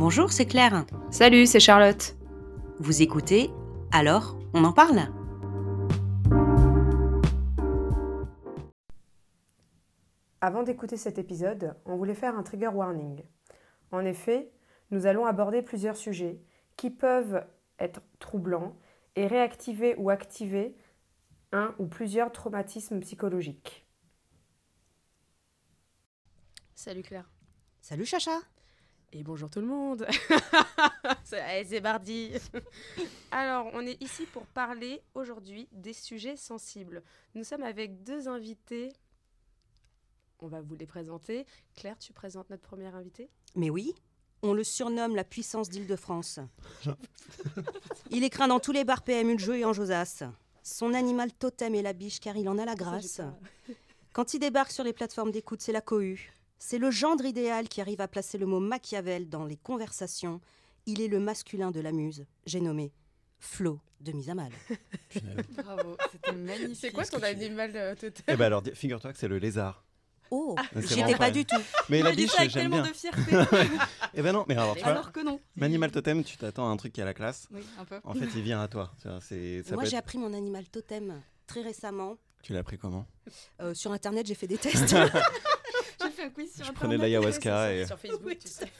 Bonjour, 0.00 0.32
c'est 0.32 0.46
Claire. 0.46 0.86
Salut, 1.10 1.44
c'est 1.44 1.60
Charlotte. 1.60 2.16
Vous 2.78 3.02
écoutez 3.02 3.50
Alors, 3.92 4.38
on 4.54 4.64
en 4.64 4.72
parle 4.72 5.00
Avant 10.40 10.62
d'écouter 10.62 10.96
cet 10.96 11.18
épisode, 11.18 11.76
on 11.84 11.96
voulait 11.96 12.14
faire 12.14 12.34
un 12.38 12.42
trigger 12.42 12.68
warning. 12.68 13.22
En 13.92 14.06
effet, 14.06 14.50
nous 14.90 15.04
allons 15.04 15.26
aborder 15.26 15.60
plusieurs 15.60 15.98
sujets 15.98 16.40
qui 16.78 16.88
peuvent 16.88 17.44
être 17.78 18.00
troublants 18.20 18.78
et 19.16 19.26
réactiver 19.26 19.96
ou 19.98 20.08
activer 20.08 20.78
un 21.52 21.74
ou 21.78 21.84
plusieurs 21.84 22.32
traumatismes 22.32 23.00
psychologiques. 23.00 23.86
Salut 26.74 27.02
Claire. 27.02 27.30
Salut 27.82 28.06
Chacha 28.06 28.40
Et 29.12 29.24
bonjour 29.24 29.50
tout 29.50 29.60
le 29.60 29.66
monde. 29.66 30.06
c'est 31.24 31.40
allez, 31.40 31.64
c'est 31.64 31.80
parti. 31.80 32.30
Alors, 33.32 33.68
on 33.72 33.84
est 33.84 34.00
ici 34.00 34.24
pour 34.26 34.46
parler 34.46 35.02
aujourd'hui 35.14 35.68
des 35.72 35.92
sujets 35.92 36.36
sensibles. 36.36 37.02
Nous 37.34 37.42
sommes 37.42 37.64
avec 37.64 38.04
deux 38.04 38.28
invités. 38.28 38.92
On 40.38 40.46
va 40.46 40.60
vous 40.60 40.76
les 40.76 40.86
présenter. 40.86 41.44
Claire, 41.74 41.98
tu 41.98 42.12
présentes 42.12 42.50
notre 42.50 42.62
première 42.62 42.94
invité 42.94 43.28
Mais 43.56 43.68
oui, 43.68 43.94
on 44.42 44.52
le 44.52 44.62
surnomme 44.62 45.16
la 45.16 45.24
puissance 45.24 45.68
d'Île-de-France. 45.68 46.38
il 48.10 48.22
est 48.22 48.30
craint 48.30 48.48
dans 48.48 48.60
tous 48.60 48.72
les 48.72 48.84
bars 48.84 49.02
PMU 49.02 49.34
de 49.34 49.40
jeu 49.40 49.56
et 49.56 49.64
en 49.64 49.72
Josas. 49.72 50.22
Son 50.62 50.94
animal 50.94 51.32
totem 51.32 51.74
est 51.74 51.82
la 51.82 51.94
biche 51.94 52.20
car 52.20 52.36
il 52.36 52.48
en 52.48 52.58
a 52.58 52.64
la 52.64 52.76
grâce. 52.76 53.20
Quand 54.12 54.34
il 54.34 54.38
débarque 54.38 54.70
sur 54.70 54.84
les 54.84 54.92
plateformes 54.92 55.32
d'écoute, 55.32 55.62
c'est 55.62 55.72
la 55.72 55.80
cohue. 55.80 56.32
C'est 56.62 56.76
le 56.78 56.90
gendre 56.90 57.24
idéal 57.24 57.68
qui 57.70 57.80
arrive 57.80 58.02
à 58.02 58.06
placer 58.06 58.36
le 58.36 58.44
mot 58.44 58.60
Machiavel 58.60 59.30
dans 59.30 59.46
les 59.46 59.56
conversations. 59.56 60.40
Il 60.84 61.00
est 61.00 61.08
le 61.08 61.18
masculin 61.18 61.70
de 61.70 61.80
la 61.80 61.90
muse. 61.90 62.26
J'ai 62.44 62.60
nommé 62.60 62.92
Flo 63.38 63.80
de 64.02 64.12
mise 64.12 64.28
à 64.28 64.34
mal. 64.34 64.52
Bravo, 65.56 65.96
c'était 66.12 66.32
magnifique. 66.32 66.76
C'est 66.78 66.92
quoi 66.92 67.06
ton 67.06 67.22
animal 67.22 67.72
euh, 67.74 67.94
totem? 67.94 68.22
Eh 68.28 68.36
ben 68.36 68.44
alors, 68.44 68.62
figure-toi 68.74 69.10
que 69.14 69.18
c'est 69.18 69.26
le 69.28 69.38
lézard. 69.38 69.84
Oh, 70.30 70.54
c'est 70.74 70.86
j'y 70.88 71.00
étais 71.00 71.16
pas 71.16 71.30
du 71.30 71.44
tout. 71.46 71.56
Mais 71.88 72.02
la 72.02 72.10
Il 72.10 72.16
dit 72.16 72.22
biche, 72.24 72.34
j'aime 72.38 72.50
tellement 72.50 72.82
bien. 72.82 72.90
de 72.90 72.94
fierté. 72.96 73.20
Eh 74.14 74.22
ben 74.22 74.32
non, 74.32 74.44
mais 74.46 74.54
alors, 74.56 74.74
tu 74.76 74.82
vois, 74.82 74.92
Alors 74.92 75.12
que 75.12 75.20
non. 75.20 75.40
Manimal 75.56 75.90
Totem, 75.90 76.22
tu 76.24 76.36
t'attends 76.36 76.68
à 76.68 76.70
un 76.70 76.76
truc 76.76 76.92
qui 76.92 77.00
a 77.00 77.04
la 77.06 77.14
classe. 77.14 77.48
Oui, 77.52 77.62
un 77.78 77.84
peu. 77.86 78.00
En 78.04 78.12
fait, 78.14 78.26
il 78.36 78.42
vient 78.42 78.60
à 78.60 78.68
toi. 78.68 78.92
C'est- 79.22 79.62
ça 79.64 79.74
Moi, 79.74 79.84
j'ai 79.84 79.90
être- 79.96 80.00
appris 80.00 80.18
mon 80.18 80.32
animal 80.34 80.68
totem 80.68 81.20
très 81.46 81.62
récemment. 81.62 82.16
Tu 82.42 82.52
l'as 82.52 82.62
pris 82.62 82.76
comment? 82.78 83.06
Euh, 83.60 83.72
sur 83.74 83.92
Internet, 83.92 84.26
j'ai 84.26 84.34
fait 84.34 84.46
des 84.46 84.58
tests. 84.58 84.94
Un 86.22 86.30
quiz 86.30 86.48
sur 86.54 86.64
Je 86.64 86.70
Internet. 86.70 86.74
prenais 86.74 86.96
de 86.96 87.02
l'ayahuasca 87.02 87.72
et... 87.74 87.86
Sur 87.86 87.98
Facebook, 87.98 88.38
tu 88.38 88.48
sais. 88.48 88.70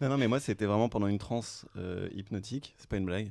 Non, 0.00 0.08
non, 0.08 0.16
mais 0.18 0.26
moi, 0.28 0.40
c'était 0.40 0.66
vraiment 0.66 0.88
pendant 0.88 1.06
une 1.06 1.18
transe 1.18 1.66
euh, 1.76 2.08
hypnotique. 2.12 2.74
C'est 2.78 2.88
pas 2.88 2.96
une 2.96 3.04
blague. 3.06 3.30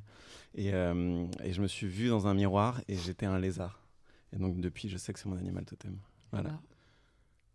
Et, 0.55 0.73
euh, 0.73 1.25
et 1.43 1.51
je 1.53 1.61
me 1.61 1.67
suis 1.67 1.87
vu 1.87 2.09
dans 2.09 2.27
un 2.27 2.33
miroir 2.33 2.81
et 2.87 2.95
j'étais 2.95 3.25
un 3.25 3.39
lézard. 3.39 3.81
Et 4.33 4.37
donc, 4.37 4.59
depuis, 4.61 4.89
je 4.89 4.97
sais 4.97 5.11
que 5.13 5.19
c'est 5.19 5.27
mon 5.29 5.37
animal 5.37 5.65
totem. 5.65 5.97
Voilà. 6.31 6.49
Voilà. 6.49 6.61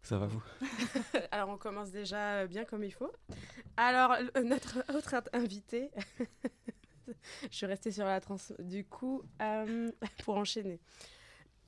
Ça 0.02 0.18
va 0.18 0.26
vous? 0.26 0.42
Alors, 1.30 1.48
on 1.48 1.56
commence 1.56 1.90
déjà 1.90 2.40
euh, 2.40 2.46
bien 2.46 2.64
comme 2.64 2.84
il 2.84 2.92
faut. 2.92 3.10
Alors, 3.76 4.14
le- 4.34 4.42
notre 4.42 4.84
autre 4.94 5.14
invité, 5.32 5.90
je 7.08 7.56
suis 7.56 7.66
restée 7.66 7.90
sur 7.90 8.04
la 8.04 8.20
transe. 8.20 8.52
Du 8.58 8.84
coup, 8.84 9.22
euh, 9.40 9.90
pour 10.24 10.36
enchaîner, 10.36 10.78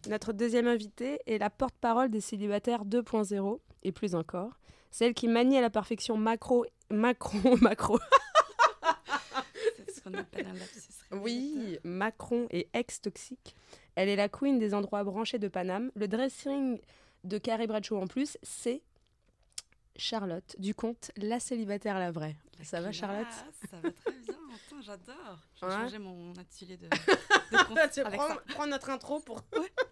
notre 0.09 0.33
deuxième 0.33 0.67
invité 0.67 1.21
est 1.27 1.39
la 1.39 1.51
porte-parole 1.51 2.11
des 2.11 2.21
célibataires 2.21 2.85
2.0 2.85 3.59
et 3.83 3.93
plus 3.93 4.15
encore, 4.15 4.59
celle 4.91 5.15
qui 5.15 5.29
manie 5.29 5.59
à 5.59 5.61
la 5.61 5.71
perfection 5.71 6.17
macro, 6.17 6.67
macron, 6.91 7.57
macro. 7.61 7.99
C'est 9.77 9.91
ce 9.91 10.01
qu'on 10.01 10.15
appelle 10.15 10.47
un 10.47 10.55
lapsus 10.55 10.93
Oui, 11.13 11.79
Macron 11.85 12.47
et 12.51 12.69
ex-toxique. 12.73 13.55
Elle 13.95 14.09
est 14.09 14.17
la 14.17 14.29
queen 14.29 14.59
des 14.59 14.75
endroits 14.75 15.05
branchés 15.05 15.39
de 15.39 15.49
Paname. 15.49 15.91
Le 15.95 16.09
dressing 16.09 16.79
de 17.25 17.39
Carrie 17.39 17.67
Bradshaw 17.67 17.97
en 17.97 18.07
plus, 18.07 18.39
c'est 18.43 18.83
Charlotte 19.99 20.55
du 20.59 20.75
compte 20.75 21.11
La 21.17 21.41
célibataire 21.41 21.99
la 21.99 22.11
vraie. 22.11 22.37
Ça 22.63 22.81
va 22.81 22.93
Charlotte 22.93 23.27
Ça 23.71 23.77
va 23.81 23.91
très 23.93 24.13
bien. 24.13 24.35
Attends, 24.55 24.81
j'adore. 24.83 25.39
J'ai 25.61 25.67
Ouais. 25.67 25.73
changé 25.73 25.99
mon 25.99 26.33
atelier 26.37 26.77
de, 26.77 26.87
de 26.89 26.89
compte 27.69 27.79
Tu 27.93 28.01
avec 28.01 28.19
prends, 28.19 28.29
ça. 28.29 28.43
prends 28.49 28.67
notre 28.67 28.91
intro 28.91 29.21
pour... 29.21 29.43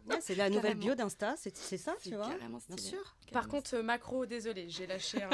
Ouais, 0.07 0.21
c'est 0.21 0.35
la 0.35 0.49
nouvelle 0.51 0.77
bio 0.77 0.95
d'Insta, 0.95 1.35
c'est 1.37 1.55
ça, 1.57 1.95
C'est 1.99 2.11
tu 2.11 2.17
vois 2.17 2.29
carrément 2.29 2.59
Bien 2.69 2.77
sûr. 2.79 3.17
Par 3.33 3.49
contre, 3.49 3.75
euh, 3.75 3.83
Macro, 3.83 4.25
désolé, 4.27 4.69
j'ai 4.71 4.87
lâché 4.87 5.23
un... 5.23 5.31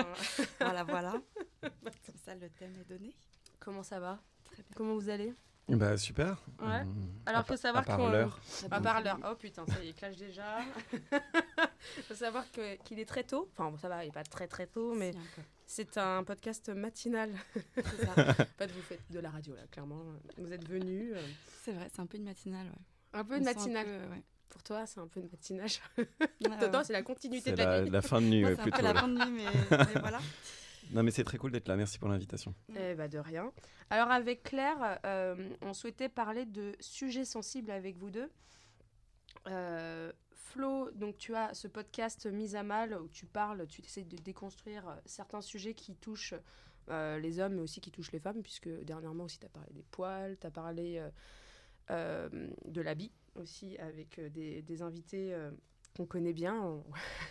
voilà, 0.60 0.82
voilà. 0.84 1.12
Comme 1.62 2.16
ça, 2.24 2.34
le 2.34 2.48
thème 2.50 2.74
est 2.80 2.84
donné. 2.88 3.14
Comment 3.60 3.82
ça 3.82 4.00
va 4.00 4.20
Très 4.44 4.62
bien. 4.62 4.72
Comment 4.76 4.94
vous 4.94 5.08
allez 5.08 5.32
Bah, 5.70 5.96
super. 5.96 6.36
Ouais. 6.60 6.84
Alors, 7.26 7.40
à 7.40 7.44
faut 7.44 7.56
savoir 7.56 7.82
à 7.84 7.86
part 7.86 7.96
qu'on- 7.96 8.08
l'heure. 8.10 8.40
À 8.70 8.80
part 8.80 9.02
l'heure. 9.02 9.18
Oh 9.30 9.34
putain, 9.36 9.64
ça 9.66 9.82
y 9.82 9.88
est, 9.90 9.92
clash 9.92 10.16
déjà. 10.16 10.58
faut 12.08 12.14
savoir 12.14 12.44
que- 12.50 12.76
qu'il 12.82 12.98
est 12.98 13.04
très 13.04 13.24
tôt. 13.24 13.48
Enfin, 13.52 13.70
bon, 13.70 13.78
ça 13.78 13.88
va, 13.88 14.04
il 14.04 14.08
est 14.08 14.12
pas 14.12 14.24
très 14.24 14.46
très 14.48 14.66
tôt, 14.66 14.94
mais 14.94 15.10
un 15.10 15.20
c'est 15.66 15.96
un 15.98 16.24
podcast 16.24 16.68
matinal. 16.70 17.30
C'est 17.76 18.04
ça. 18.04 18.12
Pas 18.58 18.66
de 18.66 18.72
vous 18.72 18.82
faites 18.82 19.00
de 19.10 19.20
la 19.20 19.30
radio 19.30 19.54
là, 19.54 19.62
clairement. 19.70 20.02
Vous 20.36 20.52
êtes 20.52 20.66
venus. 20.68 21.12
euh, 21.14 21.20
C'est 21.62 21.72
vrai, 21.72 21.86
c'est 21.94 22.00
un 22.00 22.06
peu 22.06 22.16
une 22.18 22.24
matinale. 22.24 22.66
Ouais. 22.66 23.20
Un 23.20 23.24
peu 23.24 23.34
On 23.34 23.38
une 23.38 23.48
un 23.48 23.52
matinale. 23.54 23.86
peu, 23.86 24.14
ouais. 24.14 24.22
Pour 24.48 24.62
toi, 24.64 24.84
c'est 24.86 24.98
un 24.98 25.06
peu 25.06 25.20
une 25.20 25.28
matinage. 25.30 25.80
Toi, 25.94 26.04
ouais. 26.78 26.84
c'est 26.84 26.92
la 26.92 27.02
continuité 27.02 27.50
C'est 27.50 27.52
de 27.52 27.58
la, 27.58 27.76
la, 27.76 27.82
nuit. 27.82 27.90
la 27.90 28.02
fin 28.02 28.20
de 28.20 28.26
nuit, 28.26 28.44
ouais, 28.44 28.54
c'est 28.56 28.60
un 28.62 28.64
peu 28.64 28.70
plutôt. 28.72 28.86
la 28.86 28.94
fin 29.00 29.06
de 29.08 29.14
nuit, 29.24 29.30
mais, 29.30 29.76
mais 29.94 30.00
voilà. 30.00 30.18
Non, 30.92 31.02
mais 31.02 31.10
c'est 31.10 31.24
très 31.24 31.38
cool 31.38 31.52
d'être 31.52 31.68
là. 31.68 31.76
Merci 31.76 31.98
pour 31.98 32.08
l'invitation. 32.08 32.54
Eh 32.76 32.94
bah, 32.94 33.08
de 33.08 33.18
rien. 33.18 33.52
Alors, 33.90 34.10
avec 34.10 34.42
Claire, 34.42 34.98
euh, 35.06 35.36
on 35.62 35.72
souhaitait 35.72 36.08
parler 36.08 36.46
de 36.46 36.72
sujets 36.80 37.24
sensibles 37.24 37.70
avec 37.70 37.96
vous 37.96 38.10
deux. 38.10 38.30
Euh, 39.48 40.12
Flo, 40.32 40.90
donc 40.92 41.16
tu 41.16 41.34
as 41.34 41.54
ce 41.54 41.68
podcast 41.68 42.26
Mise 42.26 42.56
à 42.56 42.62
mal 42.64 43.00
où 43.00 43.08
tu 43.08 43.24
parles, 43.26 43.66
tu 43.68 43.82
essaies 43.82 44.02
de 44.04 44.16
déconstruire 44.16 44.88
euh, 44.88 44.94
certains 45.06 45.40
sujets 45.40 45.74
qui 45.74 45.94
touchent 45.96 46.34
les 47.22 47.38
hommes, 47.38 47.54
mais 47.54 47.60
aussi 47.62 47.80
qui 47.80 47.92
touchent 47.92 48.10
les 48.10 48.18
femmes, 48.18 48.42
puisque 48.42 48.68
dernièrement 48.82 49.22
aussi 49.22 49.38
tu 49.38 49.46
as 49.46 49.48
parlé 49.48 49.72
des 49.72 49.84
poils, 49.92 50.36
tu 50.40 50.44
as 50.44 50.50
parlé 50.50 51.00
de 51.88 52.80
l'habit 52.80 53.12
aussi, 53.36 53.78
avec 53.78 54.18
des, 54.32 54.62
des 54.62 54.82
invités 54.82 55.32
qu'on 55.96 56.06
connaît 56.06 56.32
bien, 56.32 56.60
on- 56.60 56.84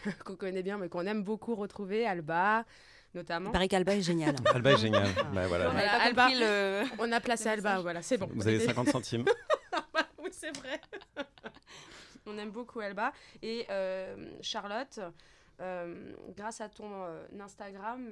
qu'on 0.23 0.37
connaît 0.37 0.63
bien, 0.63 0.77
mais 0.77 0.87
qu'on 0.87 1.05
aime 1.05 1.23
beaucoup 1.25 1.55
retrouver, 1.55 2.05
Alba 2.05 2.65
notamment. 3.13 3.49
Il 3.49 3.53
paraît 3.53 3.67
qu'Alba 3.67 3.95
est 3.95 4.01
génial. 4.01 4.35
Alba 4.53 4.71
est 4.73 4.77
génial. 4.77 5.07
bah, 5.33 5.43
On 5.43 5.47
voilà. 5.47 5.71
Pas 5.71 6.03
Alba. 6.03 6.29
le... 6.31 6.83
On 6.99 7.11
a 7.11 7.19
placé 7.19 7.49
Alba, 7.49 7.81
voilà, 7.81 8.01
c'est 8.01 8.17
bon. 8.17 8.29
Vous 8.33 8.47
avez 8.47 8.59
50 8.65 8.89
centimes. 8.89 9.25
oui, 10.19 10.29
c'est 10.31 10.55
vrai. 10.57 10.79
On 12.25 12.37
aime 12.37 12.51
beaucoup 12.51 12.79
Alba. 12.79 13.11
Et 13.41 13.65
euh, 13.69 14.31
Charlotte, 14.41 14.99
euh, 15.61 16.13
grâce 16.35 16.61
à 16.61 16.69
ton 16.69 16.89
euh, 17.05 17.25
Instagram, 17.39 18.11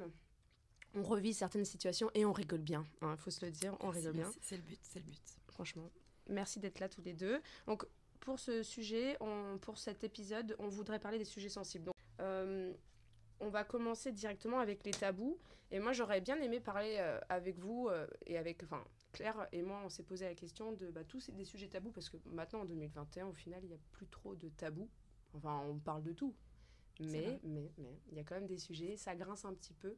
on 0.95 1.03
revit 1.03 1.33
certaines 1.33 1.65
situations 1.65 2.09
et 2.15 2.25
on 2.25 2.33
rigole 2.33 2.61
bien. 2.61 2.85
Il 3.03 3.17
faut 3.17 3.29
se 3.29 3.45
le 3.45 3.51
dire, 3.51 3.75
on 3.81 3.89
rigole 3.89 4.13
bien. 4.13 4.29
C'est- 4.31 4.39
C'est 4.41 4.55
le 4.57 4.63
but, 4.63 4.79
c'est 4.81 4.99
le 4.99 5.05
but. 5.05 5.21
Franchement, 5.49 5.89
merci 6.29 6.59
d'être 6.59 6.79
là 6.79 6.89
tous 6.89 7.01
les 7.03 7.13
deux. 7.13 7.41
Donc, 7.67 7.85
pour 8.19 8.39
ce 8.39 8.63
sujet, 8.63 9.15
on- 9.19 9.57
pour 9.59 9.77
cet 9.77 10.03
épisode, 10.03 10.55
on 10.59 10.67
voudrait 10.67 10.99
parler 10.99 11.17
des 11.19 11.25
sujets 11.25 11.49
sensibles. 11.49 11.85
Donc, 11.85 11.95
euh, 12.21 12.73
on 13.39 13.49
va 13.49 13.63
commencer 13.63 14.11
directement 14.11 14.59
avec 14.59 14.83
les 14.85 14.91
tabous. 14.91 15.37
Et 15.71 15.79
moi, 15.79 15.91
j'aurais 15.91 16.21
bien 16.21 16.39
aimé 16.41 16.59
parler 16.59 16.95
euh, 16.99 17.19
avec 17.29 17.57
vous 17.59 17.89
euh, 17.89 18.07
et 18.25 18.37
avec, 18.37 18.63
enfin, 18.63 18.83
Claire 19.11 19.47
et 19.51 19.61
moi, 19.61 19.81
on 19.83 19.89
s'est 19.89 20.03
posé 20.03 20.25
la 20.25 20.35
question 20.35 20.71
de 20.71 20.87
bah, 20.87 21.03
tous 21.03 21.29
des 21.31 21.43
sujets 21.43 21.67
tabous 21.67 21.91
parce 21.91 22.09
que 22.09 22.17
maintenant, 22.25 22.61
en 22.61 22.65
2021, 22.65 23.27
au 23.27 23.33
final, 23.33 23.59
il 23.63 23.69
n'y 23.69 23.75
a 23.75 23.79
plus 23.91 24.07
trop 24.07 24.35
de 24.35 24.49
tabous. 24.49 24.89
Enfin, 25.33 25.61
on 25.67 25.77
parle 25.77 26.03
de 26.03 26.13
tout. 26.13 26.33
Mais, 26.99 27.39
mais, 27.43 27.71
mais, 27.77 27.99
il 28.11 28.17
y 28.17 28.19
a 28.19 28.23
quand 28.23 28.35
même 28.35 28.47
des 28.47 28.57
sujets, 28.57 28.97
ça 28.97 29.15
grince 29.15 29.45
un 29.45 29.53
petit 29.53 29.73
peu. 29.73 29.95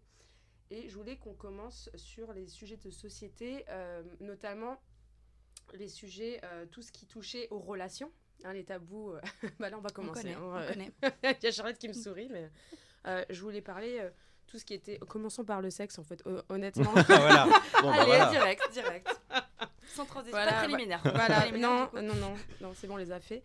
Et 0.69 0.89
je 0.89 0.95
voulais 0.95 1.18
qu'on 1.18 1.33
commence 1.33 1.89
sur 1.95 2.33
les 2.33 2.47
sujets 2.47 2.75
de 2.77 2.89
société, 2.89 3.63
euh, 3.69 4.03
notamment 4.19 4.81
les 5.75 5.88
sujets, 5.88 6.42
tout 6.71 6.81
ce 6.81 6.92
qui 6.92 7.06
touchait 7.06 7.47
aux 7.51 7.59
relations, 7.59 8.12
hein, 8.44 8.53
les 8.53 8.65
tabous. 8.65 9.13
bah 9.59 9.69
là, 9.69 9.77
on 9.77 9.81
va 9.81 9.89
On 9.92 9.94
commencer. 9.94 10.24
connaît, 10.24 10.33
hein, 10.33 10.42
on 10.44 10.68
connaît. 10.68 10.92
Il 11.42 11.44
y 11.44 11.47
a 11.47 11.51
Charlotte 11.51 11.77
qui 11.77 11.88
me 11.88 11.94
sourit, 11.94 12.27
mais 12.30 12.50
euh, 13.07 13.24
je 13.30 13.42
voulais 13.42 13.62
parler 13.62 13.98
euh, 14.00 14.10
tout 14.48 14.57
ce 14.60 14.66
qui 14.66 14.74
était. 14.74 14.98
Commençons 15.07 15.44
par 15.44 15.62
le 15.62 15.69
sexe, 15.69 15.98
en 16.00 16.04
fait, 16.04 16.22
hon- 16.25 16.42
honnêtement. 16.50 16.92
voilà. 17.07 17.46
Bon, 17.46 17.90
bah, 17.90 17.94
Allez, 17.94 18.06
voilà. 18.06 18.25
direct, 18.30 18.62
direct. 18.72 19.07
Sans 19.88 20.06
transition, 20.06 20.38
Voilà, 20.38 20.51
pas 20.51 20.57
préliminaire. 20.60 21.01
voilà, 21.04 21.42
Préliminaire, 21.42 21.90
non, 21.94 22.01
non, 22.01 22.16
non, 22.16 22.34
non, 22.62 22.72
c'est 22.75 22.88
bon, 22.88 22.94
on 22.94 22.98
les 22.98 23.12
a 23.12 23.19
fait. 23.19 23.44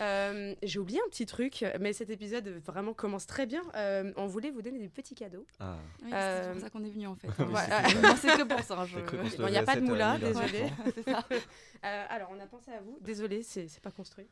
Euh, 0.00 0.54
J'ai 0.62 0.78
oublié 0.78 1.00
un 1.04 1.08
petit 1.08 1.26
truc, 1.26 1.64
mais 1.80 1.92
cet 1.92 2.10
épisode 2.10 2.46
vraiment 2.64 2.92
commence 2.94 3.26
très 3.26 3.46
bien. 3.46 3.62
Euh, 3.74 4.12
on 4.16 4.26
voulait 4.26 4.50
vous 4.50 4.62
donner 4.62 4.78
des 4.78 4.88
petits 4.88 5.14
cadeaux. 5.16 5.44
Ah. 5.58 5.76
Oui, 6.04 6.10
Euh, 6.12 6.42
c'est 6.44 6.52
pour 6.52 6.60
ça 6.60 6.70
qu'on 6.70 6.84
est 6.84 6.90
venu 6.90 7.06
en 7.08 7.16
fait. 7.16 7.26
C'est- 8.20 8.36
que 8.36 8.44
pour 8.44 8.60
ça. 8.60 8.84
Je... 8.86 8.96
J'ai 8.96 9.02
cru 9.02 9.16
qu'on 9.18 9.28
se 9.30 9.36
Bon, 9.38 9.48
y 9.48 9.56
a 9.56 9.62
pas 9.64 9.74
de 9.74 9.80
7h30 9.80 9.84
moula, 9.88 10.12
là, 10.12 10.18
désolée. 10.18 10.68
franchement. 10.68 10.92
c'est 10.94 11.10
ça. 11.10 11.24
Euh, 11.84 12.04
alors, 12.10 12.30
on 12.36 12.40
a 12.40 12.46
pensé 12.46 12.72
à 12.72 12.80
vous. 12.80 12.98
Désolée, 13.00 13.44
c'est 13.44 13.68
c'est 13.68 13.80
pas 13.80 13.92
construit. 13.92 14.26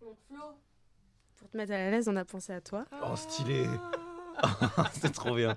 Donc, 0.00 0.16
Flo, 0.26 0.38
pour 1.38 1.48
te 1.48 1.56
mettre 1.56 1.72
à 1.72 1.90
l'aise, 1.90 2.08
on 2.08 2.16
a 2.16 2.24
pensé 2.24 2.52
à 2.52 2.60
toi. 2.60 2.84
Oh, 3.04 3.16
stylé. 3.16 3.64
C'est 4.92 5.12
trop 5.12 5.34
bien. 5.34 5.56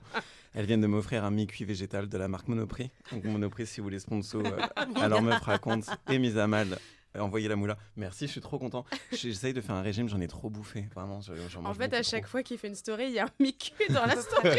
Elles 0.53 0.65
viennent 0.65 0.81
de 0.81 0.87
m'offrir 0.87 1.23
un 1.23 1.31
mi-cuit 1.31 1.65
végétal 1.65 2.09
de 2.09 2.17
la 2.17 2.27
marque 2.27 2.47
Monoprix. 2.47 2.91
Donc 3.11 3.23
Monoprix, 3.25 3.67
si 3.67 3.79
vous 3.79 3.85
voulez 3.85 3.99
sponsor, 3.99 4.43
euh, 4.45 4.59
alors 4.95 5.21
meuf 5.21 5.41
raconte 5.41 5.85
et 6.09 6.17
mise 6.19 6.37
à 6.37 6.47
mal. 6.47 6.77
euh, 7.15 7.19
Envoyez 7.19 7.47
la 7.47 7.55
moula. 7.55 7.77
Merci, 7.95 8.25
je 8.27 8.31
suis 8.31 8.41
trop 8.41 8.57
content. 8.59 8.85
J'essaye 9.11 9.53
de 9.53 9.61
faire 9.61 9.75
un 9.75 9.81
régime, 9.81 10.09
j'en 10.09 10.19
ai 10.19 10.27
trop 10.27 10.49
bouffé. 10.49 10.87
Vraiment, 10.95 11.21
je- 11.21 11.31
En 11.57 11.61
mange 11.61 11.77
fait, 11.77 11.93
à 11.93 12.03
chaque 12.03 12.23
trop. 12.23 12.31
fois 12.31 12.43
qu'il 12.43 12.57
fait 12.57 12.67
une 12.67 12.75
story, 12.75 13.05
il 13.07 13.13
y 13.13 13.19
a 13.19 13.25
un 13.25 13.29
Mickey 13.39 13.71
dans 13.93 14.05
la 14.05 14.15
story. 14.21 14.57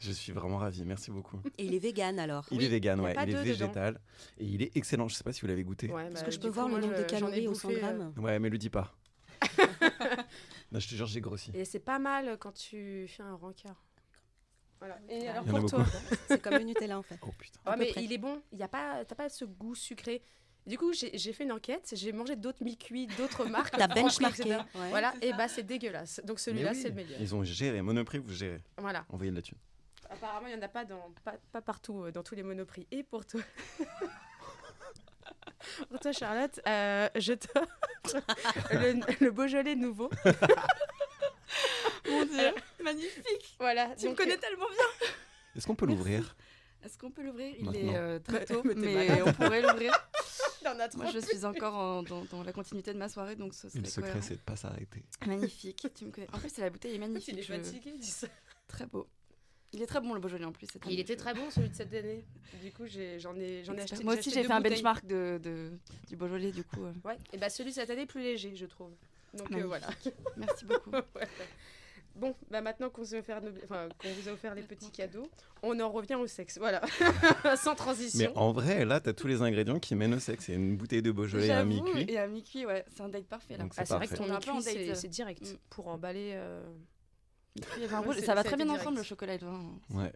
Je 0.00 0.12
suis 0.12 0.32
vraiment 0.32 0.58
ravi. 0.58 0.84
Merci 0.84 1.10
beaucoup. 1.10 1.38
Et 1.58 1.64
il 1.64 1.74
est 1.74 1.78
vegan 1.80 2.18
alors. 2.18 2.46
Il 2.50 2.58
Oui, 2.58 2.64
est 2.64 2.68
vegan, 2.68 3.00
ouais. 3.00 3.14
Il 3.14 3.22
est 3.22 3.26
dedans. 3.26 3.42
végétal 3.42 4.00
et 4.38 4.44
il 4.44 4.62
est 4.62 4.76
excellent. 4.76 5.06
Je 5.08 5.14
sais 5.16 5.24
pas 5.24 5.32
si 5.32 5.40
vous 5.42 5.48
l'avez 5.48 5.64
goûté. 5.64 5.90
Ouais, 5.92 6.06
Est-ce 6.06 6.14
bah, 6.20 6.22
que 6.26 6.30
je 6.30 6.38
peux 6.40 6.48
coup, 6.48 6.54
voir 6.54 6.68
le 6.68 6.78
nombre 6.78 6.96
de 6.96 7.02
calories 7.02 7.46
au 7.48 7.54
100 7.54 7.68
bouffé, 7.68 7.84
euh, 7.84 7.86
grammes 7.86 8.12
Ouais, 8.16 8.38
mais 8.38 8.48
le 8.48 8.58
dis 8.58 8.70
pas. 8.70 8.94
non, 10.72 10.80
je 10.80 10.88
te 10.88 10.94
jure, 10.94 11.06
j'ai 11.06 11.20
grossi. 11.20 11.50
Et 11.54 11.64
c'est 11.64 11.78
pas 11.80 11.98
mal 11.98 12.36
quand 12.38 12.52
tu 12.52 13.06
fais 13.08 13.22
un 13.22 13.34
rencard. 13.34 13.84
Voilà. 14.80 14.98
Et 15.08 15.28
alors 15.28 15.44
Il 15.46 15.50
y 15.50 15.52
en 15.52 15.56
a 15.56 15.60
pour 15.60 15.70
toi. 15.70 15.86
C'est 16.28 16.40
comme 16.40 16.54
le 16.54 16.62
Nutella 16.64 16.98
en 16.98 17.02
fait. 17.02 17.18
Oh 17.22 17.30
putain. 17.36 17.58
Ouais, 17.66 17.72
peu 17.72 17.78
mais 17.80 17.90
près. 17.90 18.04
il 18.04 18.12
est 18.12 18.18
bon. 18.18 18.40
Il 18.52 18.58
y 18.58 18.62
a 18.62 18.68
pas, 18.68 19.04
t'as 19.04 19.14
pas 19.16 19.28
ce 19.28 19.44
goût 19.44 19.74
sucré. 19.74 20.22
Du 20.66 20.76
coup, 20.76 20.92
j'ai 20.92 21.32
fait 21.32 21.44
une 21.44 21.52
enquête. 21.52 21.94
J'ai 21.96 22.12
mangé 22.12 22.36
d'autres 22.36 22.62
mi-cuits, 22.62 23.06
d'autres 23.16 23.44
marques. 23.48 23.74
T'as 23.76 23.88
benchmarké. 23.88 24.54
ouais. 24.54 24.90
Voilà, 24.90 25.14
et 25.22 25.32
bah 25.32 25.48
c'est 25.48 25.62
dégueulasse. 25.62 26.20
Donc 26.24 26.38
celui-là, 26.38 26.72
oui, 26.72 26.76
c'est 26.80 26.90
le 26.90 26.94
meilleur. 26.94 27.20
Ils 27.20 27.34
ont 27.34 27.42
géré. 27.42 27.80
Monoprix, 27.80 28.18
vous 28.18 28.34
gérez. 28.34 28.60
Voilà. 28.76 29.04
Envoyez 29.08 29.30
de 29.30 29.36
la 29.36 29.42
thune. 29.42 29.56
Apparemment, 30.10 30.46
il 30.46 30.54
n'y 30.54 30.58
en 30.58 30.62
a 30.62 30.68
pas, 30.68 30.84
dans, 30.84 31.12
pas, 31.24 31.34
pas 31.52 31.60
partout, 31.60 32.04
euh, 32.04 32.12
dans 32.12 32.22
tous 32.22 32.34
les 32.34 32.42
monoprix. 32.42 32.86
Et 32.90 33.02
pour 33.02 33.26
toi, 33.26 33.40
pour 35.90 36.00
toi 36.00 36.12
Charlotte, 36.12 36.60
euh, 36.66 37.08
je 37.16 37.32
t'offre 37.34 38.22
le, 38.72 39.00
le 39.24 39.30
Beaujolais 39.30 39.74
nouveau. 39.76 40.10
Mon 42.08 42.24
Dieu, 42.24 42.52
magnifique. 42.82 43.56
Voilà. 43.58 43.94
Tu 43.96 44.08
me 44.08 44.14
connais 44.14 44.36
tellement 44.36 44.68
bien. 44.68 45.08
Est-ce 45.56 45.66
qu'on 45.66 45.74
peut 45.74 45.86
l'ouvrir? 45.86 46.36
Est-ce 46.84 46.96
qu'on 46.96 47.10
peut 47.10 47.22
l'ouvrir? 47.22 47.54
Il 47.58 47.64
Maintenant. 47.64 47.80
est 47.92 47.96
euh, 47.96 48.18
très 48.20 48.44
tôt, 48.44 48.62
Mais 48.64 49.20
on 49.22 49.32
pourrait 49.32 49.62
l'ouvrir. 49.62 49.92
Il 50.62 50.64
y 50.64 50.68
en 50.68 50.78
a 50.78 50.88
trop. 50.88 51.02
Moi, 51.02 51.10
je 51.12 51.18
suis 51.20 51.44
encore 51.44 51.74
en- 51.74 52.02
dans, 52.02 52.24
dans 52.24 52.42
la 52.42 52.52
continuité 52.52 52.92
de 52.92 52.98
ma 52.98 53.08
soirée, 53.08 53.36
donc 53.36 53.54
ce 53.54 53.68
serait 53.68 53.80
Le 53.80 53.86
secret, 53.88 54.20
c'est 54.22 54.34
de 54.34 54.40
pas 54.40 54.56
s'arrêter. 54.56 55.02
Magnifique. 55.26 55.86
Tu 55.94 56.04
me 56.04 56.10
connais. 56.10 56.28
En 56.32 56.38
plus, 56.38 56.56
la 56.58 56.70
bouteille 56.70 56.94
est 56.94 56.98
magnifique. 56.98 57.28
Il 57.34 57.38
est 57.38 57.42
je- 57.42 57.52
fatigué, 57.54 57.92
il 57.94 57.98
dit 58.00 58.06
ça. 58.10 58.26
Très 58.68 58.86
beau. 58.86 59.08
Il 59.72 59.82
est 59.82 59.86
très 59.86 60.00
bon 60.00 60.14
le 60.14 60.20
Beaujolais 60.20 60.44
en 60.46 60.52
plus. 60.52 60.66
cette 60.66 60.82
Il 60.86 60.92
année, 60.92 61.00
était 61.00 61.12
je- 61.14 61.18
très 61.18 61.34
bon 61.34 61.50
celui 61.50 61.68
de 61.68 61.74
cette 61.74 61.92
année. 61.92 62.24
Du 62.62 62.72
coup, 62.72 62.84
j'en 63.18 63.34
ai, 63.36 63.62
j'en 63.64 63.74
ai 63.74 63.82
acheté. 63.82 64.02
Moi 64.02 64.14
aussi, 64.14 64.30
j'ai 64.30 64.42
fait 64.42 64.52
un 64.52 64.56
bouteilles. 64.60 64.72
benchmark 64.82 65.06
de, 65.06 65.38
de- 65.42 65.70
du 66.08 66.16
Beaujolais, 66.16 66.52
du 66.52 66.64
coup. 66.64 66.84
euh, 66.84 66.92
Ouais. 67.04 67.16
Et 67.32 67.36
bah 67.38 67.50
celui 67.50 67.70
de 67.70 67.74
cette 67.74 67.90
année 67.90 68.02
est 68.02 68.06
plus 68.06 68.22
léger, 68.22 68.56
je 68.56 68.66
trouve. 68.66 68.90
Donc 69.34 69.52
euh, 69.52 69.66
voilà. 69.66 69.88
Merci 70.36 70.64
beaucoup. 70.64 70.90
Ouais. 71.14 71.28
Bon, 72.16 72.34
bah 72.50 72.60
maintenant 72.62 72.90
qu'on 72.90 73.02
vous 73.02 73.14
a 73.14 73.18
offert, 73.18 73.40
nos- 73.40 73.52
enfin, 73.62 73.88
qu'on 73.96 74.08
vous 74.08 74.28
a 74.28 74.32
offert 74.32 74.52
les 74.54 74.62
petits 74.62 74.90
cadeaux, 74.90 75.30
on 75.62 75.78
en 75.78 75.88
revient 75.88 76.16
au 76.16 76.26
sexe. 76.26 76.58
Voilà, 76.58 76.80
sans 77.56 77.76
transition. 77.76 78.32
Mais 78.34 78.36
en 78.40 78.50
vrai, 78.50 78.84
là, 78.84 78.98
t'as 78.98 79.12
tous 79.12 79.28
les 79.28 79.40
ingrédients 79.40 79.78
qui 79.78 79.94
mènent 79.94 80.14
au 80.14 80.18
sexe. 80.18 80.48
Il 80.48 80.50
y 80.50 80.54
a 80.54 80.56
une 80.58 80.76
bouteille 80.76 81.02
de 81.02 81.12
Beaujolais 81.12 81.46
et 81.46 81.52
un 81.52 81.64
mi-cuit. 81.64 82.06
Et 82.08 82.18
un 82.18 82.26
mi-cuit, 82.26 82.66
ouais. 82.66 82.84
C'est 82.92 83.02
un 83.02 83.08
date 83.08 83.26
parfait 83.26 83.56
là. 83.56 83.66
Ah, 83.76 83.84
c'est 83.84 83.94
vrai 83.94 84.08
que 84.08 84.16
ton 84.16 84.24
On 84.24 84.28
est 84.28 84.30
un 84.32 84.40
peu 84.40 84.50
en 84.50 84.56
mi-cuit, 84.56 84.72
c'est 84.72 84.86
date. 84.86 84.96
c'est 84.96 85.08
direct 85.08 85.42
Mm. 85.42 85.56
pour 85.70 85.86
emballer. 85.88 86.32
euh, 86.34 86.60
Rouge, 87.56 88.16
c'est- 88.20 88.26
ça 88.26 88.34
va 88.34 88.44
très 88.44 88.56
bien 88.56 88.66
direct. 88.66 88.82
ensemble 88.82 88.98
le 88.98 89.02
chocolat 89.02 89.34
et 89.34 89.38
le 89.38 89.46
vin. 89.46 89.78
Ouais, 89.90 90.12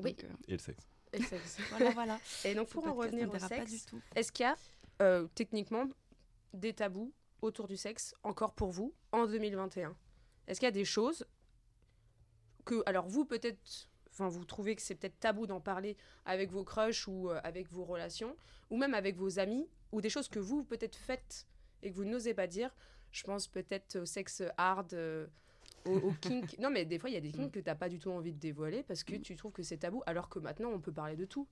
Oui. 0.00 0.14
Donc, 0.14 0.24
euh, 0.24 0.28
et 0.48 0.52
le 0.52 0.58
sexe. 0.58 0.84
et 1.12 1.18
le 1.18 1.24
sexe. 1.24 1.58
voilà, 1.70 1.90
voilà. 1.90 2.20
Et 2.44 2.54
donc 2.54 2.68
pour 2.68 2.86
en 2.86 2.94
revenir 2.94 3.30
au 3.32 3.38
sexe, 3.38 3.86
est-ce 4.14 4.32
qu'il 4.32 4.44
y 4.44 4.48
a 4.48 4.56
euh, 5.00 5.26
techniquement 5.34 5.84
des 6.52 6.72
tabous 6.74 7.12
autour 7.40 7.66
du 7.66 7.76
sexe 7.76 8.14
encore 8.22 8.54
pour 8.54 8.70
vous 8.70 8.94
en 9.12 9.26
2021 9.26 9.96
Est-ce 10.46 10.60
qu'il 10.60 10.66
y 10.66 10.68
a 10.68 10.72
des 10.72 10.84
choses 10.84 11.24
que, 12.64 12.82
alors 12.86 13.08
vous 13.08 13.24
peut-être, 13.24 13.88
enfin 14.10 14.28
vous 14.28 14.44
trouvez 14.44 14.76
que 14.76 14.82
c'est 14.82 14.94
peut-être 14.94 15.18
tabou 15.18 15.46
d'en 15.46 15.60
parler 15.60 15.96
avec 16.24 16.50
vos 16.50 16.62
crushs 16.64 17.08
ou 17.08 17.30
euh, 17.30 17.40
avec 17.42 17.68
vos 17.70 17.84
relations, 17.84 18.36
ou 18.70 18.76
même 18.76 18.94
avec 18.94 19.16
vos 19.16 19.38
amis, 19.38 19.66
ou 19.92 20.00
des 20.00 20.10
choses 20.10 20.28
que 20.28 20.38
vous 20.38 20.62
peut-être 20.64 20.96
faites 20.96 21.46
et 21.82 21.90
que 21.90 21.96
vous 21.96 22.04
n'osez 22.04 22.34
pas 22.34 22.46
dire? 22.46 22.74
Je 23.10 23.24
pense 23.24 23.46
peut-être 23.48 23.96
au 23.98 24.04
sexe 24.06 24.42
hard. 24.56 24.92
euh, 24.94 25.26
au, 25.84 25.96
au 25.96 26.12
kink. 26.20 26.56
Non, 26.60 26.70
mais 26.70 26.84
des 26.84 26.98
fois, 26.98 27.10
il 27.10 27.14
y 27.14 27.16
a 27.16 27.20
des 27.20 27.32
kinks 27.32 27.52
que 27.52 27.60
tu 27.60 27.66
n'as 27.66 27.74
pas 27.74 27.88
du 27.88 27.98
tout 27.98 28.10
envie 28.10 28.32
de 28.32 28.38
dévoiler 28.38 28.82
parce 28.82 29.04
que 29.04 29.16
tu 29.16 29.36
trouves 29.36 29.52
que 29.52 29.62
c'est 29.62 29.78
tabou, 29.78 30.02
alors 30.06 30.28
que 30.28 30.38
maintenant, 30.38 30.70
on 30.70 30.80
peut 30.80 30.92
parler 30.92 31.16
de 31.16 31.24
tout. 31.24 31.48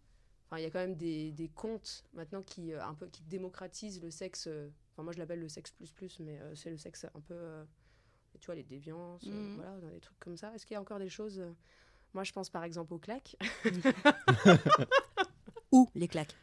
Enfin, 0.46 0.58
il 0.58 0.62
y 0.64 0.66
a 0.66 0.70
quand 0.70 0.80
même 0.80 0.96
des, 0.96 1.30
des 1.32 1.48
comptes 1.48 2.04
maintenant 2.12 2.42
qui, 2.42 2.72
euh, 2.72 2.84
un 2.84 2.94
peu, 2.94 3.06
qui 3.06 3.22
démocratisent 3.22 4.02
le 4.02 4.10
sexe. 4.10 4.46
euh, 4.48 4.68
Enfin, 4.92 5.04
moi, 5.04 5.12
je 5.12 5.18
l'appelle 5.18 5.38
le 5.40 5.48
sexe 5.48 5.70
plus 5.70 5.92
plus, 5.92 6.18
mais 6.20 6.40
euh, 6.40 6.54
c'est 6.56 6.70
le 6.70 6.76
sexe 6.76 7.06
un 7.14 7.20
peu. 7.20 7.34
euh, 7.34 7.64
tu 8.40 8.46
vois, 8.46 8.54
les 8.56 8.64
déviances, 8.64 9.24
Mhm. 9.26 9.54
voilà, 9.56 9.78
dans 9.78 9.88
des 9.90 10.00
trucs 10.00 10.18
comme 10.20 10.36
ça. 10.36 10.52
Est-ce 10.54 10.66
qu'il 10.66 10.74
y 10.74 10.76
a 10.76 10.80
encore 10.80 10.98
des 10.98 11.08
choses 11.08 11.42
Moi, 12.14 12.24
je 12.24 12.32
pense 12.32 12.50
par 12.50 12.64
exemple 12.64 12.94
aux 12.94 12.98
claques. 12.98 13.36
Où 15.72 15.88
les 15.94 16.08
claques 16.08 16.34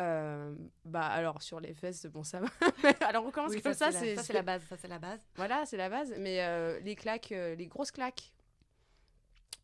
Euh, 0.00 0.54
bah, 0.84 1.06
alors, 1.06 1.42
sur 1.42 1.58
les 1.60 1.74
fesses, 1.74 2.06
bon, 2.06 2.22
ça 2.22 2.40
va. 2.40 2.46
alors, 3.08 3.24
on 3.26 3.30
commence 3.30 3.50
Oui, 3.52 3.60
comme 3.60 3.74
ça, 3.74 3.90
ça, 3.90 3.98
c'est 4.22 4.32
la 4.32 4.42
base. 4.42 4.62
Ça, 4.68 4.76
c'est 4.80 4.88
la 4.88 4.98
base. 4.98 5.20
Voilà, 5.36 5.64
c'est 5.66 5.76
la 5.76 5.88
base. 5.88 6.14
Mais 6.18 6.38
euh, 6.42 6.78
les 6.80 6.94
claques, 6.94 7.32
euh, 7.32 7.54
les 7.56 7.66
grosses 7.66 7.90
claques. 7.90 8.32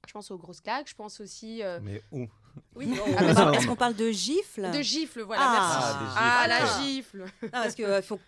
Je 0.08 0.12
pense 0.12 0.30
aux 0.30 0.36
grosses 0.38 0.60
claques. 0.60 0.88
Je 0.88 0.94
pense 0.94 1.20
aussi. 1.20 1.62
euh, 1.62 1.78
Mais 1.82 2.02
où? 2.10 2.26
Oui, 2.74 2.92
Ah, 3.16 3.20
ah, 3.28 3.34
bah, 3.46 3.52
Est-ce 3.54 3.66
qu'on 3.66 3.76
parle 3.76 3.94
de 3.94 4.10
gifles? 4.10 4.70
De 4.70 4.82
gifles, 4.82 5.22
voilà, 5.22 5.42
Ah. 5.44 5.98
merci. 6.00 6.16
Ah, 6.18 6.40
Ah, 6.42 6.48
la 6.48 6.58
Ah. 6.62 6.80
gifle. 6.82 7.24
Ah, 7.44 7.48
parce 7.50 7.74
qu'il 7.74 8.02
faut 8.02 8.20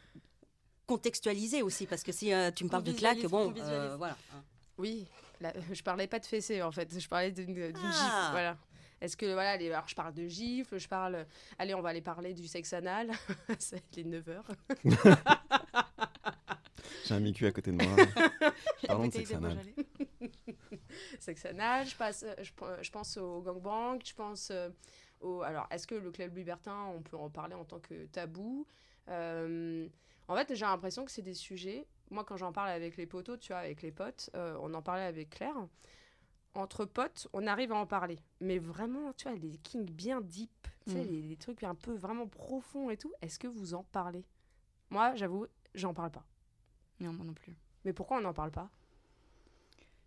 contextualiser 0.87 1.63
aussi, 1.63 1.87
parce 1.87 2.03
que 2.05 2.13
si 2.13 2.33
euh, 2.33 2.51
tu 2.53 2.63
me 2.65 2.69
parles 2.69 2.85
de 2.85 2.93
claques, 2.93 3.25
bon, 3.27 3.53
euh, 3.59 3.97
voilà. 3.97 4.17
Oui, 4.79 5.07
là, 5.41 5.53
je 5.73 5.83
parlais 5.83 6.07
pas 6.07 6.21
de 6.21 6.27
fessée 6.27 6.63
en 6.63 6.71
fait, 6.71 6.89
je 6.97 7.09
parlais 7.09 7.33
d'une 7.33 7.53
d'une 7.53 7.73
Ah. 7.77 7.91
gifle. 7.91 8.31
Voilà. 8.31 8.57
Est-ce 9.07 9.17
que 9.17 9.33
voilà, 9.33 9.57
les, 9.57 9.71
alors 9.71 9.87
je 9.87 9.95
parle 9.95 10.13
de 10.15 10.27
gifle, 10.27 10.79
je 10.81 10.89
parle. 10.89 11.27
Allez, 11.61 11.75
on 11.75 11.81
va 11.81 11.91
aller 11.91 12.01
parler 12.01 12.35
du 12.35 12.49
sexe 12.49 12.73
anal. 12.73 13.13
Ça 13.61 13.77
va 13.77 13.79
être 13.79 13.95
les 13.95 14.03
9 14.03 14.29
heures. 14.31 14.49
J'ai 17.05 17.15
un 17.15 17.21
mi-cuit 17.21 17.47
à 17.47 17.53
côté 17.53 17.71
de 17.71 17.85
moi. 17.85 18.05
Parlons 18.89 19.07
de 19.07 19.13
sexe 19.13 19.33
anal. 19.33 19.59
Sexe 21.21 21.47
anal, 21.47 21.87
je, 21.87 21.95
passe, 21.95 22.25
je 22.43 22.91
pense 22.91 23.17
au 23.17 23.43
gangbang, 23.43 24.01
je 24.05 24.13
pense 24.13 24.51
euh, 24.51 24.71
au. 25.21 25.43
Alors, 25.43 25.69
est-ce 25.71 25.87
que 25.87 25.95
le 25.95 26.11
club 26.11 26.37
libertin, 26.37 26.87
on 26.97 27.01
peut 27.01 27.17
en 27.17 27.31
parler 27.31 27.55
en 27.55 27.65
tant 27.65 27.79
que 27.79 28.07
tabou? 28.07 28.67
Euh, 29.09 29.87
En 30.27 30.35
fait, 30.35 30.53
j'ai 30.53 30.65
l'impression 30.65 31.05
que 31.05 31.13
c'est 31.13 31.23
des 31.23 31.35
sujets. 31.35 31.87
Moi, 32.11 32.25
quand 32.25 32.37
j'en 32.37 32.51
parle 32.53 32.71
avec 32.71 32.97
les 32.97 33.07
potos, 33.07 33.39
tu 33.39 33.53
vois, 33.53 33.61
avec 33.61 33.83
les 33.83 33.93
potes, 33.93 34.31
euh, 34.35 34.59
on 34.61 34.75
en 34.75 34.83
parlait 34.83 35.05
avec 35.05 35.31
Claire. 35.31 35.55
Entre 36.57 36.85
potes, 36.87 37.29
on 37.33 37.47
arrive 37.47 37.71
à 37.73 37.77
en 37.77 37.87
parler. 37.87 38.19
Mais 38.41 38.59
vraiment, 38.59 39.13
tu 39.13 39.29
vois, 39.29 39.37
les 39.37 39.59
kings 39.59 39.91
bien 39.91 40.21
deep, 40.21 40.51
tu 40.87 40.93
sais, 40.93 41.05
Mm. 41.05 41.09
les, 41.09 41.23
les 41.23 41.37
trucs 41.37 41.63
un 41.65 41.75
peu 41.75 41.93
vraiment 41.95 42.27
profonds 42.27 42.91
et 42.91 42.97
tout, 42.97 43.13
est-ce 43.21 43.39
que 43.39 43.47
vous 43.47 43.75
en 43.75 43.85
parlez? 43.85 44.25
Moi, 44.91 45.15
j'avoue, 45.17 45.47
j'en 45.75 45.93
parle 45.93 46.11
pas. 46.11 46.25
Non, 47.01 47.13
moi 47.13 47.27
non 47.27 47.35
plus. 47.35 47.55
Mais 47.85 47.93
pourquoi 47.93 48.17
on 48.19 48.21
n'en 48.23 48.33
parle 48.33 48.51
pas? 48.51 48.71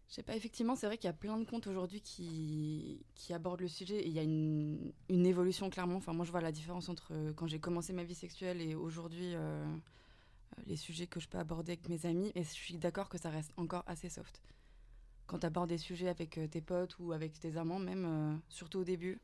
Je 0.07 0.15
sais 0.15 0.23
pas, 0.23 0.35
effectivement, 0.35 0.75
c'est 0.75 0.87
vrai 0.87 0.97
qu'il 0.97 1.05
y 1.07 1.09
a 1.09 1.13
plein 1.13 1.37
de 1.37 1.45
comptes 1.45 1.67
aujourd'hui 1.67 2.01
qui, 2.01 3.05
qui 3.13 3.31
abordent 3.31 3.61
le 3.61 3.67
sujet 3.67 3.97
et 3.99 4.07
il 4.07 4.13
y 4.13 4.17
a 4.17 4.23
une, 4.23 4.91
une 5.07 5.25
évolution 5.27 5.69
clairement. 5.69 5.97
Enfin, 5.97 6.13
moi, 6.13 6.25
je 6.25 6.31
vois 6.31 6.41
la 6.41 6.51
différence 6.51 6.89
entre 6.89 7.13
euh, 7.13 7.31
quand 7.33 7.45
j'ai 7.45 7.59
commencé 7.59 7.93
ma 7.93 8.03
vie 8.03 8.15
sexuelle 8.15 8.59
et 8.59 8.73
aujourd'hui, 8.73 9.35
euh, 9.35 9.37
euh, 9.37 10.61
les 10.65 10.77
sujets 10.77 11.05
que 11.05 11.19
je 11.19 11.27
peux 11.27 11.37
aborder 11.37 11.73
avec 11.73 11.87
mes 11.89 12.07
amis. 12.07 12.31
Et 12.33 12.41
je 12.41 12.49
suis 12.49 12.77
d'accord 12.79 13.07
que 13.07 13.19
ça 13.19 13.29
reste 13.29 13.51
encore 13.55 13.83
assez 13.85 14.09
soft. 14.09 14.41
Quand 15.29 15.37
tu 15.37 15.45
abordes 15.45 15.69
des 15.69 15.77
sujets 15.77 16.09
avec 16.09 16.39
euh, 16.39 16.47
tes 16.47 16.59
potes 16.59 16.97
ou 16.97 17.11
avec 17.11 17.39
tes 17.39 17.55
amants, 17.55 17.77
même, 17.77 18.05
euh, 18.05 18.35
surtout 18.49 18.79
au 18.79 18.83
début, 18.83 19.19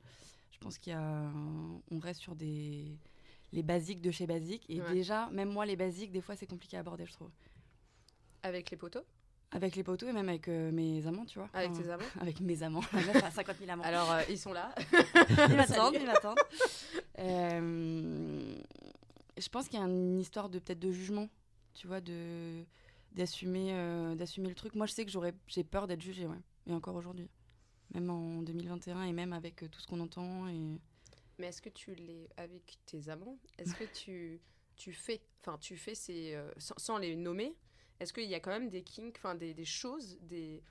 je 0.51 0.59
pense 0.59 0.77
qu'il 0.77 0.91
y 0.93 0.95
a. 0.95 0.99
un- 1.01 1.81
on 1.89 1.97
reste 1.99 2.21
sur 2.21 2.35
des. 2.35 2.95
Les 3.51 3.63
basiques 3.63 4.01
de 4.01 4.11
chez 4.11 4.27
basiques. 4.27 4.65
Et 4.69 4.81
Ouais. 4.81 4.93
déjà, 4.93 5.29
même 5.31 5.49
moi, 5.49 5.65
les 5.65 5.75
basiques, 5.75 6.11
des 6.11 6.21
fois, 6.21 6.35
c'est 6.35 6.45
compliqué 6.45 6.77
à 6.77 6.81
aborder, 6.81 7.05
je 7.07 7.13
trouve. 7.13 7.31
Avec 8.43 8.69
les 8.69 8.77
potos 8.77 9.01
Avec 9.51 9.75
les 9.75 9.83
potos 9.83 10.07
et 10.09 10.13
même 10.13 10.29
avec 10.29 10.47
euh, 10.47 10.71
mes 10.71 11.07
amants, 11.07 11.25
tu 11.25 11.39
vois. 11.39 11.49
Avec 11.53 11.71
Enfin, 11.71 11.81
tes 11.81 11.89
amants? 11.89 12.05
avec 12.21 12.39
mes 12.41 12.61
amants. 12.61 12.81
La 12.93 13.01
meuf 13.01 13.23
a 13.23 13.31
50 13.31 13.57
000 13.57 13.71
amants. 13.71 13.83
Alors, 13.83 14.11
euh, 14.11 14.21
ils 14.29 14.37
sont 14.37 14.53
là. 14.53 14.75
ils 15.49 15.55
m'attendent, 15.55 15.95
ils 15.99 16.05
m'attendent. 16.05 16.37
Euh, 17.17 18.55
je 19.37 19.49
pense 19.49 19.67
qu'il 19.69 19.79
y 19.79 19.81
a 19.81 19.85
une 19.85 20.19
histoire 20.19 20.49
de 20.49 20.59
peut-être 20.59 20.79
de 20.79 20.91
jugement, 20.91 21.29
tu 21.73 21.87
vois, 21.87 22.01
de 22.01 22.63
d'assumer 23.15 23.73
euh, 23.73 24.13
d'assumer 24.15 24.49
le 24.49 24.55
truc. 24.55 24.75
Moi, 24.75 24.85
je 24.85 24.93
sais 24.93 25.05
que 25.05 25.11
j'aurais 25.11 25.33
j'ai 25.47 25.63
peur 25.63 25.87
d'être 25.87 26.01
jugée, 26.01 26.27
ouais. 26.27 26.39
Et 26.67 26.73
encore 26.73 26.95
aujourd'hui. 26.95 27.29
Même 27.93 28.09
en 28.09 28.41
2021 28.41 29.03
et 29.03 29.13
même 29.13 29.33
avec 29.33 29.63
euh, 29.63 29.69
tout 29.69 29.79
ce 29.79 29.87
qu'on 29.87 29.99
entend 29.99 30.47
et 30.47 30.79
Mais 31.39 31.47
est-ce 31.47 31.61
que 31.61 31.69
tu 31.69 31.95
l'es 31.95 32.27
avec 32.35 32.77
tes 32.85 33.09
amants? 33.09 33.37
Est-ce 33.57 33.75
que 33.75 33.85
tu, 33.93 34.41
tu 34.75 34.91
fais, 34.91 35.21
enfin 35.41 35.57
tu 35.59 35.77
fais 35.77 35.95
ces, 35.95 36.33
euh, 36.33 36.51
sans, 36.57 36.97
les 36.97 37.15
nommer, 37.15 37.55
est-ce 37.99 38.11
qu'il 38.11 38.27
y 38.29 38.35
a 38.35 38.39
quand 38.39 38.51
même 38.51 38.69
des 38.69 38.83
kinks, 38.83 39.15
enfin 39.17 39.35
des, 39.35 39.53
des 39.53 39.65
choses, 39.65 40.17
des, 40.21 40.61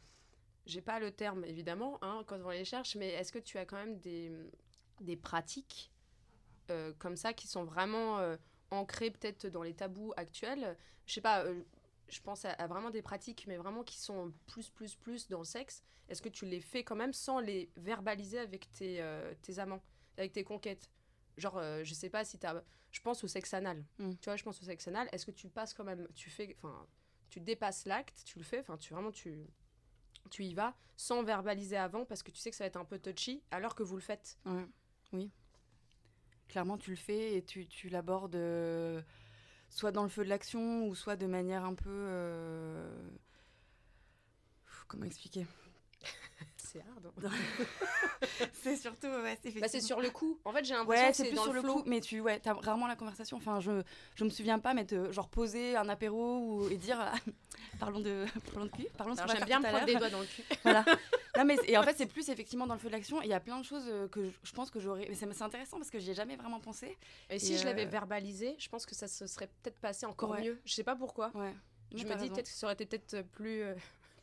j'ai 0.66 0.82
pas 0.82 0.98
le 0.98 1.12
terme 1.12 1.44
évidemment, 1.44 1.98
hein, 2.02 2.24
quand 2.26 2.38
on 2.44 2.50
les 2.50 2.64
cherche, 2.64 2.96
mais 2.96 3.10
est-ce 3.10 3.32
que 3.32 3.38
tu 3.38 3.56
as 3.56 3.64
quand 3.64 3.76
même 3.76 3.98
des, 4.00 4.32
des 5.00 5.16
pratiques 5.16 5.90
comme 6.98 7.16
ça 7.16 7.32
qui 7.34 7.46
sont 7.46 7.64
vraiment 7.64 8.18
ancrées 8.70 9.10
peut-être 9.10 9.46
dans 9.46 9.62
les 9.62 9.74
tabous 9.74 10.12
actuels? 10.16 10.76
Je 11.06 11.14
sais 11.14 11.20
pas, 11.20 11.44
je 12.08 12.20
pense 12.20 12.44
à, 12.44 12.66
vraiment 12.66 12.90
des 12.90 13.02
pratiques, 13.02 13.44
mais 13.46 13.56
vraiment 13.56 13.82
qui 13.82 13.98
sont 13.98 14.32
plus, 14.46 14.70
plus, 14.70 14.94
plus 14.94 15.28
dans 15.28 15.38
le 15.38 15.44
sexe, 15.44 15.82
est-ce 16.08 16.22
que 16.22 16.28
tu 16.28 16.44
les 16.46 16.60
fais 16.60 16.84
quand 16.84 16.96
même 16.96 17.12
sans 17.12 17.40
les 17.40 17.70
verbaliser 17.76 18.38
avec 18.38 18.70
tes, 18.72 19.00
euh, 19.00 19.32
tes 19.42 19.58
amants, 19.58 19.82
avec 20.16 20.32
tes 20.32 20.44
conquêtes? 20.44 20.90
Genre, 21.36 21.56
euh, 21.58 21.82
je 21.82 21.94
sais 21.94 22.10
pas 22.10 22.24
si 22.24 22.38
tu 22.38 22.46
as. 22.46 22.62
Je 22.90 23.00
pense 23.00 23.24
au 23.24 23.28
sexe 23.28 23.54
anal. 23.54 23.84
Mm. 23.98 24.12
Tu 24.20 24.24
vois, 24.26 24.36
je 24.36 24.44
pense 24.44 24.60
au 24.60 24.64
sexe 24.64 24.86
anal. 24.86 25.08
Est-ce 25.12 25.26
que 25.26 25.32
tu 25.32 25.48
passes 25.48 25.74
quand 25.74 25.84
même. 25.84 26.06
Tu 26.14 26.30
fais. 26.30 26.56
Enfin, 26.58 26.86
tu 27.28 27.40
dépasses 27.40 27.86
l'acte, 27.86 28.22
tu 28.24 28.38
le 28.38 28.44
fais. 28.44 28.60
Enfin, 28.60 28.76
tu 28.76 28.92
vraiment. 28.92 29.10
Tu, 29.10 29.46
tu 30.30 30.44
y 30.44 30.54
vas 30.54 30.76
sans 30.96 31.22
verbaliser 31.22 31.76
avant 31.76 32.04
parce 32.04 32.22
que 32.22 32.30
tu 32.30 32.38
sais 32.38 32.50
que 32.50 32.56
ça 32.56 32.64
va 32.64 32.68
être 32.68 32.76
un 32.76 32.84
peu 32.84 32.98
touchy 32.98 33.42
alors 33.50 33.74
que 33.74 33.82
vous 33.82 33.96
le 33.96 34.02
faites? 34.02 34.38
Oui. 35.12 35.30
Clairement, 36.48 36.78
tu 36.78 36.90
le 36.90 36.96
fais 36.96 37.36
et 37.36 37.44
tu, 37.44 37.66
tu 37.66 37.88
l'abordes 37.88 38.36
euh, 38.36 39.02
soit 39.74 39.90
dans 39.90 40.04
le 40.04 40.08
feu 40.08 40.24
de 40.24 40.28
l'action 40.28 40.86
ou 40.86 40.94
soit 40.94 41.16
de 41.16 41.26
manière 41.26 41.64
un 41.64 41.74
peu. 41.74 41.90
Euh, 41.90 42.88
comment 44.86 45.04
expliquer? 45.04 45.46
c'est 46.56 46.80
hard. 46.80 47.12
Hein. 47.24 47.30
c'est 48.52 48.76
surtout, 48.76 49.06
ouais, 49.06 49.38
c'est 49.42 49.58
bah, 49.60 49.68
sur 49.68 50.00
le 50.00 50.10
coup. 50.10 50.38
En 50.44 50.52
fait, 50.52 50.64
j'ai 50.64 50.74
l'impression 50.74 51.08
que 51.08 51.16
c'est 51.16 51.24
plus 51.24 51.36
dans 51.36 51.44
sur 51.44 51.52
le, 51.52 51.62
coup, 51.62 51.82
mais 51.86 52.00
tu, 52.00 52.20
ouais, 52.20 52.40
as 52.46 52.52
rarement 52.52 52.86
la 52.86 52.96
conversation. 52.96 53.36
Enfin, 53.36 53.60
je, 53.60 53.82
je 54.14 54.24
me 54.24 54.30
souviens 54.30 54.58
pas, 54.58 54.74
mais 54.74 54.86
genre 55.10 55.28
poser 55.28 55.76
un 55.76 55.88
apéro 55.88 56.38
ou, 56.38 56.68
et 56.68 56.76
dire, 56.76 56.98
parlons 57.78 58.00
de, 58.00 58.24
parlons 58.52 58.66
de 58.66 58.70
cul, 58.70 58.86
parlons. 58.96 59.14
J'aime 59.14 59.44
bien 59.44 59.60
me 59.60 59.68
prendre 59.68 59.86
des 59.86 59.96
doigts 59.96 60.10
dans 60.10 60.20
le 60.20 60.26
cul. 60.26 60.42
voilà. 60.62 60.84
Non, 61.36 61.44
mais 61.44 61.56
et 61.66 61.76
en 61.76 61.82
fait, 61.82 61.96
c'est 61.96 62.06
plus 62.06 62.28
effectivement 62.28 62.66
dans 62.66 62.74
le 62.74 62.80
feu 62.80 62.88
de 62.88 62.92
l'action. 62.92 63.20
Il 63.22 63.28
y 63.28 63.32
a 63.32 63.40
plein 63.40 63.58
de 63.58 63.64
choses 63.64 63.84
euh, 63.88 64.06
que 64.08 64.30
je, 64.42 64.52
pense 64.52 64.70
que 64.70 64.78
j'aurais. 64.78 65.06
Mais 65.08 65.14
c'est 65.14 65.42
intéressant 65.42 65.78
parce 65.78 65.90
que 65.90 65.98
j'y 65.98 66.12
ai 66.12 66.14
jamais 66.14 66.36
vraiment 66.36 66.60
pensé. 66.60 66.96
Et, 67.30 67.38
si 67.38 67.58
je 67.58 67.64
l'avais 67.64 67.86
euh, 67.86 67.90
verbalisé, 67.90 68.54
je 68.58 68.68
pense 68.68 68.86
que 68.86 68.94
ça 68.94 69.08
se 69.08 69.26
serait 69.26 69.48
peut-être 69.62 69.78
passé 69.80 70.06
encore 70.06 70.38
mieux. 70.38 70.60
Je 70.64 70.74
sais 70.74 70.84
pas 70.84 70.96
pourquoi. 70.96 71.30
Ouais. 71.34 71.54
Je 71.94 72.04
me 72.04 72.14
dis 72.16 72.28
peut-être 72.28 72.46
que 72.46 72.56
ça 72.56 72.66
aurait 72.66 72.74
été 72.74 72.86
peut-être 72.86 73.22
plus. 73.32 73.62
Euh, 73.62 73.74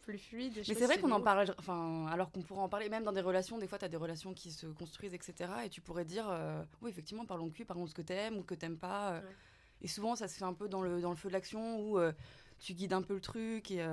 plus 0.02 0.18
fluide. 0.18 0.54
Mais 0.56 0.74
c'est 0.74 0.86
vrai 0.86 1.00
qu'on 1.00 1.12
en 1.12 1.22
parle, 1.22 1.54
enfin, 1.58 2.08
alors 2.12 2.32
qu'on 2.32 2.42
pourrait 2.42 2.62
en 2.62 2.70
parler 2.70 2.90
même 2.90 3.04
dans 3.04 3.12
des 3.12 3.22
relations. 3.22 3.58
Des 3.58 3.68
fois, 3.68 3.78
tu 3.78 3.86
as 3.86 3.90
des 3.90 3.98
relations 3.98 4.34
qui 4.34 4.52
se 4.52 4.68
construisent, 4.68 5.14
etc. 5.14 5.52
Et 5.66 5.70
tu 5.70 5.82
pourrais 5.82 6.06
dire, 6.06 6.28
euh, 6.30 6.64
oui, 6.82 6.90
effectivement, 6.90 7.26
parlons 7.26 7.48
de 7.48 7.54
cul, 7.54 7.66
parlons 7.66 7.86
de 7.86 7.90
ce 7.90 7.96
que 7.96 8.02
t'aimes 8.02 8.38
ou 8.38 8.44
que 8.44 8.56
t'aimes 8.56 8.78
pas. 8.78 9.14
Euh. 9.14 9.22
Et 9.82 9.88
souvent, 9.88 10.16
ça 10.16 10.28
se 10.28 10.38
fait 10.38 10.46
un 10.46 10.54
peu 10.54 10.68
dans 10.68 10.82
le, 10.82 11.02
dans 11.02 11.10
le 11.10 11.16
feu 11.16 11.30
de 11.30 11.34
l'action 11.34 11.80
où 11.80 11.98
euh, 11.98 12.12
tu 12.60 12.74
guides 12.74 12.94
un 12.94 13.02
peu 13.02 13.14
le 13.14 13.22
truc 13.22 13.72
et 13.72 13.84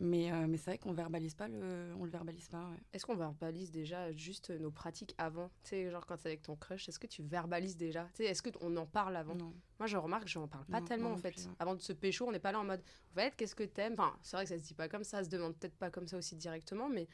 mais, 0.00 0.32
euh, 0.32 0.46
mais 0.48 0.56
c'est 0.56 0.70
vrai 0.70 0.78
qu'on 0.78 0.92
verbalise 0.92 1.34
pas 1.34 1.48
le, 1.48 1.94
on 1.98 2.04
le 2.04 2.10
verbalise 2.10 2.48
pas. 2.48 2.70
Est-ce 2.92 3.06
qu'on 3.06 3.14
verbalise 3.14 3.70
déjà 3.70 4.12
juste 4.12 4.50
nos 4.50 4.70
pratiques 4.70 5.14
avant? 5.18 5.50
Tu 5.62 5.70
sais, 5.70 5.90
genre 5.90 6.06
quand 6.06 6.16
es 6.24 6.28
avec 6.28 6.42
ton 6.42 6.56
crush, 6.56 6.88
est-ce 6.88 6.98
que 6.98 7.06
tu 7.06 7.22
verbalises 7.22 7.76
déjà? 7.76 8.04
Tu 8.14 8.22
sais, 8.22 8.24
est-ce 8.24 8.42
qu'on 8.42 8.76
en 8.76 8.86
parle 8.86 9.16
avant? 9.16 9.34
Moi, 9.34 9.86
je 9.86 9.96
remarque, 9.96 10.28
je 10.28 10.38
n'en 10.38 10.48
parle 10.48 10.64
pas 10.66 10.82
tellement 10.82 11.12
en 11.12 11.16
fait. 11.16 11.48
Avant 11.58 11.74
de 11.74 11.80
se 11.80 11.92
pécho, 11.92 12.26
on 12.26 12.32
n'est 12.32 12.38
pas 12.38 12.52
là 12.52 12.60
en 12.60 12.64
mode, 12.64 12.82
en 13.12 13.14
fait, 13.14 13.34
qu'est-ce 13.36 13.54
que 13.54 13.64
t'aimes 13.64 13.94
Enfin, 13.94 14.16
c'est 14.22 14.36
vrai 14.36 14.44
que 14.44 14.50
ça 14.50 14.58
se 14.58 14.62
dit 14.62 14.74
pas 14.74 14.88
comme 14.88 15.04
ça, 15.04 15.18
ça 15.18 15.24
se 15.24 15.30
demande 15.30 15.56
peut-être 15.56 15.76
pas 15.76 15.90
comme 15.90 16.06
ça 16.06 16.16
aussi 16.16 16.36
directement, 16.36 16.88
mais 16.88 17.08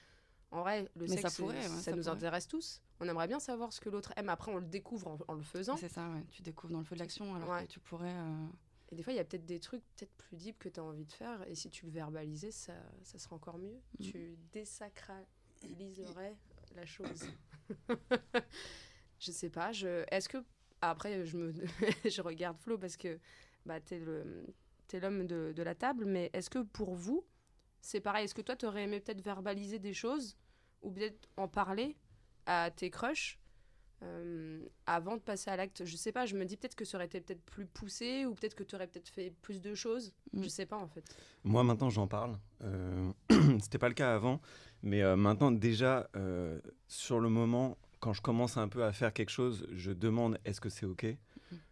en 0.50 0.62
vrai, 0.62 0.88
le 0.96 1.06
sexe, 1.06 1.22
ça, 1.22 1.42
pourrait, 1.42 1.60
ça, 1.60 1.92
nous 1.92 2.08
intéresse 2.08 2.48
tous. 2.48 2.80
On 3.00 3.08
aimerait 3.08 3.28
bien 3.28 3.38
savoir 3.38 3.72
ce 3.72 3.80
que 3.80 3.90
l'autre 3.90 4.12
aime. 4.16 4.30
Après, 4.30 4.50
on 4.50 4.56
le 4.56 4.64
découvre 4.64 5.18
en, 5.28 5.34
le 5.34 5.42
faisant. 5.42 5.76
C'est 5.76 5.88
ça, 5.88 6.08
ouais. 6.08 6.24
Tu 6.30 6.42
découvres 6.42 6.72
dans 6.72 6.78
le 6.78 6.84
feu 6.84 6.94
de 6.94 7.00
l'action, 7.00 7.34
alors 7.34 7.60
que 7.60 7.66
tu 7.66 7.80
pourrais. 7.80 8.14
Euh, 8.14 8.46
et 8.90 8.94
des 8.94 9.02
fois, 9.02 9.12
il 9.12 9.16
y 9.16 9.20
a 9.20 9.24
peut-être 9.24 9.44
des 9.44 9.60
trucs 9.60 9.82
peut-être 9.96 10.12
plus 10.14 10.36
deep 10.36 10.58
que 10.58 10.68
tu 10.68 10.80
as 10.80 10.84
envie 10.84 11.04
de 11.04 11.12
faire. 11.12 11.46
Et 11.46 11.54
si 11.54 11.68
tu 11.68 11.84
le 11.84 11.92
verbalisais, 11.92 12.50
ça, 12.50 12.74
ça 13.02 13.18
sera 13.18 13.36
encore 13.36 13.58
mieux. 13.58 13.80
Mm. 13.98 14.02
Tu 14.02 14.38
désacraliserais 14.52 16.36
la 16.74 16.86
chose. 16.86 17.24
je 19.18 19.30
sais 19.30 19.50
pas. 19.50 19.72
Je... 19.72 20.04
Est-ce 20.10 20.28
que. 20.28 20.38
Après, 20.80 21.26
je, 21.26 21.36
me... 21.36 21.52
je 22.04 22.22
regarde 22.22 22.56
Flo 22.56 22.78
parce 22.78 22.96
que 22.96 23.18
bah, 23.66 23.80
tu 23.80 23.94
es 23.94 25.00
l'homme 25.00 25.26
de, 25.26 25.52
de 25.54 25.62
la 25.62 25.74
table. 25.74 26.06
Mais 26.06 26.30
est-ce 26.32 26.48
que 26.48 26.60
pour 26.60 26.94
vous, 26.94 27.26
c'est 27.82 28.00
pareil? 28.00 28.24
Est-ce 28.24 28.34
que 28.34 28.42
toi, 28.42 28.56
tu 28.56 28.64
aurais 28.64 28.84
aimé 28.84 29.00
peut-être 29.00 29.20
verbaliser 29.20 29.78
des 29.78 29.92
choses 29.92 30.38
ou 30.80 30.90
peut-être 30.90 31.28
en 31.36 31.48
parler 31.48 31.96
à 32.46 32.70
tes 32.70 32.88
crushs 32.88 33.38
euh, 34.02 34.60
avant 34.86 35.16
de 35.16 35.20
passer 35.22 35.50
à 35.50 35.56
l'acte. 35.56 35.84
Je 35.84 35.96
sais 35.96 36.12
pas, 36.12 36.26
je 36.26 36.36
me 36.36 36.44
dis 36.44 36.56
peut-être 36.56 36.76
que 36.76 36.84
ça 36.84 36.96
aurait 36.98 37.06
été 37.06 37.20
peut-être 37.20 37.42
plus 37.42 37.66
poussé 37.66 38.26
ou 38.26 38.34
peut-être 38.34 38.54
que 38.54 38.62
tu 38.62 38.74
aurais 38.74 38.86
peut-être 38.86 39.08
fait 39.08 39.32
plus 39.42 39.60
de 39.60 39.74
choses. 39.74 40.12
Mm. 40.32 40.42
Je 40.42 40.48
sais 40.48 40.66
pas 40.66 40.76
en 40.76 40.86
fait. 40.88 41.04
Moi 41.44 41.64
maintenant 41.64 41.90
j'en 41.90 42.06
parle. 42.06 42.38
Euh, 42.62 43.10
C'était 43.60 43.78
pas 43.78 43.88
le 43.88 43.94
cas 43.94 44.14
avant, 44.14 44.40
mais 44.82 45.02
euh, 45.02 45.16
maintenant 45.16 45.50
déjà 45.50 46.08
sur 46.86 47.20
le 47.20 47.28
moment, 47.28 47.76
quand 48.00 48.12
je 48.12 48.22
commence 48.22 48.56
un 48.56 48.68
peu 48.68 48.84
à 48.84 48.92
faire 48.92 49.12
quelque 49.12 49.30
chose, 49.30 49.66
je 49.72 49.90
demande 49.90 50.38
est-ce 50.44 50.60
que 50.60 50.68
c'est 50.68 50.86
ok? 50.86 51.06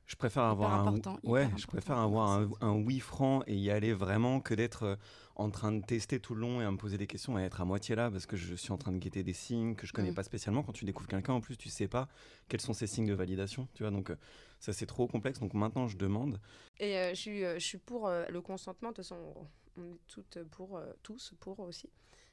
Je 0.07 0.17
préfère 0.17 0.45
avoir 0.45 0.87
un 0.87 1.01
ouais, 1.25 1.49
je 1.57 1.67
préfère 1.67 1.99
avoir 1.99 2.31
un, 2.31 2.51
un, 2.61 2.73
oui 2.73 3.01
franc 3.01 3.43
et 3.47 3.57
y 3.57 3.71
aller 3.71 3.93
vraiment 3.93 4.41
que 4.41 4.55
d'être 4.55 4.99
en 5.37 5.51
train 5.51 5.73
de 5.73 5.85
tester 5.85 6.19
tout 6.19 6.35
le 6.35 6.41
long 6.41 6.61
et 6.61 6.65
à 6.65 6.71
me 6.71 6.77
poser 6.77 6.97
des 6.97 7.07
questions 7.07 7.39
et 7.39 7.43
à 7.43 7.45
être 7.45 7.61
à 7.61 7.65
moitié 7.65 7.95
là 7.95 8.11
parce 8.11 8.25
que 8.27 8.37
je 8.37 8.55
suis 8.55 8.73
en 8.73 8.79
train 8.79 8.93
de 8.93 8.99
guetter 8.99 9.23
des 9.23 9.33
signes 9.35 9.75
que 9.75 9.87
je 9.87 9.93
connais 9.93 10.13
pas 10.13 10.23
spécialement. 10.23 10.63
Quand 10.63 10.73
tu 10.73 10.85
découvres 10.85 11.09
quelqu'un, 11.09 11.35
en 11.35 11.41
plus, 11.41 11.57
tu 11.57 11.69
sais 11.69 11.89
pas 11.89 12.09
quels 12.49 12.61
sont 12.61 12.73
ces 12.73 12.87
signes 12.87 13.07
de 13.07 13.15
validation, 13.15 13.69
tu 13.75 13.83
vois? 13.83 13.91
Donc, 13.91 14.11
euh, 14.11 14.17
ça, 14.61 14.73
c'est 14.73 14.87
trop 14.87 15.07
complexe. 15.07 15.39
Donc, 15.39 15.55
maintenant, 15.55 15.89
je 15.89 15.97
demande. 15.97 16.41
Et 16.79 16.97
euh, 16.97 17.11
je, 17.11 17.21
suis, 17.21 17.45
euh, 17.45 17.55
je 17.59 17.65
suis 17.65 17.79
pour 17.79 18.09
le 18.09 18.41
consentement. 18.41 18.91
De 18.91 18.95
toute 18.97 19.05
façon, 19.05 19.35
on 19.77 19.83
est 19.83 20.01
toutes 20.09 20.43
pour, 20.51 20.81
tous 21.03 21.35
pour 21.41 21.61
aussi. 21.61 21.91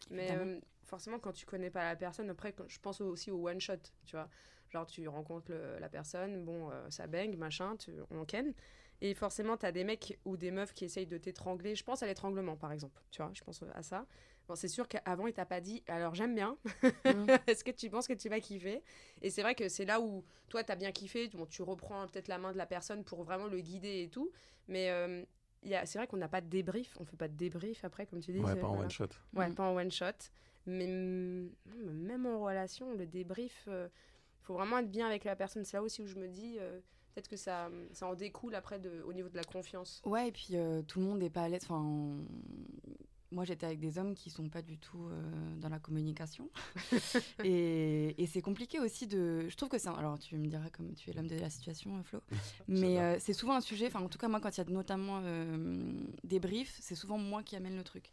Mais 0.09 0.61
forcément, 0.83 1.19
quand 1.19 1.33
tu 1.33 1.45
connais 1.45 1.69
pas 1.69 1.83
la 1.83 1.95
personne, 1.95 2.29
après, 2.29 2.55
je 2.67 2.79
pense 2.79 3.01
aussi 3.01 3.31
au 3.31 3.47
one 3.47 3.59
shot, 3.59 3.75
tu 4.05 4.15
vois? 4.15 4.29
Genre, 4.73 4.87
tu 4.87 5.07
rencontres 5.07 5.53
la 5.79 5.87
personne, 5.87 6.43
bon, 6.43 6.71
ça 6.89 7.05
bang, 7.05 7.37
machin, 7.37 7.77
tu, 7.77 7.91
on 8.09 8.25
ken. 8.25 8.53
Et 9.01 9.13
forcément, 9.13 9.57
tu 9.57 9.65
as 9.65 9.71
des 9.71 9.83
mecs 9.83 10.17
ou 10.25 10.37
des 10.37 10.49
meufs 10.49 10.73
qui 10.73 10.85
essayent 10.85 11.05
de 11.05 11.17
t'étrangler. 11.17 11.75
Je 11.75 11.83
pense 11.83 12.01
à 12.01 12.07
l'étranglement, 12.07 12.55
par 12.55 12.71
exemple. 12.71 13.01
Tu 13.11 13.21
vois, 13.21 13.31
je 13.33 13.43
pense 13.43 13.63
à 13.73 13.83
ça. 13.83 14.07
Bon, 14.47 14.55
c'est 14.55 14.67
sûr 14.67 14.87
qu'avant, 14.87 15.27
il 15.27 15.33
t'a 15.33 15.45
pas 15.45 15.61
dit 15.61 15.83
alors 15.87 16.15
j'aime 16.15 16.35
bien. 16.35 16.57
Mm. 17.05 17.27
Est-ce 17.47 17.63
que 17.63 17.71
tu 17.71 17.89
penses 17.89 18.07
que 18.07 18.13
tu 18.13 18.29
vas 18.29 18.39
kiffer? 18.39 18.81
Et 19.21 19.29
c'est 19.29 19.41
vrai 19.41 19.55
que 19.55 19.69
c'est 19.69 19.85
là 19.85 19.99
où 20.01 20.23
toi, 20.49 20.63
tu 20.63 20.71
as 20.71 20.75
bien 20.75 20.91
kiffé. 20.91 21.29
Bon, 21.33 21.45
tu 21.45 21.61
reprends 21.63 22.07
peut-être 22.07 22.29
la 22.29 22.37
main 22.37 22.53
de 22.53 22.57
la 22.57 22.65
personne 22.65 23.03
pour 23.03 23.23
vraiment 23.23 23.47
le 23.47 23.59
guider 23.59 24.03
et 24.03 24.09
tout. 24.09 24.31
Mais 24.69 24.89
euh, 24.89 25.23
c'est 25.63 25.95
vrai 25.95 26.07
qu'on 26.07 26.17
n'a 26.17 26.29
pas 26.29 26.41
de 26.41 26.47
débrief. 26.47 26.95
On 26.99 27.05
fait 27.05 27.17
pas 27.17 27.27
de 27.27 27.35
débrief 27.35 27.83
après, 27.83 28.05
comme 28.05 28.21
tu 28.21 28.31
dis. 28.31 28.39
Ouais, 28.39 28.55
pas 28.55 28.67
en 28.67 28.79
one 28.79 28.89
shot. 28.89 29.07
Ouais, 29.33 29.49
mm. 29.49 29.55
pas 29.55 29.63
en 29.63 29.75
one 29.75 29.91
shot. 29.91 30.05
Mais 30.65 30.87
même 30.87 32.25
en 32.25 32.41
relation, 32.41 32.93
le 32.93 33.05
débrief, 33.05 33.67
il 34.43 34.45
faut 34.45 34.53
vraiment 34.55 34.77
être 34.77 34.91
bien 34.91 35.07
avec 35.07 35.23
la 35.23 35.35
personne. 35.35 35.63
C'est 35.63 35.77
là 35.77 35.83
aussi 35.83 36.01
où 36.01 36.07
je 36.07 36.15
me 36.15 36.27
dis. 36.27 36.57
Euh, 36.59 36.79
peut-être 37.13 37.29
que 37.29 37.37
ça, 37.37 37.69
ça 37.91 38.07
en 38.07 38.15
découle 38.15 38.55
après 38.55 38.79
de, 38.79 39.01
au 39.07 39.13
niveau 39.13 39.29
de 39.29 39.35
la 39.35 39.43
confiance. 39.43 40.01
Ouais, 40.05 40.29
et 40.29 40.31
puis 40.31 40.49
euh, 40.53 40.81
tout 40.81 40.99
le 40.99 41.05
monde 41.05 41.19
n'est 41.19 41.29
pas 41.29 41.43
à 41.43 41.49
l'aise. 41.49 41.61
Enfin, 41.63 41.83
moi, 43.31 43.45
j'étais 43.45 43.65
avec 43.65 43.79
des 43.79 43.97
hommes 43.97 44.13
qui 44.13 44.29
sont 44.29 44.49
pas 44.49 44.61
du 44.61 44.77
tout 44.77 45.07
euh, 45.07 45.55
dans 45.57 45.69
la 45.69 45.79
communication. 45.79 46.49
et, 47.43 48.21
et 48.21 48.27
c'est 48.27 48.41
compliqué 48.41 48.79
aussi 48.79 49.07
de. 49.07 49.47
Je 49.47 49.55
trouve 49.55 49.69
que 49.69 49.77
c'est. 49.77 49.89
Alors, 49.89 50.19
tu 50.19 50.37
me 50.37 50.47
diras 50.47 50.69
comme 50.69 50.93
tu 50.93 51.09
es 51.09 51.13
l'homme 51.13 51.27
de 51.27 51.37
la 51.37 51.49
situation, 51.49 52.03
Flo. 52.03 52.21
Mais 52.67 52.99
euh, 52.99 53.17
c'est 53.19 53.33
souvent 53.33 53.55
un 53.55 53.61
sujet. 53.61 53.87
Enfin, 53.87 54.01
en 54.01 54.09
tout 54.09 54.17
cas, 54.17 54.27
moi, 54.27 54.39
quand 54.39 54.55
il 54.57 54.61
y 54.63 54.67
a 54.67 54.69
notamment 54.69 55.21
des 56.23 56.39
briefs, 56.39 56.77
c'est 56.81 56.95
souvent 56.95 57.17
moi 57.17 57.43
qui 57.43 57.55
amène 57.55 57.75
le 57.75 57.83
truc. 57.83 58.11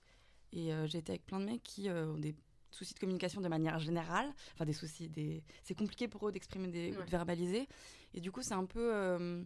Et 0.52 0.70
été 0.70 1.12
avec 1.12 1.24
plein 1.26 1.38
de 1.38 1.44
mecs 1.44 1.62
qui 1.62 1.88
ont 1.90 2.18
des 2.18 2.34
soucis 2.70 2.94
de 2.94 2.98
communication 2.98 3.40
de 3.40 3.48
manière 3.48 3.78
générale. 3.78 4.32
Enfin, 4.54 4.64
des 4.64 4.72
soucis. 4.72 5.08
Des... 5.08 5.42
C'est 5.64 5.74
compliqué 5.74 6.08
pour 6.08 6.28
eux 6.28 6.32
d'exprimer, 6.32 6.68
des... 6.68 6.92
de 6.92 7.10
verbaliser. 7.10 7.68
Et 8.14 8.20
du 8.20 8.30
coup, 8.30 8.42
c'est 8.42 8.54
un 8.54 8.64
peu. 8.64 8.94
Euh, 8.94 9.42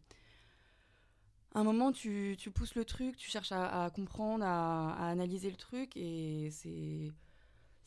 un 1.55 1.63
moment, 1.63 1.93
tu, 1.93 2.37
tu, 2.39 2.51
pousses 2.51 2.75
le 2.75 2.85
truc, 2.85 3.17
tu 3.17 3.31
cherches 3.31 3.53
à, 3.53 3.91
comprendre, 3.95 4.45
à, 4.45 5.09
analyser 5.09 5.51
le 5.51 5.57
truc, 5.57 5.97
et 5.97 6.51
c'est. 6.51 7.13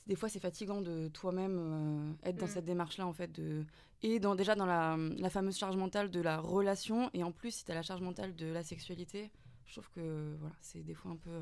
Des 0.05 0.15
fois, 0.15 0.29
c'est 0.29 0.39
fatigant 0.39 0.79
de 0.79 1.09
toi-même 1.09 1.57
euh, 1.59 2.29
être 2.29 2.37
dans 2.37 2.45
mm. 2.45 2.49
cette 2.49 2.65
démarche-là, 2.65 3.05
en 3.05 3.11
fait. 3.11 3.29
De, 3.29 3.65
et 4.01 4.19
dans, 4.19 4.35
déjà 4.35 4.55
dans 4.55 4.65
la, 4.65 4.95
la, 5.17 5.29
fameuse 5.29 5.57
charge 5.57 5.75
mentale 5.75 6.09
de 6.11 6.21
la 6.21 6.39
relation, 6.39 7.09
et 7.13 7.23
en 7.23 7.33
plus, 7.33 7.51
si 7.51 7.65
tu 7.65 7.71
as 7.71 7.75
la 7.75 7.81
charge 7.81 8.01
mentale 8.01 8.33
de 8.35 8.45
la 8.45 8.63
sexualité, 8.63 9.31
je 9.65 9.73
trouve 9.73 9.89
que 9.89 10.37
voilà, 10.39 10.55
c'est 10.61 10.81
des 10.81 10.93
fois 10.93 11.11
un 11.11 11.17
peu, 11.17 11.41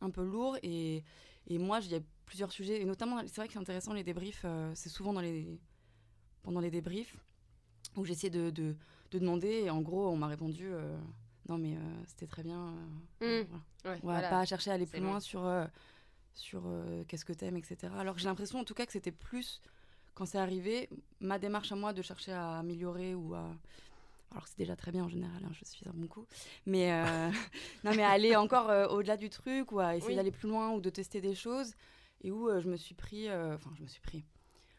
un 0.00 0.10
peu 0.10 0.22
lourd. 0.22 0.56
Et, 0.62 1.02
et 1.46 1.58
moi, 1.58 1.80
il 1.80 1.90
y 1.90 1.94
a 1.94 2.00
plusieurs 2.26 2.50
sujets, 2.50 2.80
et 2.80 2.84
notamment, 2.84 3.20
c'est 3.26 3.36
vrai 3.36 3.46
que 3.46 3.52
c'est 3.52 3.58
intéressant, 3.58 3.92
les 3.92 4.04
débriefs, 4.04 4.42
euh, 4.44 4.72
c'est 4.74 4.88
souvent 4.88 5.12
dans 5.12 5.20
les, 5.20 5.60
pendant 6.42 6.60
les 6.60 6.70
débriefs 6.70 7.16
où 7.96 8.04
j'essayais 8.04 8.30
de, 8.30 8.50
de, 8.50 8.76
de, 9.10 9.18
demander 9.18 9.62
et 9.64 9.70
en 9.70 9.80
gros 9.80 10.08
on 10.08 10.16
m'a 10.16 10.26
répondu 10.26 10.68
euh, 10.72 10.96
non 11.48 11.58
mais 11.58 11.76
euh, 11.76 11.80
c'était 12.06 12.26
très 12.26 12.42
bien 12.42 12.74
mmh. 13.20 13.42
on 14.02 14.06
va 14.08 14.28
pas 14.28 14.44
chercher 14.44 14.72
à 14.72 14.74
aller 14.74 14.86
plus 14.86 14.98
loin 14.98 15.20
sur 15.20 15.48
sur 16.32 16.64
qu'est-ce 17.06 17.24
que 17.24 17.32
t'aimes 17.32 17.56
etc 17.56 17.92
alors 17.96 18.18
j'ai 18.18 18.24
l'impression 18.24 18.58
en 18.58 18.64
tout 18.64 18.74
cas 18.74 18.84
que 18.84 18.90
c'était 18.90 19.12
plus 19.12 19.60
quand 20.14 20.26
c'est 20.26 20.38
arrivé 20.38 20.88
ma 21.20 21.38
démarche 21.38 21.70
à 21.70 21.76
moi 21.76 21.92
de 21.92 22.02
chercher 22.02 22.32
à 22.32 22.58
améliorer 22.58 23.14
ou 23.14 23.34
à 23.34 23.48
alors 24.34 24.46
c'est 24.48 24.58
déjà 24.58 24.76
très 24.76 24.90
bien 24.90 25.04
en 25.04 25.08
général, 25.08 25.42
hein, 25.44 25.52
je 25.52 25.64
suis 25.64 25.88
un 25.88 25.92
bon 25.94 26.06
coup, 26.08 26.26
mais 26.66 26.90
non 27.84 27.94
mais 27.94 28.02
aller 28.02 28.36
encore 28.36 28.68
au-delà 28.92 29.16
du 29.16 29.30
truc 29.30 29.72
ou 29.72 29.78
à 29.78 29.96
essayer 29.96 30.16
d'aller 30.16 30.32
plus 30.32 30.48
loin 30.48 30.72
ou 30.72 30.80
de 30.80 30.90
tester 30.90 31.20
des 31.20 31.34
choses. 31.34 31.74
Et 32.22 32.30
où 32.30 32.48
je 32.58 32.68
me 32.68 32.76
suis 32.76 32.94
pris, 32.94 33.30
enfin 33.30 33.70
je 33.76 33.82
me 33.82 33.86
suis 33.86 34.00
pris, 34.00 34.24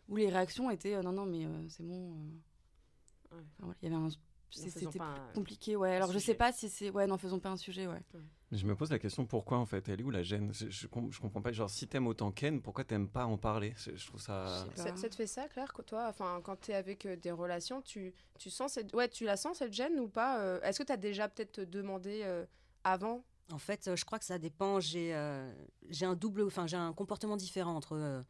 où 0.10 0.16
les 0.18 0.30
réactions 0.30 0.70
étaient 0.72 1.02
non 1.02 1.12
non 1.12 1.26
mais 1.26 1.46
c'est 1.70 1.84
bon, 1.84 2.14
il 3.82 3.84
y 3.84 3.88
avait 3.88 3.96
c'était 4.50 4.88
compliqué, 5.34 5.76
ouais. 5.76 5.96
Alors 5.96 6.12
je 6.12 6.20
sais 6.20 6.36
pas 6.36 6.52
si 6.52 6.70
c'est, 6.70 6.90
ouais, 6.90 7.08
n'en 7.08 7.18
faisons 7.18 7.40
pas 7.40 7.50
un 7.50 7.58
sujet, 7.58 7.88
ouais. 7.88 8.02
Je 8.52 8.66
me 8.66 8.76
pose 8.76 8.92
la 8.92 9.00
question 9.00 9.26
pourquoi 9.26 9.58
en 9.58 9.66
fait 9.66 9.90
Elle 9.90 10.02
est 10.02 10.04
où 10.04 10.12
la 10.12 10.24
gêne? 10.24 10.54
Je, 10.54 10.70
je, 10.70 10.88
comprends 10.88 11.42
pas. 11.42 11.52
Genre 11.52 11.70
si 11.70 11.88
t'aimes 11.88 12.08
autant 12.08 12.32
Ken, 12.32 12.62
pourquoi 12.62 12.84
t'aimes 12.84 13.10
pas 13.10 13.26
en 13.26 13.38
parler? 13.38 13.74
Je, 13.76 14.06
trouve 14.06 14.22
ça. 14.22 14.66
Ça, 14.76 14.92
te 14.92 15.16
fait 15.16 15.28
ça, 15.28 15.48
Claire, 15.48 15.74
que 15.74 15.82
toi, 15.82 16.08
enfin, 16.08 16.42
quand 16.44 16.56
t'es 16.56 16.74
avec 16.74 17.06
euh, 17.06 17.16
des 17.16 17.32
relations, 17.32 17.82
tu, 17.82 18.14
tu 18.38 18.50
sens 18.50 18.74
cette, 18.74 18.94
ouais, 18.94 19.10
tu 19.10 19.26
la 19.26 19.36
sens 19.36 19.58
cette 19.58 19.74
gêne 19.74 20.00
ou 20.00 20.08
pas 20.08 20.40
euh? 20.40 20.62
Est-ce 20.62 20.80
que 20.80 20.84
t'as 20.84 20.98
déjà 20.98 21.28
peut-être 21.28 21.62
demandé 21.62 22.22
euh, 22.24 22.46
avant? 22.84 23.26
En 23.52 23.58
fait, 23.58 23.96
je 23.96 24.06
crois 24.06 24.20
que 24.20 24.26
ça 24.26 24.40
dépend. 24.40 24.80
J'ai, 24.80 25.16
j'ai 25.90 26.06
un 26.06 26.16
double, 26.16 26.44
enfin, 26.44 26.66
j'ai 26.66 26.78
un 26.78 26.94
comportement 26.94 27.38
différent 27.38 27.76
entre 27.76 28.26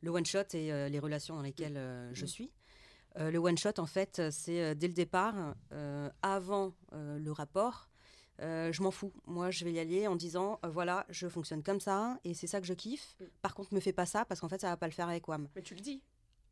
le 0.00 0.10
one 0.10 0.24
shot 0.24 0.54
et 0.54 0.88
les 0.88 0.98
relations 1.00 1.34
dans 1.34 1.42
lesquelles 1.42 2.10
je 2.12 2.24
mm. 2.24 2.28
suis. 2.28 2.52
Le 3.16 3.38
one 3.38 3.58
shot, 3.58 3.78
en 3.78 3.86
fait, 3.86 4.22
c'est 4.30 4.74
dès 4.74 4.88
le 4.88 4.94
départ, 4.94 5.54
avant 6.22 6.74
le 6.92 7.30
rapport 7.30 7.90
euh, 8.42 8.72
je 8.72 8.82
m'en 8.82 8.90
fous. 8.90 9.12
Moi, 9.26 9.50
je 9.50 9.64
vais 9.64 9.72
y 9.72 9.78
aller 9.78 10.06
en 10.06 10.16
disant 10.16 10.58
euh, 10.64 10.68
voilà, 10.68 11.04
je 11.10 11.28
fonctionne 11.28 11.62
comme 11.62 11.80
ça 11.80 12.18
et 12.24 12.32
c'est 12.34 12.46
ça 12.46 12.60
que 12.60 12.66
je 12.66 12.74
kiffe. 12.74 13.16
Mm. 13.20 13.24
Par 13.42 13.54
contre, 13.54 13.74
me 13.74 13.80
fais 13.80 13.92
pas 13.92 14.06
ça 14.06 14.24
parce 14.24 14.40
qu'en 14.40 14.48
fait, 14.48 14.60
ça 14.60 14.68
va 14.68 14.76
pas 14.76 14.86
le 14.86 14.92
faire 14.92 15.08
avec 15.08 15.28
WAM. 15.28 15.48
Mais 15.54 15.62
tu 15.62 15.74
le 15.74 15.80
dis 15.80 16.02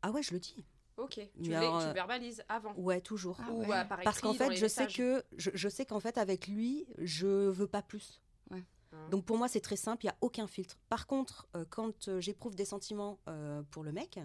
Ah 0.01 0.11
ouais, 0.11 0.21
je 0.21 0.33
le 0.33 0.39
dis. 0.39 0.65
Ok, 0.97 1.13
tu, 1.41 1.49
le, 1.49 1.93
verbalises 1.93 2.43
avant. 2.49 2.73
Ouais, 2.75 2.99
toujours. 2.99 3.39
Ah 3.41 3.51
Ou 3.51 3.63
euh, 3.63 3.83
Parce 4.03 4.19
qu'en 4.19 4.33
fait, 4.33 4.53
je 4.55 4.67
sais 4.67 4.85
que 4.85 5.23
je, 5.37 5.69
sais 5.69 5.85
qu'en 5.85 6.01
fait 6.01 6.17
avec 6.17 6.47
lui, 6.47 6.85
je 6.97 7.25
veux 7.27 7.67
pas 7.67 7.81
plus. 7.81 8.21
Ouais. 8.51 8.65
Ah. 8.91 8.97
Donc 9.09 9.23
pour 9.23 9.37
moi, 9.37 9.47
c'est 9.47 9.61
très 9.61 9.77
simple, 9.77 10.03
il 10.03 10.07
y 10.07 10.11
a 10.11 10.17
aucun 10.19 10.45
filtre. 10.45 10.77
Par 10.89 11.07
contre, 11.07 11.47
quand 11.69 12.19
j'éprouve 12.19 12.55
des 12.55 12.65
sentiments 12.65 13.19
pour 13.71 13.83
le 13.83 13.93
mec 13.93 14.19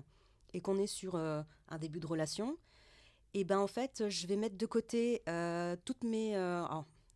et 0.54 0.62
qu'on 0.62 0.78
est 0.78 0.86
sur 0.86 1.16
un 1.16 1.78
début 1.78 2.00
de 2.00 2.06
relation, 2.06 2.56
et 3.34 3.44
ben 3.44 3.58
en 3.58 3.66
fait, 3.66 4.08
je 4.08 4.26
vais 4.26 4.36
mettre 4.36 4.56
de 4.56 4.66
côté 4.66 5.22
toutes 5.84 6.04
mes 6.04 6.34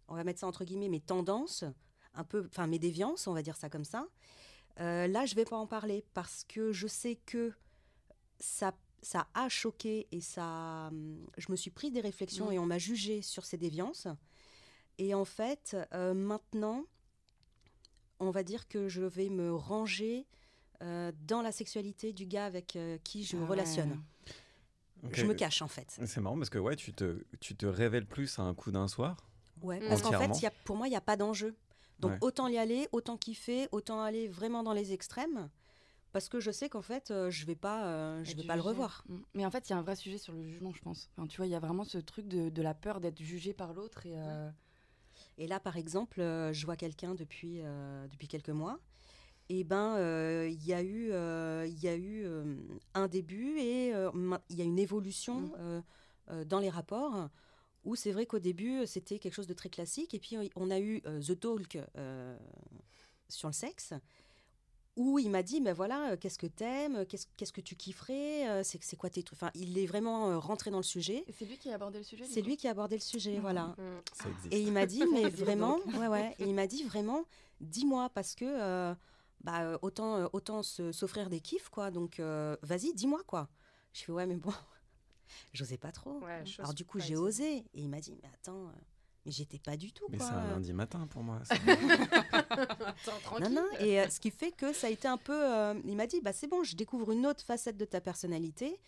on 0.09 0.15
va 0.15 0.25
mettre 0.25 0.41
ça 0.41 0.47
entre 0.47 0.65
guillemets, 0.65 0.89
mes 0.89 1.01
tendances, 1.01 1.65
un 2.15 2.25
peu, 2.25 2.47
enfin 2.47 2.67
mes 2.67 2.79
déviances, 2.79 3.27
on 3.27 3.35
va 3.35 3.43
dire 3.43 3.57
ça 3.57 3.69
comme 3.69 3.85
ça. 3.85 4.09
Euh, 4.81 5.07
là, 5.07 5.27
je 5.27 5.35
vais 5.35 5.45
pas 5.45 5.57
en 5.57 5.67
parler 5.67 6.05
parce 6.15 6.45
que 6.45 6.73
je 6.73 6.87
sais 6.87 7.17
que 7.17 7.53
ça, 8.41 8.75
ça 9.03 9.29
a 9.35 9.49
choqué 9.49 10.09
et 10.13 10.21
ça, 10.21 10.91
je 11.37 11.47
me 11.51 11.57
suis 11.57 11.71
pris 11.71 11.91
des 11.91 12.01
réflexions 12.01 12.51
et 12.51 12.59
on 12.59 12.67
m'a 12.67 12.79
jugé 12.79 13.23
sur 13.23 13.45
ces 13.45 13.59
déviances. 13.59 14.09
Et 14.99 15.15
en 15.15 15.25
fait, 15.25 15.77
euh, 15.93 16.15
maintenant, 16.15 16.85
on 18.19 18.31
va 18.31 18.43
dire 18.43 18.67
que 18.67 18.89
je 18.89 19.03
vais 19.03 19.29
me 19.29 19.55
ranger 19.55 20.27
euh, 20.83 21.13
dans 21.27 21.43
la 21.43 21.53
sexualité 21.53 22.13
du 22.13 22.27
gars 22.27 22.47
avec 22.47 22.79
qui 23.05 23.25
je 23.25 23.37
ah 23.37 23.47
relationne. 23.47 24.01
Je 25.13 25.25
me 25.25 25.35
cache 25.35 25.63
en 25.63 25.69
fait. 25.69 25.99
C'est 26.07 26.21
marrant 26.21 26.37
parce 26.37 26.51
que 26.51 26.59
ouais, 26.59 26.77
tu 26.77 26.93
te, 26.93 27.25
tu 27.41 27.57
te 27.57 27.67
révèles 27.67 28.07
plus 28.07 28.39
à 28.39 28.43
un 28.43 28.55
coup 28.55 28.73
d'un 28.73 28.89
soir 28.89 29.17
Ouais, 29.63 29.81
parce 29.89 30.03
qu'en 30.03 30.13
fait, 30.13 30.41
y 30.41 30.47
a, 30.47 30.53
pour 30.65 30.77
moi, 30.77 30.87
il 30.87 30.91
n'y 30.91 30.97
a 30.97 31.01
pas 31.01 31.17
d'enjeu. 31.17 31.55
Donc 31.99 32.13
autant 32.21 32.47
y 32.47 32.59
aller, 32.59 32.89
autant 32.93 33.17
kiffer, 33.17 33.69
autant 33.73 34.01
aller 34.03 34.29
vraiment 34.29 34.63
dans 34.63 34.73
les 34.73 34.93
extrêmes. 34.93 35.49
Parce 36.13 36.29
que 36.29 36.41
je 36.41 36.51
sais 36.51 36.69
qu'en 36.69 36.81
fait, 36.81 37.11
euh, 37.11 37.31
je 37.31 37.45
vais 37.45 37.55
pas, 37.55 37.87
euh, 37.87 38.25
je 38.25 38.35
vais 38.35 38.45
pas 38.45 38.57
le 38.57 38.63
revoir. 38.63 39.05
Mm. 39.09 39.17
Mais 39.35 39.47
en 39.47 39.51
fait, 39.51 39.69
il 39.69 39.73
y 39.73 39.75
a 39.75 39.79
un 39.79 39.83
vrai 39.83 39.95
sujet 39.95 40.17
sur 40.17 40.33
le 40.33 40.43
jugement, 40.43 40.73
je 40.73 40.81
pense. 40.81 41.11
Enfin, 41.13 41.27
tu 41.27 41.37
vois, 41.37 41.47
il 41.47 41.51
y 41.51 41.55
a 41.55 41.61
vraiment 41.61 41.85
ce 41.85 41.99
truc 41.99 42.27
de, 42.29 42.49
de 42.49 42.63
la 42.63 42.75
peur 42.75 43.01
d'être 43.01 43.21
jugé 43.21 43.53
par 43.53 43.75
l'autre. 43.75 44.07
Et, 44.07 44.15
euh, 44.17 44.51
et 45.37 45.47
là, 45.47 45.61
par 45.61 45.77
exemple, 45.77 46.21
je 46.21 46.65
vois 46.65 46.77
quelqu'un 46.77 47.15
depuis, 47.15 47.61
depuis 48.11 48.27
quelques 48.27 48.49
mois. 48.49 48.81
Et 49.49 49.65
ben, 49.65 49.97
il 50.47 50.67
y 50.67 50.75
a 50.75 50.83
eu, 50.83 51.07
il 51.67 51.81
y 51.83 51.89
a 51.89 51.97
eu 51.97 52.27
un 52.95 53.09
début 53.09 53.59
et 53.59 53.89
il 53.89 54.57
y 54.57 54.61
a 54.61 54.65
une 54.65 54.79
évolution 54.79 55.53
mm. 56.29 56.45
dans 56.45 56.59
les 56.59 56.71
rapports 56.71 57.29
où 57.89 57.97
c'est 57.97 58.13
vrai 58.13 58.27
qu'au 58.27 58.39
début, 58.39 58.87
c'était 58.87 59.19
quelque 59.19 59.35
chose 59.35 59.47
de 59.47 59.55
très 59.55 59.71
classique. 59.71 60.15
Et 60.15 60.19
puis, 60.19 60.37
on 60.57 60.71
a 60.71 60.79
eu 60.79 61.03
euh, 61.07 61.21
The 61.21 61.39
Talk 61.39 61.79
euh, 61.97 62.37
sur 63.29 63.49
le 63.49 63.55
sexe, 63.55 63.95
où 64.97 65.19
il 65.19 65.31
m'a 65.31 65.43
dit, 65.43 65.61
mais 65.61 65.73
voilà, 65.73 66.11
euh, 66.11 66.17
qu'est-ce 66.19 66.39
que 66.39 66.47
t'aimes, 66.47 67.07
qu'est-ce, 67.07 67.27
qu'est-ce 67.37 67.53
que 67.53 67.61
tu 67.61 67.77
kifferais, 67.77 68.63
c'est, 68.65 68.83
c'est 68.83 68.97
quoi 68.97 69.09
tes 69.09 69.23
trucs? 69.23 69.39
Enfin, 69.39 69.51
il 69.55 69.79
est 69.79 69.87
vraiment 69.87 70.39
rentré 70.41 70.71
dans 70.71 70.79
le 70.79 70.83
sujet. 70.83 71.25
c'est 71.39 71.47
lui 71.47 71.57
qui 71.57 71.71
a 71.71 71.77
abordé 71.77 71.99
le 71.99 72.05
sujet 72.05 72.25
C'est 72.29 72.43
lui 72.43 72.57
qui 72.57 72.69
a 72.69 72.73
abordé 72.73 72.97
le 72.97 73.01
sujet, 73.03 73.37
ah. 73.39 73.41
voilà. 73.41 73.67
Mmh. 73.79 74.51
Et 74.51 74.61
il 74.61 74.73
m'a 74.73 74.87
dit, 74.87 75.03
mais 75.13 75.29
vraiment, 75.31 75.79
ouais, 75.99 76.09
ouais. 76.09 76.35
Et 76.41 76.45
il 76.45 76.55
m'a 76.55 76.67
dit, 76.67 76.83
vraiment, 76.83 77.25
dis-moi, 77.61 78.11
parce 78.11 78.35
que 78.35 78.95
bah, 79.41 79.79
autant, 79.83 80.29
autant 80.33 80.63
s'offrir 80.63 81.31
des 81.31 81.41
kiffs, 81.41 81.69
quoi. 81.69 81.91
Donc, 81.91 82.21
vas-y, 82.63 82.93
dis-moi, 82.95 83.23
quoi. 83.27 83.49
Je 83.93 84.05
fais, 84.05 84.13
ouais, 84.13 84.27
mais 84.27 84.37
bon, 84.37 84.53
j'osais 85.53 85.79
pas 85.79 85.93
trop. 85.93 86.21
Alors 86.59 86.75
du 86.75 86.85
coup, 86.85 86.99
j'ai 86.99 87.17
osé. 87.17 87.59
Et 87.59 87.81
il 87.81 87.89
m'a 87.89 88.01
dit, 88.01 88.17
mais 88.23 88.29
attends, 88.35 88.69
euh, 88.69 88.73
mais 89.25 89.33
j'étais 89.33 89.59
pas 89.59 89.77
du 89.77 89.93
tout. 89.93 90.07
Mais 90.11 90.19
c'est 90.19 90.25
un 90.25 90.51
lundi 90.51 90.73
matin 90.73 91.07
pour 91.07 91.23
moi. 91.23 91.41
non, 93.41 93.51
non. 93.51 93.67
Et 93.81 94.01
euh, 94.01 94.09
ce 94.09 94.21
qui 94.21 94.31
fait 94.31 94.53
que 94.53 94.73
ça 94.73 94.87
a 94.87 94.91
été 94.91 95.09
un 95.09 95.19
peu. 95.19 95.33
Euh, 95.35 95.75
il 95.85 95.97
m'a 95.97 96.07
dit, 96.07 96.21
bah 96.21 96.33
c'est 96.33 96.47
bon, 96.47 96.63
je 96.63 96.77
découvre 96.77 97.13
une 97.13 97.27
autre 97.27 97.45
facette 97.45 97.77
de 97.77 97.85
ta 97.85 98.01
personnalité. 98.01 98.79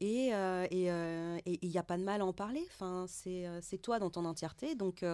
Et 0.00 0.26
il 0.28 1.70
n'y 1.70 1.78
a 1.78 1.82
pas 1.82 1.96
de 1.96 2.04
mal 2.04 2.20
à 2.20 2.26
en 2.26 2.32
parler. 2.32 2.62
Enfin, 2.72 3.06
c'est 3.08 3.78
toi 3.82 3.98
dans 3.98 4.10
ton 4.10 4.24
entièreté. 4.24 4.74
Donc, 4.74 5.04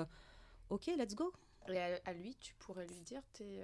ok, 0.70 0.86
let's 0.98 1.14
go. 1.14 1.32
Et 1.68 1.78
à, 1.78 2.12
lui, 2.12 2.36
tu 2.40 2.54
pourrais 2.56 2.86
lui 2.86 3.00
dire, 3.02 3.22
t'es 3.32 3.62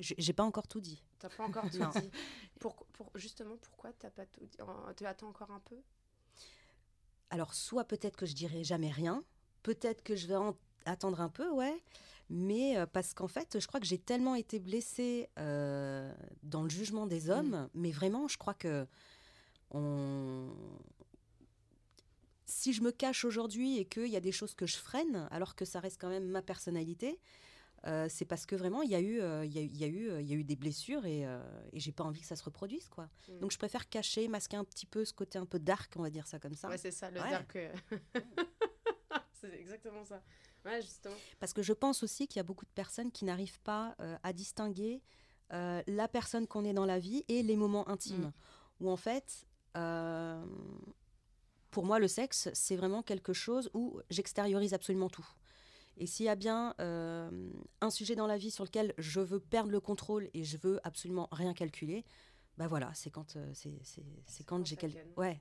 j'ai 0.00 0.32
pas 0.32 0.44
encore 0.44 0.66
tout 0.66 0.80
dit. 0.80 1.02
T'as 1.18 1.28
pas 1.28 1.44
encore 1.44 1.70
tout 1.70 1.78
dit. 1.78 2.10
Pour, 2.58 2.74
pour, 2.92 3.10
justement, 3.14 3.56
pourquoi 3.56 3.92
t'as 3.92 4.10
pas 4.10 4.26
tout 4.26 4.44
dit? 4.44 4.58
Tu 4.96 5.06
attends 5.06 5.28
encore 5.28 5.50
un 5.50 5.60
peu? 5.60 5.76
Alors, 7.30 7.54
soit 7.54 7.84
peut-être 7.84 8.16
que 8.16 8.26
je 8.26 8.34
dirai 8.34 8.64
jamais 8.64 8.90
rien, 8.90 9.24
peut-être 9.62 10.02
que 10.02 10.16
je 10.16 10.26
vais 10.26 10.34
attendre 10.84 11.20
un 11.20 11.28
peu, 11.28 11.48
ouais. 11.50 11.82
Mais 12.28 12.76
euh, 12.76 12.86
parce 12.86 13.12
qu'en 13.12 13.28
fait, 13.28 13.58
je 13.58 13.66
crois 13.66 13.80
que 13.80 13.86
j'ai 13.86 13.98
tellement 13.98 14.36
été 14.36 14.60
blessée 14.60 15.28
euh, 15.38 16.14
dans 16.42 16.62
le 16.62 16.70
jugement 16.70 17.06
des 17.06 17.26
mm. 17.26 17.30
hommes, 17.30 17.68
mais 17.74 17.90
vraiment, 17.90 18.28
je 18.28 18.38
crois 18.38 18.54
que 18.54 18.86
on... 19.72 20.48
si 22.46 22.72
je 22.72 22.82
me 22.82 22.92
cache 22.92 23.24
aujourd'hui 23.24 23.78
et 23.78 23.84
qu'il 23.84 24.08
y 24.08 24.16
a 24.16 24.20
des 24.20 24.32
choses 24.32 24.54
que 24.54 24.66
je 24.66 24.76
freine, 24.76 25.28
alors 25.30 25.56
que 25.56 25.64
ça 25.64 25.80
reste 25.80 26.00
quand 26.00 26.08
même 26.08 26.28
ma 26.28 26.42
personnalité, 26.42 27.18
euh, 27.86 28.06
c'est 28.10 28.26
parce 28.26 28.44
que 28.44 28.54
vraiment 28.54 28.82
il 28.82 28.90
y 28.90 28.94
a 28.94 29.00
eu 29.00 29.20
euh, 29.20 29.44
il 29.46 29.52
y, 29.52 29.58
a, 29.58 29.62
eu 29.62 30.20
il 30.20 30.28
y 30.28 30.34
a 30.34 30.36
eu 30.36 30.44
des 30.44 30.56
blessures 30.56 31.06
et, 31.06 31.26
euh, 31.26 31.40
et 31.72 31.80
j'ai 31.80 31.92
pas 31.92 32.04
envie 32.04 32.20
que 32.20 32.26
ça 32.26 32.36
se 32.36 32.44
reproduise 32.44 32.90
quoi. 32.90 33.08
Mm. 33.28 33.38
donc 33.38 33.52
je 33.52 33.58
préfère 33.58 33.88
cacher 33.88 34.28
masquer 34.28 34.58
un 34.58 34.64
petit 34.64 34.84
peu 34.84 35.02
ce 35.06 35.14
côté 35.14 35.38
un 35.38 35.46
peu 35.46 35.58
dark 35.58 35.90
on 35.96 36.02
va 36.02 36.10
dire 36.10 36.26
ça 36.26 36.38
comme 36.38 36.54
ça. 36.54 36.68
Ouais 36.68 36.76
c'est 36.76 36.90
ça 36.90 37.10
le 37.10 37.20
dark 37.20 37.56
c'est 39.32 39.54
exactement 39.54 40.04
ça. 40.04 40.22
Ouais 40.66 40.82
justement. 40.82 41.14
Parce 41.38 41.54
que 41.54 41.62
je 41.62 41.72
pense 41.72 42.02
aussi 42.02 42.28
qu'il 42.28 42.36
y 42.36 42.40
a 42.40 42.42
beaucoup 42.42 42.66
de 42.66 42.70
personnes 42.74 43.10
qui 43.10 43.24
n'arrivent 43.24 43.60
pas 43.60 43.96
à 44.22 44.32
distinguer 44.34 45.00
la 45.50 46.08
personne 46.08 46.46
qu'on 46.46 46.66
est 46.66 46.74
dans 46.74 46.84
la 46.84 46.98
vie 46.98 47.24
et 47.28 47.42
les 47.42 47.56
moments 47.56 47.88
intimes. 47.88 48.26
Mm. 48.26 48.84
où 48.84 48.90
en 48.90 48.98
fait 48.98 49.46
pour 51.70 51.86
moi 51.86 51.98
le 51.98 52.08
sexe 52.08 52.50
c'est 52.52 52.76
vraiment 52.76 53.02
quelque 53.02 53.32
chose 53.32 53.70
où 53.72 54.00
j'extériorise 54.10 54.74
absolument 54.74 55.08
tout 55.08 55.26
et 56.00 56.06
s'il 56.06 56.26
y 56.26 56.30
a 56.30 56.34
bien 56.34 56.74
euh, 56.80 57.50
un 57.82 57.90
sujet 57.90 58.16
dans 58.16 58.26
la 58.26 58.38
vie 58.38 58.50
sur 58.50 58.64
lequel 58.64 58.94
je 58.96 59.20
veux 59.20 59.38
perdre 59.38 59.70
le 59.70 59.80
contrôle 59.80 60.30
et 60.32 60.44
je 60.44 60.56
veux 60.56 60.80
absolument 60.82 61.28
rien 61.30 61.52
calculer, 61.52 62.04
bah 62.56 62.66
voilà, 62.66 62.92
c'est 62.94 63.10
quand 63.10 63.36
euh, 63.36 63.52
c'est 63.52 64.44
quand, 64.44 64.64
j'ai 64.66 64.76
quel... 64.76 64.92
ouais. 64.92 65.04
ouais 65.16 65.40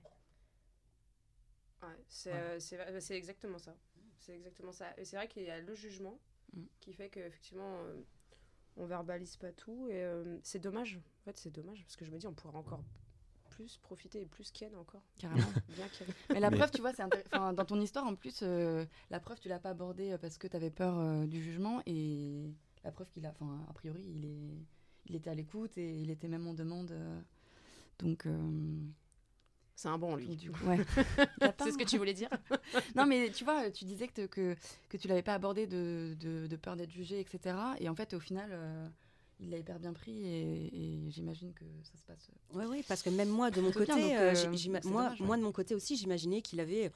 euh, 2.28 2.60
c'est 2.60 3.16
exactement 3.16 3.58
ça. 3.58 3.74
C'est 4.20 4.36
exactement 4.36 4.74
ça. 4.74 4.94
Et 4.98 5.06
c'est 5.06 5.16
vrai 5.16 5.30
qu'il 5.30 5.44
y 5.44 5.50
a 5.50 5.62
le 5.62 5.74
jugement 5.74 6.20
mm. 6.54 6.64
qui 6.82 6.94
fait 6.94 7.10
qu'effectivement 7.10 7.80
on 8.76 8.86
verbalise 8.86 9.38
pas 9.38 9.54
tout 9.54 9.88
et 9.90 10.06
c'est 10.44 10.60
dommage. 10.60 11.00
En 11.22 11.24
fait, 11.24 11.38
c'est 11.38 11.52
dommage 11.52 11.84
parce 11.84 11.96
que 11.96 12.04
je 12.04 12.12
me 12.12 12.18
dis 12.18 12.28
on 12.28 12.34
pourrait 12.34 12.58
encore 12.58 12.84
plus 13.60 13.78
profiter 13.78 14.22
et 14.22 14.26
plus 14.26 14.52
Ken 14.52 14.74
encore. 14.76 15.02
Carrément. 15.18 15.46
Bien 15.76 15.86
Mais 16.30 16.40
la 16.40 16.50
preuve, 16.50 16.72
tu 16.72 16.80
vois, 16.80 16.94
c'est 16.94 17.04
dans 17.32 17.66
ton 17.66 17.80
histoire 17.82 18.06
en 18.06 18.16
plus, 18.16 18.40
euh, 18.42 18.86
la 19.10 19.20
preuve, 19.20 19.40
tu 19.40 19.50
l'as 19.50 19.60
pas 19.60 19.72
abordée 19.72 20.14
euh, 20.14 20.18
parce 20.18 20.38
que 20.38 20.48
tu 20.48 20.56
avais 20.56 20.70
peur 20.70 20.98
euh, 20.98 21.26
du 21.26 21.44
jugement 21.44 21.82
et 21.86 22.54
la 22.86 22.92
preuve 22.92 23.10
qu'il 23.10 23.26
a, 23.26 23.30
enfin, 23.32 23.60
a 23.70 23.74
priori, 23.74 24.02
il, 24.02 24.26
est, 24.26 24.66
il 25.08 25.16
était 25.18 25.30
à 25.30 25.36
l'écoute 25.36 25.78
et 25.78 26.02
il 26.02 26.10
était 26.10 26.30
même 26.30 26.48
en 26.48 26.54
demande. 26.54 26.94
donc. 28.00 28.28
C'est 29.76 29.88
un 29.88 29.98
bon, 29.98 30.18
lui. 30.18 30.36
Du 30.36 30.52
coup. 30.52 30.66
Ouais. 30.66 30.78
c'est 31.64 31.72
ce 31.72 31.78
que 31.78 31.86
tu 31.86 31.98
voulais 31.98 32.14
dire 32.14 32.30
Non, 32.96 33.06
mais 33.06 33.30
tu 33.30 33.46
vois, 33.46 33.72
tu 33.72 33.86
disais 33.86 34.10
que, 34.10 34.26
que, 34.26 34.56
que 34.90 34.98
tu 34.98 35.08
l'avais 35.08 35.22
pas 35.22 35.34
abordé 35.34 35.68
de, 35.68 36.18
de, 36.20 36.48
de 36.48 36.56
peur 36.58 36.76
d'être 36.76 36.92
jugé, 36.92 37.22
etc. 37.22 37.56
Et 37.80 37.88
en 37.88 37.96
fait, 37.96 38.14
au 38.14 38.20
final, 38.20 38.52
il 39.40 39.50
l'a 39.50 39.58
hyper 39.58 39.80
bien 39.80 39.94
pris 39.94 40.26
et, 40.26 41.10
j'imagine 41.10 41.54
que 41.54 41.66
ça 41.84 41.98
se 41.98 42.04
passe. 42.04 42.30
Oui, 42.54 42.66
oui, 42.68 42.84
parce 42.88 43.02
que 43.02 43.10
même 43.10 43.30
moi, 43.30 43.52
de 43.52 43.62
mon 43.62 43.72
côté, 43.72 44.18
euh, 44.18 44.34
euh, 44.36 44.80
moi, 44.86 45.14
moi, 45.20 45.38
de 45.38 45.42
mon 45.42 45.52
côté 45.52 45.76
aussi, 45.76 45.96
j'imaginais 45.96 46.42
qu'il 46.42 46.60
avait 46.60 46.92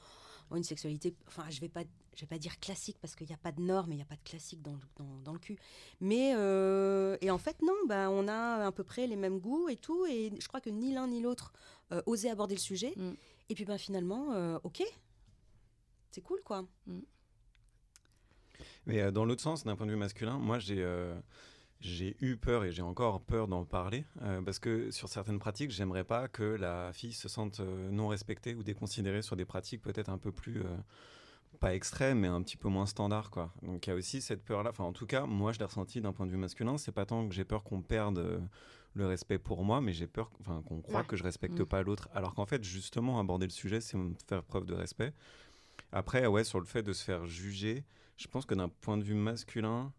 une 0.51 0.63
sexualité, 0.63 1.15
enfin, 1.27 1.45
je 1.49 1.59
vais 1.61 1.69
pas, 1.69 1.83
je 2.15 2.21
vais 2.21 2.27
pas 2.27 2.37
dire 2.37 2.59
classique 2.59 2.97
parce 3.01 3.15
qu'il 3.15 3.25
n'y 3.25 3.33
a 3.33 3.37
pas 3.37 3.51
de 3.51 3.61
normes 3.61 3.91
et 3.91 3.95
il 3.95 3.97
n'y 3.97 4.03
a 4.03 4.05
pas 4.07 4.17
de 4.17 4.23
classique 4.23 4.61
dans, 4.61 4.77
dans, 4.97 5.19
dans 5.23 5.33
le 5.33 5.39
cul. 5.39 5.57
Mais, 5.99 6.33
euh, 6.35 7.17
et 7.21 7.31
en 7.31 7.39
fait, 7.39 7.61
non, 7.61 7.73
ben, 7.87 8.09
on 8.09 8.27
a 8.27 8.67
à 8.67 8.71
peu 8.71 8.83
près 8.83 9.07
les 9.07 9.15
mêmes 9.15 9.39
goûts 9.39 9.69
et 9.69 9.77
tout, 9.77 10.05
et 10.05 10.31
je 10.39 10.47
crois 10.47 10.61
que 10.61 10.69
ni 10.69 10.93
l'un 10.93 11.07
ni 11.07 11.21
l'autre 11.21 11.53
osait 12.05 12.29
aborder 12.29 12.55
le 12.55 12.61
sujet. 12.61 12.93
Mm. 12.95 13.13
Et 13.49 13.55
puis, 13.55 13.65
ben, 13.65 13.77
finalement, 13.77 14.59
ok. 14.63 14.83
c'est 16.11 16.21
cool, 16.21 16.41
quoi. 16.43 16.67
Mais 18.85 19.01
euh, 19.01 19.11
dans 19.11 19.25
l'autre 19.25 19.41
sens, 19.41 19.63
d'un 19.63 19.75
point 19.75 19.85
de 19.85 19.91
vue 19.91 19.97
masculin, 19.97 20.37
moi 20.37 20.59
j'ai 20.59 20.81
euh, 20.81 21.15
j'ai 21.83 22.15
eu 22.21 22.37
peur 22.37 22.63
et 22.63 22.71
j'ai 22.71 22.81
encore 22.81 23.21
peur 23.21 23.47
d'en 23.49 23.65
parler 23.65 24.05
euh, 24.21 24.41
parce 24.41 24.57
que 24.57 24.89
sur 24.89 25.09
certaines 25.09 25.37
pratiques, 25.39 25.69
j'aimerais 25.71 26.05
pas 26.05 26.27
que 26.29 26.43
la 26.43 26.93
fille 26.93 27.11
se 27.13 27.27
sente 27.27 27.59
euh, 27.59 27.89
non 27.91 28.07
respectée 28.07 28.55
ou 28.55 28.63
déconsidérée 28.63 29.21
sur 29.21 29.35
des 29.35 29.43
pratiques 29.45 29.81
peut-être 29.81 30.07
un 30.09 30.17
peu 30.17 30.31
plus 30.31 30.61
euh, 30.61 30.77
pas 31.59 31.75
extrêmes 31.75 32.19
mais 32.21 32.27
un 32.29 32.41
petit 32.41 32.55
peu 32.57 32.69
moins 32.69 32.85
standards 32.85 33.29
quoi. 33.29 33.51
Donc 33.63 33.85
il 33.85 33.89
y 33.89 33.93
a 33.93 33.95
aussi 33.95 34.21
cette 34.21 34.43
peur 34.45 34.63
là. 34.63 34.69
Enfin 34.69 34.85
en 34.85 34.93
tout 34.93 35.05
cas, 35.05 35.25
moi 35.25 35.51
je 35.51 35.59
l'ai 35.59 35.65
ressenti 35.65 35.99
d'un 35.99 36.13
point 36.13 36.25
de 36.25 36.31
vue 36.31 36.37
masculin. 36.37 36.77
C'est 36.77 36.93
pas 36.93 37.05
tant 37.05 37.27
que 37.27 37.35
j'ai 37.35 37.43
peur 37.43 37.63
qu'on 37.65 37.81
perde 37.81 38.41
le 38.95 39.05
respect 39.07 39.37
pour 39.39 39.63
moi, 39.65 39.81
mais 39.81 39.91
j'ai 39.91 40.07
peur 40.07 40.31
enfin 40.39 40.61
qu'on 40.67 40.81
croit 40.81 41.01
Ouais. 41.01 41.05
que 41.07 41.17
je 41.17 41.23
respecte 41.23 41.59
Mm. 41.59 41.65
pas 41.65 41.81
l'autre. 41.83 42.07
Alors 42.13 42.33
qu'en 42.33 42.45
fait 42.45 42.63
justement 42.63 43.19
aborder 43.19 43.45
le 43.45 43.51
sujet, 43.51 43.81
c'est 43.81 43.97
faire 44.27 44.43
preuve 44.43 44.65
de 44.65 44.73
respect. 44.73 45.13
Après 45.91 46.25
ouais 46.27 46.43
sur 46.45 46.59
le 46.59 46.65
fait 46.65 46.81
de 46.83 46.93
se 46.93 47.03
faire 47.03 47.25
juger, 47.25 47.83
je 48.17 48.27
pense 48.27 48.45
que 48.45 48.55
d'un 48.55 48.69
point 48.69 48.97
de 48.97 49.03
vue 49.03 49.15
masculin 49.15 49.91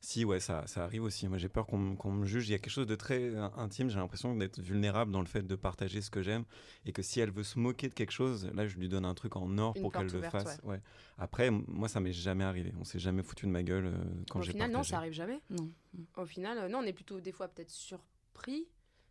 si, 0.00 0.24
ouais, 0.24 0.38
ça, 0.40 0.66
ça 0.66 0.84
arrive 0.84 1.02
aussi. 1.02 1.26
Moi, 1.28 1.38
j'ai 1.38 1.48
peur 1.48 1.66
qu'on 1.66 1.76
me- 1.78 1.96
qu'on 1.96 2.12
me 2.12 2.24
juge. 2.24 2.48
Il 2.48 2.52
y 2.52 2.54
a 2.54 2.58
quelque 2.58 2.70
chose 2.72 2.86
de 2.86 2.94
très 2.94 3.34
intime. 3.56 3.90
J'ai 3.90 3.98
l'impression 3.98 4.34
d'être 4.36 4.60
vulnérable 4.60 5.10
dans 5.10 5.20
le 5.20 5.26
fait 5.26 5.42
de 5.42 5.56
partager 5.56 6.00
ce 6.02 6.10
que 6.10 6.22
j'aime. 6.22 6.44
Et 6.86 6.92
que 6.92 7.02
si 7.02 7.18
elle 7.20 7.30
veut 7.32 7.42
se 7.42 7.58
moquer 7.58 7.88
de 7.88 7.94
quelque 7.94 8.12
chose, 8.12 8.48
là, 8.54 8.66
je 8.66 8.76
lui 8.78 8.88
donne 8.88 9.04
un 9.04 9.14
truc 9.14 9.34
en 9.36 9.58
or 9.58 9.72
Une 9.76 9.82
pour 9.82 9.92
qu'elle 9.92 10.06
le 10.06 10.22
fasse. 10.22 10.60
Ouais. 10.62 10.80
Après, 11.18 11.50
moi, 11.50 11.88
ça 11.88 11.98
m'est 12.00 12.12
jamais 12.12 12.44
arrivé. 12.44 12.72
On 12.78 12.84
s'est 12.84 13.00
jamais 13.00 13.22
foutu 13.24 13.46
de 13.46 13.50
ma 13.50 13.62
gueule 13.64 13.86
euh, 13.86 14.04
quand 14.30 14.38
Au 14.38 14.42
j'ai 14.42 14.52
final, 14.52 14.70
non, 14.70 14.82
ça 14.84 14.98
arrive 14.98 15.12
jamais. 15.12 15.40
Non. 15.50 15.70
Au 16.16 16.24
final, 16.26 16.58
euh, 16.58 16.68
non, 16.68 16.78
on 16.78 16.82
est 16.84 16.92
plutôt 16.92 17.20
des 17.20 17.32
fois 17.32 17.48
peut-être 17.48 17.70
surpris, 17.70 18.68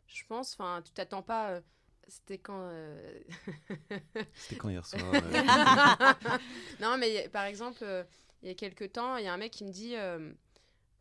je 0.08 0.24
pense. 0.28 0.54
Enfin, 0.54 0.82
tu 0.86 0.94
t'attends 0.94 1.22
pas. 1.22 1.50
euh, 1.50 1.62
C'était 2.08 2.38
quand. 2.38 2.62
euh, 2.72 3.20
C'était 4.36 4.56
quand 4.56 4.70
hier 4.70 4.86
soir 4.86 5.02
euh, 5.14 6.38
non, 6.80 6.98
mais 6.98 7.28
par 7.30 7.44
exemple, 7.44 7.80
euh, 7.82 8.04
il 8.42 8.48
y 8.48 8.52
a 8.52 8.56
quelques 8.56 8.94
temps, 8.94 9.18
il 9.18 9.26
y 9.26 9.28
a 9.28 9.34
un 9.34 9.38
mec 9.38 9.52
qui 9.52 9.66
me 9.66 9.72
dit 9.72 9.96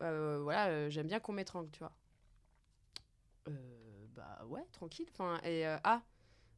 euh, 0.01 0.39
voilà, 0.41 0.67
euh, 0.67 0.89
j'aime 0.89 1.07
bien 1.07 1.19
qu'on 1.19 1.33
m'étrangle, 1.33 1.69
tu 1.71 1.79
vois. 1.79 1.93
Euh, 3.47 4.05
bah 4.15 4.45
ouais, 4.47 4.65
tranquille. 4.71 5.07
Enfin, 5.11 5.39
et 5.43 5.65
ah, 5.65 6.01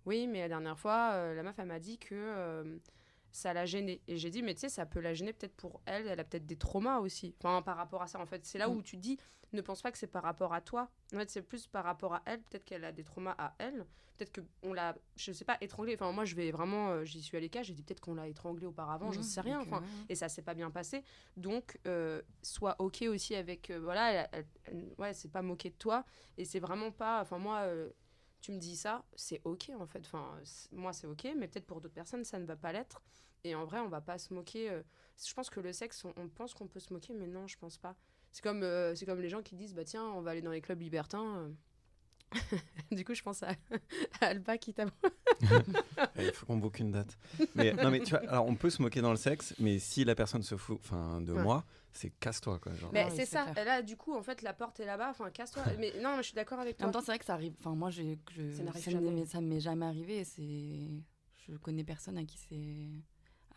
oui, 0.05 0.27
mais 0.27 0.39
la 0.41 0.47
dernière 0.49 0.77
fois, 0.79 1.33
la 1.33 1.43
meuf, 1.43 1.57
elle 1.59 1.67
m'a 1.67 1.79
dit 1.79 1.97
que 1.97 2.79
ça 3.31 3.53
l'a 3.53 3.65
gênée. 3.65 4.01
Et 4.07 4.17
j'ai 4.17 4.29
dit, 4.29 4.41
mais 4.41 4.53
tu 4.55 4.61
sais, 4.61 4.69
ça 4.69 4.85
peut 4.85 4.99
la 4.99 5.13
gêner 5.13 5.33
peut-être 5.33 5.55
pour 5.55 5.81
elle, 5.85 6.07
elle 6.07 6.19
a 6.19 6.23
peut-être 6.23 6.45
des 6.47 6.57
traumas 6.57 6.99
aussi. 6.99 7.35
Enfin, 7.39 7.61
par 7.61 7.77
rapport 7.77 8.01
à 8.01 8.07
ça, 8.07 8.19
en 8.19 8.25
fait. 8.25 8.43
C'est 8.45 8.57
là 8.57 8.67
Mm. 8.67 8.75
où 8.75 8.81
tu 8.81 8.97
te 8.97 9.01
dis, 9.01 9.19
ne 9.53 9.61
pense 9.61 9.81
pas 9.81 9.91
que 9.91 9.97
c'est 9.97 10.07
par 10.07 10.23
rapport 10.23 10.53
à 10.53 10.61
toi. 10.61 10.89
En 11.13 11.17
fait, 11.17 11.29
c'est 11.29 11.41
plus 11.41 11.67
par 11.67 11.83
rapport 11.83 12.13
à 12.13 12.21
elle. 12.25 12.41
Peut-être 12.43 12.65
qu'elle 12.65 12.85
a 12.85 12.91
des 12.91 13.03
traumas 13.03 13.35
à 13.37 13.55
elle. 13.57 13.85
Peut-être 14.17 14.41
qu'on 14.61 14.73
l'a, 14.73 14.95
je 15.15 15.31
sais 15.31 15.45
pas, 15.45 15.57
étranglée. 15.61 15.95
Enfin, 15.95 16.11
moi, 16.11 16.25
je 16.25 16.35
vais 16.35 16.51
vraiment, 16.51 16.89
euh, 16.89 17.03
j'y 17.05 17.21
suis 17.23 17.37
allée 17.37 17.49
cas, 17.49 17.63
j'ai 17.63 17.73
dit 17.73 17.83
peut-être 17.83 18.01
qu'on 18.01 18.15
l'a 18.15 18.27
étranglée 18.27 18.65
auparavant, 18.67 19.11
j'en 19.11 19.21
Mmh, 19.21 19.23
sais 19.23 19.41
rien. 19.41 19.59
Enfin, 19.61 19.81
et 20.09 20.15
ça 20.15 20.27
s'est 20.29 20.41
pas 20.41 20.53
bien 20.53 20.69
passé. 20.71 21.03
Donc, 21.37 21.79
euh, 21.87 22.21
sois 22.43 22.75
ok 22.79 23.03
aussi 23.09 23.33
avec. 23.35 23.69
euh, 23.69 23.79
voilà, 23.79 24.11
elle- 24.11 24.29
elle- 24.33 24.47
elle- 24.65 24.93
ouais, 24.97 25.13
c'est 25.13 25.31
pas 25.31 25.41
moquer 25.41 25.69
de 25.69 25.75
toi. 25.77 26.05
Et 26.37 26.45
c'est 26.45 26.59
vraiment 26.59 26.91
pas. 26.91 27.21
Enfin, 27.21 27.37
moi, 27.37 27.65
tu 28.41 28.51
me 28.51 28.57
dis 28.59 28.75
ça, 28.75 29.03
c'est 29.15 29.41
ok 29.45 29.71
en 29.79 29.87
fait. 29.87 29.99
Enfin, 30.05 30.37
moi, 30.71 30.93
c'est 30.93 31.07
ok, 31.07 31.27
mais 31.37 31.47
peut-être 31.47 31.65
pour 31.65 31.81
d'autres 31.81 31.93
personnes, 31.95 32.23
ça 32.23 32.39
ne 32.39 32.45
va 32.45 32.55
pas 32.55 32.71
l'être. 32.73 33.01
Et 33.45 33.55
en 33.55 33.65
vrai, 33.65 33.79
on 33.79 33.87
va 33.87 34.01
pas 34.01 34.17
se 34.17 34.33
moquer. 34.33 34.81
je 35.25 35.33
pense 35.33 35.49
que 35.49 35.59
le 35.61 35.71
sexe, 35.73 36.03
on, 36.05 36.13
on 36.17 36.27
pense 36.27 36.53
qu'on 36.53 36.67
peut 36.67 36.79
se 36.81 36.93
moquer, 36.93 37.13
mais 37.13 37.27
non, 37.27 37.47
je 37.47 37.57
pense 37.57 37.77
pas. 37.77 37.95
C'est 38.39 38.43
comme, 38.43 38.63
euh, 38.63 38.95
c'est 38.95 39.05
comme 39.05 39.19
les 39.19 39.27
gens 39.27 39.41
qui 39.41 39.57
disent 39.57 39.73
bah 39.73 39.83
tiens, 39.83 40.05
on 40.15 40.21
va 40.21 40.31
aller 40.31 40.41
dans 40.41 40.51
les 40.51 40.61
clubs 40.61 40.79
libertins. 40.79 41.39
euh. 41.39 41.49
du 42.95 43.03
coup, 43.03 43.13
je 43.13 43.21
pense 43.21 43.43
à, 43.43 43.49
à 44.21 44.27
Alba 44.27 44.57
qui 44.57 44.73
t'a. 44.73 44.85
Eh, 46.17 46.25
Il 46.27 46.31
faut 46.31 46.45
qu'on 46.45 46.55
boucle 46.57 46.81
une 46.81 46.91
date. 46.91 47.17
Mais, 47.55 47.73
non, 47.73 47.91
mais 47.91 47.99
tu 47.99 48.11
vois, 48.11 48.19
alors 48.29 48.45
on 48.45 48.55
peut 48.55 48.69
se 48.69 48.81
moquer 48.81 49.01
dans 49.01 49.11
le 49.11 49.17
sexe, 49.17 49.53
mais 49.59 49.77
si 49.79 50.05
la 50.05 50.15
personne 50.15 50.41
se 50.43 50.55
fout 50.55 50.79
enfin, 50.81 51.19
de 51.21 51.33
Ouais. 51.33 51.41
moi, 51.43 51.65
c'est 51.91 52.11
casse-toi. 52.11 52.59
Quoi, 52.59 52.73
genre. 52.75 52.91
Mais 52.93 53.05
oui, 53.05 53.11
c'est 53.15 53.25
ça. 53.25 53.43
clair. 53.51 53.65
Là, 53.65 53.81
du 53.81 53.97
coup, 53.97 54.13
en 54.15 54.21
fait, 54.23 54.41
la 54.41 54.53
porte 54.53 54.79
est 54.79 54.85
là-bas. 54.85 55.09
Enfin, 55.09 55.29
casse-toi. 55.31 55.63
mais 55.79 55.93
non, 56.01 56.11
mais 56.15 56.17
je 56.23 56.27
suis 56.27 56.33
d'accord 56.35 56.59
avec 56.59 56.75
En 56.75 56.77
toi. 56.77 56.85
même 56.87 56.93
temps, 56.93 56.99
c'est 57.01 57.11
vrai 57.11 57.19
que 57.19 57.25
ça 57.25 57.33
arrive. 57.33 57.53
Enfin, 57.59 57.75
moi, 57.75 57.89
je, 57.89 58.01
Ça 58.53 58.63
ne 58.63 59.41
m'est- 59.41 59.59
jamais 59.59 59.85
arrivé. 59.85 60.23
C'est, 60.23 60.87
je 61.37 61.55
connais 61.57 61.83
personne 61.83 62.17
à 62.17 62.23
qui 62.23 62.37
c'est 62.37 62.87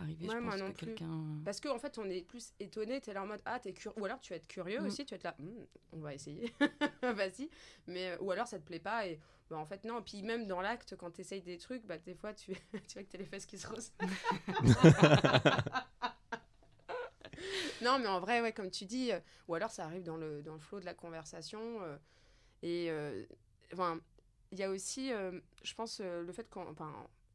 arrivé. 0.03 0.29
Ouais, 0.29 0.35
je 0.38 0.45
pense 0.45 0.61
que 0.61 0.71
quelqu'un. 0.73 1.41
Parce 1.45 1.61
qu'en 1.61 1.75
en 1.75 1.79
fait, 1.79 1.99
on 1.99 2.09
est 2.09 2.23
plus 2.23 2.53
étonné, 2.61 3.01
t'es 3.01 3.12
là 3.12 3.23
en 3.23 3.27
mode 3.27 3.41
ah, 3.45 3.59
t'es 3.59 3.73
curieux. 3.73 4.01
Ou 4.01 4.05
alors 4.05 4.21
tu 4.21 4.33
vas 4.33 4.37
être 4.37 4.47
curieux 4.47 4.81
Mm. 4.81 4.87
aussi, 4.87 5.05
tu 5.07 5.15
vas 5.15 5.17
être 5.17 5.25
là, 5.25 5.35
Hmm, 5.38 5.65
on 5.93 5.99
va 6.01 6.15
essayer, 6.15 6.53
vas-y. 7.03 7.49
Mais, 7.87 8.11
euh, 8.11 8.17
ou 8.21 8.31
alors 8.31 8.47
ça 8.47 8.59
te 8.59 8.65
plaît 8.65 8.79
pas 8.81 9.07
et 9.07 9.19
bah, 9.51 9.57
en 9.59 9.67
fait, 9.67 9.85
non. 9.85 10.03
Puis 10.03 10.23
même 10.23 10.47
dans 10.47 10.61
l'acte, 10.61 10.97
quand 10.97 11.11
t'essayes 11.11 11.43
des 11.43 11.59
trucs, 11.59 11.85
bah, 11.87 11.99
des 11.99 12.15
fois, 12.15 12.33
tu, 12.35 12.53
tu 12.88 12.95
vois 12.95 13.03
que 13.03 13.09
t'as 13.11 13.19
les 13.19 13.27
fesses 13.27 13.47
qui 13.47 13.59
se 13.59 13.67
rosent. 13.67 13.93
non, 17.83 17.99
mais 17.99 18.07
en 18.07 18.21
vrai, 18.21 18.41
ouais, 18.41 18.53
comme 18.53 18.71
tu 18.71 18.85
dis, 18.85 19.12
euh, 19.12 19.19
ou 19.49 19.55
alors 19.55 19.71
ça 19.71 19.85
arrive 19.85 20.03
dans 20.05 20.17
le, 20.17 20.43
dans 20.43 20.55
le 20.55 20.61
flot 20.61 20.81
de 20.81 20.85
la 20.85 20.95
conversation. 20.95 21.83
euh, 21.83 21.97
et 22.62 22.91
euh, 22.91 23.25
enfin, 23.73 24.01
il 24.53 24.59
y 24.59 24.62
a 24.62 24.71
aussi, 24.71 25.12
euh, 25.12 25.41
je 25.65 25.75
pense, 25.75 26.01
euh, 26.01 26.23
le 26.23 26.33
fait 26.33 26.49
qu'on. 26.49 26.67
Enfin, 26.69 26.93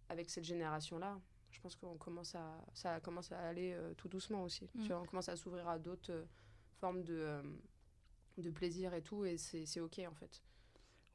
avec 0.09 0.29
cette 0.29 0.45
génération-là, 0.45 1.19
pense 1.67 1.75
qu'on 1.75 1.97
commence 1.97 2.35
à, 2.35 2.63
ça 2.73 2.99
commence 3.01 3.31
à 3.31 3.39
aller 3.39 3.73
euh, 3.73 3.93
tout 3.95 4.07
doucement 4.07 4.43
aussi. 4.43 4.69
Mm. 4.73 4.81
Tu 4.81 4.87
vois, 4.87 5.01
on 5.01 5.05
commence 5.05 5.29
à 5.29 5.35
s'ouvrir 5.35 5.67
à 5.67 5.77
d'autres 5.77 6.11
euh, 6.11 6.25
formes 6.79 7.03
de, 7.03 7.15
euh, 7.15 7.43
de 8.37 8.49
plaisir 8.49 8.93
et 8.93 9.01
tout, 9.01 9.25
et 9.25 9.37
c'est 9.37 9.79
ok 9.79 10.01
en 10.09 10.13
fait. 10.15 10.41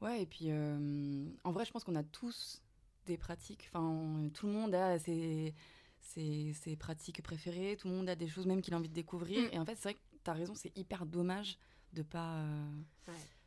Ouais, 0.01 0.23
et 0.23 0.25
puis 0.25 0.51
en 0.51 1.51
vrai, 1.51 1.63
je 1.63 1.71
pense 1.71 1.85
qu'on 1.85 1.95
a 1.95 2.03
tous 2.03 2.61
des 3.05 3.17
pratiques. 3.17 3.69
Enfin, 3.73 4.29
tout 4.33 4.47
le 4.47 4.51
monde 4.51 4.75
a 4.75 4.99
ses, 4.99 5.55
ses, 6.01 6.51
ses 6.53 6.75
pratiques 6.75 7.23
préférées. 7.23 7.77
Tout 7.77 7.87
le 7.87 7.93
monde 7.93 8.09
a 8.09 8.15
des 8.15 8.27
choses 8.27 8.45
même 8.45 8.61
qu'il 8.61 8.73
a 8.73 8.77
envie 8.77 8.89
de 8.89 8.93
découvrir. 8.93 9.39
Mm. 9.39 9.53
Et 9.53 9.59
en 9.59 9.65
fait, 9.65 9.75
c'est 9.75 9.83
vrai 9.83 9.93
que 9.93 9.99
tu 10.23 10.29
as 10.29 10.33
raison, 10.33 10.55
c'est 10.55 10.77
hyper 10.77 11.05
dommage 11.05 11.57
de 11.93 12.01
pas. 12.03 12.43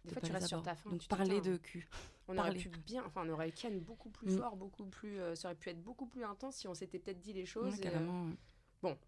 Des 0.05 0.09
de 0.09 0.13
fois, 0.15 0.23
tu 0.23 0.33
restes 0.33 0.49
sur 0.49 0.63
ta 0.63 0.75
faim. 0.75 0.91
Donc 0.91 1.07
parler 1.09 1.43
de 1.43 1.59
cul. 1.59 1.87
On 2.29 2.37
aurait 2.39 2.55
pu 2.55 2.69
bien, 2.69 3.05
enfin, 3.05 3.23
on 3.25 3.29
aurait 3.31 3.53
ken 3.53 3.79
beaucoup 3.81 4.11
plus 4.11 4.29
Mm. 4.35 4.39
fort, 4.39 4.57
beaucoup 4.57 4.85
plus. 4.87 5.21
euh, 5.21 5.35
ça 5.35 5.49
aurait 5.49 5.55
pu 5.57 5.71
être 5.71 5.83
beaucoup 5.83 6.07
plus 6.07 6.25
intense 6.25 6.57
si 6.57 6.67
on 6.69 6.75
s'était 6.75 6.99
peut-être 6.99 7.21
dit 7.21 7.33
les 7.33 7.47
choses. 7.47 7.79
Ouais, 7.81 7.87
et, 7.87 7.97
euh, 7.97 8.33
ouais. 8.83 8.99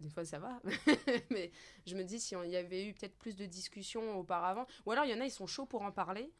des 0.00 0.08
fois 0.08 0.24
ça 0.24 0.38
va 0.38 0.60
mais 1.30 1.52
je 1.86 1.94
me 1.94 2.02
dis 2.04 2.18
si 2.18 2.34
on 2.34 2.42
y 2.42 2.56
avait 2.56 2.86
eu 2.86 2.94
peut-être 2.94 3.18
plus 3.18 3.36
de 3.36 3.44
discussions 3.44 4.18
auparavant 4.18 4.66
ou 4.86 4.92
alors 4.92 5.04
il 5.04 5.10
y 5.10 5.14
en 5.14 5.20
a 5.20 5.26
ils 5.26 5.30
sont 5.30 5.46
chauds 5.46 5.66
pour 5.66 5.82
en 5.82 5.92
parler 5.92 6.32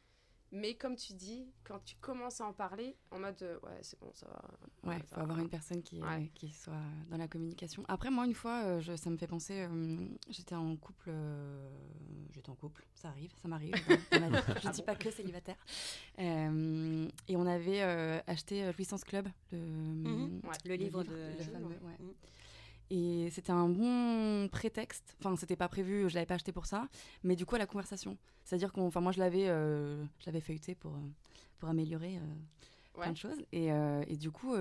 mais 0.51 0.75
comme 0.75 0.95
tu 0.95 1.13
dis 1.13 1.47
quand 1.63 1.79
tu 1.85 1.95
commences 2.01 2.41
à 2.41 2.45
en 2.45 2.53
parler 2.53 2.95
en 3.11 3.19
mode 3.19 3.41
euh, 3.41 3.57
ouais 3.63 3.79
c'est 3.81 3.99
bon 3.99 4.11
ça 4.13 4.27
va 4.27 4.41
Ouais, 4.89 4.97
il 4.97 5.03
faut 5.03 5.19
avoir 5.19 5.37
va. 5.37 5.43
une 5.43 5.49
personne 5.49 5.83
qui, 5.83 6.01
Ouais. 6.01 6.07
euh, 6.23 6.25
qui 6.33 6.49
soit 6.49 6.73
dans 7.11 7.17
la 7.17 7.27
communication. 7.27 7.83
Après, 7.87 8.09
moi, 8.09 8.25
une 8.25 8.33
fois, 8.33 8.63
euh, 8.63 8.79
je- 8.81 8.95
ça 8.95 9.11
me 9.11 9.17
fait 9.17 9.27
penser, 9.27 9.59
euh, 9.69 9.95
j'étais 10.27 10.55
en 10.55 10.75
couple, 10.75 11.09
euh, 11.09 11.69
j'étais 12.31 12.49
en 12.49 12.55
couple, 12.55 12.83
ça 12.95 13.09
arrive, 13.09 13.31
ça 13.43 13.47
m'arrive. 13.47 13.73
je 14.11 14.67
ne 14.67 14.73
dis 14.73 14.81
pas 14.81 14.95
que 14.95 15.11
célibataire. 15.11 15.57
Euh, 16.17 17.07
et 17.27 17.37
on 17.37 17.45
avait 17.45 17.83
euh, 17.83 18.19
acheté 18.25 18.71
Jouissance 18.73 19.03
Club, 19.03 19.27
le, 19.51 19.57
Mhm. 19.59 20.41
Ouais, 20.43 20.55
Le 20.65 20.73
livre 20.75 21.03
de. 21.03 21.09
le 21.37 21.43
fameux, 21.43 21.67
ouais. 21.67 21.97
Mm. 21.99 22.11
Et 22.93 23.29
c'était 23.31 23.53
un 23.53 23.69
bon 23.69 24.49
prétexte. 24.49 25.15
Enfin, 25.19 25.37
c'était 25.37 25.55
pas 25.55 25.69
prévu, 25.69 26.09
je 26.09 26.15
l'avais 26.15 26.25
pas 26.25 26.33
acheté 26.33 26.51
pour 26.51 26.65
ça. 26.65 26.89
Mais 27.23 27.37
du 27.37 27.45
coup, 27.45 27.55
à 27.55 27.57
la 27.57 27.65
conversation. 27.65 28.17
C'est-à-dire 28.43 28.73
qu'on, 28.73 28.85
enfin, 28.87 28.99
moi, 28.99 29.13
je 29.13 29.19
l'avais, 29.19 29.47
euh, 29.47 30.03
je 30.19 30.25
l'avais 30.25 30.41
feuilleté 30.41 30.75
pour, 30.75 30.91
euh, 30.95 30.99
pour 31.57 31.69
améliorer 31.69 32.17
euh, 32.17 32.19
Ouais. 32.95 33.03
plein 33.03 33.11
de 33.13 33.17
choses. 33.17 33.41
Et, 33.53 33.71
euh, 33.71 34.03
et 34.07 34.17
du 34.17 34.29
coup, 34.29 34.53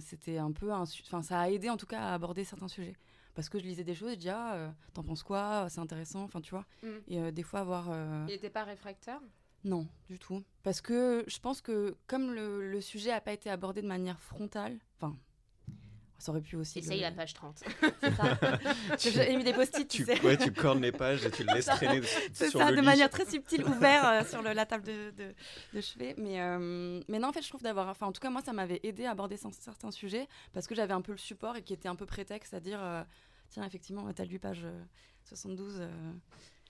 c'était 0.00 0.38
un 0.38 0.50
peu, 0.52 0.72
enfin, 0.72 1.20
ça 1.20 1.40
a 1.40 1.50
aidé 1.50 1.68
en 1.68 1.76
tout 1.76 1.84
cas 1.84 2.00
à 2.00 2.14
aborder 2.14 2.42
certains 2.42 2.68
sujets. 2.68 2.96
Parce 3.34 3.50
que 3.50 3.58
je 3.58 3.64
lisais 3.64 3.84
des 3.84 3.94
choses, 3.94 4.12
je 4.12 4.14
dis 4.16 4.30
ah, 4.30 4.72
t'en 4.94 5.02
penses 5.02 5.22
quoi? 5.22 5.66
C'est 5.68 5.80
intéressant. 5.80 6.22
Enfin, 6.22 6.40
tu 6.40 6.52
vois. 6.52 6.64
Mm. 6.82 6.88
Et 7.08 7.32
des 7.32 7.42
fois 7.42 7.60
avoir. 7.60 7.90
il 8.28 8.32
était 8.32 8.48
pas 8.48 8.64
réfractaire? 8.64 9.20
Non, 9.64 9.86
du 10.08 10.18
tout. 10.18 10.42
Parce 10.62 10.80
que 10.80 11.22
je 11.26 11.38
pense 11.38 11.60
que 11.60 11.94
comme 12.06 12.32
le, 12.32 12.66
le 12.70 12.80
sujet 12.80 13.10
a 13.12 13.20
pas 13.20 13.34
été 13.34 13.50
abordé 13.50 13.82
de 13.82 13.88
manière 13.88 14.20
frontale, 14.20 14.78
enfin, 14.98 15.14
ça 16.18 16.32
aurait 16.32 16.40
pu 16.40 16.56
aussi. 16.56 16.78
essaye 16.78 16.96
le- 16.96 17.02
la 17.02 17.12
page 17.12 17.34
30 17.34 17.62
C'est 18.00 18.14
ça. 18.14 18.38
J'ai 18.98 19.36
mis 19.36 19.44
des 19.44 19.52
post-it, 19.52 19.86
tu 19.88 19.98
tu, 19.98 20.04
sais. 20.04 20.20
ouais, 20.24 20.36
tu 20.36 20.52
cornes 20.52 20.80
les 20.82 20.92
pages 20.92 21.24
et 21.24 21.30
tu 21.30 21.44
le 21.44 21.52
laisses 21.54 21.66
traîner 21.66 22.00
C'est 22.32 22.48
sur 22.50 22.60
ça, 22.60 22.70
le 22.70 22.76
de 22.76 22.80
lit. 22.80 22.86
manière 22.86 23.10
très 23.10 23.24
subtile, 23.26 23.64
ouvert 23.68 24.06
euh, 24.08 24.24
sur 24.24 24.42
le- 24.42 24.52
la 24.52 24.66
table 24.66 24.84
de, 24.84 25.10
de, 25.10 25.34
de 25.74 25.80
chevet. 25.80 26.14
Mais, 26.18 26.40
euh, 26.40 27.00
mais 27.08 27.18
non, 27.18 27.28
en 27.28 27.32
fait, 27.32 27.42
je 27.42 27.48
trouve 27.48 27.62
d'avoir. 27.62 27.88
Enfin, 27.88 28.06
en 28.06 28.12
tout 28.12 28.20
cas, 28.20 28.30
moi, 28.30 28.42
ça 28.42 28.52
m'avait 28.52 28.80
aidé 28.82 29.04
à 29.04 29.10
aborder 29.12 29.36
cer- 29.36 29.52
certains 29.52 29.90
sujets 29.90 30.26
parce 30.52 30.66
que 30.66 30.74
j'avais 30.74 30.94
un 30.94 31.02
peu 31.02 31.12
le 31.12 31.18
support 31.18 31.56
et 31.56 31.62
qui 31.62 31.72
était 31.72 31.88
un 31.88 31.96
peu 31.96 32.06
prétexte 32.06 32.54
à 32.54 32.60
dire 32.60 32.78
euh, 32.82 33.02
tiens, 33.50 33.64
effectivement, 33.64 34.10
t'as 34.12 34.24
lu 34.24 34.38
page 34.38 34.62
euh, 34.64 34.82
72. 35.24 35.76
euh, 35.80 36.12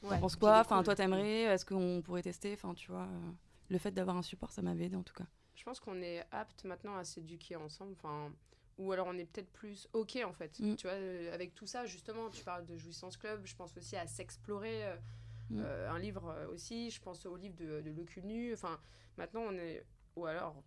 T'en 0.03 0.09
Ouais, 0.09 0.21
penses 0.21 0.37
quoi? 0.37 0.61
Enfin, 0.61 0.83
toi, 0.83 0.95
t'aimerais? 0.95 1.43
Est-ce 1.43 1.65
qu'on 1.65 2.03
pourrait 2.05 2.23
tester? 2.23 2.53
Enfin, 2.53 2.75
tu 2.75 2.91
vois, 2.91 3.03
euh, 3.03 3.31
le 3.71 3.79
fait 3.79 3.91
d'avoir 3.93 4.17
un 4.17 4.23
support, 4.23 4.53
ça 4.53 4.61
m'avait 4.63 4.85
aidé 4.85 4.97
en 4.97 5.03
tout 5.03 5.15
cas. 5.15 5.25
je 5.55 5.65
pense 5.65 5.81
qu'on 5.81 6.01
est 6.03 6.23
apte 6.33 6.65
maintenant 6.65 6.97
à 6.97 7.03
s'éduquer 7.05 7.57
ensemble 7.57 7.95
enfin 7.99 8.31
ou 8.79 8.93
alors 8.93 9.07
on 9.09 9.17
est 9.17 9.25
peut-être 9.25 9.51
plus 9.53 9.89
ok 9.93 10.19
en 10.25 10.33
fait 10.33 10.59
Mm. 10.61 10.75
tu 10.77 10.87
vois 10.87 10.97
euh, 10.97 11.33
avec 11.35 11.55
tout 11.55 11.67
ça 11.67 11.87
justement 11.87 12.29
tu 12.31 12.45
parles 12.45 12.67
de 12.67 12.77
jouissance 12.77 13.17
club 13.17 13.41
je 13.45 13.55
pense 13.57 13.77
aussi 13.77 13.97
à 13.97 14.07
s'explorer 14.07 14.85
euh, 14.87 14.97
Mm. 15.49 15.61
euh, 15.65 15.91
un 15.91 15.99
livre 16.01 16.49
aussi 16.53 16.91
je 16.91 17.01
pense 17.01 17.25
au 17.25 17.37
livre 17.37 17.55
de, 17.57 17.81
de 17.81 17.91
Le 17.91 18.03
cul 18.05 18.23
nu 18.23 18.53
enfin 18.53 18.81
maintenant 19.17 19.43
on 19.49 19.53
est 19.57 19.85
ou 20.17 20.25
alors, 20.25 20.63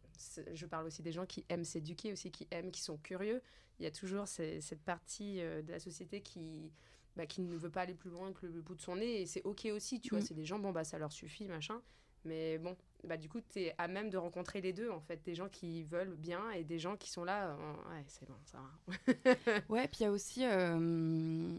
je 0.54 0.66
parle 0.68 0.86
aussi 0.86 1.02
des 1.02 1.12
gens 1.12 1.26
qui 1.26 1.44
aiment 1.50 1.64
s'éduquer, 1.66 2.12
aussi 2.14 2.30
qui 2.30 2.48
aiment, 2.52 2.70
qui 2.70 2.82
sont 2.84 2.98
curieux. 2.98 3.42
Il 3.80 3.84
y 3.84 3.88
a 3.88 3.92
toujours 3.92 4.28
cette 4.28 4.80
partie 4.84 5.38
de 5.40 5.72
la 5.72 5.80
société 5.80 6.22
qui, 6.22 6.72
bah, 7.16 7.26
qui 7.26 7.42
ne 7.42 7.58
veut 7.58 7.72
pas 7.72 7.82
aller 7.82 7.96
plus 7.96 8.12
loin 8.12 8.32
que 8.32 8.46
le 8.46 8.62
bout 8.62 8.76
de 8.76 8.82
son 8.82 8.98
nez. 8.98 9.22
Et 9.22 9.26
c'est 9.26 9.42
OK 9.46 9.66
aussi, 9.74 10.00
tu 10.02 10.12
vois. 10.12 10.20
Mm. 10.20 10.22
C'est 10.22 10.34
des 10.36 10.46
gens, 10.46 10.60
bon, 10.60 10.72
bah, 10.72 10.84
ça 10.84 11.00
leur 11.00 11.12
suffit, 11.12 11.48
machin. 11.48 11.82
Mais 12.26 12.58
bon, 12.58 12.76
bah, 13.04 13.18
du 13.18 13.30
coup, 13.30 13.40
tu 13.42 13.60
es 13.60 13.76
à 13.78 13.88
même 13.88 14.10
de 14.10 14.18
rencontrer 14.18 14.62
les 14.62 14.74
deux, 14.74 14.90
en 14.90 15.00
fait. 15.00 15.22
Des 15.24 15.36
gens 15.36 15.50
qui 15.50 15.84
veulent 15.84 16.16
bien 16.16 16.52
et 16.52 16.64
des 16.64 16.80
gens 16.80 16.98
qui 16.98 17.10
sont 17.10 17.24
là, 17.24 17.56
ouais, 17.90 18.04
c'est 18.08 18.28
bon, 18.28 18.36
ça 18.46 18.58
va. 18.58 19.60
ouais, 19.70 19.88
puis 19.88 20.02
il 20.02 20.04
y 20.04 20.06
a 20.06 20.12
aussi 20.12 20.46
euh, 20.46 21.58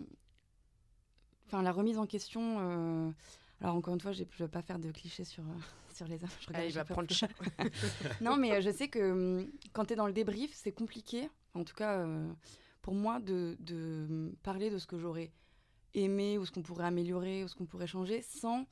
enfin, 1.47 1.63
la 1.63 1.73
remise 1.73 1.99
en 1.99 2.07
question. 2.07 2.59
Euh, 2.61 3.11
alors, 3.61 3.77
encore 3.77 3.95
une 3.95 4.01
fois, 4.01 4.13
je 4.13 4.23
ne 4.23 4.29
vais 4.39 4.49
pas 4.49 4.63
faire 4.63 4.79
de 4.79 4.91
clichés 4.91 5.25
sur, 5.25 5.43
euh, 5.45 5.53
sur 5.95 6.07
les 6.07 6.23
hommes. 6.23 6.31
Je 6.41 6.49
regarde, 6.49 6.67
il 6.67 6.75
va 6.75 6.85
prendre 6.85 7.09
le 7.09 7.15
chat. 7.15 7.29
non, 8.21 8.37
mais 8.37 8.61
je 8.63 8.71
sais 8.71 8.89
que 8.89 9.11
hum, 9.11 9.51
quand 9.73 9.87
tu 9.87 9.95
es 9.95 9.97
dans 9.97 10.07
le 10.07 10.13
débrief, 10.13 10.51
c'est 10.55 10.73
compliqué, 10.73 11.31
en 11.55 11.65
tout 11.65 11.75
cas 11.75 12.07
pour 12.83 12.95
moi, 12.95 13.21
de, 13.21 13.57
de 13.61 14.33
parler 14.43 14.71
de 14.71 14.79
ce 14.79 14.87
que 14.87 14.99
j'aurais 14.99 15.31
aimé 15.95 16.39
ou 16.39 16.47
ce 16.47 16.51
qu'on 16.51 16.63
pourrait 16.63 16.87
améliorer 16.87 17.45
ou 17.45 17.49
ce 17.49 17.55
qu'on 17.55 17.67
pourrait 17.67 17.87
changer 17.87 18.23
sans 18.23 18.61
euh, 18.61 18.65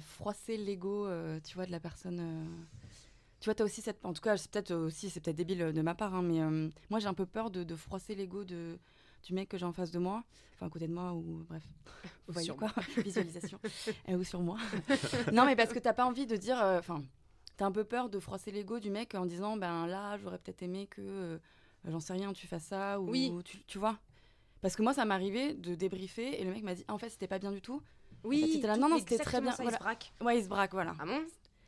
froisser 0.00 0.56
l'ego, 0.56 1.06
euh, 1.06 1.40
tu 1.44 1.54
vois, 1.54 1.66
de 1.66 1.70
la 1.70 1.80
personne. 1.80 2.18
Euh. 2.20 2.44
Tu 3.40 3.46
vois, 3.46 3.54
tu 3.54 3.62
as 3.62 3.64
aussi 3.64 3.80
cette. 3.80 4.04
En 4.04 4.12
tout 4.12 4.20
cas, 4.20 4.36
c'est 4.36 4.50
peut-être 4.50 4.74
aussi, 4.74 5.10
c'est 5.10 5.20
peut-être 5.20 5.36
débile 5.36 5.72
de 5.72 5.82
ma 5.82 5.94
part, 5.94 6.14
hein, 6.14 6.22
mais 6.22 6.40
moi, 6.90 7.00
j'ai 7.00 7.06
un 7.06 7.14
peu 7.14 7.26
peur 7.26 7.50
de, 7.50 7.64
de 7.64 7.76
froisser 7.76 8.14
l'ego 8.14 8.44
de, 8.44 8.78
du 9.24 9.34
mec 9.34 9.48
que 9.48 9.56
j'ai 9.56 9.64
en 9.64 9.72
face 9.72 9.90
de 9.90 9.98
moi, 9.98 10.24
enfin 10.54 10.66
à 10.66 10.70
côté 10.70 10.86
de 10.88 10.92
moi, 10.92 11.12
ou 11.12 11.44
bref, 11.48 11.62
vous 12.26 12.32
voyez 12.32 12.50
quoi, 12.50 12.70
visualisation, 12.98 13.58
ou 14.08 14.24
sur 14.24 14.40
moi. 14.40 14.58
non, 15.32 15.46
mais 15.46 15.56
parce 15.56 15.72
que 15.72 15.78
t'as 15.78 15.94
pas 15.94 16.04
envie 16.04 16.26
de 16.26 16.36
dire. 16.36 16.58
Enfin, 16.58 17.02
tu 17.56 17.64
as 17.64 17.66
un 17.66 17.72
peu 17.72 17.84
peur 17.84 18.10
de 18.10 18.18
froisser 18.18 18.50
l'ego 18.50 18.78
du 18.78 18.90
mec 18.90 19.14
en 19.14 19.26
disant, 19.26 19.56
ben 19.56 19.86
là, 19.86 20.18
j'aurais 20.18 20.38
peut-être 20.38 20.62
aimé 20.62 20.86
que. 20.86 21.40
J'en 21.86 22.00
sais 22.00 22.12
rien, 22.12 22.34
tu 22.34 22.46
fasses 22.46 22.64
ça, 22.64 23.00
ou, 23.00 23.08
oui. 23.08 23.32
tu, 23.42 23.62
tu 23.64 23.78
vois? 23.78 23.98
Parce 24.60 24.76
que 24.76 24.82
moi, 24.82 24.92
ça 24.92 25.06
m'arrivait 25.06 25.54
de 25.54 25.74
débriefer 25.74 26.38
et 26.38 26.44
le 26.44 26.52
mec 26.52 26.62
m'a 26.62 26.74
dit 26.74 26.84
en 26.88 26.98
fait, 26.98 27.08
c'était 27.08 27.26
pas 27.26 27.38
bien 27.38 27.52
du 27.52 27.62
tout. 27.62 27.82
Oui, 28.24 28.60
là, 28.62 28.76
non, 28.76 28.88
non, 28.88 28.98
c'était 28.98 29.18
très 29.18 29.40
bien. 29.40 29.52
Ça, 29.52 29.62
voilà. 29.62 29.76
Il 29.76 29.78
se 29.78 29.84
braque. 29.84 30.12
Ouais, 30.20 30.38
il 30.38 30.44
se 30.44 30.48
braque, 30.48 30.72
voilà. 30.72 30.94
Ah 30.98 31.06
bon 31.06 31.22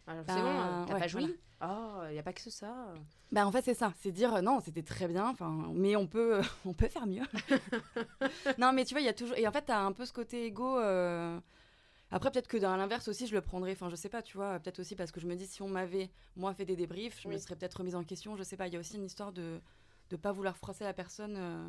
Alors, 0.07 0.25
C'est 0.27 0.35
bon, 0.35 0.55
bah, 0.55 0.85
t'as 0.88 0.99
pas 0.99 1.09
joui 1.09 1.37
Oh, 1.65 2.03
il 2.09 2.15
n'y 2.15 2.19
a 2.19 2.23
pas 2.25 2.33
que 2.33 2.51
ça. 2.51 2.93
Bah, 3.31 3.47
en 3.47 3.53
fait, 3.53 3.62
c'est 3.62 3.75
ça. 3.75 3.93
C'est 4.01 4.11
dire, 4.11 4.43
non, 4.43 4.61
c'était 4.61 4.83
très 4.83 5.07
bien, 5.07 5.35
mais 5.73 5.95
on 5.95 6.09
peut, 6.09 6.41
on 6.67 6.73
peut 6.73 6.88
faire 6.88 7.07
mieux. 7.07 7.23
non, 8.59 8.73
mais 8.73 8.85
tu 8.85 8.95
vois, 8.95 9.01
il 9.01 9.05
y 9.05 9.09
a 9.09 9.15
toujours. 9.15 9.37
Et 9.37 9.47
en 9.47 9.53
fait, 9.53 9.67
tu 9.67 9.73
as 9.73 9.81
un 9.81 9.93
peu 9.93 10.05
ce 10.05 10.12
côté 10.12 10.45
égo. 10.47 10.79
Euh, 10.79 11.38
après, 12.11 12.33
peut-être 12.33 12.49
que 12.49 12.57
dans 12.57 12.77
l'inverse 12.77 13.07
aussi, 13.07 13.29
je 13.29 13.35
le 13.35 13.41
prendrais. 13.41 13.73
Enfin, 13.73 13.88
je 13.88 13.97
sais 13.97 14.09
pas, 14.09 14.23
tu 14.23 14.37
vois. 14.37 14.59
Peut-être 14.59 14.81
aussi 14.81 14.97
parce 14.97 15.12
que 15.12 15.21
je 15.21 15.27
me 15.27 15.37
dis, 15.37 15.47
si 15.47 15.62
on 15.62 15.69
m'avait, 15.69 16.11
moi, 16.35 16.53
fait 16.53 16.65
des 16.65 16.77
débriefs, 16.77 17.21
je 17.23 17.29
me 17.29 17.38
serais 17.38 17.55
peut-être 17.55 17.79
remise 17.79 17.95
en 17.95 18.03
question. 18.03 18.37
Je 18.37 18.43
sais 18.43 18.57
pas. 18.57 18.67
Il 18.67 18.75
y 18.75 18.77
a 18.77 18.81
aussi 18.81 18.97
une 18.97 19.05
histoire 19.05 19.33
de 19.33 19.61
ne 20.11 20.17
pas 20.17 20.33
vouloir 20.33 20.57
froisser 20.57 20.83
la 20.83 20.93
personne. 20.93 21.37
Euh, 21.37 21.69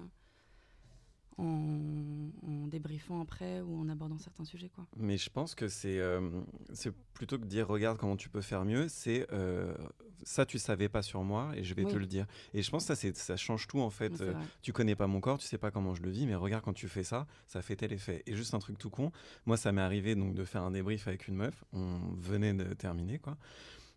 en, 1.38 2.67
débriefant 2.67 3.22
après 3.22 3.62
ou 3.62 3.80
en 3.80 3.89
abordant 3.89 4.17
certains 4.17 4.46
sujets. 4.46 4.69
Quoi. 4.69 4.86
Mais 4.98 5.17
je 5.17 5.30
pense 5.30 5.54
que 5.54 5.67
c'est 5.67 6.00
euh, 6.00 6.41
plutôt 7.13 7.38
que 7.38 7.46
dire 7.46 7.67
regarde 7.67 7.98
comment 7.98 8.15
tu 8.15 8.30
peux 8.30 8.41
faire 8.41 8.65
mieux, 8.65 8.88
c'est 8.88 9.28
euh, 9.32 9.74
ça 10.24 10.46
tu 10.46 10.58
savais 10.58 10.89
pas 10.89 11.04
sur 11.04 11.24
moi 11.24 11.52
et 11.56 11.63
je 11.63 11.74
vais 11.76 11.86
te 11.86 11.96
le 11.96 12.08
dire. 12.08 12.26
Et 12.54 12.62
je 12.62 12.72
pense 12.72 12.88
que 12.88 12.96
ça, 12.96 13.13
ça 13.13 13.38
change 13.38 13.67
tout 13.67 13.80
en 13.80 13.89
fait. 13.89 14.22
Euh, 14.22 14.34
tu 14.62 14.74
connais 14.74 14.96
pas 14.96 15.08
mon 15.08 15.22
corps, 15.22 15.38
tu 15.38 15.46
sais 15.46 15.58
pas 15.58 15.69
comment 15.69 15.93
je 15.93 16.02
le 16.02 16.10
vis, 16.10 16.26
mais 16.26 16.36
regarde 16.36 16.63
quand 16.63 16.74
tu 16.74 16.88
fais 16.88 17.04
ça, 17.04 17.28
ça 17.48 17.62
fait 17.62 17.76
tel 17.76 17.93
effet. 17.93 18.24
Et 18.26 18.36
juste 18.36 18.54
un 18.54 18.60
truc 18.60 18.78
tout 18.78 18.89
con, 18.89 19.12
moi 19.46 19.58
ça 19.58 19.72
m'est 19.72 19.82
arrivé 19.82 20.15
donc 20.15 20.34
de 20.34 20.43
faire 20.43 20.63
un 20.63 20.72
débrief 20.72 21.08
avec 21.08 21.28
une 21.28 21.36
meuf, 21.36 21.63
on 21.74 22.00
venait 22.17 22.54
de 22.54 22.74
terminer 22.74 23.19
quoi. 23.19 23.38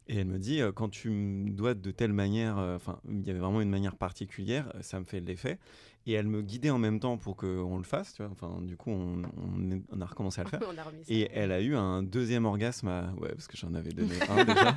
Et 0.09 0.19
elle 0.19 0.29
me 0.29 0.39
dit, 0.39 0.61
quand 0.77 0.89
tu 0.89 1.11
me 1.11 1.51
dois 1.51 1.75
de 1.75 1.91
telle 1.91 2.13
manière, 2.13 2.59
enfin, 2.59 3.01
il 3.09 3.27
y 3.27 3.31
avait 3.31 3.41
vraiment 3.41 3.61
une 3.61 3.71
manière 3.71 3.97
particulière, 3.97 4.73
ça 4.81 5.01
me 5.01 5.05
fait 5.05 5.19
l'effet 5.19 5.59
et 6.07 6.13
elle 6.13 6.29
me 6.29 6.41
guidait 6.41 6.71
en 6.71 6.79
même 6.79 7.01
temps 7.01 7.17
pour 7.19 7.37
qu'on 7.37 7.77
le 7.77 7.85
fasse, 7.85 8.15
tu 8.15 8.23
vois. 8.23 8.31
Enfin, 8.31 8.61
du 8.63 8.77
coup, 8.77 8.91
on, 8.91 9.23
on, 9.91 10.01
a 10.01 10.07
recommencé 10.07 10.41
à 10.41 10.45
le 10.45 10.51
faire. 10.51 10.61
et 11.09 11.29
elle 11.33 11.51
a 11.51 11.61
eu 11.61 11.75
un 11.75 12.03
deuxième 12.03 12.45
orgasme, 12.45 12.89
ouais, 13.19 13.31
parce 13.31 13.49
que 13.49 13.57
j'en 13.57 13.75
avais 13.75 13.91
donné 13.91 14.15
un 14.29 14.45
déjà. 14.45 14.75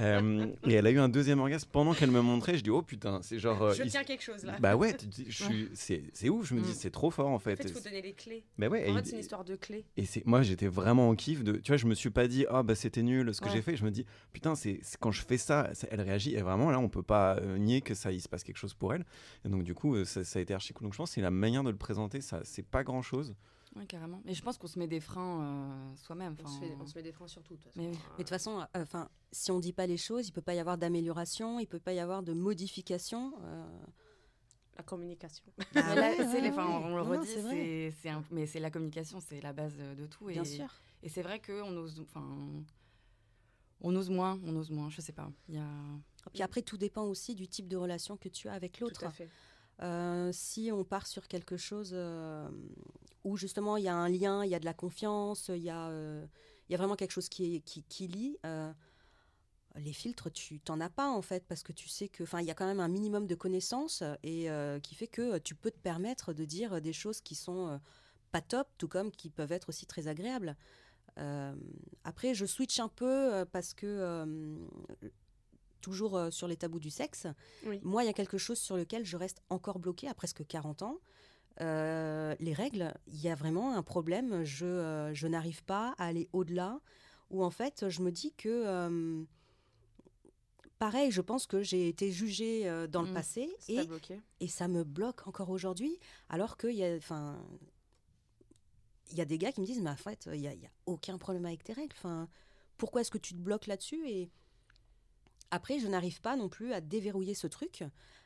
Euh, 0.00 0.46
et 0.66 0.74
elle 0.74 0.86
a 0.86 0.90
eu 0.90 0.98
un 0.98 1.08
deuxième 1.08 1.40
orgasme 1.40 1.68
pendant 1.70 1.94
qu'elle 1.94 2.10
me 2.10 2.20
montrait. 2.20 2.56
Je 2.56 2.64
dis, 2.64 2.70
oh 2.70 2.82
putain, 2.82 3.20
c'est 3.22 3.38
genre. 3.38 3.62
Euh, 3.62 3.74
je 3.74 3.84
tiens 3.84 4.02
quelque 4.02 4.22
chose 4.22 4.44
là. 4.44 4.56
Bah 4.60 4.76
ouais, 4.76 4.96
c'est 5.74 6.28
ouf. 6.28 6.48
Je 6.48 6.54
me 6.54 6.60
dis, 6.60 6.70
mm. 6.70 6.74
c'est 6.74 6.90
trop 6.90 7.10
fort 7.10 7.28
en 7.28 7.38
fait. 7.38 7.52
En 7.52 7.56
fait, 7.62 7.68
il 7.68 7.72
faut 7.72 7.80
donner 7.80 8.02
les 8.02 8.12
clés. 8.12 8.42
Bah 8.58 8.68
ouais, 8.68 8.90
en 8.90 8.96
fait, 8.96 9.06
c'est 9.06 9.12
une 9.12 9.20
histoire 9.20 9.44
de 9.44 9.56
clés. 9.56 9.84
Et 9.96 10.04
moi, 10.24 10.42
j'étais 10.42 10.66
vraiment 10.66 11.08
en 11.08 11.14
kiff. 11.14 11.44
De, 11.44 11.52
tu 11.52 11.70
vois, 11.70 11.76
je 11.76 11.86
me 11.86 11.94
suis 11.94 12.10
pas 12.10 12.26
dit, 12.26 12.44
ah 12.48 12.62
bah 12.62 12.74
c'était 12.74 13.02
nul 13.02 13.32
ce 13.34 13.40
que 13.40 13.50
j'ai 13.50 13.62
fait. 13.62 13.76
Je 13.76 13.84
me 13.84 13.90
dis, 13.90 14.04
putain, 14.32 14.54
c'est 14.54 14.80
quand 14.98 15.12
je 15.12 15.22
fais 15.22 15.38
ça, 15.38 15.70
elle 15.90 16.00
réagit. 16.00 16.34
Et 16.34 16.42
vraiment, 16.42 16.70
là, 16.70 16.80
on 16.80 16.88
peut 16.88 17.02
pas 17.02 17.36
euh, 17.36 17.58
nier 17.58 17.80
que 17.80 17.94
ça, 17.94 18.10
il 18.10 18.20
se 18.20 18.28
passe 18.28 18.42
quelque 18.42 18.58
chose 18.58 18.74
pour 18.74 18.94
elle. 18.94 19.04
Et 19.44 19.48
donc, 19.48 19.62
du 19.62 19.74
coup, 19.74 20.04
ça, 20.04 20.24
ça 20.24 20.39
a 20.40 20.42
été 20.42 20.54
archi 20.54 20.72
cool. 20.72 20.86
Donc, 20.86 20.92
je 20.92 20.98
pense 20.98 21.16
la 21.16 21.30
manière 21.30 21.62
de 21.62 21.70
le 21.70 21.76
présenter, 21.76 22.20
ça, 22.20 22.40
c'est 22.44 22.62
pas 22.62 22.84
grand 22.84 23.02
chose. 23.02 23.34
Oui, 23.76 23.86
carrément. 23.86 24.20
Mais 24.24 24.34
je 24.34 24.42
pense 24.42 24.58
qu'on 24.58 24.66
se 24.66 24.78
met 24.78 24.88
des 24.88 25.00
freins 25.00 25.42
euh, 25.42 25.96
soi-même. 25.96 26.36
On, 26.40 26.82
on, 26.82 26.86
se 26.86 26.94
met 26.96 27.02
des 27.02 27.12
freins 27.12 27.28
sur 27.28 27.42
tout. 27.42 27.56
Mais, 27.76 27.90
de 27.90 27.96
toute 28.16 28.28
façon, 28.28 28.60
euh, 28.60 28.82
enfin, 28.82 29.08
si 29.30 29.52
on 29.52 29.60
dit 29.60 29.72
pas 29.72 29.86
les 29.86 29.96
choses, 29.96 30.28
il 30.28 30.32
peut 30.32 30.40
pas 30.40 30.54
y 30.54 30.58
avoir 30.58 30.76
d'amélioration, 30.76 31.60
il 31.60 31.66
peut 31.66 31.78
pas 31.78 31.92
y 31.92 32.00
avoir 32.00 32.22
de 32.22 32.32
modification. 32.32 33.32
Euh. 33.42 33.64
La 34.76 34.82
communication. 34.82 35.44
Bah 35.74 35.82
on 35.84 36.96
le 36.96 37.02
redit, 37.02 37.92
c'est 38.00 38.14
mais 38.30 38.46
c'est 38.46 38.60
la 38.60 38.70
communication, 38.70 39.20
c'est 39.20 39.40
la 39.42 39.52
base 39.52 39.76
de 39.76 40.06
tout. 40.06 40.24
Bien 40.24 40.44
sûr. 40.44 40.68
Et 41.02 41.10
c'est 41.10 41.22
vrai 41.22 41.38
qu'on 41.38 41.76
ose, 41.76 42.00
enfin, 42.00 42.26
on 43.82 43.94
ose 43.94 44.10
moins, 44.10 44.38
on 44.44 44.56
ose 44.56 44.70
moins. 44.70 44.88
Je 44.88 45.00
sais 45.00 45.12
pas. 45.12 45.30
Il 45.48 45.56
y 45.56 45.58
a. 45.58 45.66
Puis 46.32 46.42
après, 46.42 46.62
tout 46.62 46.76
dépend 46.76 47.04
aussi 47.04 47.34
du 47.34 47.48
type 47.48 47.68
de 47.68 47.76
relation 47.76 48.16
que 48.16 48.28
tu 48.28 48.48
as 48.48 48.52
avec 48.52 48.80
l'autre. 48.80 49.04
Euh, 49.82 50.30
si 50.32 50.70
on 50.72 50.84
part 50.84 51.06
sur 51.06 51.26
quelque 51.26 51.56
chose 51.56 51.92
euh, 51.94 52.48
où 53.24 53.36
justement 53.36 53.78
il 53.78 53.84
y 53.84 53.88
a 53.88 53.94
un 53.94 54.08
lien, 54.08 54.44
il 54.44 54.50
y 54.50 54.54
a 54.54 54.60
de 54.60 54.64
la 54.66 54.74
confiance, 54.74 55.48
il 55.48 55.62
y, 55.62 55.70
a, 55.70 55.88
euh, 55.88 56.26
vraiment 56.68 56.96
quelque 56.96 57.12
chose 57.12 57.28
qui, 57.28 57.62
lie, 58.00 58.36
les 59.76 59.92
filtres, 59.92 60.30
tu 60.32 60.60
t'en 60.60 60.80
as 60.80 60.90
pas 60.90 61.08
en 61.08 61.22
fait, 61.22 61.44
parce 61.46 61.62
que 61.62 61.72
tu 61.72 61.88
sais 61.88 62.08
que, 62.08 62.24
il 62.40 62.44
y 62.44 62.50
a 62.50 62.54
quand 62.54 62.66
même 62.66 62.80
un 62.80 62.88
minimum 62.88 63.26
de 63.26 63.34
connaissances 63.34 64.02
et 64.22 64.48
qui 64.82 64.94
fait 64.94 65.06
que 65.06 65.38
tu 65.38 65.54
peux 65.54 65.70
te 65.70 65.78
permettre 65.78 66.32
de 66.32 66.44
dire 66.44 66.80
des 66.80 66.92
choses 66.92 67.20
qui 67.20 67.34
sont 67.34 67.80
pas 68.32 68.42
top, 68.42 68.68
tout 68.78 68.88
comme 68.88 69.10
qui 69.10 69.30
peuvent 69.30 69.52
être 69.52 69.70
aussi 69.70 69.86
très 69.86 70.08
agréables. 70.08 70.56
après, 72.04 72.34
je 72.34 72.44
switch 72.44 72.80
un 72.80 72.88
peu 72.88 73.46
parce 73.52 73.72
que 73.72 74.58
toujours 75.80 76.16
euh, 76.16 76.30
sur 76.30 76.46
les 76.46 76.56
tabous 76.56 76.78
du 76.78 76.90
sexe. 76.90 77.26
Moi, 77.82 78.04
il 78.04 78.06
y 78.06 78.10
a 78.10 78.12
quelque 78.12 78.38
chose 78.38 78.58
sur 78.58 78.76
lequel 78.76 79.04
je 79.04 79.16
reste 79.16 79.42
encore 79.50 79.78
bloquée 79.78 80.08
à 80.08 80.14
presque 80.14 80.46
40 80.46 80.82
ans. 80.82 80.98
Euh, 81.60 82.34
les 82.40 82.54
règles, 82.54 82.94
il 83.06 83.20
y 83.20 83.28
a 83.28 83.34
vraiment 83.34 83.74
un 83.74 83.82
problème. 83.82 84.44
Je, 84.44 84.66
euh, 84.66 85.14
je 85.14 85.26
n'arrive 85.26 85.64
pas 85.64 85.94
à 85.98 86.06
aller 86.06 86.28
au-delà. 86.32 86.80
Ou 87.30 87.44
en 87.44 87.50
fait, 87.50 87.88
je 87.88 88.02
me 88.02 88.10
dis 88.10 88.32
que. 88.32 89.24
pareil, 90.78 91.10
je 91.10 91.20
pense 91.20 91.46
que 91.46 91.62
j'ai 91.62 91.88
été 91.88 92.10
jugée 92.10 92.64
dans 92.88 93.02
le 93.02 93.10
mmh. 93.10 93.14
passé 93.14 93.50
et, 93.68 93.80
et 94.40 94.48
ça 94.48 94.66
me 94.66 94.82
bloque 94.82 95.26
encore 95.28 95.50
aujourd'hui. 95.50 95.98
Alors 96.28 96.56
qu'il 96.56 96.74
y 96.74 96.84
a. 96.84 96.96
Enfin, 96.96 97.38
il 99.12 99.18
y 99.18 99.20
a 99.20 99.24
des 99.24 99.38
gars 99.38 99.52
qui 99.52 99.60
me 99.60 99.66
disent, 99.66 99.80
mais 99.80 99.90
en 99.90 99.96
fait, 99.96 100.28
il 100.32 100.40
n'y 100.40 100.48
a, 100.48 100.52
a, 100.52 100.70
aucun 100.86 101.18
problème 101.18 101.44
avec 101.44 101.64
tes 101.64 101.72
règles. 101.72 101.94
Enfin, 101.96 102.28
pourquoi 102.76 103.02
est-ce 103.02 103.10
que 103.10 103.18
tu 103.18 103.34
te 103.34 103.38
bloques 103.38 103.66
là-dessus 103.66 104.08
et, 104.08 104.30
après, 105.50 105.78
je 105.78 105.88
n'arrive 105.88 106.20
pas 106.20 106.36
non 106.36 106.48
plus 106.48 106.72
à 106.72 106.80
déverrouiller 106.80 107.34
ce 107.34 107.46
truc, 107.46 107.84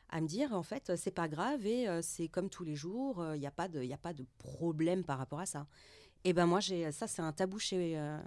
à 0.09 0.21
me 0.21 0.27
dire 0.27 0.53
en 0.53 0.63
fait 0.63 0.95
c'est 0.95 1.11
pas 1.11 1.27
grave 1.27 1.65
et 1.65 1.87
euh, 1.87 2.01
c'est 2.01 2.27
comme 2.27 2.49
tous 2.49 2.63
les 2.63 2.75
jours, 2.75 3.15
il 3.17 3.21
euh, 3.23 3.37
n'y 3.37 3.47
a 3.47 3.51
pas 3.51 3.67
de 3.67 3.81
il 3.81 3.91
a 3.91 3.97
pas 3.97 4.13
de 4.13 4.25
problème 4.37 5.03
par 5.03 5.17
rapport 5.17 5.39
à 5.39 5.45
ça. 5.45 5.67
Et 6.23 6.33
ben 6.33 6.47
moi 6.47 6.59
j'ai 6.59 6.91
ça 6.91 7.07
c'est 7.07 7.21
un 7.21 7.31
tabou 7.31 7.59
chez, 7.59 7.97
euh, 7.97 8.19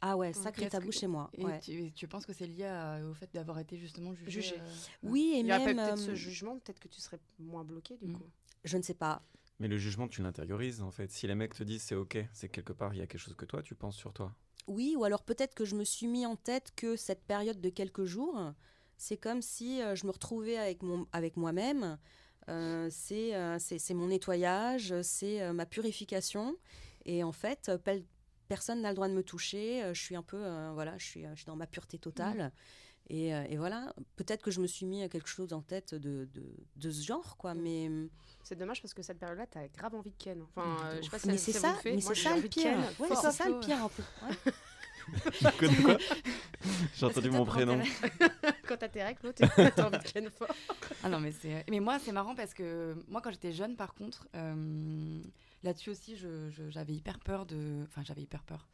ah 0.00 0.16
ouais 0.16 0.32
sacré 0.32 0.68
tabou 0.68 0.92
chez 0.92 1.06
moi. 1.06 1.30
Et 1.32 1.90
tu, 1.92 2.08
penses 2.08 2.26
que 2.26 2.32
c'est 2.32 2.46
lié 2.46 2.68
au 3.08 3.14
fait 3.14 3.32
d'avoir 3.32 3.58
été 3.58 3.76
justement 3.76 4.14
jugé, 4.14 4.54
Oui 5.02 5.32
et 5.34 5.40
il 5.40 5.46
y 5.46 5.48
même 5.48 5.76
peut-être 5.76 5.98
ce 5.98 6.14
jugement 6.14 6.58
peut-être 6.58 6.80
que 6.80 6.88
tu 6.88 7.00
serais 7.00 7.18
moins 7.38 7.64
bloqué 7.64 7.96
du 7.96 8.08
mm. 8.08 8.14
coup. 8.14 8.30
Je 8.64 8.76
ne 8.76 8.82
sais 8.82 8.94
pas. 8.94 9.22
Mais 9.60 9.68
le 9.68 9.78
jugement 9.78 10.08
tu 10.08 10.22
l'intériorises 10.22 10.82
en 10.82 10.90
fait. 10.90 11.10
Si 11.10 11.26
les 11.26 11.34
mecs 11.34 11.54
te 11.54 11.64
disent 11.64 11.82
c'est 11.82 11.96
ok, 11.96 12.18
c'est 12.32 12.48
quelque 12.48 12.72
part 12.72 12.94
il 12.94 12.98
y 12.98 13.02
a 13.02 13.06
quelque 13.06 13.20
chose 13.20 13.36
que 13.36 13.44
toi 13.44 13.62
tu 13.62 13.74
penses 13.74 13.96
sur 13.96 14.12
toi. 14.12 14.34
Oui, 14.66 14.94
ou 14.96 15.04
alors 15.04 15.22
peut-être 15.22 15.54
que 15.54 15.64
je 15.64 15.74
me 15.74 15.84
suis 15.84 16.06
mis 16.06 16.24
en 16.24 16.36
tête 16.36 16.72
que 16.74 16.96
cette 16.96 17.22
période 17.24 17.60
de 17.60 17.68
quelques 17.68 18.04
jours, 18.04 18.52
c'est 18.96 19.16
comme 19.16 19.42
si 19.42 19.82
euh, 19.82 19.94
je 19.94 20.06
me 20.06 20.10
retrouvais 20.12 20.56
avec, 20.56 20.80
avec 21.12 21.36
moi-même. 21.36 21.98
Euh, 22.48 22.90
euh, 23.12 23.58
c'est 23.58 23.94
mon 23.94 24.08
nettoyage, 24.08 24.94
c'est 25.02 25.52
ma 25.52 25.66
purification. 25.66 26.56
Et 27.04 27.22
en 27.22 27.32
fait, 27.32 27.70
personne 28.48 28.80
n'a 28.80 28.88
le 28.90 28.94
droit 28.94 29.08
de 29.08 29.14
me 29.14 29.22
toucher. 29.22 29.82
Je 29.92 30.00
suis 30.00 30.16
un 30.16 30.22
peu, 30.22 30.42
voilà, 30.72 30.96
je 30.98 31.04
suis, 31.04 31.24
je 31.34 31.36
suis 31.36 31.46
dans 31.46 31.56
ma 31.56 31.66
pureté 31.66 31.98
totale. 31.98 32.52
Et, 33.10 33.28
et, 33.28 33.56
voilà, 33.58 33.92
peut-être 34.16 34.42
que 34.42 34.50
je 34.50 34.60
me 34.60 34.66
suis 34.66 34.86
mis 34.86 35.06
quelque 35.10 35.28
chose 35.28 35.52
en 35.52 35.60
tête 35.60 35.94
de, 35.94 36.26
de, 36.32 36.42
de 36.76 36.90
ce 36.90 37.04
genre, 37.04 37.36
quoi. 37.36 37.52
Mais 37.54 37.90
c'est 38.42 38.56
dommage 38.56 38.80
parce 38.80 38.94
que 38.94 39.02
cette 39.02 39.18
période-là, 39.18 39.46
t'as 39.46 39.68
grave 39.68 39.94
envie 39.94 40.10
de 40.10 40.16
Ken. 40.16 40.40
Enfin, 40.42 40.76
je 40.96 41.02
sais 41.04 41.10
pas 41.10 41.18
si 41.18 41.26
mais 41.28 41.36
c'est 41.36 41.52
ça, 41.52 41.74
mais 41.84 42.00
c'est 42.00 42.14
ça 42.14 42.36
le 42.36 42.42
pire. 42.48 42.78
c'est 43.08 43.14
ça 43.32 43.48
le 43.48 43.60
pire 43.60 43.84
en 43.84 43.88
fait. 43.90 44.02
De 45.60 45.82
quoi 45.82 45.98
J'ai 46.94 47.04
entendu 47.06 47.30
mon 47.30 47.44
prénom. 47.44 47.78
quand 48.66 48.76
t'as 48.78 48.88
tes 48.88 49.02
règles, 49.02 49.20
l'autre, 49.24 49.42
t'as 49.76 49.86
envie 49.86 49.98
de 49.98 50.02
ken 50.10 50.30
fort. 50.30 50.48
Ah 51.02 51.10
non, 51.10 51.20
mais 51.20 51.32
c'est. 51.32 51.62
Mais 51.70 51.80
moi, 51.80 51.98
c'est 51.98 52.12
marrant 52.12 52.34
parce 52.34 52.54
que 52.54 52.96
moi, 53.08 53.20
quand 53.20 53.30
j'étais 53.30 53.52
jeune, 53.52 53.76
par 53.76 53.92
contre, 53.94 54.26
euh, 54.34 55.20
là-dessus 55.62 55.90
aussi, 55.90 56.16
je- 56.16 56.48
je- 56.50 56.70
j'avais 56.70 56.94
hyper 56.94 57.18
peur 57.20 57.44
de. 57.44 57.82
Enfin, 57.84 58.02
j'avais 58.02 58.22
hyper 58.22 58.42
peur. 58.44 58.66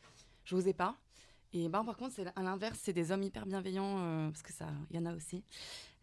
Je 0.44 0.54
n'osais 0.54 0.72
pas. 0.72 0.96
Et 1.52 1.68
bah, 1.68 1.82
par 1.84 1.96
contre, 1.96 2.14
c'est 2.14 2.26
à 2.36 2.42
l'inverse, 2.42 2.78
c'est 2.82 2.92
des 2.92 3.10
hommes 3.10 3.22
hyper 3.22 3.46
bienveillants, 3.46 3.98
euh, 3.98 4.28
parce 4.28 4.42
que 4.42 4.52
ça, 4.52 4.68
il 4.90 4.96
y 4.96 4.98
en 4.98 5.06
a 5.06 5.14
aussi. 5.14 5.42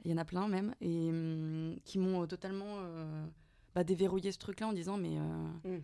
Il 0.03 0.12
y 0.12 0.13
en 0.13 0.17
a 0.17 0.25
plein 0.25 0.47
même, 0.47 0.75
et 0.81 1.10
hum, 1.10 1.75
qui 1.86 1.99
m'ont 1.99 2.23
euh, 2.23 2.27
totalement 2.27 2.79
euh, 2.79 3.25
bah, 3.73 3.83
déverrouillé 3.83 4.31
ce 4.31 4.39
truc-là 4.39 4.67
en 4.67 4.73
disant, 4.73 4.97
mais. 4.97 5.17
Mm. 5.17 5.81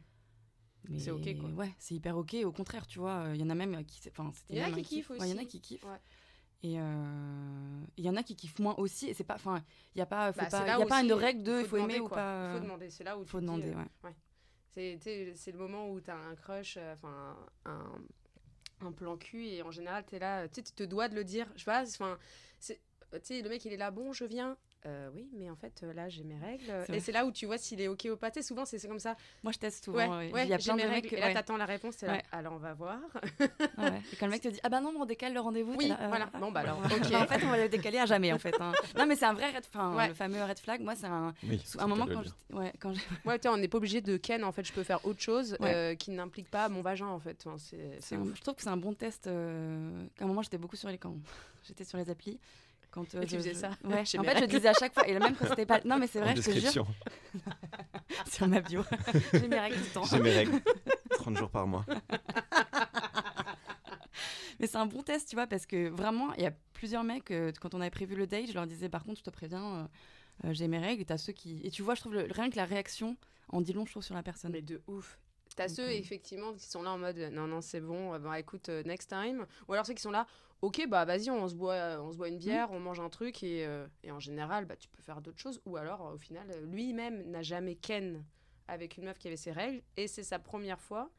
mais 0.89 0.99
C'est 0.99 1.11
ok, 1.11 1.37
quoi. 1.37 1.49
Ouais, 1.51 1.73
c'est 1.79 1.95
hyper 1.95 2.17
ok. 2.17 2.35
Au 2.45 2.51
contraire, 2.51 2.87
tu 2.87 2.99
vois, 2.99 3.29
il 3.33 3.39
y 3.39 3.43
en 3.43 3.49
a 3.49 3.55
même 3.55 3.83
qui. 3.85 4.01
Enfin, 4.09 4.31
c'était 4.33 4.55
Il 4.55 4.59
y 4.59 4.63
en 4.63 4.67
a 4.67 4.71
qui 4.71 4.83
kiffent 4.83 5.09
Ouais, 5.11 5.17
Il 5.21 5.29
y 5.29 5.33
en 5.33 5.37
a 5.37 5.39
aussi. 5.39 5.47
qui 5.47 5.61
kiffent. 5.61 5.85
Ouais. 5.85 5.99
Et 6.63 6.79
euh, 6.79 7.83
il 7.97 8.05
y 8.05 8.09
en 8.09 8.15
a 8.15 8.23
qui 8.23 8.37
kiffent 8.37 8.59
moins 8.59 8.75
aussi. 8.75 9.09
Et 9.09 9.13
c'est 9.13 9.25
pas. 9.25 9.35
Enfin, 9.35 9.61
il 9.95 9.99
y 9.99 10.01
a 10.01 10.05
pas. 10.05 10.31
Bah, 10.31 10.45
pas. 10.45 10.65
y 10.65 10.69
a 10.69 10.85
pas 10.85 10.97
aussi, 10.99 11.05
une 11.05 11.13
règle 11.13 11.43
de. 11.43 11.59
Il 11.59 11.65
faut 11.65 11.77
aimer 11.77 11.99
ou 11.99 12.07
pas. 12.07 12.51
Il 12.51 12.57
faut 12.57 12.63
demander, 12.63 12.89
c'est 12.89 13.03
là 13.03 13.17
où 13.17 13.25
faut 13.25 13.39
tu 13.39 13.45
dis, 13.45 13.47
demander, 13.47 13.73
euh, 13.73 14.07
ouais. 14.07 14.97
C'est 14.99 15.51
le 15.51 15.57
moment 15.57 15.91
où 15.91 15.99
t'as 15.99 16.15
un 16.15 16.35
crush, 16.35 16.77
enfin 16.93 17.35
un, 17.65 17.85
un 18.85 18.91
plan 18.91 19.17
cul, 19.17 19.47
et 19.47 19.61
en 19.63 19.71
général, 19.71 20.03
t'es 20.05 20.19
là, 20.19 20.47
tu 20.47 20.63
tu 20.63 20.73
te 20.73 20.83
dois 20.83 21.09
de 21.09 21.15
le 21.15 21.23
dire. 21.23 21.47
Je 21.55 21.59
sais 21.59 21.65
pas, 21.65 21.83
enfin, 21.83 22.17
tu 22.59 23.41
le 23.41 23.49
mec 23.49 23.63
il 23.65 23.73
est 23.73 23.77
là, 23.77 23.91
bon, 23.91 24.13
je 24.13 24.25
viens. 24.25 24.57
Euh, 24.85 25.09
oui, 25.15 25.29
mais 25.33 25.49
en 25.49 25.55
fait, 25.55 25.81
euh, 25.83 25.93
là, 25.93 26.09
j'ai 26.09 26.23
mes 26.23 26.37
règles. 26.37 26.71
Et 26.93 26.99
c'est 26.99 27.11
là 27.13 27.25
où 27.25 27.31
tu 27.31 27.45
vois 27.45 27.57
s'il 27.57 27.79
est 27.79 27.87
OK 27.87 28.07
ou 28.11 28.17
pas. 28.17 28.29
Tu 28.31 28.41
sais, 28.41 28.47
souvent, 28.47 28.65
c'est 28.65 28.85
comme 28.87 28.99
ça. 28.99 29.15
Moi, 29.43 29.51
je 29.53 29.59
teste 29.59 29.85
souvent. 29.85 30.17
ouais. 30.19 30.31
ouais, 30.31 30.43
il 30.45 30.49
y 30.49 30.53
a 30.53 30.57
plein 30.57 30.75
de 30.75 30.81
mecs. 30.81 30.91
règles. 30.91 31.15
Et 31.15 31.19
là, 31.19 31.27
ouais. 31.27 31.33
t'attends 31.33 31.55
la 31.57 31.65
réponse, 31.65 32.01
là. 32.01 32.13
Ouais. 32.13 32.23
Alors, 32.31 32.53
on 32.53 32.57
va 32.57 32.73
voir. 32.73 32.99
Ouais. 33.77 34.01
Et 34.11 34.15
quand 34.17 34.25
le 34.27 34.31
mec 34.31 34.41
te 34.41 34.47
dit 34.49 34.59
Ah 34.63 34.69
bah 34.69 34.79
non, 34.81 34.93
on 34.97 35.05
décale 35.05 35.33
le 35.33 35.39
rendez-vous. 35.39 35.73
Oui, 35.75 35.87
là, 35.87 35.97
euh, 36.01 36.07
voilà. 36.07 36.29
ah, 36.33 36.39
Bon, 36.39 36.51
bah 36.51 36.61
alors, 36.61 36.77
ok. 36.85 37.11
Bah, 37.11 37.21
en 37.23 37.27
fait, 37.27 37.43
on 37.45 37.49
va 37.49 37.57
le 37.57 37.69
décaler 37.69 37.97
à 37.97 38.05
jamais, 38.05 38.31
en 38.33 38.39
fait. 38.39 38.53
hein. 38.59 38.71
Non, 38.97 39.05
mais 39.05 39.15
c'est 39.15 39.25
un 39.25 39.33
vrai 39.33 39.47
red 39.51 39.63
Ouais. 39.95 40.09
Le 40.09 40.13
fameux 40.13 40.43
red 40.43 40.59
flag, 40.59 40.81
moi, 40.81 40.95
c'est 40.95 41.07
un. 41.07 41.33
Oui, 41.47 41.61
Un 41.79 41.87
moment, 41.87 42.05
quand 42.07 42.23
ouais, 42.57 42.71
quand 42.79 43.53
on 43.53 43.57
n'est 43.57 43.67
pas 43.67 43.77
obligé 43.77 44.01
de 44.01 44.17
ken. 44.17 44.43
En 44.43 44.51
fait, 44.51 44.65
je 44.65 44.73
peux 44.73 44.83
faire 44.83 45.05
autre 45.05 45.21
chose 45.21 45.57
Ouais. 45.59 45.73
euh, 45.73 45.95
qui 45.95 46.11
n'implique 46.11 46.49
pas 46.49 46.69
mon 46.69 46.81
vagin, 46.81 47.07
en 47.07 47.19
fait. 47.19 47.41
Enfin, 47.45 47.57
c'est. 47.57 47.99
Je 48.01 48.41
trouve 48.41 48.55
que 48.55 48.61
c'est 48.61 48.69
un 48.69 48.77
bon 48.77 48.93
test. 48.93 49.27
euh, 49.27 50.05
qu'à 50.15 50.25
un 50.25 50.27
moment, 50.27 50.41
j'étais 50.41 50.57
beaucoup 50.57 50.75
sur 50.75 50.89
les. 50.89 50.97
Quand 50.97 51.15
j'étais 51.63 51.83
sur 51.85 51.97
les 51.97 52.09
applis. 52.09 52.39
Quand, 52.93 53.15
euh, 53.15 53.21
Et 53.21 53.25
tu 53.25 53.31
je- 53.31 53.37
faisais 53.37 53.53
je- 53.55 53.57
ça 53.59 53.69
Ouais, 53.83 53.93
en 54.01 54.05
fait, 54.05 54.05
je 54.17 54.19
règles. 54.21 54.47
disais 54.47 54.67
à 54.67 54.73
chaque 54.73 54.93
fois. 54.93 55.07
Et 55.07 55.17
même 55.17 55.35
quand 55.35 55.47
c'était 55.49 55.65
pas. 55.65 55.81
Non, 55.83 55.97
mais 55.97 56.05
c'est 56.05 56.19
En 56.19 56.25
vrai, 56.25 56.35
je 56.35 56.41
te 56.41 56.51
jure, 56.51 56.53
description. 56.61 56.87
sur 58.31 58.47
ma 58.47 58.61
bio. 58.61 58.83
J'ai 59.33 59.47
mes 59.47 59.59
règles 59.59 59.77
tout 59.77 59.83
le 59.85 59.93
temps. 59.93 60.03
J'ai 60.03 60.19
mes 60.19 60.29
règles. 60.31 60.61
30 61.17 61.37
jours 61.37 61.49
par 61.49 61.65
mois. 61.65 61.85
Mais 64.59 64.67
c'est 64.67 64.77
un 64.77 64.85
bon 64.85 65.01
test, 65.01 65.27
tu 65.29 65.35
vois, 65.35 65.47
parce 65.47 65.65
que 65.65 65.89
vraiment, 65.89 66.33
il 66.35 66.43
y 66.43 66.45
a 66.45 66.53
plusieurs 66.73 67.03
mecs, 67.03 67.31
euh, 67.31 67.51
quand 67.59 67.73
on 67.73 67.81
avait 67.81 67.89
prévu 67.89 68.15
le 68.15 68.27
date, 68.27 68.47
je 68.47 68.53
leur 68.53 68.67
disais, 68.67 68.87
par 68.87 69.03
contre, 69.03 69.17
je 69.19 69.23
te 69.23 69.29
préviens, 69.31 69.63
euh, 69.63 69.83
euh, 70.49 70.53
j'ai 70.53 70.67
mes 70.67 70.77
règles, 70.77 71.01
et 71.01 71.05
t'as 71.05 71.17
ceux 71.17 71.33
qui... 71.33 71.59
Et 71.63 71.71
tu 71.71 71.81
vois, 71.81 71.95
je 71.95 72.01
trouve, 72.01 72.13
le- 72.13 72.27
rien 72.29 72.49
que 72.49 72.55
la 72.55 72.65
réaction 72.65 73.17
en 73.49 73.61
dit 73.61 73.73
long, 73.73 73.85
je 73.85 73.91
trouve, 73.91 74.03
sur 74.03 74.13
la 74.15 74.21
personne. 74.23 74.51
Mais 74.51 74.61
de 74.61 74.81
ouf. 74.87 75.17
T'as 75.55 75.67
ceux, 75.67 75.89
effectivement, 75.91 76.53
qui 76.53 76.65
sont 76.65 76.81
là 76.83 76.91
en 76.91 76.97
mode 76.97 77.17
non, 77.31 77.47
non, 77.47 77.61
c'est 77.61 77.81
bon, 77.81 78.13
euh, 78.13 78.19
bah 78.19 78.39
écoute, 78.39 78.69
euh, 78.69 78.83
next 78.83 79.09
time. 79.09 79.45
Ou 79.67 79.73
alors 79.73 79.85
ceux 79.85 79.93
qui 79.93 80.01
sont 80.01 80.11
là, 80.11 80.25
ok, 80.61 80.87
bah 80.87 81.05
vas-y, 81.05 81.29
on 81.29 81.47
se 81.47 81.55
boit, 81.55 81.73
euh, 81.73 82.01
on 82.01 82.11
se 82.11 82.17
boit 82.17 82.27
une 82.29 82.37
bière, 82.37 82.71
on 82.71 82.79
mange 82.79 82.99
un 82.99 83.09
truc, 83.09 83.43
et, 83.43 83.65
euh, 83.65 83.87
et 84.03 84.11
en 84.11 84.19
général, 84.19 84.65
bah 84.65 84.75
tu 84.75 84.89
peux 84.89 85.01
faire 85.01 85.21
d'autres 85.21 85.39
choses. 85.39 85.61
Ou 85.65 85.77
alors, 85.77 86.11
au 86.13 86.17
final, 86.17 86.47
lui-même 86.65 87.23
n'a 87.29 87.41
jamais 87.41 87.75
ken 87.75 88.23
avec 88.67 88.97
une 88.97 89.05
meuf 89.05 89.17
qui 89.19 89.27
avait 89.27 89.37
ses 89.37 89.51
règles, 89.51 89.81
et 89.97 90.07
c'est 90.07 90.23
sa 90.23 90.39
première 90.39 90.79
fois. 90.79 91.09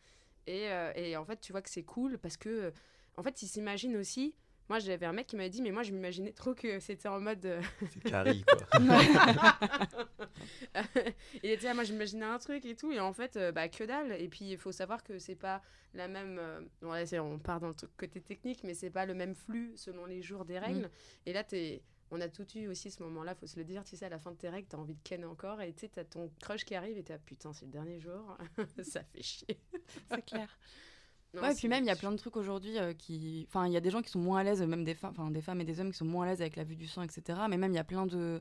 Et, 0.46 0.70
euh, 0.70 0.92
et 0.94 1.16
en 1.16 1.24
fait, 1.24 1.40
tu 1.40 1.52
vois 1.52 1.62
que 1.62 1.70
c'est 1.70 1.84
cool 1.84 2.18
parce 2.18 2.36
que, 2.36 2.72
en 3.16 3.22
fait, 3.22 3.42
il 3.42 3.46
s'imagine 3.46 3.96
aussi. 3.96 4.34
Moi, 4.68 4.78
j'avais 4.78 5.04
un 5.06 5.12
mec 5.12 5.26
qui 5.26 5.36
m'avait 5.36 5.50
dit, 5.50 5.60
mais 5.60 5.70
moi, 5.72 5.82
je 5.82 5.92
m'imaginais 5.92 6.32
trop 6.32 6.54
que 6.54 6.80
c'était 6.80 7.08
en 7.08 7.20
mode. 7.20 7.44
euh, 7.44 7.60
C'est 7.92 8.02
Carrie, 8.10 8.42
quoi. 8.44 8.78
il 11.42 11.50
était 11.50 11.66
là, 11.66 11.74
moi 11.74 11.84
j'imaginais 11.84 12.24
un 12.24 12.38
truc 12.38 12.64
et 12.64 12.74
tout, 12.74 12.90
et 12.92 13.00
en 13.00 13.12
fait, 13.12 13.36
euh, 13.36 13.52
bah 13.52 13.68
que 13.68 13.84
dalle. 13.84 14.12
Et 14.20 14.28
puis 14.28 14.46
il 14.52 14.58
faut 14.58 14.72
savoir 14.72 15.02
que 15.04 15.18
c'est 15.18 15.34
pas 15.36 15.62
la 15.94 16.08
même. 16.08 16.38
euh, 16.38 16.60
bon, 16.82 16.92
là, 16.92 17.04
c'est- 17.06 17.18
on 17.18 17.38
part 17.38 17.60
dans 17.60 17.68
le 17.68 17.74
truc 17.74 17.90
côté 17.96 18.20
technique, 18.20 18.64
mais 18.64 18.74
c'est 18.74 18.90
pas 18.90 19.06
le 19.06 19.14
même 19.14 19.34
flux 19.34 19.72
selon 19.76 20.06
les 20.06 20.22
jours 20.22 20.44
des 20.44 20.58
règles. 20.58 20.90
Et 21.26 21.32
là, 21.32 21.44
t'es. 21.44 21.82
On 22.10 22.20
a 22.20 22.28
tout 22.28 22.46
eu 22.56 22.68
aussi 22.68 22.90
ce 22.90 23.02
moment-là, 23.02 23.34
faut 23.34 23.46
se 23.46 23.58
le 23.58 23.64
dire, 23.64 23.82
tu 23.82 23.96
sais, 23.96 24.04
à 24.04 24.08
la 24.08 24.18
fin 24.18 24.30
de 24.30 24.36
tes 24.36 24.48
règles, 24.48 24.68
t'as 24.68 24.76
envie 24.76 24.94
de 24.94 25.00
ken 25.02 25.24
encore, 25.24 25.60
et 25.62 25.72
tu 25.72 25.80
sais, 25.80 25.88
t'as 25.88 26.04
ton 26.04 26.30
crush 26.40 26.64
qui 26.64 26.74
arrive, 26.76 26.96
et 26.98 27.02
t'as 27.02 27.18
putain, 27.18 27.52
c'est 27.52 27.64
le 27.64 27.72
dernier 27.72 27.98
jour, 27.98 28.36
ça 28.84 29.02
fait 29.02 29.22
chier. 29.22 29.58
c'est 30.10 30.24
clair. 30.24 30.56
Non, 31.34 31.42
ouais, 31.42 31.54
puis 31.54 31.68
même, 31.68 31.84
il 31.84 31.88
y 31.88 31.90
a 31.90 31.96
plein 31.96 32.12
de 32.12 32.16
trucs 32.16 32.36
aujourd'hui 32.36 32.78
euh, 32.78 32.92
qui. 32.94 33.46
Enfin, 33.48 33.66
il 33.66 33.72
y 33.72 33.76
a 33.76 33.80
des 33.80 33.90
gens 33.90 34.02
qui 34.02 34.10
sont 34.10 34.18
moins 34.20 34.40
à 34.40 34.44
l'aise, 34.44 34.62
même 34.62 34.84
des, 34.84 34.94
femmes 34.94 35.12
enfin, 35.16 35.30
des 35.30 35.40
femmes 35.42 35.60
et 35.60 35.64
des 35.64 35.80
hommes 35.80 35.90
qui 35.90 35.98
sont 35.98 36.04
moins 36.04 36.26
à 36.26 36.30
l'aise 36.30 36.40
avec 36.40 36.56
la 36.56 36.64
vue 36.64 36.76
du 36.76 36.86
sang, 36.86 37.02
etc. 37.02 37.40
Mais 37.50 37.56
même, 37.56 37.72
il 37.72 37.76
y 37.76 37.78
a 37.78 37.84
plein 37.84 38.06
de. 38.06 38.40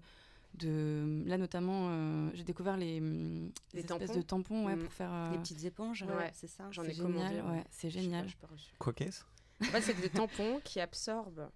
de... 0.56 1.24
Là, 1.26 1.38
notamment, 1.38 1.88
euh, 1.90 2.30
j'ai 2.34 2.44
découvert 2.44 2.78
les, 2.78 3.00
hum, 3.00 3.52
Les 3.74 3.82
les 3.82 3.86
espèces 3.86 3.88
tampons 4.10 4.18
de 4.20 4.22
tampons 4.22 4.66
ouais, 4.68 4.76
Mm. 4.76 4.84
pour 4.84 4.94
faire. 4.94 5.12
euh, 5.12 5.32
Les 5.32 5.38
petites 5.40 5.64
éponges, 5.66 6.04
Ouais. 6.04 6.16
ouais, 6.16 6.32
c'est 6.34 6.48
ça. 6.48 6.66
J'en 6.72 6.84
c'est 6.84 6.92
ai 6.92 6.96
commandé. 6.96 7.28
génial, 7.36 7.46
ouais, 7.52 7.64
c'est 7.72 7.90
génial. 7.90 8.28
pas. 8.42 8.48
Quoi 8.80 8.94
qu'est-ce? 8.94 9.24
En 9.62 9.66
fait, 9.66 9.82
c'est 9.82 10.00
des 10.02 10.10
tampons 10.10 10.60
qui 10.64 10.80
absorbent 10.80 11.50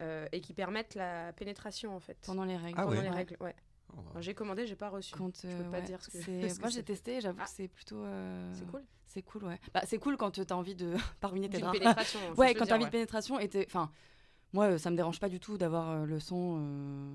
euh, 0.00 0.26
et 0.32 0.40
qui 0.40 0.54
permettent 0.54 0.94
la 0.94 1.32
pénétration, 1.34 1.94
en 1.94 2.00
fait. 2.00 2.16
Pendant 2.26 2.44
les 2.44 2.56
règles. 2.56 2.74
Ah 2.78 2.84
Pendant 2.84 2.96
ouais. 2.96 3.02
les 3.02 3.10
règles, 3.10 3.36
ouais. 3.40 3.54
Oh, 3.92 4.00
wow. 4.00 4.10
Alors, 4.10 4.22
J'ai 4.22 4.34
commandé, 4.34 4.66
j'ai 4.66 4.76
pas 4.76 4.88
reçu. 4.88 5.14
Quand, 5.14 5.30
Je 5.42 5.48
peux 5.48 5.62
euh, 5.62 5.70
pas 5.70 5.78
ouais, 5.78 5.82
dire 5.84 6.02
ce 6.02 6.10
que- 6.10 6.18
c'est- 6.22 6.48
ce 6.48 6.54
que 6.56 6.60
Moi, 6.60 6.70
j'ai 6.70 6.82
testé, 6.82 7.20
j'avoue 7.20 7.38
Ah. 7.40 7.44
que 7.44 7.50
c'est 7.50 7.68
plutôt. 7.68 8.04
euh, 8.04 8.52
C'est 8.54 8.66
cool. 8.70 8.82
C'est 9.06 9.22
cool, 9.22 9.44
ouais. 9.44 9.58
Bah, 9.74 9.82
c'est 9.86 9.98
cool 9.98 10.16
quand 10.16 10.30
tu 10.30 10.40
as 10.48 10.56
envie 10.56 10.74
de 10.76 10.94
pas 11.20 11.28
ruiner 11.28 11.48
tes 11.50 11.58
draps. 11.58 11.78
pénétration. 11.78 12.20
Ouais, 12.36 12.54
quand 12.54 12.64
dire, 12.64 12.68
t'as 12.68 12.74
envie 12.76 12.84
de 12.84 12.90
pénétration 12.90 13.40
et 13.40 13.50
Enfin, 13.66 13.90
moi, 14.52 14.66
euh, 14.66 14.78
ça 14.78 14.90
me 14.90 14.96
dérange 14.96 15.18
pas 15.20 15.28
du 15.28 15.40
tout 15.40 15.58
d'avoir 15.58 15.90
euh, 15.90 16.04
le 16.06 16.20
son 16.20 16.58
euh, 16.60 17.10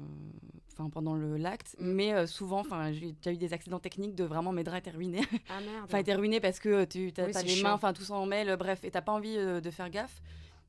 enfin, 0.73 0.89
pendant 0.89 1.13
le 1.15 1.37
l'acte, 1.37 1.75
Mm. 1.79 1.91
mais 1.91 2.13
euh, 2.13 2.27
souvent, 2.27 2.59
enfin, 2.59 2.91
j'ai 2.91 3.13
déjà 3.13 3.31
eu 3.31 3.37
des 3.37 3.53
accidents 3.53 3.79
techniques 3.79 4.15
de 4.15 4.23
vraiment 4.25 4.51
mes 4.51 4.63
draps 4.63 4.79
étaient 4.79 4.95
ruinés. 4.97 5.23
Ah 5.49 5.59
merde. 5.61 5.83
enfin, 5.85 5.97
étaient 5.99 6.15
ruinés 6.15 6.39
parce 6.41 6.59
que 6.59 6.83
tu 6.85 7.13
as, 7.17 7.25
Oui, 7.25 7.31
les 7.43 7.47
chiant. 7.49 7.69
mains, 7.69 7.73
enfin, 7.73 7.93
tout 7.93 8.03
s'en 8.03 8.25
mêle, 8.25 8.49
euh, 8.49 8.57
bref, 8.57 8.83
et 8.83 8.91
t'as 8.91 9.01
pas 9.01 9.11
envie 9.13 9.37
euh, 9.37 9.61
de 9.61 9.69
faire 9.71 9.89
gaffe. 9.89 10.21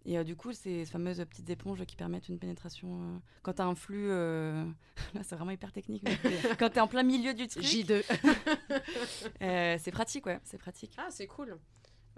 Et 0.09 0.17
euh, 0.19 0.25
du 0.25 0.37
coup, 0.37 0.53
ces 0.53 0.87
fameuses 0.87 1.19
petites 1.29 1.51
éponges 1.51 1.85
qui 1.85 1.97
permettent 1.97 2.29
une 2.29 2.39
pénétration. 2.39 3.03
euh, 3.03 3.19
quand 3.43 3.55
t'as 3.55 3.65
un 3.65 3.75
flux, 3.75 4.09
euh, 4.09 4.65
là, 5.15 5.23
c'est 5.25 5.35
vraiment 5.35 5.51
hyper 5.51 5.73
technique. 5.73 6.05
mais 6.05 6.17
quand 6.59 6.71
t'es 6.71 6.81
en 6.81 6.87
plein 6.89 7.03
milieu 7.03 7.35
du 7.35 7.49
truc, 7.49 7.65
J2. 7.65 8.03
euh, 9.43 9.77
c'est 9.81 9.91
pratique, 9.91 10.27
ouais, 10.27 10.39
c'est 10.45 10.59
pratique. 10.59 10.95
Ah, 10.97 11.09
c'est 11.11 11.27
cool. 11.27 11.59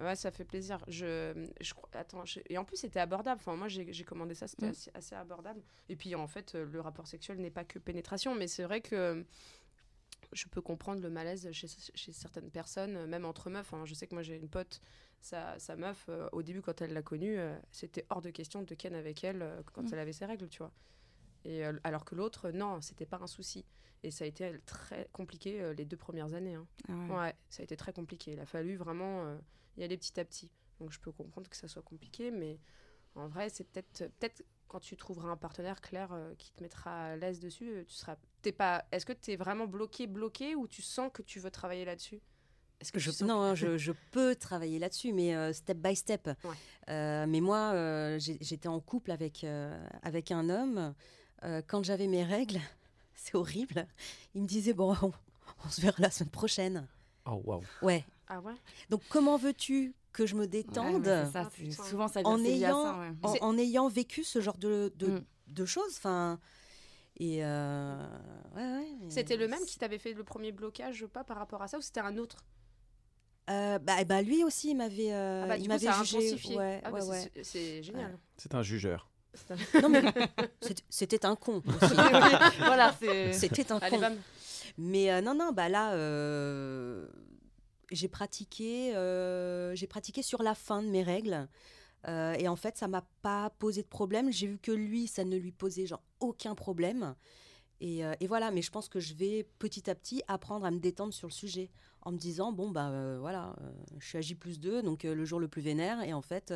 Ouais, 0.00 0.14
ça 0.14 0.30
fait 0.30 0.44
plaisir. 0.44 0.84
Je, 0.86 1.48
je. 1.60 1.72
Attends, 1.94 2.24
je- 2.24 2.40
et 2.48 2.56
en 2.58 2.64
plus, 2.64 2.76
c'était 2.76 3.00
abordable. 3.00 3.40
Enfin, 3.40 3.56
moi, 3.56 3.68
j'ai 3.68 3.92
j'ai 3.92 4.04
commandé 4.04 4.34
ça, 4.34 4.46
c'était 4.46 4.66
Mm. 4.66 4.70
assez, 4.70 4.90
assez 4.94 5.14
abordable. 5.14 5.60
Et 5.88 5.96
puis, 5.96 6.14
en 6.14 6.26
fait, 6.28 6.54
le 6.54 6.80
rapport 6.80 7.06
sexuel 7.08 7.38
n'est 7.40 7.50
pas 7.50 7.64
que 7.64 7.78
pénétration, 7.80 8.34
mais 8.34 8.46
c'est 8.46 8.62
vrai 8.64 8.80
que 8.80 9.24
je 10.32 10.46
peux 10.46 10.60
comprendre 10.60 11.00
le 11.00 11.10
malaise 11.10 11.50
chez, 11.52 11.66
chez 11.94 12.12
certaines 12.12 12.50
personnes, 12.50 13.06
même 13.06 13.24
entre 13.24 13.50
meufs. 13.50 13.72
hein. 13.72 13.84
Je 13.86 13.94
sais 13.94 14.06
que 14.06 14.14
moi, 14.14 14.22
j'ai 14.22 14.36
une 14.36 14.48
pote, 14.48 14.80
sa, 15.20 15.58
sa 15.58 15.76
meuf, 15.76 16.06
euh, 16.08 16.28
au 16.32 16.42
début, 16.42 16.62
quand 16.62 16.80
elle 16.80 16.92
l'a 16.92 17.02
connue, 17.02 17.38
euh, 17.38 17.56
c'était 17.72 18.06
hors 18.10 18.22
de 18.22 18.30
question 18.30 18.62
de 18.62 18.74
ken 18.74 18.94
avec 18.94 19.24
elle 19.24 19.42
euh, 19.42 19.62
quand 19.72 19.82
Mm. 19.82 19.90
elle 19.92 19.98
avait 19.98 20.12
ses 20.12 20.26
règles, 20.26 20.48
tu 20.48 20.58
vois. 20.58 20.72
Et, 21.44 21.64
alors 21.84 22.04
que 22.04 22.14
l'autre, 22.14 22.50
non, 22.50 22.80
c'était 22.80 23.06
pas 23.06 23.18
un 23.20 23.26
souci. 23.26 23.64
Et 24.04 24.10
ça 24.10 24.24
a 24.24 24.26
été 24.28 24.44
euh, 24.44 24.58
très 24.66 25.08
compliqué 25.12 25.72
les 25.74 25.84
deux 25.84 25.96
premières 25.96 26.34
années. 26.34 26.54
hein. 26.54 26.66
Ah 26.88 26.92
ouais. 26.92 27.16
Ouais, 27.16 27.34
ça 27.48 27.62
a 27.62 27.64
été 27.64 27.76
très 27.76 27.92
compliqué. 27.92 28.32
Il 28.32 28.40
a 28.40 28.46
fallu 28.46 28.76
vraiment 28.76 29.36
y 29.76 29.82
aller 29.82 29.96
petit 29.96 30.18
à 30.20 30.24
petit. 30.24 30.50
Donc 30.78 30.92
je 30.92 31.00
peux 31.00 31.10
comprendre 31.12 31.48
que 31.48 31.56
ça 31.56 31.66
soit 31.68 31.82
compliqué, 31.82 32.30
mais 32.30 32.58
en 33.16 33.26
vrai, 33.28 33.48
c'est 33.48 33.64
peut-être 33.64 34.06
peut-être 34.18 34.44
quand 34.68 34.78
tu 34.80 34.96
trouveras 34.96 35.28
un 35.30 35.36
partenaire 35.36 35.80
clair 35.80 36.10
qui 36.38 36.52
te 36.52 36.62
mettra 36.62 37.06
à 37.06 37.16
l'aise 37.16 37.40
dessus, 37.40 37.84
tu 37.88 37.94
seras. 37.94 38.16
T'es 38.42 38.52
pas. 38.52 38.84
Est-ce 38.92 39.04
que 39.06 39.12
tu 39.14 39.32
es 39.32 39.36
vraiment 39.36 39.66
bloqué, 39.66 40.06
bloqué, 40.06 40.54
ou 40.54 40.68
tu 40.68 40.82
sens 40.82 41.10
que 41.12 41.22
tu 41.22 41.40
veux 41.40 41.50
travailler 41.50 41.84
là-dessus? 41.84 42.20
Est-ce 42.80 42.92
que 42.92 43.00
Je, 43.00 43.10
tu 43.10 43.16
sens- 43.18 43.28
non, 43.28 43.54
je, 43.54 43.76
je 43.76 43.92
peux 44.12 44.34
travailler 44.36 44.78
là-dessus, 44.78 45.12
mais 45.12 45.34
euh, 45.34 45.52
step 45.52 45.78
by 45.78 45.96
step. 45.96 46.26
Ouais. 46.44 46.54
Euh, 46.90 47.26
mais 47.28 47.40
moi, 47.40 47.72
euh, 47.74 48.18
j'étais 48.20 48.68
en 48.68 48.80
couple 48.80 49.10
avec, 49.10 49.42
euh, 49.44 49.76
avec 50.02 50.30
un 50.30 50.48
homme. 50.48 50.94
Euh, 51.44 51.60
quand 51.66 51.82
j'avais 51.84 52.06
mes 52.06 52.24
règles, 52.24 52.60
c'est 53.14 53.34
horrible. 53.34 53.86
Il 54.34 54.42
me 54.42 54.46
disait 54.46 54.74
Bon, 54.74 54.96
on, 55.02 55.12
on 55.64 55.68
se 55.70 55.80
verra 55.80 55.96
la 55.98 56.10
semaine 56.10 56.30
prochaine. 56.30 56.86
Oh, 57.26 57.40
waouh. 57.44 57.62
Ouais. 57.82 58.04
Ah 58.28 58.40
ouais? 58.40 58.54
Donc, 58.90 59.02
comment 59.08 59.36
veux-tu 59.36 59.94
que 60.12 60.24
je 60.26 60.34
me 60.34 60.42
Ouais, 60.42 60.46
détende 60.48 61.04
c'est 61.04 61.30
ça, 61.32 61.50
Ah, 61.82 61.82
souvent 61.88 62.08
ça 62.08 62.20
en 62.24 62.42
ayant, 62.44 62.82
ça, 62.84 62.98
ouais. 63.32 63.38
en, 63.42 63.56
ayant 63.58 63.88
vécu 63.88 64.22
ce 64.24 64.40
genre 64.40 64.56
de, 64.58 64.92
de, 64.96 65.06
Mm. 65.08 65.24
de 65.48 65.64
choses 65.64 65.94
enfin, 65.96 66.38
Et 67.20 67.44
euh, 67.44 67.96
ouais, 68.54 68.62
ouais, 68.62 68.92
mais 69.02 69.10
C'était 69.10 69.36
le 69.36 69.48
même 69.48 69.64
qui 69.66 69.78
t'avait 69.78 69.98
fait 69.98 70.12
le 70.14 70.24
premier 70.24 70.52
blocage, 70.52 71.06
pas 71.06 71.24
par 71.24 71.36
rapport 71.38 71.62
à 71.62 71.68
ça, 71.68 71.78
ou 71.78 71.80
c'était 71.82 72.00
un 72.00 72.16
autre? 72.18 72.38
Euh, 73.50 73.78
bah, 73.78 74.04
bah, 74.04 74.20
lui 74.22 74.44
aussi, 74.44 74.70
il 74.70 74.76
m'avait, 74.76 75.12
euh, 75.12 75.42
Ah 75.44 75.48
bah, 75.48 75.56
il 75.56 75.68
m'avait 75.68 75.88
jugé. 76.04 76.54
Ouais, 76.56 76.80
Ah 76.84 76.90
bah, 76.90 76.98
ouais, 76.98 77.00
c'est- 77.02 77.08
ouais. 77.10 77.30
c'est- 77.36 77.44
C'est 77.44 77.82
génial. 77.82 78.18
C'est 78.36 78.54
un 78.54 78.62
jugeur. 78.62 79.08
Non, 79.82 79.88
mais 79.88 80.02
c'était 80.90 81.24
un 81.24 81.36
con 81.36 81.62
aussi. 81.66 81.94
voilà, 82.58 82.94
c'est. 83.00 83.32
C'était 83.32 83.70
un 83.72 83.78
Allez, 83.78 83.96
con. 83.96 84.00
bam. 84.02 84.16
Mais 84.76 85.10
euh, 85.10 85.20
non, 85.20 85.34
non, 85.34 85.52
bah 85.52 85.68
là, 85.68 85.92
euh, 85.94 87.06
j'ai 87.90 88.08
pratiqué, 88.08 88.94
euh, 88.96 89.74
j'ai 89.74 89.86
pratiqué 89.86 90.22
sur 90.22 90.42
la 90.42 90.54
fin 90.54 90.82
de 90.82 90.88
mes 90.88 91.02
règles. 91.02 91.48
Euh, 92.06 92.34
et 92.38 92.46
en 92.48 92.56
fait, 92.56 92.76
ça 92.78 92.86
m'a 92.86 93.04
pas 93.22 93.50
posé 93.58 93.82
de 93.82 93.88
problème. 93.88 94.30
J'ai 94.32 94.46
vu 94.46 94.58
que 94.58 94.70
lui, 94.72 95.06
ça 95.08 95.24
ne 95.24 95.36
lui 95.36 95.52
posait 95.52 95.86
genre 95.86 96.02
aucun 96.20 96.54
problème. 96.54 97.14
Et, 97.80 98.04
euh, 98.04 98.14
et 98.20 98.26
voilà, 98.26 98.50
mais 98.50 98.62
je 98.62 98.70
pense 98.70 98.88
que 98.88 99.00
je 99.00 99.14
vais 99.14 99.46
petit 99.58 99.88
à 99.88 99.94
petit 99.94 100.22
apprendre 100.28 100.66
à 100.66 100.70
me 100.70 100.78
détendre 100.78 101.12
sur 101.14 101.28
le 101.28 101.32
sujet 101.32 101.70
en 102.02 102.12
me 102.12 102.18
disant 102.18 102.52
bon 102.52 102.70
bah 102.70 102.90
euh, 102.90 103.18
voilà, 103.20 103.54
euh, 103.60 103.70
je 103.98 104.06
suis 104.06 104.18
à 104.18 104.20
J 104.20 104.34
plus 104.34 104.58
2, 104.60 104.82
donc 104.82 105.04
le 105.04 105.24
jour 105.24 105.40
le 105.40 105.48
plus 105.48 105.62
vénère, 105.62 106.02
et 106.02 106.12
en 106.12 106.22
fait, 106.22 106.52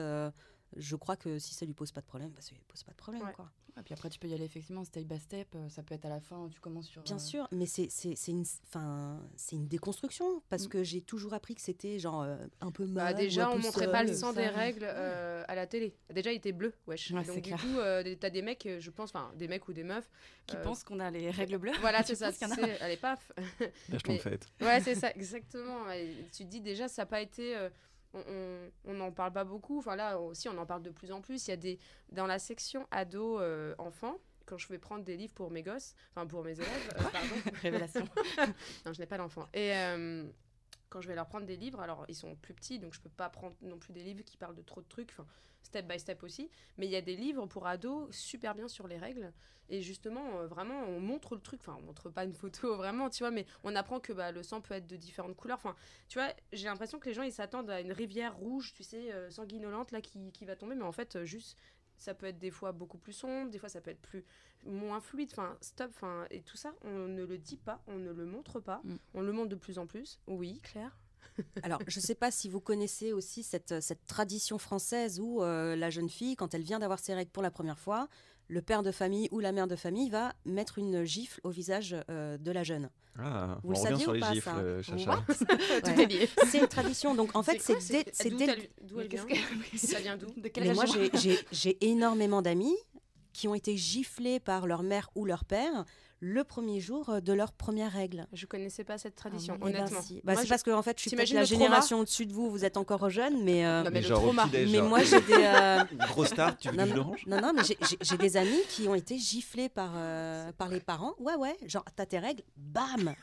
je 0.77 0.97
crois 0.97 1.17
que 1.17 1.39
si 1.39 1.55
ça 1.55 1.67
lui 1.67 1.75
pose 1.75 1.93
pas 1.93 2.01
de 2.01 2.07
problème, 2.07 2.31
bah, 2.31 2.41
ça 2.41 2.53
lui 2.55 2.63
pose 2.69 2.83
pas 2.83 2.93
de 2.93 2.97
problème 2.97 3.23
Ouais. 3.23 3.33
quoi. 3.33 3.51
Et 3.79 3.83
puis 3.83 3.95
après, 3.95 4.11
tu 4.11 4.19
peux 4.19 4.29
y 4.29 4.35
aller 4.35 4.45
effectivement 4.45 4.85
step 4.85 5.05
by 5.05 5.19
step. 5.19 5.49
euh, 5.55 5.67
Ça 5.71 5.83
peut 5.83 5.95
être 5.95 6.05
à 6.05 6.11
la 6.11 6.21
fin, 6.21 6.47
tu 6.53 6.61
commences 6.61 6.89
sur. 6.89 7.01
Bien 7.05 7.17
euh, 7.17 7.19
sûr, 7.19 7.49
mais 7.53 7.65
c'est 7.65 7.89
une 8.29 8.45
enfin 8.67 9.19
c'est 9.35 9.57
une 9.57 9.67
déconstruction 9.67 10.43
parce 10.51 10.67
Mm. 10.67 10.69
que 10.69 10.85
j'ai 10.85 11.01
toujours 11.01 11.33
appris 11.33 11.55
que 11.55 11.63
c'était 11.63 11.99
genre 11.99 12.21
euh, 12.23 12.37
un 12.61 12.71
peu 12.71 12.85
Bah, 12.85 13.05
mal. 13.05 13.15
déjà, 13.15 13.51
on 13.51 13.59
montrait 13.59 13.91
pas 13.91 14.05
le 14.05 14.13
sang 14.13 14.35
des 14.35 14.47
règles 14.47 14.85
euh, 14.85 15.43
à 15.49 15.55
la 15.55 15.67
télé. 15.67 15.97
Déjà, 16.13 16.33
il 16.33 16.37
était 16.37 16.53
bleu, 16.53 16.75
wesh. 16.87 17.13
Ouais, 17.13 17.25
Donc, 17.25 17.35
c'est 17.35 17.41
du 17.41 17.49
clair. 17.49 17.61
coup, 17.63 17.79
euh, 17.79 18.15
t'as 18.21 18.29
des 18.29 18.43
mecs, 18.43 18.69
je 18.79 18.91
pense, 18.91 19.09
enfin, 19.15 19.33
des 19.37 19.49
mecs 19.49 19.67
ou 19.69 19.73
des 19.73 19.85
meufs. 19.85 20.11
Qui 20.47 20.57
euh, 20.57 20.63
pensent 20.63 20.85
qu'on 20.85 21.01
a 21.01 21.11
les 21.11 21.31
règles 21.31 21.57
bleues. 21.57 21.73
Voilà, 21.81 22.03
c'est 22.05 22.15
ça. 22.15 22.31
Allez, 22.83 22.99
paf. 22.99 23.33
Lâche 23.89 24.03
ton 24.03 24.19
fait. 24.19 24.47
Ouais, 24.61 24.81
c'est 24.81 24.95
ça, 24.97 25.11
exactement. 25.13 25.91
Et 25.93 26.15
tu 26.31 26.45
te 26.45 26.51
dis 26.51 26.61
déjà, 26.61 26.89
ça 26.89 27.03
n'a 27.03 27.07
pas 27.07 27.23
été. 27.23 27.57
Euh, 28.15 28.69
on- 28.85 28.95
n'en 28.95 29.11
parle 29.13 29.33
pas 29.33 29.45
beaucoup. 29.45 29.79
Enfin, 29.79 29.97
là 29.97 30.19
aussi, 30.19 30.49
on 30.49 30.59
en 30.59 30.67
parle 30.67 30.83
de 30.83 30.91
plus 30.91 31.13
en 31.13 31.21
plus. 31.21 31.47
Il 31.47 31.51
y 31.51 31.55
a 31.55 31.57
des. 31.57 31.79
Dans 32.11 32.27
la 32.27 32.39
section 32.39 32.87
ado-enfants, 32.91 34.19
quand 34.47 34.59
je 34.59 34.69
vais 34.69 34.79
prendre 34.79 35.05
des 35.05 35.17
livres 35.17 35.35
pour 35.35 35.51
mes 35.51 35.63
gosses, 35.63 35.95
enfin 36.15 36.27
pour 36.27 36.43
mes 36.45 36.53
élèves, 36.53 36.93
euh, 36.99 37.03
pardon. 37.13 37.35
Révélation. 37.63 38.05
non, 38.87 38.93
je 38.93 38.99
n'ai 39.01 39.07
pas 39.07 39.17
d'enfant. 39.19 39.49
Et 39.55 39.73
euh, 39.75 40.25
quand 40.93 41.01
je 41.01 41.09
vais 41.09 41.15
leur 41.15 41.27
prendre 41.27 41.47
des 41.47 41.57
livres, 41.57 41.81
alors 41.81 42.05
ils 42.09 42.15
sont 42.15 42.37
plus 42.37 42.53
petits, 42.53 42.79
donc 42.79 42.93
je 42.93 43.01
peux 43.01 43.09
pas 43.09 43.31
prendre 43.31 43.57
non 43.63 43.79
plus 43.79 43.95
des 43.95 44.03
livres 44.03 44.23
qui 44.23 44.37
parlent 44.37 44.55
de 44.55 44.63
trop 44.63 44.83
de 44.83 44.89
trucs, 44.89 45.13
step 45.63 45.87
by 45.89 45.99
step 45.99 46.23
aussi. 46.23 46.51
Mais 46.77 46.87
il 46.87 46.93
y 46.93 46.97
a 46.97 47.01
des 47.01 47.17
livres 47.17 47.47
pour 47.47 47.67
ados 47.67 48.15
super 48.15 48.55
bien 48.55 48.69
sur 48.69 48.87
les 48.87 48.99
règles. 48.99 49.33
Et 49.71 49.81
justement, 49.81 50.39
euh, 50.39 50.47
vraiment, 50.47 50.83
on 50.83 51.01
montre 51.01 51.35
le 51.35 51.41
truc. 51.41 51.61
Enfin, 51.63 51.77
on 51.79 51.87
montre 51.87 52.11
pas 52.11 52.25
une 52.25 52.35
photo 52.35 52.77
vraiment, 52.77 53.09
tu 53.09 53.23
vois, 53.23 53.31
mais 53.31 53.47
on 53.65 53.75
apprend 53.75 54.01
que 54.01 54.13
bah, 54.13 54.33
le 54.33 54.43
sang 54.43 54.61
peut 54.61 54.75
être 54.75 54.87
de 54.87 54.97
différentes 54.97 55.35
couleurs. 55.35 55.57
Enfin, 55.57 55.75
tu 56.09 56.19
vois, 56.19 56.29
j'ai 56.53 56.67
l'impression 56.67 56.99
que 56.99 57.09
les 57.09 57.15
gens 57.15 57.23
ils 57.23 57.33
s'attendent 57.33 57.71
à 57.71 57.81
une 57.81 57.93
rivière 57.93 58.37
rouge, 58.37 58.75
tu 58.75 58.83
sais, 58.83 59.13
euh, 59.13 59.31
sanguinolente 59.31 59.91
là 59.93 60.03
qui, 60.03 60.31
qui 60.33 60.45
va 60.45 60.57
tomber, 60.57 60.75
mais 60.75 60.85
en 60.85 60.93
fait, 60.93 61.17
euh, 61.17 61.25
juste 61.25 61.57
ça 61.99 62.15
peut 62.15 62.27
être 62.27 62.39
des 62.39 62.51
fois 62.51 62.73
beaucoup 62.73 62.99
plus 62.99 63.13
sombre, 63.13 63.51
des 63.51 63.59
fois 63.59 63.69
ça 63.69 63.81
peut 63.81 63.91
être 63.91 64.01
plus 64.03 64.25
moins 64.65 65.01
fluide, 65.01 65.29
enfin 65.33 65.57
stop, 65.61 65.91
enfin 65.95 66.27
et 66.31 66.43
tout 66.43 66.57
ça, 66.57 66.73
on 66.83 67.09
ne 67.09 67.25
le 67.25 67.39
dit 67.39 67.57
pas, 67.57 67.83
on 67.87 67.97
ne 67.99 68.13
le 68.13 68.25
montre 68.27 68.61
pas, 68.61 68.81
Mm. 68.85 68.97
on 69.15 69.21
le 69.23 69.33
montre 69.33 69.49
de 69.49 69.57
plus 69.57 69.79
en 69.79 69.87
plus. 69.87 70.21
Oui, 70.27 70.61
Claire? 70.63 70.97
Alors, 71.63 71.81
je 71.87 71.99
ne 71.99 72.03
sais 72.05 72.15
pas 72.15 72.31
si 72.31 72.49
vous 72.49 72.61
connaissez 72.61 73.13
aussi 73.13 73.43
cette, 73.43 73.81
cette 73.81 74.05
tradition 74.07 74.59
française 74.59 75.19
où 75.19 75.43
euh, 75.43 75.75
la 75.77 75.89
jeune 75.89 76.11
fille, 76.11 76.37
quand 76.37 76.53
elle 76.55 76.63
vient 76.63 76.79
d'avoir 76.79 76.99
ses 76.99 77.15
règles 77.15 77.31
pour 77.31 77.43
la 77.43 77.51
première 77.51 77.79
fois, 77.79 78.09
le 78.53 78.61
père 78.61 78.83
de 78.83 78.91
famille 78.93 79.29
ou 79.33 79.41
la 79.41 79.51
mère 79.51 79.67
de 79.67 79.77
famille 79.77 80.11
va 80.11 80.35
mettre 80.45 80.77
une 80.79 81.05
gifle 81.05 81.41
au 81.43 81.49
visage 81.51 81.97
euh, 82.11 82.37
de 82.37 82.51
la 82.51 82.63
jeune. 82.63 82.91
Ah, 83.19 83.59
Vous 83.63 83.71
on 83.71 83.73
le 83.73 83.79
revient 83.79 83.83
saviez 83.89 84.03
sur 84.03 84.11
ou 84.11 84.15
les 84.15 84.21
pas, 84.21 84.33
gifles, 84.35 84.45
ça 84.51 84.57
euh, 84.59 84.83
Chacha. 84.83 85.25
Ouais. 85.97 86.03
est 86.03 86.07
lié. 86.07 86.29
C'est 86.51 86.59
une 86.59 86.67
tradition. 86.69 87.15
Donc, 87.15 87.35
en 87.35 87.43
fait, 87.43 87.61
c'est 87.63 87.79
dès- 87.89 88.05
c'est 88.13 88.29
d'où 88.31 89.01
elle 89.01 89.09
vient 89.09 89.25
que- 89.25 89.79
Ça 89.79 90.01
vient 90.01 90.17
d'où 90.19 90.27
De 90.39 90.49
quelle 90.49 90.65
Mais 90.69 90.75
moi, 90.75 90.85
région 90.85 91.01
j'ai- 91.15 91.19
j'ai 91.35 91.39
j'ai 91.51 91.87
énormément 91.91 92.43
d'amis 92.43 92.77
qui 93.33 93.49
ont 93.49 93.55
été 93.55 93.75
giflés 93.77 94.39
par 94.39 94.67
leur 94.67 94.83
mère 94.83 95.09
ou 95.15 95.25
leur 95.25 95.45
père 95.47 95.87
le 96.25 96.45
premier 96.45 96.79
jour 96.79 97.09
euh, 97.11 97.21
de 97.21 97.33
leur 97.33 97.51
première 97.53 97.91
règle. 97.91 98.29
Je 98.33 98.47
connaissais 98.47 98.85
pas 98.85 98.97
cette 98.97 99.17
tradition, 99.17 99.57
Eh 99.57 99.65
ben, 99.73 99.81
honnêtement. 99.81 100.01
si. 100.03 100.21
Bah, 100.23 100.37
c'est 100.37 100.45
je- 100.45 100.49
parce 100.51 100.63
que 100.63 100.71
en 100.71 100.81
fait, 100.81 100.97
je 100.97 101.09
suis 101.09 101.17
peut-être 101.17 101.33
la 101.33 101.43
génération 101.43 101.99
au-dessus 101.99 102.27
de 102.27 102.33
vous. 102.33 102.49
Vous 102.49 102.65
êtes 102.65 102.77
encore 102.77 103.11
jeune, 103.11 103.43
mais 103.43 103.67
euh, 103.67 103.79
Non, 103.83 103.85
mais 103.87 103.91
Mais 103.91 104.01
le 104.03 104.07
genre 104.07 104.33
mais 104.33 104.81
moi 104.83 105.03
j'ai 105.03 105.21
des 105.21 105.33
euh, 105.33 105.83
Gros 106.11 106.25
star, 106.25 106.57
tu 106.57 106.69
veux 106.71 106.77
non, 106.77 106.87
non, 106.87 107.15
non, 107.27 107.41
non, 107.41 107.53
mais 107.53 107.65
j'ai- 107.65 107.77
j'ai 107.81 107.97
j'ai 108.01 108.17
des 108.17 108.37
amis 108.37 108.61
qui 108.69 108.87
ont 108.87 108.95
été 108.95 109.19
giflés 109.19 109.69
par 109.69 109.91
euh, 109.97 110.53
par 110.53 110.69
les 110.69 110.79
parents. 110.79 111.15
Ouais, 111.19 111.35
ouais. 111.35 111.57
Genre, 111.67 111.85
t'as 111.97 112.07
tes 112.07 112.21
règles, 112.21 112.45
bam. 112.57 113.15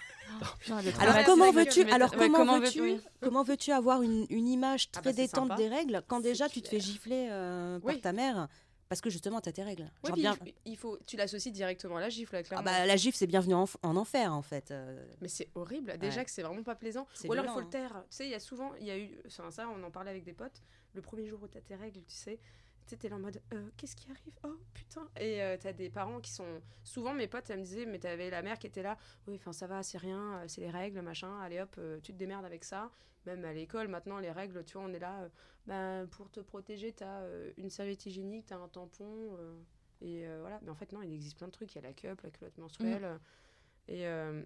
Le 0.68 1.02
Alors 1.02 1.26
comment 1.26 1.52
veux-tu 1.52 1.89
alors 1.89 2.12
Ouais, 2.12 2.18
comment, 2.18 2.38
comment 2.39 2.60
veux-tu 2.60 2.95
comment 3.22 3.43
veux-tu 3.43 3.72
avoir 3.72 4.02
une, 4.02 4.26
une 4.30 4.47
image 4.50 4.89
Ah 4.95 5.00
très 5.02 5.12
bah, 5.12 5.16
détente 5.22 5.43
sympa. 5.50 5.56
des 5.56 5.70
règles 5.70 6.04
quand 6.08 6.18
C'est 6.18 6.24
déjà 6.30 6.50
tu 6.50 6.62
te 6.62 6.68
fais 6.68 6.80
gifler 6.82 7.28
euh, 7.32 7.80
par 7.80 8.00
ta 8.02 8.12
mère? 8.12 8.47
Parce 8.90 9.02
que 9.02 9.10
justement 9.10 9.40
t'as 9.40 9.52
tes 9.52 9.64
règles. 9.64 9.90
Ouais, 10.04 10.12
bien- 10.14 10.36
il, 10.66 10.76
faut, 10.76 10.98
tu 11.06 11.16
l'associes 11.16 11.52
directement 11.54 11.98
à 11.98 12.02
la 12.02 12.10
gifle, 12.10 12.34
là, 12.34 12.40
Ah 12.40 12.44
clairement. 12.44 12.66
bah, 12.66 12.86
la 12.86 12.96
gifle 12.98 13.16
c'est 13.16 13.28
bienvenu 13.28 13.54
en, 13.54 13.66
en 13.84 13.96
enfer 13.96 14.34
en 14.34 14.42
fait. 14.42 14.72
euh. 14.72 15.06
Mais 15.22 15.28
c'est 15.28 15.48
horrible. 15.56 15.98
Déjà 16.00 16.18
Ouais. 16.20 16.26
que 16.26 16.32
c'est 16.32 16.42
vraiment 16.42 16.64
pas 16.64 16.76
plaisant. 16.76 17.08
Ou 17.26 17.32
alors 17.34 17.46
il 17.46 17.52
faut 17.52 17.60
le 17.60 17.66
hein. 17.68 17.70
taire. 17.70 18.04
Tu 18.10 18.18
sais, 18.18 18.26
il 18.26 18.32
y 18.32 18.36
a 18.36 18.40
souvent, 18.40 18.74
il 18.80 18.88
y 18.88 18.92
a 18.92 18.98
eu, 18.98 19.18
enfin, 19.28 19.52
ça, 19.52 19.70
on 19.70 19.82
en 19.84 19.92
parlait 19.92 20.10
avec 20.10 20.24
des 20.24 20.34
potes. 20.34 20.64
Le 20.96 21.02
premier 21.02 21.28
jour 21.28 21.40
où 21.44 21.48
t'as 21.48 21.62
tes 21.62 21.76
règles, 21.76 22.02
tu 22.08 22.16
sais, 22.16 22.40
tu 22.88 22.98
t'es 22.98 23.08
là 23.10 23.18
en 23.18 23.20
mode, 23.20 23.40
Euh, 23.54 23.70
qu'est-ce 23.78 23.96
qui 23.96 24.10
arrive? 24.10 24.34
Oh 24.44 24.58
putain. 24.74 25.08
Et 25.20 25.44
euh, 25.44 25.56
t'as 25.62 25.72
des 25.74 25.92
parents 25.92 26.20
qui 26.20 26.32
sont, 26.32 26.60
souvent 26.84 27.14
mes 27.14 27.28
potes, 27.28 27.48
elles 27.52 27.60
me 27.60 27.64
disaient, 27.64 27.86
mais 27.86 28.00
t'avais 28.00 28.32
la 28.32 28.42
mère 28.42 28.58
qui 28.58 28.66
était 28.66 28.82
là. 28.82 28.98
Oui, 29.28 29.36
enfin 29.36 29.54
ça 29.54 29.68
va, 29.68 29.84
c'est 29.84 30.00
rien, 30.00 30.40
euh, 30.40 30.46
c'est 30.48 30.62
les 30.62 30.72
règles, 30.72 31.00
machin. 31.02 31.40
Allez 31.42 31.62
hop, 31.62 31.76
euh, 31.78 32.00
tu 32.02 32.12
te 32.12 32.18
démerdes 32.18 32.46
avec 32.46 32.64
ça. 32.64 32.90
Même 33.28 33.46
à 33.46 33.54
l'école, 33.54 33.90
maintenant, 33.90 34.18
les 34.18 34.32
règles, 34.32 34.64
tu 34.66 34.74
vois, 34.74 34.84
on 34.88 34.94
est 34.94 35.00
là. 35.00 35.30
Ben, 35.70 36.08
pour 36.08 36.30
te 36.30 36.40
protéger, 36.42 36.92
t'as 36.92 37.22
euh, 37.22 37.52
une 37.58 37.70
serviette 37.70 38.06
hygiénique, 38.06 38.48
t'as 38.48 38.58
un 38.58 38.68
tampon. 38.68 39.38
euh, 39.40 39.54
et 40.02 40.28
euh, 40.28 40.40
voilà. 40.42 40.60
Mais 40.64 40.70
en 40.72 40.76
fait, 40.76 40.92
non, 40.92 41.02
il 41.02 41.14
existe 41.14 41.38
plein 41.38 41.48
de 41.48 41.52
trucs. 41.54 41.72
Il 41.74 41.76
y 41.76 41.86
a 41.86 41.88
la 41.88 41.94
cup, 41.94 42.20
la 42.22 42.32
culotte 42.32 42.58
menstruelle. 42.58 43.04
euh, 43.06 43.18
et 43.88 44.06
euh, 44.08 44.42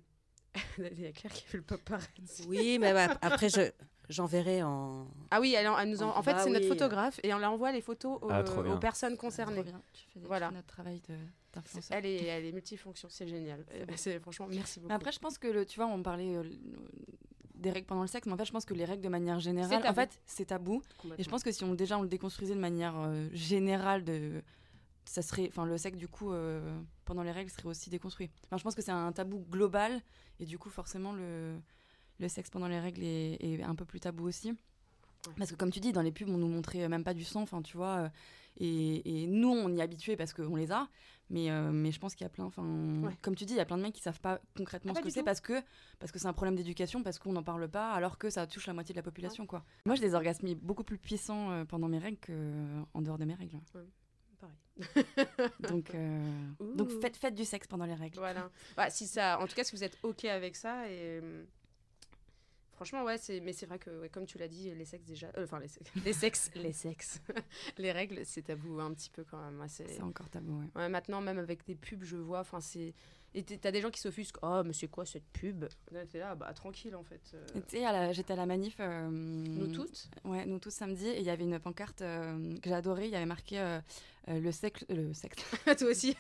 il 0.78 1.00
y 1.02 1.06
a 1.08 1.12
Claire 1.12 1.32
qui 1.34 1.44
fait 1.44 1.58
le 1.58 1.64
paparazzi. 1.64 2.46
Oui, 2.48 2.78
mais 2.80 2.94
bah, 2.94 3.18
après 3.22 3.50
je 3.50 3.72
j'enverrai 4.10 4.62
en. 4.64 5.08
Ah 5.32 5.40
oui, 5.40 5.54
elle, 5.58 5.68
en- 5.68 5.80
elle 5.80 5.90
nous 5.90 6.04
en, 6.04 6.16
en 6.16 6.22
fait, 6.22 6.34
bah 6.34 6.40
c'est 6.44 6.50
notre 6.52 6.68
photographe 6.68 7.20
et 7.24 7.34
on 7.34 7.40
leur 7.40 7.52
envoie 7.54 7.72
les 7.72 7.82
photos 7.82 8.20
aux, 8.22 8.30
Ah, 8.30 8.44
aux 8.44 8.78
personnes 8.78 9.16
Trop 9.18 9.28
concernées. 9.28 9.64
bien. 9.64 9.82
Tu 9.94 10.04
fais, 10.14 10.20
tu 10.20 10.26
Voilà. 10.28 10.50
fais 10.50 10.56
notre 10.56 10.68
travail 10.68 11.02
de- 11.10 11.16
d'influenceur. 11.54 11.98
Elle 11.98 12.06
est, 12.06 12.24
elle 12.26 12.46
est 12.46 12.52
multifonction, 12.52 13.08
c'est 13.10 13.28
génial. 13.28 13.66
C'est 13.72 13.86
bon. 13.86 13.94
C'est 13.96 14.20
franchement, 14.20 14.48
merci 14.50 14.80
beaucoup. 14.80 14.90
Mais 14.90 14.96
après, 14.96 15.12
je 15.14 15.20
pense 15.20 15.38
que, 15.38 15.48
le, 15.48 15.66
tu 15.66 15.80
vois, 15.80 15.88
on 15.88 16.04
parlait 16.04 16.36
euh, 16.36 16.44
des 17.64 17.72
règles 17.72 17.88
pendant 17.88 18.03
le 18.03 18.07
sexe, 18.07 18.28
mais 18.28 18.34
en 18.34 18.38
fait, 18.38 18.45
je 18.45 18.51
pense 18.51 18.66
que 18.66 18.76
les 18.76 18.86
règles 18.86 19.01
de 19.01 19.09
manière 19.09 19.39
générale, 19.39 19.84
en 19.88 19.93
fait, 19.93 20.22
c'est 20.26 20.45
tabou. 20.45 20.84
Et 21.18 21.24
je 21.24 21.30
pense 21.30 21.43
que 21.43 21.51
si 21.51 21.64
on 21.64 21.74
déjà 21.74 21.97
on 21.97 22.03
le 22.03 22.07
déconstruisait 22.07 22.53
de 22.53 22.59
manière 22.59 22.93
euh, 22.97 23.28
générale, 23.34 24.03
de, 24.03 24.43
ça 25.05 25.22
serait, 25.22 25.47
enfin, 25.49 25.66
le 25.66 25.78
sexe 25.78 25.97
du 25.97 26.07
coup 26.07 26.32
euh, 26.32 26.80
pendant 27.05 27.24
les 27.24 27.32
règles 27.32 27.49
serait 27.49 27.68
aussi 27.68 27.89
déconstruit. 27.89 28.30
Enfin, 28.45 28.57
je 28.57 28.64
pense 28.64 28.76
que 28.76 28.82
c'est 28.82 28.91
un 28.91 29.11
tabou 29.11 29.45
global 29.49 30.01
et 30.39 30.45
du 30.45 30.57
coup 30.57 30.70
forcément 30.70 31.14
le, 31.14 31.57
le 32.20 32.28
sexe 32.28 32.49
pendant 32.49 32.68
les 32.68 32.80
règles 32.80 33.03
est, 33.03 33.38
est 33.41 33.64
un 33.64 33.76
peu 33.76 33.86
plus 33.86 33.99
tabou 33.99 34.28
aussi. 34.28 34.53
Parce 35.38 35.51
que 35.51 35.55
comme 35.55 35.72
tu 35.72 35.80
dis, 35.80 35.93
dans 35.93 36.01
les 36.01 36.11
pubs, 36.11 36.30
on 36.30 36.38
nous 36.38 36.49
montrait 36.49 36.88
même 36.89 37.03
pas 37.03 37.14
du 37.14 37.24
sang, 37.24 37.41
enfin 37.41 37.61
tu 37.61 37.78
vois, 37.78 37.95
euh, 37.97 38.09
et, 38.57 39.24
et 39.24 39.28
nous 39.28 39.49
on 39.49 39.70
y 39.74 39.80
est 39.80 39.82
habitués 39.82 40.18
parce 40.18 40.34
qu'on 40.34 40.55
les 40.57 40.72
a, 40.72 40.89
mais, 41.30 41.50
euh, 41.50 41.72
mais 41.72 41.92
je 41.92 42.00
pense 42.00 42.16
qu'il 42.16 42.24
y 42.26 42.28
a 42.28 42.30
plein, 42.30 42.46
enfin, 42.46 42.64
Ouais. 43.02 43.16
comme 43.22 43.36
tu 43.36 43.46
dis, 43.46 43.54
il 43.54 43.58
y 43.58 43.62
a 43.62 43.66
plein 43.66 43.78
de 43.78 43.82
mecs 43.82 43.94
qui 43.94 44.02
savent 44.02 44.20
pas 44.20 44.40
concrètement 44.56 44.92
Ah, 44.94 44.96
ce 44.98 45.02
pas 45.02 45.08
que 45.08 45.14
c'est 45.14 45.24
parce 45.24 45.42
que 45.42 45.54
parce 46.00 46.12
que 46.12 46.20
c'est 46.20 46.28
un 46.28 46.34
problème 46.34 46.56
d'éducation, 46.56 47.02
parce 47.04 47.20
qu'on 47.20 47.34
n'en 47.34 47.44
parle 47.44 47.68
pas, 47.68 47.92
alors 47.92 48.18
que 48.18 48.30
ça 48.30 48.46
touche 48.48 48.68
la 48.68 48.74
moitié 48.74 48.94
de 48.94 49.00
la 49.00 49.04
population, 49.04 49.46
quoi. 49.46 49.64
Moi, 49.86 49.96
j'ai 49.96 50.02
des 50.02 50.14
orgasmes 50.16 50.54
beaucoup 50.56 50.84
plus 50.84 50.98
puissants 50.98 51.52
euh, 51.52 51.66
pendant 51.66 51.88
mes 51.88 51.98
règles 52.00 52.18
qu'en 52.20 53.02
dehors 53.02 53.18
de 53.18 53.26
mes 53.26 53.36
règles. 53.36 53.60
Donc, 55.60 55.94
euh, 55.94 56.50
donc 56.76 56.90
faites, 57.00 57.16
faites 57.16 57.36
du 57.36 57.46
sexe 57.46 57.68
pendant 57.68 57.86
les 57.86 57.94
règles. 57.94 58.18
Voilà. 58.18 58.50
Bah, 58.76 58.90
si 58.90 59.06
ça, 59.08 59.40
en 59.40 59.48
tout 59.48 59.56
cas, 59.56 59.64
si 59.64 59.76
vous 59.76 59.84
êtes 59.84 59.98
ok 60.04 60.26
avec 60.26 60.56
ça 60.56 60.90
et 60.90 61.22
franchement, 62.74 63.04
ouais, 63.04 63.18
c'est, 63.18 63.40
mais 63.40 63.54
c'est 63.54 63.66
vrai 63.66 63.80
que, 63.80 64.02
ouais, 64.02 64.10
comme 64.10 64.26
tu 64.26 64.38
l'as 64.38 64.48
dit, 64.48 64.74
les 64.74 64.86
sexes 64.86 65.06
déjà, 65.06 65.28
euh, 65.38 65.44
enfin 65.44 65.60
les, 65.60 65.68
sexes, 65.68 65.92
les 66.06 66.14
sexes, 66.14 66.52
les 66.56 66.74
sexes, 66.74 67.22
les 67.78 67.92
règles, 67.92 68.26
c'est 68.26 68.44
tabou 68.44 68.80
un 68.80 68.94
petit 68.94 69.10
peu 69.10 69.24
quand 69.24 69.44
même. 69.44 69.60
Ouais, 69.60 69.70
c'est... 69.70 69.88
C'est 69.88 70.02
encore 70.02 70.30
tabou, 70.30 70.60
ouais. 70.60 70.68
Ouais, 70.76 70.90
maintenant, 70.90 71.22
même 71.22 71.40
avec 71.40 71.66
des 71.66 71.76
pubs, 71.76 72.04
je 72.04 72.18
vois, 72.18 72.40
enfin 72.40 72.62
c'est, 72.62 72.94
et 73.36 73.44
t'as 73.44 73.72
des 73.72 73.82
gens 73.82 73.90
qui 73.90 74.00
s'offusquent. 74.00 74.38
Oh, 74.44 74.62
mais 74.66 74.74
c'est 74.74 74.88
quoi 74.88 75.06
cette 75.06 75.26
pub? 75.34 75.66
T'es 76.12 76.20
là, 76.20 76.36
bah 76.36 76.52
tranquille 76.54 76.96
en 76.96 77.04
fait. 77.04 77.22
euh, 77.34 77.46
Et 77.56 77.62
Tu 77.62 77.78
sais, 77.78 77.86
à 77.86 77.92
la- 77.92 78.12
j'étais 78.14 78.34
à 78.34 78.36
la 78.36 78.46
manif. 78.46 78.76
euh, 78.80 79.10
nous 79.10 79.68
toutes? 79.68 80.10
Ouais, 80.24 80.46
nous 80.46 80.60
tous 80.60 80.72
samedi, 80.74 81.08
et 81.08 81.20
il 81.20 81.26
y 81.26 81.30
avait 81.30 81.44
une 81.44 81.60
pancarte 81.60 82.02
euh, 82.02 82.54
que 82.62 82.70
j'ai 82.70 82.76
adorée. 82.76 83.06
Il 83.06 83.12
y 83.12 83.16
avait 83.16 83.26
marqué 83.26 83.60
euh, 83.60 83.80
euh, 84.30 84.40
le 84.40 84.52
sexe. 84.52 84.86
Le 84.90 85.14
sexe. 85.14 85.44
Toi 85.78 85.88
aussi. 85.90 86.16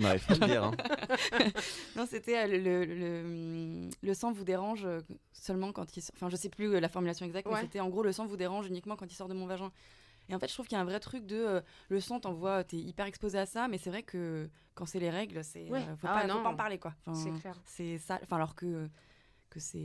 Pas 0.00 0.10
à 0.10 0.14
le 0.16 0.46
dire. 0.46 0.64
hein. 0.64 0.72
non, 1.96 2.06
c'était 2.08 2.38
euh, 2.38 2.46
le, 2.46 2.58
le, 2.58 2.84
le, 2.84 3.90
le 4.02 4.14
sang 4.14 4.32
vous 4.32 4.44
dérange 4.44 4.86
seulement 5.32 5.72
quand 5.72 5.96
il 5.96 6.02
sort. 6.02 6.14
Enfin, 6.16 6.28
je 6.30 6.36
sais 6.36 6.48
plus 6.48 6.80
la 6.80 6.88
formulation 6.88 7.26
exacte, 7.26 7.46
Ouais. 7.48 7.54
mais 7.54 7.60
c'était 7.62 7.80
en 7.80 7.88
gros 7.88 8.02
le 8.02 8.12
sang 8.12 8.26
vous 8.26 8.36
dérange 8.36 8.66
uniquement 8.66 8.96
quand 8.96 9.06
il 9.10 9.14
sort 9.14 9.28
de 9.28 9.34
mon 9.34 9.46
vagin. 9.46 9.70
Et 10.28 10.34
en 10.34 10.38
fait, 10.38 10.48
je 10.48 10.54
trouve 10.54 10.66
qu'il 10.66 10.76
y 10.76 10.78
a 10.78 10.82
un 10.82 10.86
vrai 10.86 11.00
truc 11.00 11.26
de 11.26 11.36
euh, 11.36 11.60
le 11.88 12.00
sang, 12.00 12.18
t'envoies, 12.20 12.64
t'es 12.64 12.76
hyper 12.78 13.06
exposé 13.06 13.38
à 13.38 13.46
ça, 13.46 13.68
mais 13.68 13.76
c'est 13.78 13.90
vrai 13.90 14.02
que 14.02 14.48
quand 14.74 14.86
c'est 14.86 14.98
les 15.00 15.10
règles, 15.10 15.44
c'est 15.44 15.68
Ouais. 15.70 15.80
euh, 15.86 15.96
faut, 15.96 16.06
Ah 16.08 16.20
faut 16.22 16.28
pas 16.42 16.48
en 16.48 16.56
parler 16.56 16.78
quoi. 16.78 16.94
Enfin, 17.00 17.14
C'est 17.14 17.40
clair. 17.40 17.60
c'est 17.66 17.98
ça. 17.98 18.18
Enfin, 18.22 18.36
alors 18.36 18.54
que 18.54 18.88
que 19.50 19.60
c'est 19.60 19.78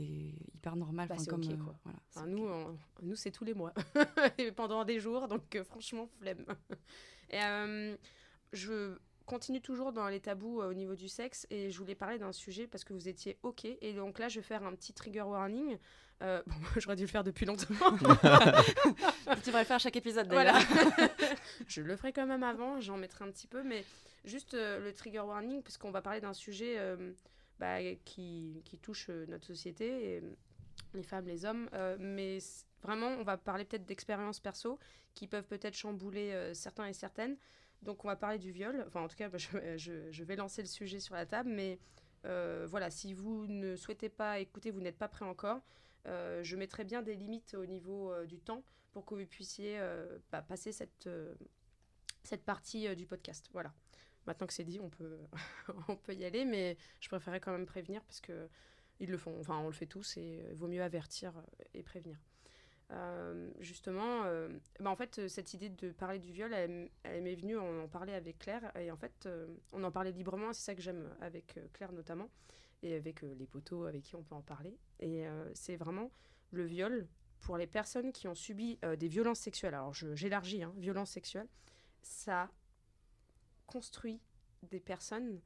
hyper 0.54 0.74
normal. 0.76 1.06
Bah, 1.08 1.16
comme 1.28 1.42
euh, 1.44 1.56
quoi. 1.56 1.74
voilà, 1.84 1.98
Enfin, 2.08 2.26
nous, 2.26 2.44
ok. 2.44 2.50
on- 2.52 2.78
nous 3.06 3.14
c'est 3.14 3.30
tous 3.30 3.44
les 3.44 3.54
mois. 3.54 3.72
Et 4.38 4.50
pendant 4.52 4.84
des 4.84 4.98
jours, 4.98 5.28
donc 5.28 5.54
euh, 5.54 5.62
franchement, 5.62 6.08
flemme. 6.18 6.44
Et 7.30 7.38
je 8.52 8.96
continue 9.26 9.60
toujours 9.60 9.92
dans 9.92 10.08
les 10.08 10.18
tabous 10.18 10.60
euh, 10.60 10.70
au 10.70 10.74
niveau 10.74 10.96
du 10.96 11.08
sexe 11.08 11.46
et 11.50 11.70
je 11.70 11.78
voulais 11.78 11.94
parler 11.94 12.18
d'un 12.18 12.32
sujet 12.32 12.66
parce 12.66 12.82
que 12.82 12.92
vous 12.92 13.06
étiez 13.08 13.38
OK. 13.44 13.64
Et 13.64 13.92
donc 13.92 14.18
là, 14.18 14.28
je 14.28 14.40
vais 14.40 14.44
faire 14.44 14.64
un 14.64 14.74
petit 14.74 14.92
trigger 14.92 15.22
warning. 15.22 15.78
Euh, 16.22 16.42
bon, 16.46 16.54
j'aurais 16.76 16.96
dû 16.96 17.02
le 17.04 17.08
faire 17.08 17.24
depuis 17.24 17.46
longtemps. 17.46 17.66
tu 17.68 19.46
devrais 19.46 19.60
le 19.60 19.66
faire 19.66 19.80
chaque 19.80 19.96
épisode 19.96 20.28
d'ailleurs. 20.28 20.58
Voilà. 20.58 21.08
je 21.66 21.82
le 21.82 21.96
ferai 21.96 22.12
quand 22.12 22.26
même 22.26 22.42
avant, 22.42 22.80
j'en 22.80 22.96
mettrai 22.96 23.24
un 23.24 23.30
petit 23.30 23.46
peu, 23.46 23.62
mais 23.62 23.84
juste 24.24 24.54
euh, 24.54 24.80
le 24.80 24.92
trigger 24.92 25.20
warning, 25.20 25.62
parce 25.62 25.78
qu'on 25.78 25.90
va 25.90 26.02
parler 26.02 26.20
d'un 26.20 26.34
sujet 26.34 26.74
euh, 26.78 27.12
bah, 27.58 27.78
qui, 28.04 28.62
qui, 28.64 28.78
touche 28.78 29.08
notre 29.28 29.46
société, 29.46 30.16
et, 30.16 30.22
les 30.94 31.02
femmes, 31.02 31.26
les 31.26 31.44
hommes, 31.44 31.68
mais 32.00 32.38
vraiment, 32.82 33.08
on 33.08 33.22
va 33.22 33.36
parler 33.36 33.64
peut-être 33.64 33.84
d'expériences 33.84 34.40
perso 34.40 34.78
qui 35.14 35.28
peuvent 35.28 35.46
peut-être 35.46 35.74
chambouler 35.74 36.50
certains 36.52 36.86
et 36.86 36.92
certaines. 36.92 37.36
Donc 37.82 38.04
on 38.04 38.08
va 38.08 38.16
parler 38.16 38.38
du 38.38 38.50
viol, 38.50 38.84
enfin 38.88 39.02
en 39.02 39.08
tout 39.08 39.14
cas, 39.16 39.28
bah, 39.28 39.38
je, 39.38 39.76
je, 39.76 40.10
je, 40.10 40.24
vais 40.24 40.36
lancer 40.36 40.62
le 40.62 40.68
sujet 40.68 40.98
sur 40.98 41.14
la 41.14 41.26
table, 41.26 41.50
mais 41.50 41.78
voilà, 42.24 42.90
si 42.90 43.12
vous 43.12 43.46
ne 43.46 43.76
souhaitez 43.76 44.08
pas 44.08 44.40
écouter, 44.40 44.72
vous 44.72 44.80
n'êtes 44.80 44.98
pas 44.98 45.08
prêt 45.08 45.24
encore, 45.24 45.60
euh, 46.06 46.42
je 46.42 46.56
mettrai 46.56 46.84
bien 46.84 47.02
des 47.02 47.14
limites 47.14 47.54
au 47.54 47.66
niveau 47.66 48.12
euh, 48.12 48.26
du 48.26 48.40
temps 48.40 48.64
pour 48.92 49.04
que 49.04 49.14
vous 49.14 49.26
puissiez 49.26 49.78
euh, 49.78 50.18
bah, 50.32 50.42
passer 50.42 50.72
cette, 50.72 51.08
cette 52.22 52.44
partie 52.44 52.94
du 52.96 53.06
podcast. 53.06 53.48
Voilà. 53.52 53.72
Maintenant 54.26 54.46
que 54.46 54.52
c'est 54.52 54.64
dit, 54.64 54.80
on 54.80 54.90
peut, 54.90 55.18
on 55.88 55.96
peut 55.96 56.14
y 56.14 56.24
aller, 56.24 56.44
mais 56.44 56.76
je 57.00 57.08
préférais 57.08 57.40
quand 57.40 57.52
même 57.52 57.66
prévenir 57.66 58.02
parce 58.04 58.20
que 58.20 58.48
ils 58.98 59.10
le 59.10 59.16
font, 59.16 59.38
enfin 59.40 59.58
on 59.58 59.66
le 59.66 59.72
fait 59.72 59.86
tous 59.86 60.18
et 60.18 60.44
il 60.50 60.56
vaut 60.56 60.68
mieux 60.68 60.82
avertir 60.82 61.32
et 61.72 61.82
prévenir. 61.82 62.18
justement, 63.60 64.24
bah 64.78 64.90
en 64.90 64.96
fait, 64.96 65.26
cette 65.28 65.54
idée 65.54 65.70
de 65.70 65.90
parler 65.90 66.18
du 66.18 66.32
viol, 66.32 66.52
elle, 66.52 66.90
elle 67.04 67.22
m'est 67.22 67.34
venue, 67.34 67.56
on 67.56 67.84
en 67.84 67.88
parlait 67.88 68.12
avec 68.12 68.38
Claire, 68.38 68.70
et 68.76 68.90
en 68.90 68.98
fait, 68.98 69.26
on 69.72 69.84
en 69.84 69.90
parlait 69.90 70.12
librement, 70.12 70.52
c'est 70.52 70.64
ça 70.64 70.74
que 70.74 70.82
j'aime 70.82 71.08
avec 71.22 71.58
Claire 71.72 71.92
notamment 71.92 72.28
et 72.82 72.94
avec 72.94 73.22
euh, 73.22 73.34
les 73.38 73.46
poteaux 73.46 73.84
avec 73.84 74.02
qui 74.02 74.16
on 74.16 74.22
peut 74.22 74.34
en 74.34 74.42
parler. 74.42 74.76
Et 74.98 75.26
euh, 75.26 75.50
c'est 75.54 75.76
vraiment 75.76 76.10
le 76.50 76.64
viol 76.64 77.08
pour 77.40 77.56
les 77.56 77.66
personnes 77.66 78.12
qui 78.12 78.28
ont 78.28 78.34
subi 78.34 78.78
euh, 78.84 78.96
des 78.96 79.08
violences 79.08 79.40
sexuelles. 79.40 79.74
Alors 79.74 79.94
j'élargis, 79.94 80.62
hein, 80.62 80.74
violences 80.76 81.10
sexuelles, 81.10 81.48
ça 82.02 82.50
construit 83.66 84.20
des 84.62 84.80
personnes 84.80 85.40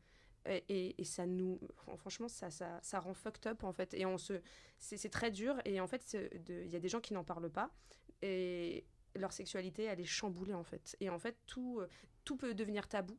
et, 0.47 0.95
ça 1.05 1.25
nous 1.25 1.59
franchement 1.97 2.29
ça, 2.29 2.51
ça, 2.51 2.79
ça, 2.83 3.01
rend 3.01 3.15
fucked 3.15 3.47
up 3.47 3.65
en 3.65 3.73
fait. 3.73 3.95
Et 3.95 4.05
on 4.05 4.19
se 4.19 4.41
c'est 4.79 5.11
très 5.11 5.31
dur. 5.31 5.57
Et 5.65 5.81
en 5.81 5.87
fait 5.87 6.17
il 6.49 6.71
y 6.71 6.77
a 6.77 6.81
des 6.81 6.89
gens 6.89 7.01
qui 7.01 7.15
n'en 7.15 7.25
parlent 7.25 7.51
pas. 7.51 7.71
Et 8.23 8.85
leur 9.15 9.33
sexualité 9.33 9.85
elle 9.85 10.01
est 10.01 10.05
chamboulée 10.05 10.55
en 10.55 10.65
fait. 10.65 10.97
Et 11.01 11.09
en 11.09 11.19
fait 11.19 11.37
tout 11.47 11.81
tout 12.25 12.37
peut 12.37 12.55
devenir 12.55 12.89
tabou 12.89 13.17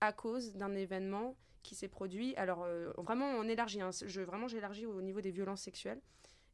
à 0.00 0.12
cause 0.12 0.52
d'un 0.52 0.74
événement 0.74 1.36
qui 1.62 1.74
s'est 1.74 1.88
produit. 1.88 2.34
Alors, 2.36 2.62
euh, 2.62 2.92
vraiment, 2.96 3.26
on 3.26 3.48
élargit. 3.48 3.80
Hein. 3.80 3.90
Vraiment, 4.26 4.48
j'élargis 4.48 4.86
au 4.86 5.02
niveau 5.02 5.20
des 5.20 5.30
violences 5.30 5.62
sexuelles. 5.62 6.00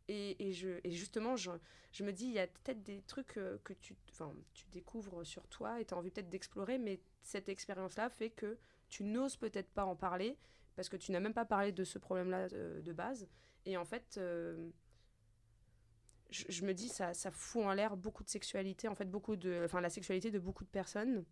Et, 0.09 0.53
justement, 0.87 1.37
je, 1.37 1.51
me 2.03 2.11
dis, 2.13 2.25
il 2.25 2.33
y 2.33 2.39
a 2.39 2.47
peut-être 2.47 2.83
des 2.83 3.03
trucs 3.03 3.39
euh, 3.39 3.59
que 3.65 3.73
tu, 3.73 3.97
découvres 4.73 5.25
sur 5.25 5.47
toi 5.49 5.81
et 5.81 5.85
tu 5.85 5.95
as 5.95 5.97
envie 5.97 6.11
peut-être 6.11 6.29
d'explorer, 6.29 6.79
mais 6.79 7.01
cette 7.23 7.49
expérience-là 7.49 8.11
fait 8.11 8.31
que 8.31 8.59
tu 8.89 9.05
n'oses 9.05 9.37
peut-être 9.37 9.71
pas 9.71 9.85
en 9.85 9.97
parler 9.97 10.37
parce 10.77 10.89
que 10.89 10.97
tu 10.97 11.13
n'as 11.13 11.21
même 11.21 11.35
pas 11.35 11.45
parlé 11.45 11.73
de 11.73 11.85
ce 11.85 11.99
problème-là 11.99 12.49
euh, 12.53 12.83
de, 12.83 12.93
base. 12.93 13.29
Et 13.65 13.77
en 13.77 13.85
fait, 13.85 14.19
je, 16.31 16.65
me 16.65 16.73
dis, 16.73 16.89
ça, 16.89 17.15
ça 17.15 17.31
fout 17.31 17.63
en 17.63 17.73
l'air 17.73 17.97
beaucoup 17.97 18.25
de 18.25 18.29
sexualité, 18.29 18.89
en 18.89 18.95
fait, 18.95 19.05
beaucoup 19.05 19.37
de, 19.37 19.67
la 19.73 19.91
sexualité 19.91 20.31
de 20.31 20.39
beaucoup 20.39 20.65
de 20.65 20.71
personnes. 20.71 21.25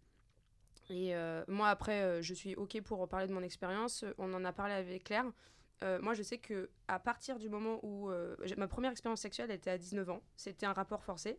Et 0.89 1.15
euh, 1.15 1.45
moi, 1.49 1.69
après, 1.69 2.03
euh, 2.03 2.23
je 2.23 2.35
suis 2.35 2.55
OK 2.57 2.81
pour 2.83 3.07
parler 3.09 3.27
de 3.27 3.33
mon 3.33 3.43
expérience. 3.43 4.05
On 4.19 4.33
en 4.35 4.45
a 4.45 4.53
parlé 4.53 4.75
avec 4.75 5.05
Claire. 5.05 5.27
Euh, 5.83 6.01
moi, 6.01 6.15
je 6.15 6.23
sais 6.23 6.39
que 6.39 6.71
à 6.89 6.99
partir 6.99 7.39
du 7.39 7.49
moment 7.49 7.81
où 7.85 8.11
ma 8.57 8.69
première 8.69 8.91
expérience 8.91 9.21
sexuelle 9.21 9.51
était 9.51 9.71
à 9.71 9.79
19 9.79 10.11
ans, 10.11 10.23
c'était 10.37 10.67
un 10.67 10.73
rapport 10.73 11.03
forcé. 11.03 11.39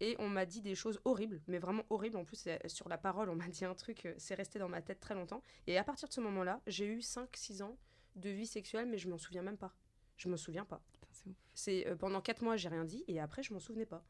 Et 0.00 0.14
on 0.18 0.28
m'a 0.28 0.44
dit 0.44 0.60
des 0.60 0.74
choses 0.74 1.00
horribles, 1.06 1.40
mais 1.46 1.58
vraiment 1.58 1.84
horribles. 1.88 2.18
En 2.18 2.24
plus, 2.24 2.48
sur 2.66 2.88
la 2.88 2.98
parole, 2.98 3.30
on 3.30 3.36
m'a 3.36 3.48
dit 3.48 3.64
un 3.64 3.74
truc, 3.74 4.08
c'est 4.18 4.34
resté 4.34 4.58
dans 4.58 4.68
ma 4.68 4.82
tête 4.82 5.00
très 5.00 5.14
longtemps. 5.14 5.42
Et 5.66 5.78
à 5.78 5.84
partir 5.84 6.08
de 6.08 6.12
ce 6.12 6.20
moment-là, 6.20 6.60
j'ai 6.66 6.86
eu 6.86 6.98
5-6 6.98 7.62
ans 7.62 7.78
de 8.16 8.28
vie 8.28 8.46
sexuelle, 8.46 8.86
mais 8.86 8.98
je 8.98 9.08
m'en 9.08 9.16
souviens 9.16 9.42
même 9.42 9.56
pas. 9.56 9.72
Je 10.18 10.28
me 10.28 10.36
souviens 10.36 10.64
pas. 10.64 10.82
C'est 11.54 11.86
pendant 11.98 12.20
4 12.20 12.42
mois, 12.42 12.56
j'ai 12.56 12.68
rien 12.68 12.84
dit, 12.84 13.04
et 13.08 13.20
après, 13.20 13.42
je 13.42 13.54
m'en 13.54 13.58
souvenais 13.58 13.86
pas. 13.86 14.04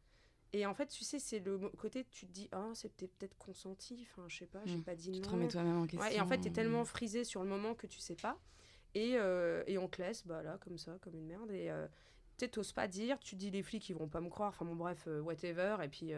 Et 0.53 0.65
en 0.67 0.75
fait, 0.75 0.87
tu 0.87 1.05
sais, 1.05 1.19
c'est 1.19 1.41
le 1.41 1.59
côté, 1.77 2.05
tu 2.11 2.27
te 2.27 2.33
dis, 2.33 2.49
oh, 2.55 2.73
c'était 2.75 3.09
peut-être 3.09 3.37
consenti, 3.37 4.07
enfin, 4.11 4.27
je 4.29 4.39
sais 4.39 4.47
pas, 4.47 4.61
j'ai 4.65 4.77
hmm. 4.77 4.85
pas 4.85 4.95
dit 4.95 5.11
non. 5.11 5.17
Tu 5.17 5.23
te 5.23 5.29
remets 5.29 5.49
toi-même 5.49 5.79
en 5.79 5.87
question. 5.87 6.11
et 6.11 6.21
en 6.21 6.27
fait, 6.27 6.41
tu 6.41 6.49
es 6.49 6.53
tellement 6.53 6.85
frisé 6.85 7.25
sur 7.25 7.43
le 7.43 7.49
moment 7.49 7.75
que 7.75 7.87
tu 7.87 7.99
sais 7.99 8.15
pas. 8.15 8.39
Et, 8.95 9.17
euh, 9.17 9.63
et 9.67 9.77
on 9.77 9.89
te 9.89 10.01
laisse, 10.01 10.27
bah 10.27 10.43
là, 10.43 10.59
comme 10.61 10.79
ça, 10.79 10.97
comme 11.03 11.15
une 11.15 11.27
merde. 11.27 11.51
Et 11.51 11.71
euh, 11.71 11.87
tu 12.39 12.49
t'oses 12.49 12.73
pas 12.73 12.89
dire, 12.89 13.19
tu 13.19 13.35
dis 13.35 13.51
les 13.51 13.63
flics, 13.63 13.89
ils 13.91 13.97
vont 13.97 14.09
pas 14.09 14.21
me 14.21 14.31
croire, 14.31 14.51
enfin, 14.51 14.65
bon, 14.65 14.77
bref, 14.77 15.05
euh, 15.09 15.21
whatever. 15.21 15.77
Et 15.83 15.89
puis 15.89 16.13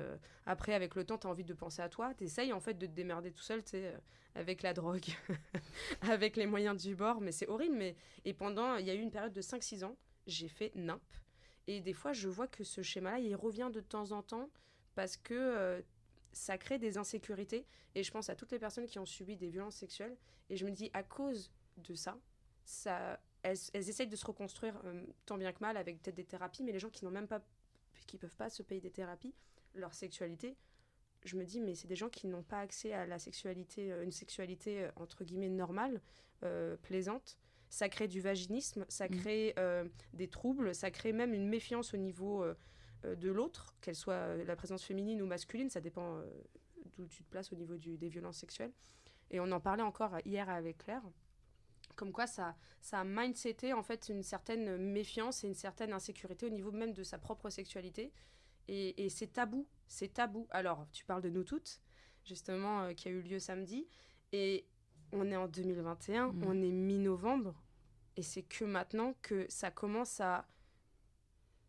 après, 0.46 0.74
avec 0.74 0.94
le 0.94 1.04
temps, 1.04 1.18
tu 1.18 1.26
as 1.26 1.30
envie 1.30 1.44
de 1.44 1.54
penser 1.54 1.82
à 1.82 1.88
toi. 1.88 2.14
Tu 2.14 2.24
essayes, 2.24 2.52
en 2.52 2.60
fait, 2.60 2.74
de 2.74 2.86
te 2.86 2.92
démerder 2.92 3.32
tout 3.32 3.42
seul, 3.42 3.64
tu 3.64 3.70
sais, 3.70 3.94
avec 4.34 4.62
la 4.62 4.74
drogue, 4.74 5.06
avec 6.02 6.36
les 6.36 6.46
moyens 6.46 6.80
du 6.80 6.94
bord. 6.94 7.20
Mais 7.20 7.32
c'est 7.32 7.48
horrible. 7.48 7.76
Mais... 7.76 7.96
Et 8.24 8.34
pendant, 8.34 8.76
il 8.76 8.86
y 8.86 8.90
a 8.90 8.94
eu 8.94 9.00
une 9.00 9.10
période 9.10 9.32
de 9.32 9.42
5-6 9.42 9.84
ans, 9.84 9.96
j'ai 10.26 10.48
fait 10.48 10.70
nimp 10.76 11.02
et 11.68 11.80
des 11.80 11.92
fois, 11.92 12.14
je 12.14 12.28
vois 12.28 12.48
que 12.48 12.64
ce 12.64 12.80
schéma-là, 12.80 13.18
il 13.20 13.36
revient 13.36 13.70
de 13.70 13.80
temps 13.80 14.12
en 14.12 14.22
temps 14.22 14.48
parce 14.94 15.18
que 15.18 15.34
euh, 15.34 15.82
ça 16.32 16.56
crée 16.56 16.78
des 16.78 16.96
insécurités. 16.96 17.66
Et 17.94 18.02
je 18.02 18.10
pense 18.10 18.30
à 18.30 18.34
toutes 18.34 18.52
les 18.52 18.58
personnes 18.58 18.86
qui 18.86 18.98
ont 18.98 19.04
subi 19.04 19.36
des 19.36 19.50
violences 19.50 19.76
sexuelles. 19.76 20.16
Et 20.48 20.56
je 20.56 20.64
me 20.64 20.70
dis, 20.70 20.90
à 20.94 21.02
cause 21.02 21.52
de 21.76 21.94
ça, 21.94 22.18
ça 22.64 23.20
elles, 23.42 23.58
essayent 23.74 24.08
de 24.08 24.16
se 24.16 24.24
reconstruire 24.24 24.80
euh, 24.86 25.04
tant 25.26 25.36
bien 25.36 25.52
que 25.52 25.60
mal 25.60 25.76
avec 25.76 26.00
peut-être 26.00 26.16
des 26.16 26.24
thérapies, 26.24 26.64
mais 26.64 26.72
les 26.72 26.78
gens 26.78 26.88
qui 26.88 27.04
n'ont 27.04 27.10
même 27.10 27.28
pas, 27.28 27.42
qui 28.06 28.16
peuvent 28.16 28.36
pas 28.36 28.48
se 28.48 28.62
payer 28.62 28.80
des 28.80 28.90
thérapies, 28.90 29.34
leur 29.74 29.92
sexualité, 29.92 30.56
je 31.26 31.36
me 31.36 31.44
dis, 31.44 31.60
mais 31.60 31.74
c'est 31.74 31.86
des 31.86 31.96
gens 31.96 32.08
qui 32.08 32.28
n'ont 32.28 32.42
pas 32.42 32.60
accès 32.60 32.94
à 32.94 33.04
la 33.04 33.18
sexualité, 33.18 33.92
euh, 33.92 34.04
une 34.04 34.12
sexualité 34.12 34.88
entre 34.96 35.22
guillemets 35.22 35.50
normale, 35.50 36.00
plaisante 36.82 37.36
ça 37.70 37.88
crée 37.88 38.08
du 38.08 38.20
vaginisme, 38.20 38.84
ça 38.88 39.06
mm. 39.06 39.10
crée 39.10 39.54
euh, 39.58 39.84
des 40.14 40.28
troubles, 40.28 40.74
ça 40.74 40.90
crée 40.90 41.12
même 41.12 41.34
une 41.34 41.48
méfiance 41.48 41.94
au 41.94 41.96
niveau 41.96 42.42
euh, 42.42 42.54
euh, 43.04 43.14
de 43.14 43.30
l'autre, 43.30 43.74
qu'elle 43.80 43.94
soit 43.94 44.36
la 44.36 44.56
présence 44.56 44.84
féminine 44.84 45.20
ou 45.22 45.26
masculine, 45.26 45.70
ça 45.70 45.80
dépend 45.80 46.20
d'où 46.96 47.06
tu 47.06 47.22
te 47.22 47.30
places 47.30 47.52
au 47.52 47.56
niveau 47.56 47.76
du, 47.76 47.98
des 47.98 48.08
violences 48.08 48.38
sexuelles. 48.38 48.72
Et 49.30 49.40
on 49.40 49.50
en 49.52 49.60
parlait 49.60 49.82
encore 49.82 50.16
hier 50.24 50.48
avec 50.48 50.78
Claire, 50.78 51.02
comme 51.96 52.12
quoi 52.12 52.26
ça, 52.26 52.56
ça 52.80 53.00
a 53.00 53.04
mindseté 53.04 53.72
en 53.72 53.82
fait 53.82 54.08
une 54.08 54.22
certaine 54.22 54.76
méfiance 54.76 55.44
et 55.44 55.48
une 55.48 55.54
certaine 55.54 55.92
insécurité 55.92 56.46
au 56.46 56.50
niveau 56.50 56.70
même 56.70 56.92
de 56.92 57.02
sa 57.02 57.18
propre 57.18 57.50
sexualité. 57.50 58.12
Et, 58.68 59.04
et 59.04 59.08
c'est 59.08 59.28
tabou, 59.28 59.66
c'est 59.86 60.14
tabou. 60.14 60.46
Alors, 60.50 60.86
tu 60.92 61.04
parles 61.04 61.22
de 61.22 61.30
nous 61.30 61.44
toutes, 61.44 61.80
justement, 62.24 62.94
qui 62.94 63.08
a 63.08 63.10
eu 63.10 63.20
lieu 63.20 63.38
samedi. 63.38 63.86
Et 64.32 64.66
on 65.12 65.30
est 65.30 65.36
en 65.36 65.48
2021, 65.48 66.28
mm. 66.28 66.44
on 66.46 66.62
est 66.62 66.70
mi-novembre, 66.70 67.54
et 68.16 68.22
c'est 68.22 68.42
que 68.42 68.64
maintenant 68.64 69.14
que 69.22 69.46
ça 69.48 69.70
commence 69.70 70.20
à. 70.20 70.46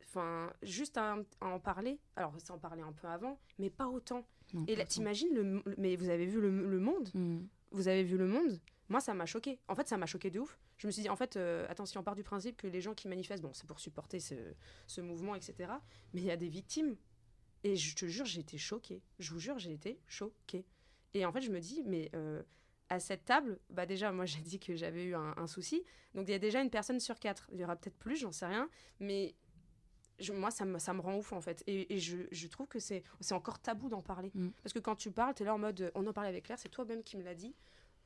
Enfin, 0.03 0.51
juste 0.63 0.97
à, 0.97 1.17
en 1.41 1.59
parler. 1.59 1.99
Alors, 2.15 2.33
c'est 2.39 2.51
en 2.51 2.57
parler 2.57 2.81
un 2.81 2.91
peu 2.91 3.07
avant, 3.07 3.39
mais 3.59 3.69
pas 3.69 3.87
autant. 3.87 4.25
et 4.67 4.75
là, 4.75 4.83
t'imagines, 4.83 5.31
le, 5.33 5.61
mais 5.77 5.95
vous 5.95 6.09
avez 6.09 6.25
vu 6.25 6.41
le, 6.41 6.79
monde? 6.79 7.09
Mm. 7.13 7.41
Vous 7.71 7.87
avez 7.87 8.03
vu 8.03 8.17
le 8.17 8.25
monde? 8.25 8.59
Moi, 8.89 8.99
ça 8.99 9.13
m'a 9.13 9.27
choqué. 9.27 9.59
En 9.67 9.75
fait, 9.75 9.87
ça 9.87 9.97
m'a 9.97 10.07
choqué 10.07 10.31
de 10.31 10.39
ouf. 10.39 10.57
Je 10.77 10.87
me 10.87 10.91
suis 10.91 11.03
dit, 11.03 11.09
en 11.09 11.15
fait, 11.15 11.37
euh, 11.37 11.67
attention, 11.69 12.01
on 12.01 12.03
part 12.03 12.15
du 12.15 12.23
principe 12.23 12.57
que 12.57 12.65
les 12.65 12.81
gens 12.81 12.95
qui 12.95 13.07
manifestent, 13.07 13.43
bon, 13.43 13.53
c'est 13.53 13.67
pour 13.67 13.79
supporter 13.79 14.19
ce, 14.19 14.33
ce 14.87 15.01
mouvement, 15.01 15.35
etc. 15.35 15.73
Mais 16.13 16.21
il 16.21 16.25
y 16.25 16.31
a 16.31 16.37
des 16.37 16.47
victimes. 16.47 16.95
Et 17.63 17.75
je 17.75 17.95
te 17.95 18.07
jure, 18.07 18.25
j'ai 18.25 18.39
été 18.39 18.57
choquée. 18.57 19.03
Je 19.19 19.31
vous 19.31 19.39
jure, 19.39 19.59
j'ai 19.59 19.73
été 19.73 19.99
choquée. 20.07 20.65
Et 21.13 21.23
en 21.25 21.31
fait, 21.31 21.41
je 21.41 21.51
me 21.51 21.59
dis, 21.59 21.83
mais. 21.85 22.09
Euh, 22.15 22.41
à 22.89 22.99
cette 22.99 23.25
table, 23.25 23.59
bah 23.69 23.85
déjà, 23.85 24.11
moi 24.11 24.25
j'ai 24.25 24.41
dit 24.41 24.59
que 24.59 24.75
j'avais 24.75 25.05
eu 25.05 25.15
un, 25.15 25.47
souci. 25.47 25.83
Donc 26.15 26.27
il 26.27 26.31
y 26.31 26.35
a 26.35 26.39
déjà 26.39 26.61
une 26.61 26.69
personne 26.69 26.99
sur 26.99 27.19
quatre. 27.19 27.47
Il 27.51 27.59
y 27.59 27.63
aura 27.63 27.75
peut-être 27.75 27.97
plus, 27.97 28.17
j'en 28.17 28.31
sais 28.31 28.47
rien. 28.47 28.69
Mais 28.99 29.35
moi, 30.33 30.51
ça 30.51 30.65
me, 30.65 30.79
ça 30.79 30.93
me 30.93 31.01
rend 31.01 31.17
ouf 31.17 31.31
en 31.31 31.41
fait. 31.41 31.63
Et, 31.67 31.99
je, 31.99 32.17
je, 32.31 32.47
trouve 32.47 32.67
que 32.67 32.79
c'est 32.79 33.03
encore 33.31 33.59
tabou 33.59 33.89
d'en 33.89 34.01
parler. 34.01 34.31
Mm. 34.33 34.49
Parce 34.63 34.73
que 34.73 34.79
quand 34.79 34.95
tu 34.95 35.11
parles, 35.11 35.33
tu 35.35 35.43
es 35.43 35.45
là 35.45 35.53
en 35.53 35.59
mode 35.59 35.91
on 35.95 36.05
en 36.07 36.13
parlait 36.13 36.29
avec 36.29 36.45
Claire, 36.45 36.59
c'est 36.59 36.69
toi-même 36.69 37.03
qui 37.03 37.17
me 37.17 37.23
l'a 37.23 37.35
dit. 37.35 37.55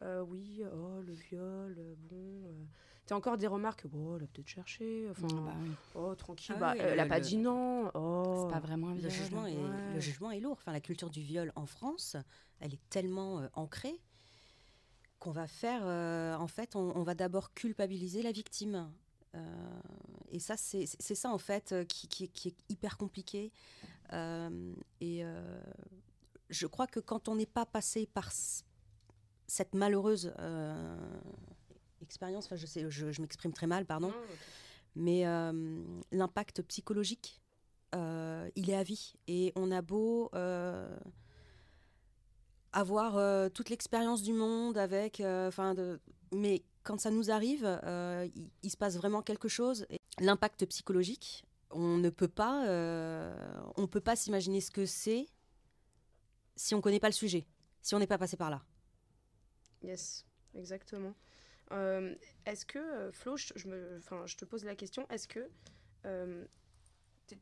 Euh, 0.01 0.21
oui, 0.21 0.61
oh, 0.73 1.01
le 1.01 1.13
viol, 1.13 1.75
euh, 1.77 1.95
bon. 2.09 2.45
Euh, 2.47 2.65
tu 3.05 3.13
as 3.13 3.17
encore 3.17 3.37
des 3.37 3.47
remarques, 3.47 3.85
oh, 3.93 4.15
elle 4.17 4.23
a 4.23 4.27
peut-être 4.27 4.47
cherché. 4.47 5.07
Enfin, 5.09 5.27
ah 5.31 5.41
bah 5.45 5.53
oh, 5.95 6.15
tranquille, 6.15 6.55
ah 6.57 6.59
bah, 6.59 6.75
elle 6.77 6.99
a 6.99 7.05
pas 7.05 7.19
dit 7.19 7.37
non. 7.37 7.89
Oh. 7.93 8.45
C'est 8.45 8.53
pas 8.53 8.59
vraiment 8.59 8.89
un 8.89 8.95
viol. 8.95 9.09
Le 9.09 9.09
jugement, 9.09 9.45
est, 9.45 9.93
le 9.93 9.99
jugement 9.99 10.31
est 10.31 10.39
lourd. 10.39 10.53
Enfin, 10.53 10.71
la 10.71 10.81
culture 10.81 11.09
du 11.09 11.21
viol 11.21 11.51
en 11.55 11.65
France, 11.65 12.17
elle 12.59 12.73
est 12.73 12.89
tellement 12.89 13.47
ancrée 13.53 13.99
qu'on 15.23 15.31
va 15.31 15.47
faire, 15.47 15.83
euh, 15.85 16.35
en 16.35 16.47
fait, 16.47 16.75
on, 16.75 17.01
va 17.01 17.15
d'abord 17.15 17.53
culpabiliser 17.53 18.21
la 18.23 18.33
victime. 18.33 18.91
Euh, 19.35 19.79
et 20.31 20.39
ça, 20.39 20.57
c'est 20.57 20.85
ça, 20.85 21.29
en 21.29 21.37
fait, 21.37 21.71
euh, 21.71 21.85
qui, 21.85 22.25
est 22.25 22.55
hyper 22.67 22.97
compliqué. 22.97 23.53
et 24.11 25.23
je 26.49 26.67
crois 26.67 26.87
que 26.87 26.99
quand 26.99 27.29
on 27.29 27.37
n'est 27.37 27.45
pas 27.45 27.65
passé 27.65 28.05
par 28.05 28.33
cette 29.47 29.73
malheureuse 29.73 30.33
expérience, 32.01 32.45
enfin, 32.47 32.57
je, 32.57 32.65
sais, 32.65 32.89
je, 32.89 33.21
m'exprime 33.21 33.53
très 33.53 33.67
mal, 33.67 33.85
pardon. 33.85 34.11
Mais 34.97 35.23
l'impact 36.11 36.63
psychologique, 36.63 37.41
il 37.93 38.69
est 38.69 38.75
à 38.75 38.83
vie. 38.83 39.13
Et 39.27 39.53
on 39.55 39.71
a 39.71 39.81
beau 39.81 40.29
avoir 42.73 43.51
toute 43.51 43.69
l'expérience 43.69 44.21
du 44.23 44.33
monde 44.33 44.77
avec, 44.77 45.21
enfin, 45.21 45.75
mais 46.31 46.63
quand 46.83 46.99
ça 46.99 47.11
nous 47.11 47.31
arrive, 47.31 47.63
il, 48.35 48.49
il, 48.63 48.69
se 48.69 48.77
passe 48.77 48.97
vraiment 48.97 49.21
quelque 49.21 49.47
chose. 49.47 49.85
L'impact 50.19 50.65
psychologique, 50.65 51.45
on 51.71 51.97
ne 51.97 52.09
peut 52.09 52.27
pas, 52.27 52.65
on 53.77 53.87
peut 53.87 54.01
pas 54.01 54.15
s'imaginer 54.15 54.61
ce 54.61 54.71
que 54.71 54.85
c'est 54.85 55.27
si 56.55 56.75
on 56.75 56.81
connaît 56.81 56.99
pas 56.99 57.07
le 57.07 57.13
sujet, 57.13 57.45
si 57.81 57.95
on 57.95 57.99
n'est 57.99 58.07
pas 58.07 58.17
passé 58.17 58.37
par 58.37 58.49
là. 58.49 58.61
Yes, 59.81 60.25
exactement. 60.55 61.13
Euh, 61.71 62.15
est-ce 62.45 62.65
que, 62.65 62.79
euh, 62.79 63.11
Flo, 63.11 63.37
je, 63.37 63.67
me, 63.67 63.99
je 64.25 64.35
te 64.37 64.45
pose 64.45 64.63
la 64.63 64.75
question, 64.75 65.07
est-ce 65.09 65.27
que 65.27 65.49
euh, 66.05 66.45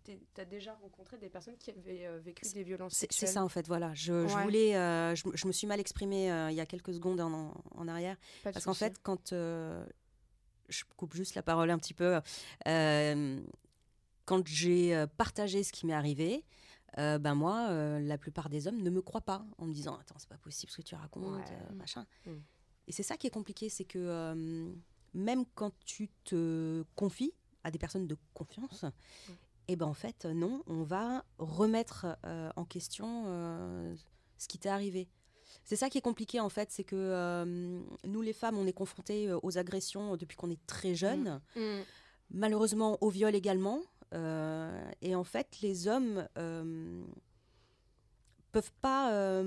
tu 0.03 0.41
as 0.41 0.45
déjà 0.45 0.73
rencontré 0.75 1.17
des 1.17 1.29
personnes 1.29 1.57
qui 1.57 1.71
avaient 1.71 2.19
vécu 2.19 2.45
des 2.53 2.63
violences 2.63 2.93
sexuelles 2.93 3.27
C'est 3.27 3.33
ça 3.33 3.43
en 3.43 3.49
fait, 3.49 3.67
voilà. 3.67 3.93
Je, 3.93 4.13
voulais, 4.13 4.73
je, 5.15 5.47
me 5.47 5.51
suis 5.51 5.67
mal 5.67 5.79
exprimée 5.79 6.27
il 6.49 6.55
y 6.55 6.59
a 6.61 6.65
quelques 6.65 6.93
secondes 6.93 7.21
en, 7.21 7.53
en 7.75 7.87
arrière. 7.87 8.17
parce 8.43 8.65
qu'en 8.65 8.73
fait, 8.73 8.97
quand 9.01 9.31
je 9.31 10.83
coupe 10.95 11.13
juste 11.13 11.35
la 11.35 11.43
parole 11.43 11.69
un 11.69 11.77
petit 11.77 11.93
peu, 11.93 12.19
quand 14.25 14.47
j'ai 14.47 15.05
partagé 15.17 15.63
ce 15.63 15.71
qui 15.71 15.85
m'est 15.85 15.93
arrivé, 15.93 16.43
ben 16.97 17.35
moi, 17.35 17.71
la 17.99 18.17
plupart 18.17 18.49
des 18.49 18.67
hommes 18.67 18.81
ne 18.81 18.89
me 18.89 19.01
croient 19.01 19.21
pas 19.21 19.45
en 19.57 19.65
me 19.65 19.73
disant 19.73 19.97
Attends, 19.97 20.15
c'est 20.17 20.29
pas 20.29 20.37
possible 20.37 20.71
ce 20.71 20.77
que 20.77 20.83
tu 20.83 20.95
racontes, 20.95 21.51
machin. 21.75 22.05
Mm. 22.25 22.31
Et 22.87 22.91
c'est 22.91 23.03
ça 23.03 23.17
qui 23.17 23.27
est 23.27 23.31
compliqué, 23.31 23.69
c'est 23.69 23.85
que 23.85 23.99
euh, 23.99 24.69
même 25.13 25.45
quand 25.55 25.71
tu 25.85 26.09
te 26.23 26.83
confies 26.95 27.33
à 27.63 27.71
des 27.71 27.77
personnes 27.77 28.07
de 28.07 28.17
confiance, 28.33 28.83
mm. 28.83 29.31
Et 29.67 29.73
eh 29.73 29.75
ben 29.75 29.85
en 29.85 29.93
fait, 29.93 30.25
non, 30.25 30.63
on 30.67 30.83
va 30.83 31.23
remettre 31.37 32.17
euh, 32.25 32.49
en 32.55 32.65
question 32.65 33.23
euh, 33.27 33.95
ce 34.37 34.47
qui 34.47 34.57
t'est 34.57 34.69
arrivé. 34.69 35.07
C'est 35.63 35.75
ça 35.75 35.89
qui 35.89 35.97
est 35.97 36.01
compliqué 36.01 36.39
en 36.39 36.49
fait, 36.49 36.71
c'est 36.71 36.83
que 36.83 37.43
nous 38.05 38.21
les 38.21 38.33
femmes, 38.33 38.57
on 38.57 38.65
est 38.65 38.73
confrontées 38.73 39.31
aux 39.31 39.57
agressions 39.57 40.17
depuis 40.17 40.35
qu'on 40.35 40.49
est 40.49 40.65
très 40.65 40.95
jeune, 40.95 41.39
mm. 41.55 41.81
malheureusement 42.31 42.97
au 43.01 43.09
viol 43.09 43.35
également, 43.35 43.81
et 44.13 45.15
en 45.15 45.23
fait 45.23 45.61
les 45.61 45.87
hommes 45.87 46.27
peuvent 48.51 48.71
pas 48.81 49.43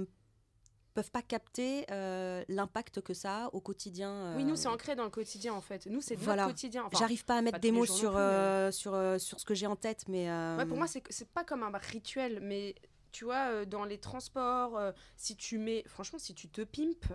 peuvent 0.95 1.11
pas 1.11 1.23
capter 1.23 1.85
euh, 1.91 2.45
l'impact 2.49 3.01
que 3.01 3.13
ça 3.13 3.45
a 3.45 3.49
au 3.49 3.61
quotidien. 3.61 4.35
Oui, 4.37 4.45
nous, 4.45 4.57
c'est 4.57 4.69
euh, 4.69 4.73
ancré 4.73 4.95
dans 4.95 5.05
le 5.05 5.11
quotidien, 5.11 5.53
en 5.53 5.61
fait. 5.61 5.87
Nous, 5.87 6.01
c'est 6.01 6.15
voilà. 6.15 6.43
notre 6.43 6.55
quotidien. 6.55 6.89
J'arrive 6.97 7.25
pas 7.25 7.39
à 7.39 7.43
mettre 7.43 7.59
des 7.59 7.73
mots 7.73 7.85
sur, 7.85 8.15
euh, 8.17 8.71
sur, 8.71 8.93
sur 9.19 9.41
ce 9.41 9.45
que 9.45 9.55
j'ai 9.55 9.67
en 9.67 9.77
tête, 9.77 10.05
mais... 10.09 10.29
pour 10.67 10.79
moi, 10.79 10.87
c'est 10.87 11.29
pas 11.29 11.45
comme 11.45 11.63
un 11.63 11.73
rituel, 11.75 12.39
mais 12.41 12.75
tu 13.11 13.25
vois, 13.25 13.65
dans 13.67 13.85
les 13.85 13.99
transports, 13.99 14.81
si 15.17 15.37
tu 15.37 15.59
mets, 15.59 15.85
franchement, 15.87 16.19
si 16.19 16.35
tu 16.35 16.49
te 16.49 16.63
pimpes, 16.63 17.13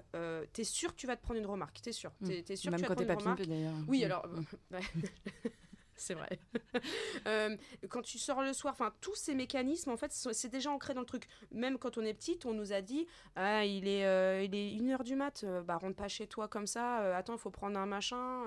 t'es 0.53 0.63
sûr 0.63 0.91
que 0.91 0.99
tu 0.99 1.07
vas 1.07 1.15
te 1.15 1.23
prendre 1.23 1.39
une 1.39 1.47
remarque, 1.47 1.81
t'es 1.81 1.91
sûr. 1.91 2.11
Mmh. 2.21 2.31
Es, 2.49 2.55
sûr 2.55 2.71
Même 2.71 2.81
que 2.81 2.85
tu 2.85 2.89
vas 2.89 2.95
quand 2.95 3.01
t'es 3.01 3.07
pas 3.07 3.15
pimpé 3.15 3.45
d'ailleurs. 3.45 3.73
Oui, 3.87 4.01
mmh. 4.01 4.05
alors, 4.05 4.27
mmh. 4.71 4.79
C'est 5.99 6.13
vrai. 6.15 6.39
Euh, 7.27 7.57
quand 7.89 8.01
tu 8.01 8.17
sors 8.17 8.41
le 8.41 8.53
soir, 8.53 8.73
enfin 8.73 8.93
tous 9.01 9.15
ces 9.15 9.35
mécanismes 9.35 9.91
en 9.91 9.97
fait 9.97 10.11
c'est 10.11 10.49
déjà 10.49 10.71
ancré 10.71 10.93
dans 10.93 11.01
le 11.01 11.05
truc. 11.05 11.27
Même 11.51 11.77
quand 11.77 11.97
on 11.97 12.01
est 12.01 12.13
petite, 12.13 12.45
on 12.45 12.53
nous 12.53 12.71
a 12.71 12.81
dit 12.81 13.07
ah 13.35 13.65
il 13.65 13.87
est 13.87 14.05
euh, 14.05 14.41
il 14.41 14.55
est 14.55 14.71
une 14.73 14.89
heure 14.91 15.03
du 15.03 15.15
mat, 15.15 15.43
euh, 15.43 15.61
bah 15.61 15.77
rentre 15.77 15.95
pas 15.95 16.07
chez 16.07 16.27
toi 16.27 16.47
comme 16.47 16.67
ça. 16.67 17.15
attends 17.15 17.33
il 17.33 17.39
faut 17.39 17.51
prendre 17.51 17.77
un 17.77 17.85
machin. 17.85 18.43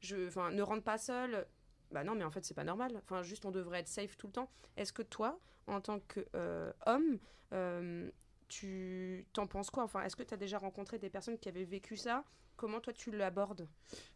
je, 0.00 0.28
enfin 0.28 0.50
ne 0.50 0.62
rentre 0.62 0.82
pas 0.82 0.98
seul. 0.98 1.46
Bah 1.90 2.04
non 2.04 2.14
mais 2.14 2.24
en 2.24 2.30
fait 2.30 2.44
c'est 2.44 2.54
pas 2.54 2.64
normal. 2.64 2.92
Enfin 2.96 3.22
juste 3.22 3.44
on 3.44 3.50
devrait 3.50 3.80
être 3.80 3.88
safe 3.88 4.16
tout 4.16 4.28
le 4.28 4.32
temps. 4.32 4.50
Est-ce 4.76 4.92
que 4.92 5.02
toi 5.02 5.38
en 5.66 5.80
tant 5.80 6.00
que 6.00 6.26
homme 6.86 7.18
tu 8.48 9.26
t'en 9.32 9.46
penses 9.46 9.70
quoi? 9.70 9.82
Enfin, 9.82 10.02
est-ce 10.02 10.16
que 10.16 10.22
tu 10.22 10.34
as 10.34 10.36
déjà 10.36 10.58
rencontré 10.58 10.98
des 10.98 11.10
personnes 11.10 11.38
qui 11.38 11.48
avaient 11.48 11.64
vécu 11.64 11.96
ça 11.96 12.24
Comment 12.56 12.80
toi 12.80 12.94
tu 12.94 13.10
l'abordes 13.10 13.68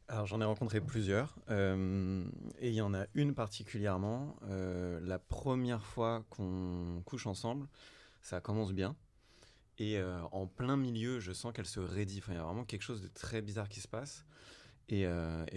Alors 0.09 0.25
j'en 0.25 0.41
ai 0.41 0.45
rencontré 0.45 0.81
plusieurs 0.81 1.37
euh, 1.51 2.25
et 2.59 2.71
il 2.71 2.75
y 2.75 2.81
en 2.81 2.95
a 2.95 3.05
une 3.15 3.35
particulièrement. 3.35 4.35
Euh, 4.45 4.99
la 5.03 5.19
première 5.19 5.85
fois 5.85 6.25
qu'on 6.31 7.03
couche 7.05 7.27
ensemble, 7.27 7.69
ça 8.23 8.41
commence 8.41 8.73
bien. 8.73 8.97
Et 9.79 9.99
euh, 9.99 10.23
en 10.33 10.47
plein 10.47 10.79
milieu, 10.79 11.21
je 11.21 11.33
sens 11.33 11.53
qu'elle 11.53 11.67
se 11.67 11.81
raidit. 11.81 12.21
Enfin, 12.21 12.33
il 12.33 12.37
y 12.37 12.39
a 12.39 12.43
vraiment 12.43 12.65
quelque 12.65 12.83
chose 12.83 13.03
de 13.03 13.09
très 13.09 13.43
bizarre 13.43 13.69
qui 13.69 13.81
se 13.81 13.89
passe. 13.89 14.25
Et, 14.89 15.07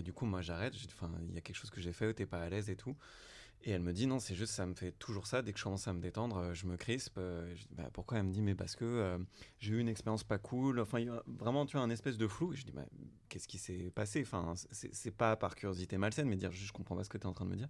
du 0.04 0.14
coup, 0.14 0.28
moi, 0.28 0.42
j'arrête. 0.42 0.76
Enfin, 0.94 1.10
il 1.28 1.34
y 1.34 1.38
a 1.40 1.42
quelque 1.42 1.56
chose 1.56 1.72
que 1.72 1.82
j'ai 1.82 1.92
fait, 1.92 2.14
t'es 2.14 2.28
pas 2.28 2.40
à 2.40 2.50
l'aise 2.50 2.70
et 2.70 2.76
tout. 2.76 2.96
Et 3.66 3.72
elle 3.72 3.82
me 3.82 3.94
dit 3.94 4.08
non, 4.08 4.20
c'est 4.20 4.36
juste, 4.36 4.54
ça 4.54 4.66
me 4.66 4.74
fait 4.74 4.92
toujours 4.92 5.26
ça. 5.26 5.42
Dès 5.42 5.54
que 5.54 5.60
je 5.60 5.64
commence 5.64 5.88
à 5.88 5.94
me 5.94 6.02
détendre, 6.02 6.38
euh, 6.38 6.54
je 6.54 6.68
me 6.68 6.76
crispe. 6.76 7.18
Euh, 7.18 7.50
je 7.56 7.62
dis, 7.62 7.74
bah, 7.76 7.90
pourquoi 7.94 8.18
Elle 8.18 8.26
me 8.26 8.32
dit, 8.32 8.42
mais 8.42 8.56
parce 8.56 8.76
que 8.76 8.84
euh, 8.84 9.18
j'ai 9.60 9.74
eu 9.74 9.80
une 9.80 9.88
expérience 9.88 10.26
pas 10.26 10.38
cool. 10.38 10.82
Enfin, 10.82 11.00
il 11.00 11.08
y 11.08 11.10
a 11.10 11.24
vraiment, 11.28 11.66
tu 11.66 11.78
vois, 11.78 11.86
un 11.86 11.90
espèce 11.90 12.18
de 12.18 12.28
flou. 12.28 12.54
Et 12.54 12.58
je 12.58 12.66
dis, 12.66 12.74
bah, 12.74 12.86
qu'est-ce 13.30 13.48
qui 13.48 13.58
s'est 13.58 13.90
passé? 13.96 14.22
Enfin, 14.22 14.54
c'est 14.72 15.16
pas 15.16 15.38
par 15.38 15.56
curiosité 15.56 15.98
malsaine, 15.98 16.28
mais 16.28 16.36
dire, 16.36 16.52
je 16.52 16.74
comprends 16.74 16.98
pas 16.98 17.06
ce 17.06 17.10
que 17.10 17.18
tu 17.18 17.24
es 17.24 17.28
en 17.28 17.34
train 17.34 17.46
de 17.46 17.52
me 17.52 17.56
dire. 17.56 17.70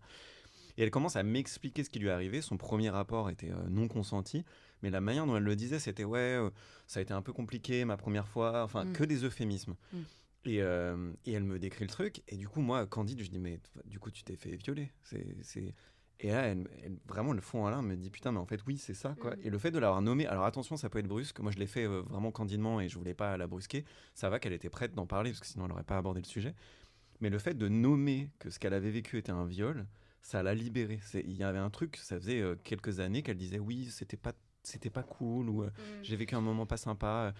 Et 0.77 0.81
elle 0.81 0.89
commence 0.89 1.15
à 1.15 1.21
m'expliquer 1.21 1.83
ce 1.83 1.91
qui 1.91 1.99
lui 1.99 2.07
est 2.07 2.11
arrivé. 2.11 2.41
Son 2.41 2.57
premier 2.57 2.89
rapport 2.89 3.29
était 3.29 3.51
non 3.69 3.87
consenti, 3.87 4.43
mais 4.81 4.89
la 4.89 5.01
manière 5.01 5.27
dont 5.27 5.37
elle 5.37 5.43
le 5.43 5.55
disait, 5.55 5.77
c'était 5.77 6.03
ouais, 6.03 6.39
ça 6.87 6.99
a 6.99 7.03
été 7.03 7.13
un 7.13 7.21
peu 7.21 7.31
compliqué 7.31 7.85
ma 7.85 7.97
première 7.97 8.27
fois. 8.27 8.63
Enfin, 8.63 8.85
mm. 8.85 8.93
que 8.93 9.03
des 9.03 9.23
euphémismes. 9.23 9.75
Mm. 9.91 9.97
Et, 10.45 10.57
et, 10.57 11.31
elle 11.31 11.43
me 11.43 11.57
décrit 11.59 11.85
le 11.85 11.89
truc. 11.89 12.21
Et 12.27 12.35
du 12.35 12.47
coup, 12.47 12.61
moi, 12.61 12.85
Candide, 12.85 13.21
je 13.23 13.29
dis, 13.29 13.39
mais 13.39 13.59
du 13.85 13.99
coup, 13.99 14.11
tu 14.11 14.23
t'es 14.23 14.35
fait 14.35 14.55
violer. 14.55 14.91
C'est, 15.03 15.73
Et 16.19 16.27
là, 16.29 16.41
elle, 16.41 16.67
vraiment, 17.07 17.33
le 17.33 17.41
fond 17.41 17.65
à 17.65 17.71
l'un 17.71 17.81
me 17.81 17.95
dit, 17.95 18.09
putain, 18.09 18.31
mais 18.31 18.39
en 18.39 18.45
fait, 18.45 18.61
oui, 18.67 18.77
c'est 18.77 18.93
ça, 18.93 19.15
quoi. 19.19 19.35
Mm. 19.35 19.39
Et 19.43 19.49
le 19.49 19.57
fait 19.57 19.71
de 19.71 19.79
l'avoir 19.79 20.01
nommé, 20.01 20.27
alors 20.27 20.45
attention, 20.45 20.75
ça 20.75 20.89
peut 20.89 20.99
être 20.99 21.07
brusque. 21.07 21.39
Moi, 21.39 21.51
je 21.51 21.59
l'ai 21.59 21.67
fait 21.67 21.85
vraiment 21.85 22.31
candidement 22.31 22.81
et 22.81 22.89
je 22.89 22.97
voulais 22.97 23.13
pas 23.13 23.37
la 23.37 23.47
brusquer. 23.47 23.85
Ça 24.15 24.29
va 24.29 24.39
qu'elle 24.39 24.53
était 24.53 24.69
prête 24.69 24.93
d'en 24.93 25.05
parler, 25.05 25.31
parce 25.31 25.39
que 25.39 25.47
sinon, 25.47 25.65
elle 25.65 25.71
n'aurait 25.71 25.83
pas 25.83 25.97
abordé 25.97 26.19
le 26.19 26.27
sujet. 26.27 26.55
Mais 27.21 27.29
le 27.29 27.39
fait 27.39 27.53
de 27.53 27.69
nommer 27.69 28.29
que 28.39 28.49
ce 28.49 28.59
qu'elle 28.59 28.73
avait 28.73 28.91
vécu 28.91 29.17
était 29.17 29.31
un 29.31 29.45
viol, 29.45 29.85
ça 30.23 30.41
l'a 30.41 30.55
libérée. 30.55 30.99
Il 31.13 31.37
y 31.37 31.43
avait 31.43 31.59
un 31.59 31.69
truc, 31.69 31.97
ça 31.97 32.19
faisait 32.19 32.43
quelques 32.63 32.99
années 32.99 33.21
qu'elle 33.21 33.37
disait, 33.37 33.59
oui, 33.59 33.89
c'était 33.91 34.17
pas 34.17 34.33
c'était 34.65 34.89
pas 34.89 35.03
cool 35.03 35.49
ou 35.49 35.63
mm. 35.63 35.71
j'ai 36.03 36.15
vécu 36.15 36.35
un 36.35 36.41
moment 36.41 36.65
pas 36.65 36.77
sympa. 36.77 37.33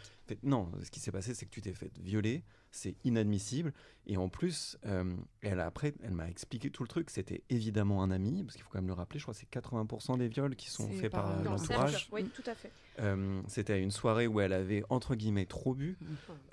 non, 0.43 0.69
ce 0.83 0.91
qui 0.91 0.99
s'est 0.99 1.11
passé, 1.11 1.33
c'est 1.33 1.45
que 1.45 1.51
tu 1.51 1.61
t'es 1.61 1.73
fait 1.73 1.91
violer 1.99 2.43
c'est 2.73 2.95
inadmissible. 3.03 3.71
Et 4.07 4.17
en 4.17 4.27
plus, 4.27 4.77
euh, 4.85 5.15
elle 5.41 5.59
après, 5.59 5.93
elle 6.03 6.11
m'a 6.11 6.29
expliqué 6.29 6.69
tout 6.69 6.83
le 6.83 6.89
truc. 6.89 7.09
C'était 7.09 7.43
évidemment 7.49 8.03
un 8.03 8.11
ami, 8.11 8.43
parce 8.43 8.55
qu'il 8.55 8.63
faut 8.63 8.69
quand 8.71 8.79
même 8.79 8.87
le 8.87 8.93
rappeler. 8.93 9.19
Je 9.19 9.23
crois 9.23 9.33
que 9.33 9.39
c'est 9.39 9.49
80% 9.49 10.17
des 10.17 10.27
viols 10.27 10.55
qui 10.55 10.69
sont 10.69 10.89
faits 10.89 11.11
par, 11.11 11.41
l'entourage. 11.43 12.09
Oui, 12.11 12.25
tout 12.29 12.43
à 12.47 12.55
fait. 12.55 12.71
Euh, 12.99 13.41
c'était 13.47 13.81
une 13.81 13.91
soirée 13.91 14.27
où 14.27 14.39
elle 14.39 14.53
avait 14.53 14.83
entre 14.89 15.15
guillemets 15.15 15.45
trop 15.45 15.73
bu, 15.73 15.97
mm. 15.99 16.05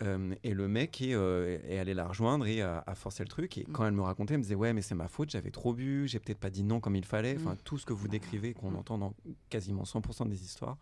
euh, 0.02 0.34
et 0.42 0.54
le 0.54 0.68
mec 0.68 1.00
est, 1.02 1.10
est, 1.10 1.78
allé 1.78 1.92
la 1.94 2.06
rejoindre 2.06 2.46
et 2.46 2.62
a, 2.62 2.82
forcé 2.94 3.22
le 3.22 3.28
truc. 3.28 3.58
Et 3.58 3.62
mm. 3.62 3.72
quand 3.72 3.86
elle 3.86 3.92
me 3.92 4.02
racontait, 4.02 4.34
elle 4.34 4.38
me 4.38 4.44
disait 4.44 4.54
ouais, 4.54 4.72
mais 4.72 4.82
c'est 4.82 4.94
ma 4.94 5.08
faute, 5.08 5.30
j'avais 5.30 5.50
trop 5.50 5.74
bu, 5.74 6.08
j'ai 6.08 6.18
peut-être 6.18 6.38
pas 6.38 6.50
dit 6.50 6.62
non 6.62 6.80
comme 6.80 6.96
il 6.96 7.04
fallait. 7.04 7.36
Enfin, 7.38 7.54
mm. 7.54 7.58
tout 7.64 7.78
ce 7.78 7.86
que 7.86 7.92
vous 7.92 8.08
décrivez, 8.08 8.54
qu'on 8.54 8.74
entend 8.74 8.98
dans 8.98 9.14
quasiment 9.48 9.82
100% 9.82 10.28
des 10.28 10.42
histoires. 10.42 10.78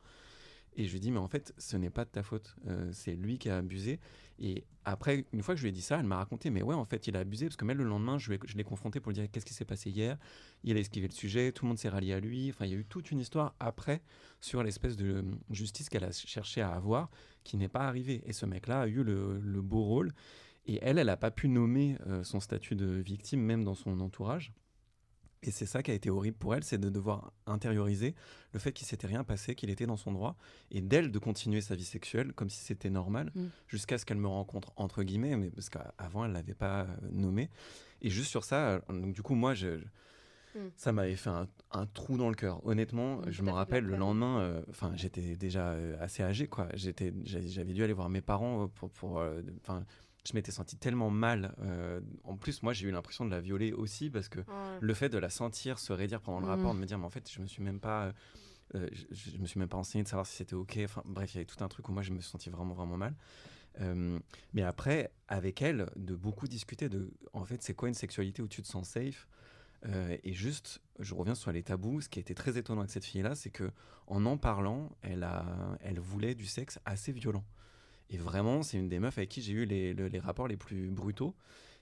Et 0.78 0.86
je 0.86 0.92
lui 0.92 1.00
dis, 1.00 1.10
mais 1.10 1.18
en 1.18 1.28
fait, 1.28 1.52
ce 1.58 1.76
n'est 1.76 1.90
pas 1.90 2.04
de 2.04 2.10
ta 2.10 2.22
faute. 2.22 2.56
c'est 2.92 3.14
lui 3.14 3.38
qui 3.38 3.50
a 3.50 3.58
abusé. 3.58 3.98
Et 4.40 4.64
après, 4.84 5.24
une 5.32 5.42
fois 5.42 5.54
que 5.54 5.58
je 5.58 5.64
lui 5.64 5.70
ai 5.70 5.72
dit 5.72 5.82
ça, 5.82 5.98
elle 5.98 6.06
m'a 6.06 6.16
raconté, 6.16 6.50
mais 6.50 6.62
ouais, 6.62 6.74
en 6.74 6.84
fait, 6.84 7.08
il 7.08 7.16
a 7.16 7.20
abusé, 7.20 7.46
parce 7.46 7.56
que 7.56 7.64
même 7.64 7.78
le 7.78 7.84
lendemain, 7.84 8.18
je, 8.18 8.32
l'ai 8.32 8.64
confronté 8.64 9.00
pour 9.00 9.10
lui 9.10 9.14
dire 9.14 9.28
qu'est-ce 9.30 9.44
qui 9.44 9.52
s'est 9.52 9.64
passé 9.64 9.90
hier? 9.90 10.16
Il 10.62 10.76
a 10.76 10.80
esquivé 10.80 11.08
le 11.08 11.12
sujet, 11.12 11.50
tout 11.50 11.64
le 11.64 11.68
monde 11.68 11.78
s'est 11.78 11.88
rallié 11.88 12.12
à 12.12 12.20
lui. 12.20 12.48
Enfin, 12.50 12.64
il 12.64 12.70
y 12.70 12.74
a 12.74 12.78
eu 12.78 12.84
toute 12.84 13.10
une 13.10 13.18
histoire 13.18 13.54
après 13.58 14.00
sur 14.40 14.62
l'espèce 14.62 14.96
de 14.96 15.24
justice 15.50 15.88
qu'elle 15.88 16.04
a 16.04 16.12
cherché 16.12 16.60
à 16.60 16.70
avoir, 16.70 17.10
qui 17.42 17.56
n'est 17.56 17.68
pas 17.68 17.80
arrivée. 17.80 18.22
Et 18.26 18.32
ce 18.32 18.46
mec-là 18.46 18.82
a 18.82 18.86
eu 18.86 19.02
le, 19.02 19.60
beau 19.60 19.82
rôle. 19.82 20.12
Et 20.66 20.78
elle, 20.80 20.98
elle 20.98 21.06
n'a 21.06 21.16
pas 21.16 21.30
pu 21.30 21.48
nommer 21.48 21.96
euh, 22.06 22.22
son 22.22 22.40
statut 22.40 22.76
de 22.76 22.86
victime, 22.86 23.40
même 23.40 23.64
dans 23.64 23.74
son 23.74 23.98
entourage. 24.00 24.52
Et 25.42 25.50
c'est 25.50 25.66
ça 25.66 25.82
qui 25.82 25.90
a 25.90 25.94
été 25.94 26.10
horrible 26.10 26.36
pour 26.36 26.54
elle, 26.54 26.64
c'est 26.64 26.78
de 26.78 26.90
devoir 26.90 27.32
intérioriser 27.46 28.14
le 28.52 28.58
fait 28.58 28.72
qu'il 28.72 28.86
s'était 28.86 29.06
rien 29.06 29.22
passé, 29.22 29.54
qu'il 29.54 29.70
était 29.70 29.86
dans 29.86 29.96
son 29.96 30.12
droit, 30.12 30.36
et 30.70 30.80
d'elle 30.80 31.12
de 31.12 31.18
continuer 31.18 31.60
sa 31.60 31.76
vie 31.76 31.84
sexuelle 31.84 32.32
comme 32.32 32.50
si 32.50 32.60
c'était 32.60 32.90
normal, 32.90 33.30
mm. 33.34 33.46
jusqu'à 33.68 33.98
ce 33.98 34.04
qu'elle 34.04 34.18
me 34.18 34.28
rencontre 34.28 34.72
entre 34.76 35.02
guillemets, 35.02 35.36
mais 35.36 35.50
parce 35.50 35.70
qu'avant 35.70 36.24
elle 36.24 36.32
l'avait 36.32 36.54
pas 36.54 36.82
euh, 36.82 36.86
nommé. 37.12 37.50
Et 38.02 38.10
juste 38.10 38.30
sur 38.30 38.44
ça, 38.44 38.68
euh, 38.68 38.80
donc 38.88 39.12
du 39.14 39.22
coup 39.22 39.34
moi 39.34 39.54
je, 39.54 39.76
mm. 40.56 40.70
ça 40.76 40.92
m'avait 40.92 41.16
fait 41.16 41.30
un, 41.30 41.86
trou 41.86 42.16
dans 42.16 42.30
le 42.30 42.34
cœur. 42.34 42.64
Honnêtement, 42.66 43.18
mm, 43.18 43.30
je 43.30 43.42
me 43.42 43.52
rappelle 43.52 43.84
le 43.84 43.96
lendemain, 43.96 44.40
euh, 44.40 44.62
enfin 44.70 44.92
j'étais 44.96 45.36
déjà 45.36 45.76
assez 46.00 46.24
âgé 46.24 46.48
quoi, 46.48 46.68
j'étais, 46.74 47.14
j'avais 47.24 47.72
dû 47.72 47.84
aller 47.84 47.92
voir 47.92 48.08
mes 48.08 48.22
parents 48.22 48.66
pour, 48.68 48.90
pour, 48.90 49.22
enfin 49.62 49.84
je 50.24 50.34
m'étais 50.34 50.52
senti 50.52 50.76
tellement 50.76 51.10
mal. 51.10 51.54
Euh, 51.60 52.00
en 52.24 52.36
plus, 52.36 52.62
moi, 52.62 52.72
j'ai 52.72 52.86
eu 52.86 52.90
l'impression 52.90 53.24
de 53.24 53.30
la 53.30 53.40
violer 53.40 53.72
aussi 53.72 54.10
parce 54.10 54.28
que 54.28 54.40
le 54.80 54.94
fait 54.94 55.08
de 55.08 55.18
la 55.18 55.30
sentir 55.30 55.78
se 55.78 55.92
raidir 55.92 56.20
pendant 56.20 56.40
le 56.40 56.46
mm. 56.46 56.50
rapport, 56.50 56.74
de 56.74 56.78
me 56.78 56.86
dire, 56.86 56.98
mais 56.98 57.06
en 57.06 57.10
fait, 57.10 57.30
je 57.30 57.40
me 57.40 57.46
suis 57.46 57.62
même 57.62 57.80
pas, 57.80 58.12
euh, 58.74 58.88
je, 59.10 59.38
me 59.38 59.46
suis 59.46 59.58
même 59.58 59.68
pas 59.68 59.76
enseigné 59.76 60.04
de 60.04 60.08
savoir 60.08 60.26
si 60.26 60.36
c'était 60.36 60.54
ok. 60.54 60.78
Enfin, 60.84 61.02
bref, 61.06 61.32
il 61.32 61.36
y 61.36 61.38
avait 61.38 61.46
tout 61.46 61.62
un 61.62 61.68
truc 61.68 61.88
où 61.88 61.92
moi, 61.92 62.02
je 62.02 62.12
me 62.12 62.20
suis 62.20 62.30
senti 62.30 62.50
vraiment, 62.50 62.74
vraiment 62.74 62.96
mal. 62.96 63.14
Euh, 63.80 64.18
mais 64.52 64.62
après, 64.62 65.12
avec 65.28 65.62
elle, 65.62 65.88
de 65.96 66.14
beaucoup 66.14 66.48
discuter 66.48 66.88
de, 66.88 67.10
en 67.32 67.44
fait, 67.44 67.62
c'est 67.62 67.74
quoi 67.74 67.88
une 67.88 67.94
sexualité 67.94 68.42
où 68.42 68.48
tu 68.48 68.62
te 68.62 68.68
sens 68.68 68.88
safe 68.88 69.28
et 70.24 70.32
juste, 70.32 70.80
je 70.98 71.14
reviens 71.14 71.36
sur 71.36 71.52
les 71.52 71.62
tabous. 71.62 72.00
Ce 72.00 72.08
qui 72.08 72.18
a 72.18 72.22
été 72.22 72.34
très 72.34 72.58
étonnant 72.58 72.80
avec 72.80 72.90
cette 72.90 73.04
fille-là, 73.04 73.36
c'est 73.36 73.50
que 73.50 73.70
en 74.08 74.26
en 74.26 74.36
parlant, 74.36 74.90
elle, 75.02 75.22
a, 75.22 75.78
elle 75.82 76.00
voulait 76.00 76.34
du 76.34 76.46
sexe 76.46 76.80
assez 76.84 77.12
violent. 77.12 77.44
Et 78.10 78.16
vraiment, 78.16 78.62
c'est 78.62 78.78
une 78.78 78.88
des 78.88 78.98
meufs 78.98 79.18
avec 79.18 79.28
qui 79.28 79.42
j'ai 79.42 79.52
eu 79.52 79.64
les, 79.64 79.92
les, 79.94 80.18
rapports 80.18 80.48
les 80.48 80.56
plus 80.56 80.90
brutaux. 80.90 81.34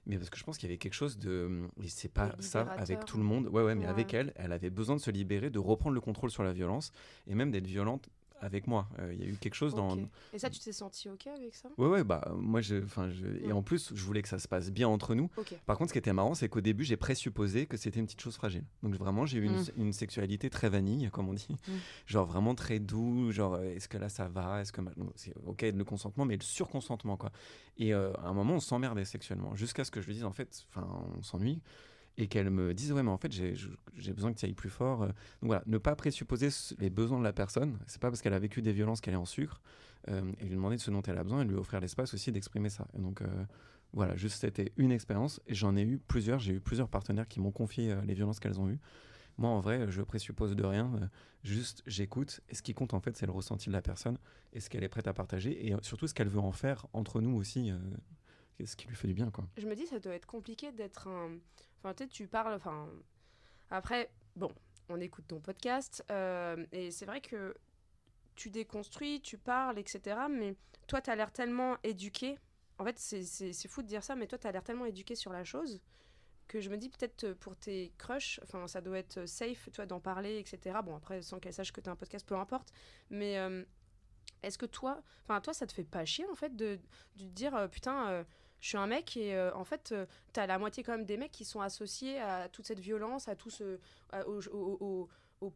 Mais 0.07 0.17
parce 0.17 0.31
que 0.31 0.39
je 0.39 0.45
pense 0.45 0.57
qu'il 0.57 0.69
y 0.69 0.71
avait 0.73 0.79
quelque 0.79 0.95
chose 0.95 1.19
de. 1.19 1.69
Et 1.83 1.89
c'est 1.89 2.09
pas 2.09 2.35
ça 2.39 2.63
avec 2.79 3.05
tout 3.05 3.17
le 3.17 3.25
monde. 3.25 3.49
Ouais, 3.49 3.63
ouais, 3.63 3.75
mais 3.75 3.87
avec 3.87 4.15
elle, 4.15 4.33
elle 4.37 4.53
avait 4.53 4.71
besoin 4.71 4.97
de 4.97 5.01
se 5.01 5.11
libérer, 5.11 5.51
de 5.51 5.59
reprendre 5.59 5.95
le 5.95 6.01
contrôle 6.01 6.31
sur 6.31 6.45
la 6.45 6.53
violence 6.53 6.93
et 7.27 7.35
même 7.35 7.51
d'être 7.51 7.67
violente 7.67 8.09
avec 8.41 8.67
moi. 8.67 8.89
Euh, 8.99 9.13
il 9.13 9.21
y 9.21 9.25
a 9.25 9.27
eu 9.27 9.37
quelque 9.37 9.55
chose 9.55 9.75
dans. 9.75 9.97
Et 10.33 10.39
ça, 10.39 10.51
tu 10.51 10.61
t'es 10.61 10.73
senti 10.73 11.09
OK 11.09 11.27
avec 11.27 11.55
ça? 11.55 11.69
Ouais, 11.79 11.89
ouais, 11.89 12.05
bah, 12.05 12.33
moi, 12.37 12.61
je, 12.61 12.77
je, 12.81 13.47
et 13.47 13.53
en 13.53 13.63
plus, 13.63 13.93
je 13.95 14.05
voulais 14.05 14.23
que 14.23 14.29
ça 14.29 14.39
se 14.39 14.49
passe 14.49 14.71
bien 14.71 14.89
entre 14.89 15.15
nous. 15.15 15.31
Par 15.67 15.79
contre, 15.79 15.91
ce 15.91 15.93
qui 15.93 15.99
était 15.99 16.13
marrant, 16.13 16.35
c'est 16.35 16.49
qu'au 16.49 16.61
début, 16.61 16.85
j'ai 16.85 16.97
présupposé 16.97 17.67
que 17.67 17.77
c'était 17.77 18.01
une 18.01 18.07
petite 18.07 18.21
chose 18.21 18.37
fragile. 18.37 18.65
Donc, 18.83 18.95
vraiment, 18.95 19.27
j'ai 19.27 19.39
eu 19.39 19.45
une, 19.45 19.61
mm. 19.61 19.71
une, 19.77 19.93
sexualité 19.93 20.51
très 20.51 20.69
vanille, 20.69 21.11
comme 21.11 21.29
on 21.29 21.35
dit. 21.35 21.49
Mm. 21.51 21.73
Genre, 22.07 22.27
vraiment 22.27 22.55
très 22.55 22.79
doux. 22.79 23.31
Genre, 23.33 23.55
euh, 23.55 23.75
est-ce 23.75 23.89
que 23.89 23.99
là, 23.99 24.09
ça 24.09 24.29
va? 24.29 24.61
Est-ce 24.61 24.73
que. 24.73 24.81
C'est 25.15 25.35
OK 25.47 25.63
le 25.63 25.85
consentement, 25.85 26.25
mais 26.25 26.37
le 26.37 26.43
surconsentement, 26.43 27.17
quoi. 27.17 27.33
Et 27.79 27.95
euh, 27.95 28.13
à 28.15 28.29
un 28.29 28.33
moment, 28.33 28.55
on 28.55 28.61
s'emmerdait 28.61 29.05
sexuellement. 29.05 29.55
Jusqu'à 29.55 29.85
ce 29.85 29.91
que 29.91 30.01
je 30.01 30.07
lui 30.07 30.15
dise, 30.15 30.25
en 30.25 30.33
fait, 30.33 30.67
on 30.77 31.23
s'ennuie 31.23 31.61
et 32.19 32.29
qu'elle 32.29 32.51
me 32.51 32.75
dise 32.75 32.93
ouais 32.93 33.03
mais 33.03 33.11
en 33.11 33.19
fait 33.19 33.33
j'ai 33.33 34.13
besoin 34.13 34.33
que 34.33 34.39
tu 34.39 34.47
ailles 34.47 34.55
plus 34.55 34.71
fort 34.71 35.03
euh. 35.03 35.07
donc 35.07 35.49
voilà 35.49 35.63
ne 35.67 35.79
pas 35.79 35.95
présupposer 35.97 36.49
les 36.79 36.91
besoins 36.91 37.19
de 37.19 37.25
la 37.25 37.33
personne 37.33 37.79
c'est 37.87 38.01
pas 38.01 38.11
parce 38.11 38.23
qu'elle 38.23 38.35
a 38.35 38.39
vécu 38.39 38.63
des 38.63 38.73
violences 38.73 39.01
qu'elle 39.01 39.15
est 39.15 39.19
en 39.19 39.27
sucre 39.27 39.61
euh, 40.09 40.33
et 40.41 40.45
lui 40.45 40.55
demander 40.55 40.77
de 40.77 40.81
ce 40.81 40.91
dont 40.91 41.03
elle 41.03 41.19
a 41.19 41.25
besoin 41.25 41.43
et 41.43 41.45
lui 41.45 41.57
offrir 41.57 41.81
l'espace 41.81 42.15
aussi 42.15 42.31
d'exprimer 42.31 42.69
ça. 42.69 42.87
Et 42.97 43.01
donc 43.01 43.23
euh, 43.23 43.45
voilà 43.93 44.15
juste 44.17 44.41
c'était 44.41 44.73
une 44.77 44.93
expérience 44.93 45.41
et 45.47 45.55
j'en 45.55 45.77
ai 45.77 45.83
eu 45.83 45.99
plusieurs 45.99 46.39
j'ai 46.39 46.55
eu 46.55 46.61
plusieurs 46.61 46.89
partenaires 46.89 47.27
qui 47.27 47.41
m'ont 47.41 47.51
confié 47.51 47.95
les 48.05 48.15
violences 48.15 48.41
qu'elles 48.41 48.61
ont 48.61 48.69
eues. 48.69 48.79
Moi 49.37 49.51
en 49.51 49.61
vrai 49.61 49.91
je 49.91 50.03
présuppose 50.03 50.55
de 50.55 50.65
rien 50.65 51.11
juste 51.43 51.83
j'écoute 51.87 52.41
et 52.49 52.55
ce 52.55 52.63
qui 52.63 52.73
compte 52.73 52.95
en 52.95 53.01
fait 53.01 53.17
c'est 53.17 53.27
le 53.27 53.33
ressenti 53.33 53.69
de 53.69 53.73
la 53.73 53.83
personne 53.83 54.19
et 54.53 54.61
ce 54.61 54.71
qu'elle 54.71 54.85
est 54.85 54.89
prête 54.89 55.09
à 55.09 55.13
partager 55.13 55.67
et 55.67 55.75
surtout 55.83 56.07
ce 56.07 56.15
qu'elle 56.15 56.29
veut 56.29 56.41
en 56.41 56.53
faire 56.53 56.87
entre 56.93 57.21
nous 57.21 57.37
aussi 57.37 57.73
ce 58.65 58.77
qui 58.77 58.87
lui 58.87 58.97
fait 58.97 59.09
du 59.09 59.15
bien 59.15 59.31
quoi. 59.31 59.47
Je 59.59 59.67
me 59.67 59.75
dis 59.75 59.87
ça 59.87 59.99
doit 59.99 60.15
être 60.15 60.27
compliqué 60.27 60.73
d'être 60.73 61.09
un 61.09 61.31
Enfin, 61.79 61.95
tu 61.95 62.09
tu 62.09 62.27
parles. 62.27 62.55
Enfin, 62.55 62.89
après, 63.71 64.11
bon, 64.35 64.53
on 64.89 65.01
écoute 65.01 65.27
ton 65.29 65.41
podcast 65.41 66.05
euh, 66.11 66.65
et 66.73 66.91
c'est 66.91 67.07
vrai 67.07 67.21
que 67.21 67.55
tu 68.35 68.51
déconstruis, 68.51 69.21
tu 69.21 69.39
parles, 69.39 69.79
etc. 69.79 70.19
Mais 70.31 70.55
toi, 70.87 71.01
tu 71.01 71.11
as 71.11 71.17
l'air 71.17 71.33
tellement 71.33 71.77
éduqué. 71.83 72.39
En 72.79 72.85
fait, 72.85 72.99
c'est 72.99 73.69
fou 73.69 73.83
de 73.83 73.87
dire 73.87 74.05
ça, 74.05 74.15
mais 74.15 74.27
toi, 74.27 74.39
tu 74.39 74.47
as 74.47 74.53
l'air 74.53 74.63
tellement 74.63 74.85
éduqué 74.85 75.15
sur 75.15 75.33
la 75.33 75.45
chose 75.45 75.81
que 76.47 76.61
je 76.61 76.71
me 76.71 76.77
dis 76.77 76.89
peut-être 76.89 77.33
pour 77.35 77.57
tes 77.57 77.93
crushs, 77.99 78.39
enfin, 78.45 78.69
ça 78.69 78.81
doit 78.81 78.99
être 78.99 79.27
safe, 79.27 79.69
toi, 79.73 79.87
d'en 79.87 80.01
parler, 80.01 80.39
etc. 80.39 80.79
Bon, 80.85 80.95
après, 80.97 81.23
sans 81.23 81.41
qu'elle 81.41 81.53
sache 81.53 81.73
que 81.73 81.81
tu 81.81 81.89
as 81.89 81.93
un 81.93 81.97
podcast, 81.97 82.27
peu 82.27 82.37
importe. 82.37 82.73
Mais 83.11 83.39
euh, 83.39 83.65
est-ce 84.43 84.59
que 84.59 84.67
toi, 84.67 85.03
enfin, 85.25 85.41
toi, 85.41 85.53
ça 85.53 85.67
te 85.67 85.73
fait 85.73 85.85
pas 85.85 86.05
chier, 86.05 86.27
en 86.31 86.35
fait, 86.35 86.55
de, 86.55 86.79
dire, 87.17 87.57
euh, 87.57 87.69
putain 87.69 88.25
je 88.61 88.69
suis 88.69 88.79
un 88.79 88.87
mec 88.87 89.17
et 89.17 89.35
euh, 89.35 89.55
en 89.55 89.65
fait, 89.65 89.93
euh, 89.93 90.07
tu 90.33 90.41
as 90.41 90.47
la 90.47 90.59
moitié 90.59 90.83
quand 90.83 90.93
même 90.93 91.05
des 91.05 91.17
mecs 91.17 91.33
qui 91.33 91.45
sont 91.45 91.61
associés 91.61 92.21
à 92.21 92.49
toute 92.49 92.67
cette 92.67 92.81
violence, 92.81 93.29
à 93.29 93.37
tout 93.37 93.51
ce. 93.51 93.79
au, 94.27 95.09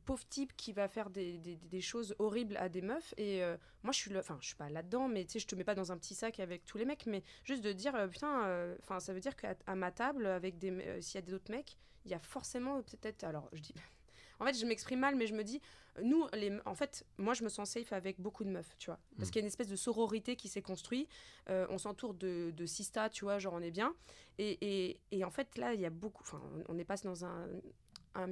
pauvre 0.05 0.25
type 0.29 0.55
qui 0.57 0.73
va 0.73 0.87
faire 0.89 1.11
des, 1.11 1.81
choses 1.81 2.15
horribles 2.19 2.57
à 2.59 2.69
des 2.69 2.83
meufs. 2.83 3.15
Et 3.17 3.43
euh, 3.43 3.57
moi, 3.83 3.93
je 3.93 3.99
suis 3.99 4.17
enfin, 4.17 4.39
suis 4.41 4.55
pas 4.55 4.69
là-dedans, 4.69 5.09
mais 5.09 5.25
tu 5.25 5.33
sais, 5.33 5.39
je 5.39 5.47
te 5.47 5.55
mets 5.55 5.65
pas 5.65 5.75
dans 5.75 5.91
un 5.91 5.97
petit 5.97 6.15
sac 6.15 6.39
avec 6.39 6.65
tous 6.65 6.79
les 6.79 6.85
mecs, 6.85 7.07
mais 7.07 7.25
juste 7.45 7.65
de 7.65 7.73
dire, 7.73 7.95
putain, 8.11 8.77
enfin, 8.81 9.01
ça 9.01 9.13
veut 9.13 9.21
dire 9.21 9.35
qu'à 9.35 9.57
ma 9.75 9.91
table, 9.91 10.27
avec 10.27 10.59
des, 10.59 11.01
s'il 11.01 11.17
y 11.17 11.19
a 11.19 11.27
d'autres 11.27 11.51
mecs, 11.51 11.77
il 12.05 12.11
y 12.11 12.15
a 12.15 12.21
forcément 12.21 12.83
peut-être. 12.83 13.25
Alors, 13.25 13.49
je 13.53 13.61
dis. 13.61 13.75
En 14.41 14.47
fait, 14.47 14.59
je 14.59 14.67
m'exprime 14.67 15.01
mal, 15.01 15.17
mais 15.17 15.27
je 15.27 15.35
me 15.35 15.45
dis, 15.45 15.61
nous, 16.03 16.27
les, 16.33 16.59
en 16.65 16.75
fait, 16.75 17.05
moi, 17.19 17.35
je 17.35 17.45
me 17.45 17.49
sens 17.49 17.71
safe 17.71 17.93
avec 17.93 18.21
beaucoup 18.21 18.45
de 18.45 18.51
meufs, 18.51 18.75
tu 18.79 18.87
vois. 18.87 18.99
Parce 19.17 19.29
mm. 19.29 19.33
qu'il 19.33 19.41
y 19.41 19.43
a 19.43 19.45
une 19.45 19.49
espèce 19.49 19.69
de 19.69 19.77
sororité 19.77 20.37
qui 20.37 20.49
s'est 20.49 20.63
construite. 20.63 21.09
Euh, 21.49 21.67
on 21.71 21.79
s'entoure 21.79 22.15
de, 22.15 22.53
de 22.57 22.67
sista, 22.67 23.11
tu 23.11 23.25
vois, 23.25 23.39
genre 23.39 23.55
on 23.55 23.61
est 23.61 23.71
bien. 23.71 23.95
Et, 24.39 24.59
et, 24.63 25.01
et 25.11 25.25
en 25.25 25.31
fait, 25.31 25.57
là, 25.59 25.75
il 25.75 25.81
y 25.81 25.87
a 25.87 25.91
beaucoup. 25.91 26.23
Enfin, 26.23 26.41
on 26.69 26.75
n'est 26.75 26.85
pas 26.85 26.97
dans 26.97 27.25
un, 27.25 27.49
un, 28.15 28.29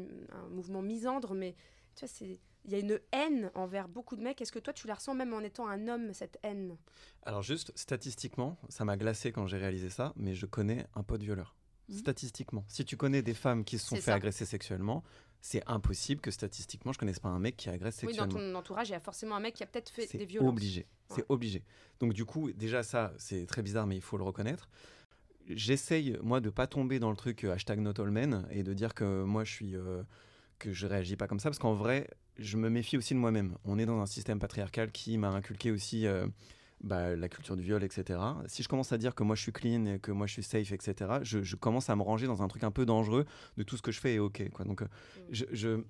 mouvement 0.50 0.82
misandre, 0.82 1.34
mais 1.34 1.54
tu 1.94 2.00
vois, 2.00 2.08
c'est. 2.08 2.38
Il 2.64 2.72
y 2.72 2.74
a 2.74 2.80
une 2.80 3.00
haine 3.12 3.50
envers 3.54 3.88
beaucoup 3.88 4.14
de 4.16 4.20
mecs. 4.20 4.42
Est-ce 4.42 4.52
que 4.52 4.58
toi, 4.58 4.74
tu 4.74 4.88
la 4.88 4.94
ressens 4.94 5.14
même 5.14 5.32
en 5.32 5.40
étant 5.40 5.68
un 5.68 5.88
homme, 5.88 6.12
cette 6.12 6.38
haine? 6.42 6.76
Alors, 7.22 7.40
juste 7.40 7.72
statistiquement, 7.76 8.58
ça 8.68 8.84
m'a 8.84 8.96
glacé 8.98 9.32
quand 9.32 9.46
j'ai 9.46 9.56
réalisé 9.56 9.88
ça, 9.88 10.12
mais 10.16 10.34
je 10.34 10.44
connais 10.44 10.84
un 10.94 11.02
pote 11.02 11.22
violeur. 11.22 11.56
Mm. 11.88 11.94
Statistiquement. 11.94 12.64
Si 12.68 12.84
tu 12.84 12.96
connais 12.98 13.22
des 13.22 13.32
femmes 13.32 13.64
qui 13.64 13.78
se 13.78 13.86
sont 13.86 13.96
fait 13.96 14.12
agresser 14.12 14.44
sexuellement, 14.44 15.02
c'est 15.40 15.62
impossible 15.66 16.20
que 16.20 16.30
statistiquement 16.30 16.92
je 16.92 16.98
connaisse 16.98 17.20
pas 17.20 17.28
un 17.28 17.38
mec 17.38 17.56
qui 17.56 17.68
agresse 17.68 17.96
sexuellement. 17.96 18.34
Oui, 18.34 18.34
dans 18.34 18.50
ton 18.50 18.54
entourage, 18.54 18.88
il 18.88 18.92
y 18.92 18.96
a 18.96 19.00
forcément 19.00 19.36
un 19.36 19.40
mec 19.40 19.54
qui 19.54 19.62
a 19.62 19.66
peut-être 19.66 19.90
fait 19.90 20.16
des 20.16 20.26
violences. 20.26 20.48
Obligé. 20.48 20.86
C'est 21.14 21.24
obligé. 21.28 21.62
Donc 22.00 22.12
du 22.12 22.24
coup, 22.24 22.52
déjà 22.52 22.82
ça, 22.82 23.12
c'est 23.18 23.46
très 23.46 23.62
bizarre, 23.62 23.86
mais 23.86 23.96
il 23.96 24.02
faut 24.02 24.18
le 24.18 24.24
reconnaître. 24.24 24.68
J'essaye 25.48 26.18
moi 26.22 26.40
de 26.40 26.50
pas 26.50 26.66
tomber 26.66 26.98
dans 26.98 27.10
le 27.10 27.16
truc 27.16 27.44
euh, 27.44 27.52
hashtag 27.52 27.80
not 27.80 27.98
all 28.00 28.10
men 28.10 28.46
et 28.50 28.62
de 28.62 28.74
dire 28.74 28.92
que 28.92 29.22
moi 29.22 29.44
je 29.44 29.52
suis 29.52 29.76
euh, 29.76 30.02
que 30.58 30.72
je 30.72 30.86
réagis 30.86 31.16
pas 31.16 31.26
comme 31.26 31.40
ça 31.40 31.48
parce 31.48 31.58
qu'en 31.58 31.72
vrai, 31.72 32.10
je 32.38 32.56
me 32.56 32.68
méfie 32.68 32.98
aussi 32.98 33.14
de 33.14 33.18
moi-même. 33.18 33.56
On 33.64 33.78
est 33.78 33.86
dans 33.86 34.00
un 34.00 34.06
système 34.06 34.38
patriarcal 34.38 34.92
qui 34.92 35.16
m'a 35.16 35.30
inculqué 35.30 35.70
aussi 35.70 36.06
euh, 36.06 36.26
bah, 36.80 37.16
la 37.16 37.28
culture 37.28 37.56
du 37.56 37.62
viol, 37.62 37.82
etc. 37.82 38.20
Si 38.46 38.62
je 38.62 38.68
commence 38.68 38.92
à 38.92 38.98
dire 38.98 39.14
que 39.14 39.22
moi 39.22 39.34
je 39.36 39.42
suis 39.42 39.52
clean, 39.52 39.86
et 39.86 39.98
que 39.98 40.12
moi 40.12 40.26
je 40.26 40.34
suis 40.34 40.42
safe, 40.42 40.72
etc., 40.72 41.20
je, 41.22 41.56
commence 41.56 41.90
à 41.90 41.96
me 41.96 42.02
ranger 42.02 42.26
dans 42.26 42.42
un 42.42 42.48
truc 42.48 42.64
un 42.64 42.70
peu 42.70 42.86
dangereux 42.86 43.24
de 43.56 43.62
tout 43.62 43.76
ce 43.76 43.82
que 43.82 43.92
je 43.92 44.00
fais 44.00 44.14
est 44.14 44.18
ok. 44.18 44.50
Quoi. 44.50 44.64
Donc, 44.64 44.82
euh, 44.82 44.84
mm. 44.84 45.20
je, 45.30 45.44
je, 45.52 45.80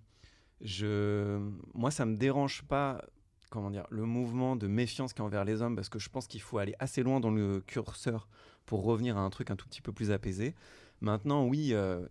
je, 0.61 1.39
moi, 1.75 1.91
ça 1.91 2.07
me 2.07 2.17
dérange 2.17 2.63
pas 2.63 3.03
comment 3.51 3.71
dire, 3.71 3.87
le 3.91 4.05
mouvement 4.05 4.57
de 4.57 4.67
méfiance 4.67 5.13
qui 5.13 5.21
est 5.21 5.25
envers 5.25 5.45
les 5.45 5.63
hommes, 5.63 5.75
parce 5.75 5.89
que 5.89 5.99
je 5.99 6.09
pense 6.09 6.27
qu'il 6.27 6.41
faut 6.41 6.59
aller 6.59 6.75
assez 6.79 7.03
loin 7.03 7.21
dans 7.21 7.31
le 7.31 7.61
curseur 7.61 8.29
pour 8.67 8.85
revenir 8.85 9.17
à 9.17 9.21
un 9.21 9.31
truc 9.31 9.51
un 9.51 9.57
tout 9.57 9.67
petit 9.67 9.81
peu 9.81 9.93
plus 9.93 10.11
apaisé. 10.11 10.55
Maintenant, 11.01 11.47
oui, 11.47 11.71
euh, 11.73 12.07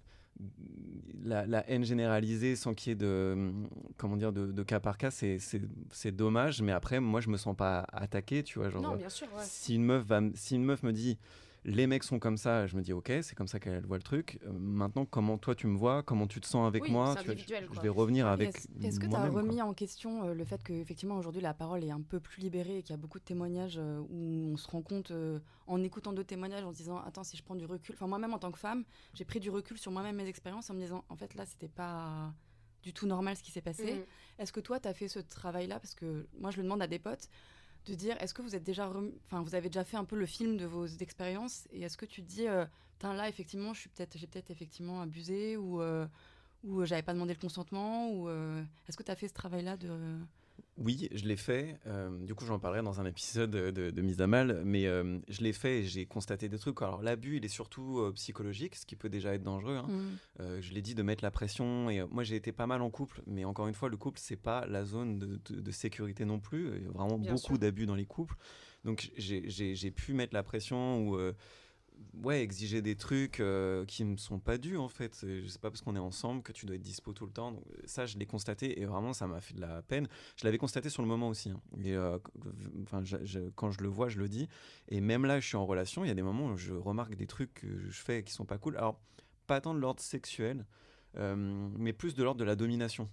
la, 1.23 1.69
haine 1.69 1.83
généralisée 1.83 2.55
sans 2.55 2.73
qu'il 2.73 2.91
y 2.91 2.93
ait 2.93 2.95
de, 2.95 3.51
comment 3.97 4.17
dire, 4.17 4.31
de, 4.31 4.63
cas 4.63 4.79
par 4.79 4.97
cas, 4.97 5.11
c'est 5.11 6.11
dommage. 6.11 6.61
Mais 6.61 6.71
après, 6.71 6.99
moi, 6.99 7.21
je 7.21 7.29
me 7.29 7.37
sens 7.37 7.55
pas 7.55 7.85
attaqué, 7.91 8.43
tu 8.43 8.59
vois. 8.59 8.69
Genre, 8.69 8.81
non, 8.81 8.95
bien 8.95 9.09
sûr, 9.09 9.27
si, 9.39 9.75
une 9.75 9.85
meuf 9.85 10.03
va, 10.03 10.21
si 10.35 10.55
une 10.55 10.63
meuf 10.63 10.83
me 10.83 10.93
dit 10.93 11.17
les 11.67 11.85
mecs 11.85 12.03
sont 12.03 12.17
comme 12.17 12.37
ça, 12.37 12.65
je 12.65 12.77
me 12.77 12.81
dis 12.81 12.93
ok, 12.93 13.11
c'est 13.21 13.35
comme 13.35 13.47
ça 13.47 13.59
qu'elle 13.59 13.85
voit 13.85 13.97
le 13.97 14.03
truc. 14.03 14.39
Euh, 14.45 14.51
maintenant, 14.53 15.05
comment 15.05 15.37
toi 15.37 15.53
tu 15.53 15.67
me 15.67 15.77
vois, 15.77 16.01
comment 16.01 16.25
tu 16.25 16.39
te 16.39 16.47
sens 16.47 16.65
avec 16.65 16.89
moi, 16.89 17.13
je, 17.25 17.81
vais 17.81 17.89
revenir 17.89 18.25
avec. 18.25 18.55
Est-ce 18.81 18.99
que 18.99 19.05
tu 19.05 19.15
as 19.15 19.29
remis 19.29 19.61
en 19.61 19.73
question 19.73 20.23
euh, 20.23 20.33
le 20.33 20.45
fait 20.45 20.63
qu'effectivement 20.63 21.17
aujourd'hui 21.17 21.41
la 21.41 21.53
parole 21.53 21.83
est 21.83 21.91
un 21.91 22.01
peu 22.01 22.21
plus 22.21 22.41
libérée 22.41 22.77
et 22.77 22.83
qu'il 22.83 22.91
y 22.91 22.93
a 22.93 22.97
beaucoup 22.97 23.19
de 23.19 23.25
témoignages 23.25 23.77
euh, 23.77 23.99
où 24.09 24.53
on 24.53 24.57
se 24.57 24.67
rend 24.67 24.81
compte 24.81 25.11
en 25.67 25.83
écoutant 25.83 26.13
d'autres 26.13 26.29
témoignages 26.29 26.63
en 26.63 26.71
se 26.71 26.77
disant 26.77 26.97
attends 27.05 27.25
si 27.25 27.35
je 27.35 27.43
prends 27.43 27.55
du 27.55 27.65
recul, 27.65 27.93
enfin 27.95 28.07
moi-même 28.07 28.33
en 28.33 28.39
tant 28.39 28.51
que 28.51 28.59
femme, 28.59 28.85
j'ai 29.13 29.25
pris 29.25 29.41
du 29.41 29.49
recul 29.49 29.77
sur 29.77 29.91
moi-même 29.91 30.15
mes 30.15 30.27
expériences 30.27 30.69
en 30.69 30.73
me 30.73 30.79
disant 30.79 31.03
en 31.09 31.17
fait 31.17 31.35
là 31.35 31.45
c'était 31.45 31.67
pas 31.67 32.33
du 32.81 32.93
tout 32.93 33.07
normal 33.07 33.35
ce 33.35 33.43
qui 33.43 33.51
s'est 33.51 33.61
passé. 33.61 33.95
Mm. 33.95 34.41
Est-ce 34.41 34.53
que 34.53 34.61
toi 34.61 34.79
tu 34.79 34.87
as 34.87 34.93
fait 34.93 35.09
ce 35.09 35.19
travail 35.19 35.67
là 35.67 35.79
parce 35.81 35.95
que 35.95 36.27
moi 36.39 36.51
je 36.51 36.57
le 36.57 36.63
demande 36.63 36.81
à 36.81 36.87
des 36.87 36.99
potes 36.99 37.29
de 37.87 37.95
dire 37.95 38.15
est-ce 38.21 38.33
que 38.33 38.41
vous 38.41 38.55
êtes 38.55 38.63
déjà 38.63 38.89
enfin 39.25 39.41
vous 39.41 39.55
avez 39.55 39.69
déjà 39.69 39.83
fait 39.83 39.97
un 39.97 40.05
peu 40.05 40.15
le 40.15 40.25
film 40.25 40.57
de 40.57 40.65
vos 40.65 40.85
expériences 40.85 41.67
et 41.71 41.81
est-ce 41.81 41.97
que 41.97 42.05
tu 42.05 42.21
dis 42.21 42.47
euh, 42.47 42.65
là 43.03 43.29
effectivement 43.29 43.73
je 43.73 43.81
suis 43.81 43.89
peut-être 43.89 44.17
j'ai 44.17 44.27
peut-être 44.27 44.51
effectivement 44.51 45.01
abusé 45.01 45.57
ou 45.57 45.81
euh, 45.81 46.07
ou 46.63 46.81
euh, 46.81 46.85
j'avais 46.85 47.03
pas 47.03 47.13
demandé 47.13 47.33
le 47.33 47.39
consentement 47.39 48.09
ou 48.11 48.29
euh, 48.29 48.63
est-ce 48.87 48.97
que 48.97 49.03
tu 49.03 49.11
as 49.11 49.15
fait 49.15 49.27
ce 49.27 49.33
travail 49.33 49.63
là 49.63 49.77
de 49.77 50.17
oui, 50.77 51.09
je 51.11 51.25
l'ai 51.25 51.35
fait. 51.35 51.79
Euh, 51.87 52.09
du 52.23 52.35
coup, 52.35 52.45
j'en 52.45 52.59
parlerai 52.59 52.83
dans 52.83 53.01
un 53.01 53.05
épisode 53.05 53.49
de, 53.49 54.01
Mise 54.01 54.21
à 54.21 54.27
Mal. 54.27 54.61
Mais 54.63 54.85
euh, 54.85 55.17
je 55.27 55.41
l'ai 55.41 55.53
fait 55.53 55.79
et 55.79 55.85
j'ai 55.85 56.05
constaté 56.05 56.49
des 56.49 56.59
trucs. 56.59 56.81
Alors, 56.81 57.01
l'abus, 57.01 57.37
il 57.37 57.45
est 57.45 57.49
surtout 57.49 57.99
euh, 57.99 58.11
psychologique, 58.13 58.75
ce 58.75 58.85
qui 58.85 58.95
peut 58.95 59.09
déjà 59.09 59.33
être 59.33 59.43
dangereux. 59.43 59.77
Hein. 59.77 59.87
Mm. 59.87 60.61
je 60.61 60.73
l'ai 60.73 60.81
dit 60.81 60.93
de 60.93 61.01
mettre 61.01 61.23
la 61.23 61.31
pression. 61.31 61.89
Et 61.89 62.03
moi, 62.11 62.23
j'ai 62.23 62.35
été 62.35 62.51
pas 62.51 62.67
mal 62.67 62.81
en 62.81 62.91
couple. 62.91 63.21
Mais 63.25 63.43
encore 63.43 63.67
une 63.67 63.73
fois, 63.73 63.89
le 63.89 63.97
couple, 63.97 64.19
c'est 64.21 64.35
pas 64.35 64.67
la 64.67 64.85
zone 64.85 65.17
de, 65.17 65.71
sécurité 65.71 66.25
non 66.25 66.39
plus. 66.39 66.71
Il 66.77 66.83
y 66.83 66.87
a 66.87 66.91
vraiment 66.91 67.17
beaucoup 67.17 67.57
d'abus 67.57 67.85
dans 67.85 67.95
les 67.95 68.05
couples. 68.05 68.35
Donc, 68.85 69.11
j'ai 69.17 69.91
pu 69.91 70.13
mettre 70.13 70.33
la 70.35 70.43
pression 70.43 71.07
ou 71.07 71.17
ouais, 72.23 72.41
exiger 72.41 72.81
des 72.81 72.95
trucs 72.95 73.39
euh, 73.39 73.85
qui 73.85 74.03
ne 74.03 74.17
sont 74.17 74.39
pas 74.39 74.57
dus 74.57 74.77
en 74.77 74.89
fait. 74.89 75.17
Je 75.23 75.47
sais 75.47 75.59
pas 75.59 75.69
parce 75.69 75.81
qu'on 75.81 75.95
est 75.95 75.99
ensemble 75.99 76.41
que 76.41 76.51
tu 76.51 76.65
dois 76.65 76.75
être 76.75 76.81
dispo 76.81 77.13
tout 77.13 77.25
le 77.25 77.31
temps. 77.31 77.59
Ça, 77.85 78.05
je 78.05 78.17
l'ai 78.17 78.25
constaté 78.25 78.81
et 78.81 78.85
vraiment, 78.85 79.13
ça 79.13 79.27
m'a 79.27 79.41
fait 79.41 79.53
de 79.53 79.61
la 79.61 79.81
peine. 79.81 80.07
Je 80.35 80.45
l'avais 80.45 80.57
constaté 80.57 80.89
sur 80.89 81.01
le 81.01 81.07
moment 81.07 81.29
aussi. 81.29 81.49
Hein. 81.49 81.61
Euh, 81.85 82.19
enfin, 82.83 83.03
quand 83.55 83.71
je 83.71 83.81
le 83.81 83.87
vois, 83.87 84.09
je 84.09 84.19
le 84.19 84.27
dis. 84.27 84.47
Et 84.89 85.01
même 85.01 85.25
là, 85.25 85.39
je 85.39 85.47
suis 85.47 85.57
en 85.57 85.65
relation. 85.65 86.03
Il 86.03 86.07
y 86.07 86.11
a 86.11 86.15
des 86.15 86.23
moments 86.23 86.47
où 86.47 86.57
je 86.57 86.73
remarque 86.73 87.15
des 87.15 87.27
trucs 87.27 87.53
que 87.53 87.89
je 87.89 88.01
fais 88.01 88.23
qui 88.23 88.33
sont 88.33 88.45
pas 88.45 88.57
cool. 88.57 88.77
Alors, 88.77 88.99
pas 89.45 89.61
tant 89.61 89.73
de 89.73 89.79
l'ordre 89.79 90.01
sexuel. 90.01 90.65
Euh, 91.15 91.35
mais 91.35 91.93
plus 91.93 92.13
de 92.13 92.23
l'ordre 92.23 92.39
de 92.39 92.45
la 92.45 92.55
domination, 92.55 93.09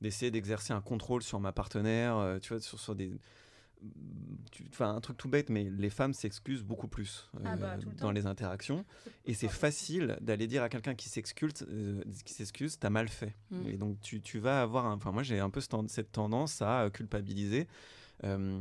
d'essayer 0.00 0.30
d'exercer 0.30 0.72
un 0.72 0.80
contrôle 0.80 1.22
sur 1.22 1.38
ma 1.38 1.52
partenaire, 1.52 2.38
tu 2.40 2.54
vois, 2.54 2.60
sur, 2.60 2.80
sur 2.80 2.94
des, 2.94 3.10
Enfin, 4.68 4.94
un 4.94 5.00
truc 5.00 5.16
tout 5.16 5.28
bête, 5.28 5.50
mais 5.50 5.64
les 5.64 5.90
femmes 5.90 6.14
s'excusent 6.14 6.62
beaucoup 6.62 6.88
plus 6.88 7.30
Ah 7.44 7.56
bah, 7.56 7.76
tout 7.78 7.88
le 7.88 7.94
dans 7.96 8.02
temps. 8.02 8.10
les 8.10 8.26
interactions. 8.26 8.84
Et 9.24 9.34
c'est 9.34 9.48
facile 9.48 10.16
d'aller 10.20 10.46
dire 10.46 10.62
à 10.62 10.68
quelqu'un 10.68 10.94
qui 10.94 11.08
s'excuse, 11.08 11.52
euh, 11.68 12.02
qui 12.24 12.34
s'excuse, 12.34 12.78
t'as 12.78 12.90
mal 12.90 13.08
fait. 13.08 13.34
Mm. 13.50 13.66
Et 13.68 13.76
donc 13.76 14.00
tu, 14.00 14.20
tu 14.20 14.38
vas 14.38 14.62
avoir, 14.62 14.86
enfin 14.86 15.12
moi 15.12 15.22
j'ai 15.22 15.40
un 15.40 15.50
peu 15.50 15.60
cette 15.60 16.12
tendance 16.12 16.62
à 16.62 16.82
euh, 16.82 16.90
culpabiliser. 16.90 17.68
Euh, 18.22 18.60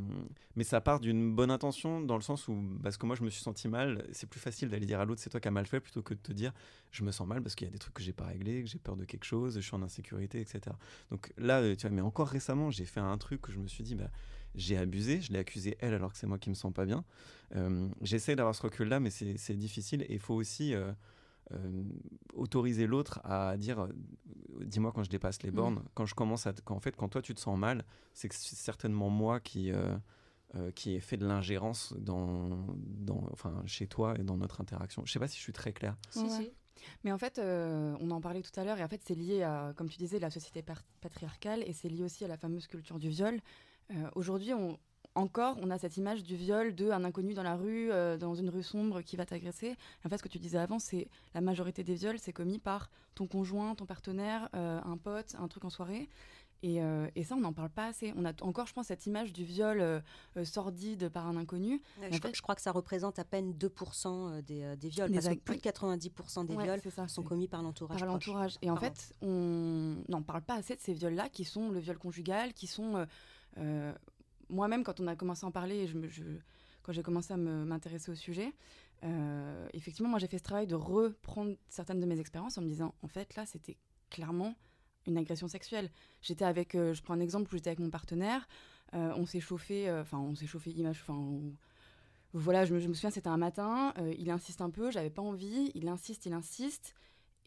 mais 0.55 0.63
ça 0.63 0.81
part 0.81 0.99
d'une 0.99 1.35
bonne 1.35 1.51
intention 1.51 2.01
dans 2.01 2.15
le 2.15 2.21
sens 2.21 2.47
où, 2.47 2.57
parce 2.81 2.97
que 2.97 3.05
moi 3.05 3.15
je 3.15 3.23
me 3.23 3.29
suis 3.29 3.43
senti 3.43 3.67
mal, 3.67 4.05
c'est 4.11 4.27
plus 4.27 4.39
facile 4.39 4.69
d'aller 4.69 4.85
dire 4.85 4.99
à 4.99 5.05
l'autre 5.05 5.21
c'est 5.21 5.29
toi 5.29 5.39
qui 5.39 5.47
as 5.47 5.51
mal 5.51 5.67
fait 5.67 5.79
plutôt 5.79 6.01
que 6.01 6.13
de 6.15 6.19
te 6.19 6.31
dire 6.31 6.51
je 6.91 7.03
me 7.03 7.11
sens 7.11 7.27
mal 7.27 7.41
parce 7.41 7.55
qu'il 7.55 7.67
y 7.67 7.69
a 7.69 7.71
des 7.71 7.79
trucs 7.79 7.93
que 7.93 8.01
j'ai 8.01 8.13
pas 8.13 8.25
réglés, 8.25 8.63
que 8.63 8.69
j'ai 8.69 8.79
peur 8.79 8.95
de 8.95 9.05
quelque 9.05 9.25
chose, 9.25 9.55
je 9.55 9.61
suis 9.61 9.75
en 9.75 9.83
insécurité, 9.83 10.41
etc. 10.41 10.75
Donc 11.11 11.31
là, 11.37 11.61
euh, 11.61 11.75
tu 11.75 11.87
vois, 11.87 11.95
mais 11.95 12.01
encore 12.01 12.27
récemment, 12.27 12.71
j'ai 12.71 12.85
fait 12.85 12.99
un 12.99 13.17
truc 13.17 13.47
où 13.47 13.51
je 13.51 13.59
me 13.59 13.67
suis 13.67 13.83
dit, 13.83 13.95
bah, 13.95 14.09
j'ai 14.55 14.77
abusé, 14.77 15.21
je 15.21 15.31
l'ai 15.33 15.39
accusé 15.39 15.75
elle 15.79 15.93
alors 15.93 16.11
que 16.13 16.17
c'est 16.17 16.27
moi 16.27 16.37
qui 16.39 16.49
me 16.49 16.55
sens 16.55 16.73
pas 16.73 16.85
bien. 16.85 17.03
Euh, 17.55 17.87
J'essaie 18.01 18.35
d'avoir 18.35 18.55
ce 18.55 18.61
recul-là, 18.63 18.99
mais 18.99 19.09
c'est 19.09 19.55
difficile 19.55 20.03
et 20.03 20.13
il 20.13 20.19
faut 20.19 20.35
aussi 20.35 20.73
euh, 20.73 20.91
euh, 21.51 21.83
autoriser 22.33 22.87
l'autre 22.87 23.19
à 23.23 23.57
dire, 23.57 23.79
euh, 23.83 23.89
dis-moi 24.65 24.91
quand 24.91 25.03
je 25.03 25.09
dépasse 25.09 25.43
les 25.43 25.49
Mhm. 25.51 25.55
bornes, 25.55 25.83
quand 25.93 26.05
je 26.05 26.15
commence 26.15 26.47
à, 26.47 26.53
quand, 26.53 26.75
en 26.75 26.79
fait, 26.79 26.95
quand 26.95 27.09
toi 27.09 27.21
tu 27.21 27.33
te 27.35 27.39
sens 27.39 27.57
mal, 27.57 27.83
c'est 28.13 28.29
que 28.29 28.35
c'est 28.35 28.55
certainement 28.55 29.09
moi 29.09 29.39
qui 29.39 29.71
euh, 29.71 29.95
euh, 30.55 30.69
qui 30.71 30.93
ai 30.93 30.99
fait 30.99 31.17
de 31.17 31.25
l'ingérence 31.25 31.95
dans, 31.97 32.67
dans, 32.77 33.27
enfin, 33.31 33.63
chez 33.65 33.87
toi 33.87 34.13
et 34.19 34.23
dans 34.23 34.37
notre 34.37 34.61
interaction. 34.61 35.03
Je 35.03 35.11
sais 35.11 35.17
pas 35.19 35.27
si 35.27 35.37
je 35.37 35.41
suis 35.41 35.51
très 35.53 35.73
clair. 35.73 35.97
Si, 36.11 36.19
Ouais. 36.19 36.29
si. 36.29 36.51
Mais 37.03 37.11
en 37.11 37.17
fait, 37.17 37.39
euh, 37.39 37.95
on 37.99 38.11
en 38.11 38.21
parlait 38.21 38.43
tout 38.43 38.51
à 38.59 38.63
l'heure, 38.63 38.77
et 38.77 38.83
en 38.83 38.87
fait, 38.87 39.01
c'est 39.03 39.15
lié 39.15 39.41
à, 39.41 39.73
comme 39.75 39.89
tu 39.89 39.97
disais, 39.97 40.19
la 40.19 40.29
société 40.29 40.63
patriarcale, 41.01 41.63
et 41.65 41.73
c'est 41.73 41.89
lié 41.89 42.03
aussi 42.03 42.23
à 42.23 42.27
la 42.27 42.37
fameuse 42.37 42.67
culture 42.67 42.99
du 42.99 43.09
viol. 43.09 43.39
Euh, 43.93 44.09
Aujourd'hui, 44.15 44.53
on, 44.53 44.77
encore, 45.15 45.57
on 45.61 45.69
a 45.69 45.77
cette 45.77 45.97
image 45.97 46.23
du 46.23 46.35
viol 46.35 46.73
de 46.75 46.89
un 46.89 47.03
inconnu 47.03 47.33
dans 47.33 47.43
la 47.43 47.55
rue, 47.55 47.91
euh, 47.91 48.17
dans 48.17 48.33
une 48.35 48.49
rue 48.49 48.63
sombre, 48.63 49.01
qui 49.01 49.15
va 49.15 49.25
t'agresser. 49.25 49.75
En 50.05 50.09
fait, 50.09 50.17
ce 50.17 50.23
que 50.23 50.29
tu 50.29 50.39
disais 50.39 50.57
avant, 50.57 50.79
c'est 50.79 51.07
la 51.33 51.41
majorité 51.41 51.83
des 51.83 51.95
viols, 51.95 52.19
c'est 52.19 52.33
commis 52.33 52.59
par 52.59 52.89
ton 53.15 53.27
conjoint, 53.27 53.75
ton 53.75 53.85
partenaire, 53.85 54.49
euh, 54.55 54.79
un 54.83 54.97
pote, 54.97 55.35
un 55.39 55.47
truc 55.47 55.65
en 55.65 55.69
soirée. 55.69 56.09
Et, 56.65 56.81
euh, 56.81 57.07
et 57.17 57.25
ça, 57.25 57.35
on 57.35 57.41
n'en 57.41 57.51
parle 57.51 57.69
pas 57.69 57.87
assez. 57.87 58.13
On 58.15 58.23
a 58.23 58.31
encore, 58.41 58.67
je 58.67 58.73
pense, 58.73 58.87
cette 58.87 59.05
image 59.05 59.33
du 59.33 59.43
viol 59.43 60.01
sordide 60.45 61.09
par 61.09 61.27
un 61.27 61.35
inconnu. 61.35 61.81
Ouais, 61.99 62.07
En 62.07 62.11
je, 62.13 62.19
fait- 62.21 62.33
je 62.33 62.41
crois 62.41 62.55
que 62.55 62.61
ça 62.61 62.71
représente 62.71 63.19
à 63.19 63.25
peine 63.25 63.51
2% 63.51 64.41
des, 64.43 64.75
des 64.77 64.87
viols, 64.87 65.09
Des 65.11 65.15
parce 65.15 65.27
que 65.27 65.33
plus 65.41 65.57
de 65.57 65.61
90% 65.61 66.45
des 66.45 66.55
Ouais, 66.55 66.63
viols 66.63 66.79
ça, 66.89 67.09
sont 67.09 67.21
commis 67.21 67.49
par 67.49 67.61
l'entourage. 67.63 67.99
par 67.99 68.07
l'entourage. 68.07 68.57
Et 68.61 68.71
en 68.71 68.75
Pardon. 68.75 68.95
fait, 68.95 69.13
on 69.21 69.97
n'en 70.07 70.21
parle 70.21 70.41
pas 70.41 70.53
assez 70.55 70.77
de 70.77 70.79
ces 70.81 70.93
viols-là, 70.93 71.27
qui 71.27 71.43
sont 71.43 71.69
le 71.69 71.79
viol 71.79 71.97
conjugal, 71.97 72.53
qui 72.53 72.65
sont... 72.67 73.05
euh, 73.57 73.93
Moi-même, 74.49 74.83
quand 74.83 74.99
on 74.99 75.07
a 75.07 75.15
commencé 75.15 75.45
à 75.45 75.47
en 75.47 75.51
parler, 75.51 75.87
je 75.87 76.21
quand 76.83 76.91
j'ai 76.91 77.01
commencé 77.01 77.33
à 77.33 77.37
m'intéresser 77.37 78.11
au 78.11 78.15
sujet, 78.15 78.53
euh, 79.05 79.67
effectivement, 79.71 80.09
moi, 80.09 80.19
j'ai 80.19 80.27
fait 80.27 80.37
ce 80.37 80.43
travail 80.43 80.67
de 80.67 80.75
reprendre 80.75 81.55
certaines 81.69 82.01
de 82.01 82.05
mes 82.05 82.19
expériences 82.19 82.57
en 82.57 82.61
me 82.61 82.67
disant, 82.67 82.93
en 83.01 83.07
fait, 83.07 83.35
là, 83.35 83.45
c'était 83.45 83.77
clairement 84.09 84.53
une 85.07 85.17
agression 85.17 85.47
sexuelle. 85.47 85.89
J'étais 86.21 86.43
avec, 86.43 86.75
euh, 86.75 86.93
je 86.93 87.01
prends 87.01 87.13
un 87.13 87.21
exemple 87.21 87.53
où 87.53 87.57
j'étais 87.57 87.69
avec 87.69 87.79
mon 87.79 87.89
partenaire, 87.89 88.47
on 88.91 89.25
s'est 89.25 89.39
chauffé, 89.39 89.91
enfin, 89.91 90.19
on 90.19 90.35
s'est 90.35 90.45
chauffé 90.45 90.69
image, 90.69 90.99
enfin, 91.01 91.39
voilà, 92.33 92.63
je 92.63 92.75
me, 92.75 92.79
souviens, 92.93 93.09
c'était 93.09 93.27
un 93.27 93.37
matin, 93.37 93.91
il 94.19 94.29
insiste 94.29 94.61
un 94.61 94.69
peu, 94.69 94.91
j'avais 94.91 95.09
pas 95.09 95.23
envie, 95.23 95.71
il 95.73 95.87
insiste, 95.87 96.27
il 96.27 96.33
insiste, 96.33 96.93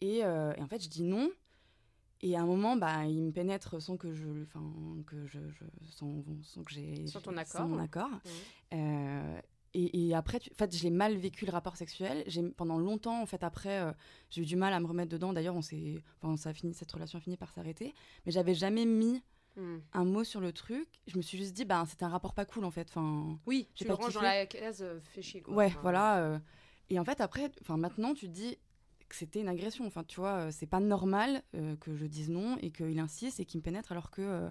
et 0.01 0.25
en 0.25 0.67
fait, 0.67 0.83
je 0.83 0.89
dis 0.89 1.03
non. 1.03 1.29
Et 2.21 2.35
à 2.35 2.41
un 2.41 2.45
moment, 2.45 2.75
bah, 2.75 3.05
il 3.05 3.21
me 3.23 3.31
pénètre 3.31 3.81
sans 3.81 3.95
que 3.97 4.13
je, 4.13 4.27
enfin, 4.43 4.63
que 5.05 5.25
je, 5.27 5.39
je- 5.51 5.65
sans, 5.91 6.23
sans 6.41 6.63
que 6.63 6.71
j'ai, 6.71 7.05
Sans 7.07 7.21
ton 7.21 7.31
sans 7.31 7.37
accord. 7.37 7.67
mon 7.67 7.77
accord. 7.79 8.09
Mhm. 8.09 8.19
Euh, 8.73 9.41
et, 9.73 10.07
et 10.07 10.15
après, 10.15 10.39
tu- 10.39 10.49
en 10.51 10.55
fait, 10.55 10.75
j'ai 10.75 10.89
mal 10.89 11.15
vécu 11.17 11.45
le 11.45 11.51
rapport 11.51 11.75
sexuel. 11.77 12.23
J'ai 12.25 12.41
pendant 12.49 12.79
longtemps, 12.79 13.21
en 13.21 13.25
fait, 13.27 13.43
après, 13.43 13.81
euh, 13.81 13.91
j'ai 14.31 14.41
eu 14.41 14.45
du 14.45 14.55
mal 14.55 14.73
à 14.73 14.79
me 14.79 14.87
remettre 14.87 15.11
dedans. 15.11 15.31
D'ailleurs, 15.33 15.55
on 15.55 15.61
s'est, 15.61 16.01
enfin, 16.21 16.35
ça 16.37 16.49
a 16.49 16.53
fini, 16.53 16.73
cette 16.73 16.91
relation 16.91 17.19
a 17.19 17.21
fini 17.21 17.37
par 17.37 17.51
s'arrêter. 17.53 17.93
Mais 18.25 18.31
j'avais 18.31 18.55
jamais 18.55 18.85
mis 18.85 19.21
Hmm. 19.55 19.79
un 19.93 20.05
mot 20.05 20.23
sur 20.23 20.39
le 20.39 20.53
truc. 20.53 20.87
Je 21.07 21.17
me 21.17 21.21
suis 21.23 21.35
juste 21.37 21.53
dit, 21.55 21.65
bah, 21.65 21.83
c'était 21.87 22.03
un 22.05 22.09
rapport 22.09 22.35
pas 22.35 22.45
cool, 22.45 22.63
en 22.63 22.69
fait. 22.71 22.87
Enfin, 22.89 23.39
Oui, 23.47 23.67
J'ai 23.73 23.85
tu 23.85 23.91
le 23.91 23.95
pas 23.97 24.03
ranges 24.03 24.13
dans 24.13 24.21
la 24.21 24.45
case 24.45 24.83
euh, 24.83 24.99
fait 25.01 25.23
chier. 25.23 25.41
Quoi. 25.41 25.55
Ouais, 25.55 25.65
Enfin, 25.67 25.79
voilà. 25.81 26.17
euh, 26.19 26.39
et 26.91 26.99
en 26.99 27.03
fait, 27.03 27.21
après, 27.21 27.51
enfin, 27.61 27.75
maintenant, 27.77 28.13
tu 28.13 28.27
te 28.27 28.33
dis 28.33 28.55
que 29.09 29.15
c'était 29.15 29.39
une 29.41 29.47
agression. 29.47 29.85
Enfin, 29.85 30.03
tu 30.03 30.19
vois, 30.19 30.47
euh, 30.47 30.51
c'est 30.51 30.65
pas 30.67 30.79
normal 30.79 31.41
euh, 31.55 31.75
que 31.77 31.95
je 31.95 32.05
dise 32.05 32.29
non 32.29 32.57
et 32.59 32.71
qu'il 32.71 32.99
insiste 32.99 33.39
et 33.39 33.45
qu'il 33.45 33.59
me 33.59 33.63
pénètre 33.63 33.91
alors 33.91 34.11
que, 34.11 34.21
euh, 34.21 34.49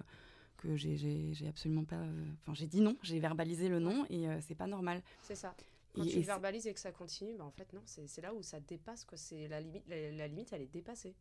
que 0.57 0.75
j'ai- 0.75 1.33
absolument 1.47 1.83
pas. 1.85 2.01
Enfin, 2.41 2.53
j'ai 2.53 2.67
dit 2.67 2.81
non, 2.81 2.95
j'ai 3.03 3.19
verbalisé 3.19 3.69
le 3.69 3.79
non 3.79 4.05
et 4.09 4.25
c'est 4.41 4.55
pas 4.55 4.67
normal. 4.67 5.01
C'est 5.21 5.35
ça. 5.35 5.55
Quand 5.93 6.03
Et- 6.03 6.07
tu 6.09 6.17
et 6.17 6.21
verbalises 6.21 6.67
et 6.67 6.73
que 6.73 6.79
ça 6.79 6.91
continue, 6.91 7.33
bah 7.37 7.45
en 7.45 7.51
fait 7.51 7.71
non, 7.73 7.81
c'est 7.85 8.21
là 8.21 8.33
où 8.33 8.41
ça 8.43 8.59
dépasse 8.59 9.03
quoi. 9.05 9.17
C'est 9.17 9.47
la 9.47 9.61
limite, 9.61 9.83
la, 9.87 10.11
la 10.11 10.27
limite 10.27 10.49
elle 10.53 10.61
est 10.61 10.71
dépassée. 10.71 11.13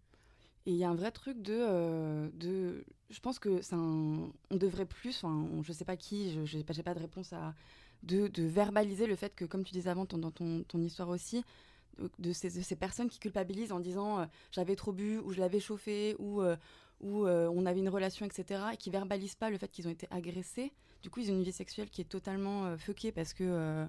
Et 0.68 0.72
il 0.72 0.76
y 0.76 0.84
a 0.84 0.90
un 0.90 0.94
vrai 0.96 1.12
truc 1.12 1.40
de, 1.42 1.54
euh, 1.56 2.28
de 2.34 2.84
je 3.08 3.20
pense 3.20 3.38
que 3.38 3.60
un- 3.72 4.30
on 4.50 4.56
devrait 4.56 4.84
plus, 4.86 5.16
enfin, 5.22 5.46
on- 5.52 5.62
je 5.62 5.72
sais 5.72 5.84
pas 5.84 5.96
qui, 5.96 6.32
je 6.32 6.44
j'ai 6.44 6.64
pas, 6.64 6.74
pas 6.82 6.94
de 6.94 6.98
réponse 6.98 7.32
à, 7.32 7.54
de, 8.02 8.26
de 8.28 8.42
verbaliser 8.42 9.06
le 9.06 9.14
fait 9.16 9.34
que, 9.34 9.44
comme 9.44 9.64
tu 9.64 9.72
disais 9.72 9.90
avant 9.90 10.06
ton- 10.06 10.18
dans 10.18 10.30
ton, 10.32 10.64
ton 10.64 10.80
histoire 10.82 11.08
aussi, 11.08 11.44
de, 12.18 12.32
ces, 12.32 12.50
de 12.50 12.62
ces 12.62 12.76
personnes 12.76 13.08
qui 13.08 13.18
culpabilisent 13.18 13.72
en 13.72 13.80
disant 13.80 14.20
euh, 14.20 14.26
j'avais 14.50 14.76
trop 14.76 14.92
bu 14.92 15.18
ou 15.18 15.32
je 15.32 15.40
l'avais 15.40 15.60
chauffé 15.60 16.16
ou, 16.18 16.42
euh, 16.42 16.56
ou 17.00 17.26
euh, 17.26 17.50
on 17.54 17.66
avait 17.66 17.80
une 17.80 17.88
relation, 17.88 18.26
etc. 18.26 18.62
et 18.72 18.76
qui 18.76 18.90
verbalisent 18.90 19.34
pas 19.34 19.50
le 19.50 19.58
fait 19.58 19.68
qu'ils 19.68 19.86
ont 19.88 19.90
été 19.90 20.06
agressés. 20.10 20.72
Du 21.02 21.10
coup, 21.10 21.20
ils 21.20 21.30
ont 21.30 21.34
une 21.34 21.42
vie 21.42 21.52
sexuelle 21.52 21.90
qui 21.90 22.00
est 22.00 22.08
totalement 22.08 22.76
fuckée 22.78 23.12
parce 23.12 23.32
que. 23.32 23.86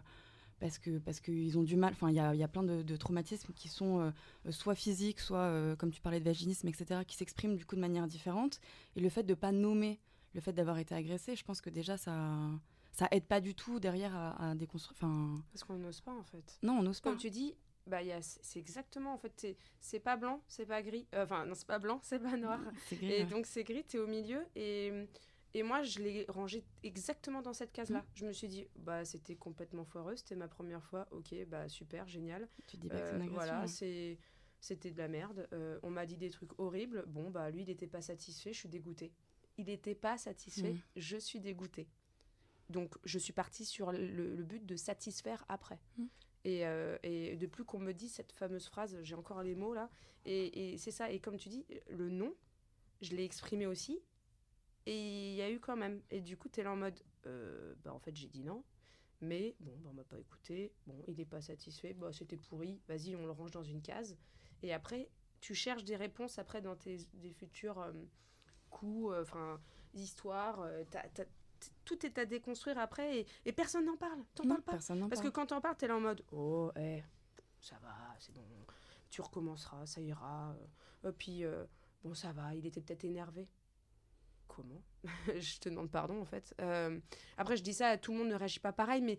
parce 0.60 0.78
que 0.78 1.00
parce 1.00 1.20
qu'ils 1.20 1.58
ont 1.58 1.64
du 1.64 1.76
mal, 1.76 1.94
enfin 1.94 2.10
il 2.10 2.16
y 2.16 2.20
a, 2.20 2.36
y 2.36 2.44
a 2.44 2.48
plein 2.48 2.64
de, 2.64 2.82
de 2.84 2.96
traumatismes 2.96 3.54
qui 3.54 3.70
sont 3.70 4.14
soit 4.50 4.76
physiques, 4.76 5.20
soit 5.20 5.76
comme 5.78 5.92
tu 5.92 6.02
parlais 6.02 6.20
de 6.20 6.26
vaginisme, 6.26 6.68
etc., 6.68 7.02
qui 7.08 7.16
s'expriment 7.16 7.56
du 7.56 7.66
coup 7.66 7.76
de 7.76 7.82
manière 7.82 8.08
différente. 8.08 8.60
Et 8.96 9.00
le 9.00 9.10
fait 9.10 9.24
de 9.24 9.34
pas 9.34 9.52
nommer 9.52 10.00
le 10.34 10.42
fait 10.42 10.54
d'avoir 10.54 10.78
été 10.78 10.94
agressé, 10.94 11.36
je 11.36 11.44
pense 11.44 11.62
que 11.62 11.70
déjà 11.70 11.98
ça 11.98 12.38
ça 12.98 13.08
aide 13.12 13.26
pas 13.26 13.40
du 13.42 13.54
tout 13.54 13.80
derrière 13.80 14.16
à, 14.16 14.50
à 14.50 14.56
déconstruire. 14.56 14.98
Enfin 14.98 15.42
Parce 15.54 15.64
qu'on 15.64 15.78
n'ose 15.78 16.02
pas 16.02 16.14
en 16.14 16.24
fait. 16.24 16.58
non, 16.64 16.74
on 16.80 16.84
n'ose 16.84 17.00
pas. 17.00 17.12
Comme 17.12 17.20
tu 17.20 17.30
dis, 17.30 17.56
bah 17.88 18.02
il 18.02 18.08
y 18.10 18.12
a- 18.12 18.22
c'est 18.22 18.60
exactement 18.60 19.14
en 19.14 19.18
fait, 19.18 19.34
c'est- 19.38 19.58
c'est 19.80 20.00
pas 20.00 20.18
blanc, 20.18 20.42
c'est 20.48 20.66
pas 20.66 20.82
gris. 20.84 21.08
Euh, 21.16 21.24
Enfin 21.24 21.46
non, 21.46 21.56
c'est 21.56 21.68
pas 21.68 21.80
blanc, 21.80 22.00
c'est 22.04 22.20
pas 22.20 22.38
noir. 22.38 22.60
C'est 22.90 22.96
gris, 22.98 23.12
Et 23.12 23.24
ouais. 23.24 23.26
donc 23.26 23.46
c'est 23.46 23.64
gris, 23.64 23.84
t'es 23.84 23.98
au 24.00 24.08
milieu 24.08 24.46
et 24.56 24.92
et 25.54 25.64
moi 25.64 25.82
je 25.82 26.00
l'ai 26.00 26.26
rangé 26.30 26.64
exactement 26.84 27.42
dans 27.42 27.54
cette 27.54 27.72
case 27.72 27.90
là. 27.90 28.06
Je 28.14 28.26
me 28.26 28.34
suis 28.34 28.48
dit 28.48 28.68
bah 28.76 29.06
c'était 29.06 29.36
complètement 29.36 29.86
foireux, 29.86 30.16
c'était 30.16 30.36
ma 30.36 30.48
première 30.48 30.84
fois. 30.84 31.08
OK, 31.12 31.34
bah 31.48 31.68
super, 31.70 32.08
génial. 32.08 32.48
tu 32.68 32.78
dis 32.78 32.90
pas 32.90 33.00
que 33.00 33.08
c'est 33.10 33.16
Euh, 33.16 33.20
une 33.22 33.30
voilà, 33.30 33.62
hein. 33.62 33.68
c'est 33.68 34.20
c'était 34.60 34.92
de 34.92 34.98
la 34.98 35.08
merde. 35.08 35.48
Euh, 35.54 35.80
on 35.84 35.90
m'a 35.90 36.06
dit 36.06 36.18
des 36.18 36.30
trucs 36.30 36.58
horribles. 36.60 37.06
Bon, 37.08 37.30
bah 37.30 37.50
lui, 37.52 37.62
il 37.62 37.68
n'était 37.68 37.88
pas 37.88 38.02
satisfait, 38.02 38.54
je 38.54 38.60
suis 38.60 38.70
dégoûtée. 38.70 39.12
Il 39.58 39.66
n'était 39.66 39.96
pas 39.96 40.18
satisfait, 40.18 40.74
Mm. 40.74 40.80
je 40.98 41.18
suis 41.18 41.40
dégoûtée. 41.40 41.88
Donc, 42.70 42.96
je 43.06 43.18
suis 43.18 43.34
partie 43.34 43.66
sur 43.66 43.92
le, 43.92 44.06
le 44.36 44.44
but 44.44 44.66
de 44.66 44.76
satisfaire 44.76 45.46
après. 45.48 45.80
Mm. 45.98 46.06
Et, 46.48 46.66
euh, 46.66 46.98
et 47.04 47.36
de 47.36 47.46
plus 47.46 47.66
qu'on 47.66 47.78
me 47.78 47.92
dit 47.92 48.08
cette 48.08 48.32
fameuse 48.32 48.68
phrase, 48.68 48.98
j'ai 49.04 49.16
encore 49.16 49.44
les 49.44 49.54
mots 49.54 49.74
là, 49.74 49.90
et, 50.24 50.78
c'est 50.78 50.92
ça. 50.92 51.12
Et 51.12 51.20
comme 51.20 51.36
tu 51.36 51.50
dis, 51.50 51.66
le 51.90 52.10
non, 52.10 52.34
je 53.02 53.14
l'ai 53.18 53.26
exprimé 53.26 53.68
aussi, 53.68 54.00
et 54.86 55.32
il 55.32 55.36
y 55.36 55.42
a 55.42 55.52
eu 55.52 55.60
quand 55.60 55.76
même. 55.76 56.02
Et 56.10 56.22
du 56.22 56.38
coup, 56.38 56.48
tu 56.48 56.62
es 56.62 56.64
là 56.64 56.72
en 56.72 56.78
mode, 56.78 56.98
euh, 57.26 57.76
bah 57.84 57.94
en 57.94 58.00
fait, 58.00 58.16
j'ai 58.16 58.30
dit 58.30 58.46
non. 58.46 58.64
Mais 59.20 59.58
bon, 59.60 59.74
bah, 59.80 59.90
on 59.92 59.94
m'a 59.94 60.06
pas 60.06 60.20
écouté. 60.20 60.72
Bon, 60.86 60.96
il 61.10 61.18
n'est 61.18 61.26
pas 61.26 61.42
satisfait. 61.42 61.94
Bah, 61.94 62.14
c'était 62.14 62.38
pourri. 62.38 62.80
Vas-y, 62.88 63.14
on 63.18 63.26
le 63.26 63.32
range 63.32 63.52
dans 63.52 63.64
une 63.64 63.82
case. 63.82 64.18
Et 64.64 64.72
après, 64.72 65.10
tu 65.42 65.54
cherches 65.54 65.84
des 65.84 65.98
réponses 65.98 66.40
après 66.40 66.62
dans 66.62 66.78
tes 66.78 66.98
futurs 67.36 67.82
euh, 67.82 67.92
coups, 68.70 69.14
euh, 69.14 69.22
enfin, 69.24 69.60
histoires. 69.94 70.66
Tout 71.88 72.06
est 72.06 72.18
à 72.18 72.26
déconstruire 72.26 72.78
après 72.78 73.20
et, 73.20 73.28
et 73.46 73.52
personne 73.54 73.86
n'en 73.86 73.96
parle. 73.96 74.20
T'en 74.36 74.44
parles 74.44 74.62
pas. 74.62 74.78
Parce 75.10 75.22
que 75.22 75.30
quand 75.30 75.48
t'en 75.48 75.62
parles, 75.62 75.78
t'es 75.78 75.88
là 75.88 75.96
en 75.96 76.02
mode 76.02 76.22
Oh, 76.34 76.70
eh, 76.76 77.02
ça 77.62 77.78
va, 77.82 77.96
c'est 78.20 78.36
bon. 78.36 78.44
Tu 79.10 79.22
recommenceras, 79.22 79.86
ça 79.86 80.02
ira. 80.02 80.54
Euh, 81.06 81.12
puis, 81.18 81.46
euh, 81.46 81.66
bon, 82.04 82.14
ça 82.14 82.34
va, 82.34 82.54
il 82.54 82.66
était 82.66 82.82
peut-être 82.82 83.06
énervé. 83.06 83.48
Comment? 84.48 84.84
Je 85.40 85.60
te 85.60 85.70
demande 85.70 85.90
pardon, 85.90 86.22
en 86.22 86.26
fait. 86.26 86.54
Euh, 86.60 87.00
après, 87.38 87.56
je 87.56 87.64
dis 87.64 87.74
ça, 87.74 87.98
tout 87.98 88.12
le 88.12 88.18
monde 88.18 88.30
ne 88.30 88.36
réagit 88.36 88.60
pas 88.60 88.74
pareil, 88.74 89.02
mais 89.02 89.18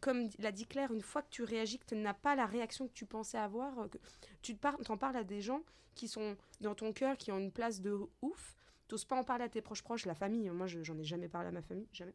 comme 0.00 0.28
l'a 0.38 0.50
dit 0.50 0.66
Claire, 0.66 0.92
une 0.92 1.02
fois 1.02 1.22
que 1.22 1.30
tu 1.30 1.44
réagis, 1.44 1.78
que 1.78 1.86
tu 1.86 1.94
n'as 1.96 2.14
pas 2.14 2.34
la 2.34 2.46
réaction 2.46 2.88
que 2.88 2.92
tu 2.92 3.06
pensais 3.06 3.38
avoir, 3.38 3.88
que 3.88 3.98
tu 4.42 4.56
t'en 4.56 4.96
parles 4.96 5.16
à 5.16 5.24
des 5.24 5.40
gens 5.40 5.62
qui 5.94 6.08
sont 6.08 6.36
dans 6.60 6.74
ton 6.74 6.92
cœur, 6.92 7.16
qui 7.16 7.30
ont 7.30 7.38
une 7.38 7.52
place 7.52 7.80
de 7.80 7.96
ouf. 8.22 8.56
T'oses 8.90 9.04
pas 9.04 9.14
en 9.14 9.22
parler 9.22 9.44
à 9.44 9.48
tes 9.48 9.60
proches 9.62 9.82
proches, 9.84 10.04
la 10.04 10.16
famille. 10.16 10.50
Moi, 10.50 10.66
je- 10.66 10.82
j'en 10.82 10.98
ai 10.98 11.04
jamais 11.04 11.28
parlé 11.28 11.46
à 11.46 11.52
ma 11.52 11.62
famille, 11.62 11.86
jamais. 11.92 12.12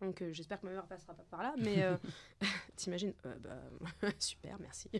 Donc, 0.00 0.20
euh, 0.20 0.32
j'espère 0.32 0.60
que 0.60 0.66
ma 0.66 0.72
mère 0.72 0.88
passera 0.88 1.14
pas 1.14 1.22
par 1.30 1.44
là. 1.44 1.54
Mais 1.58 1.84
euh, 1.84 1.96
t'imagines 2.76 3.14
Euh, 3.24 3.38
bah, 3.38 4.08
Super, 4.18 4.58
merci. 4.58 4.90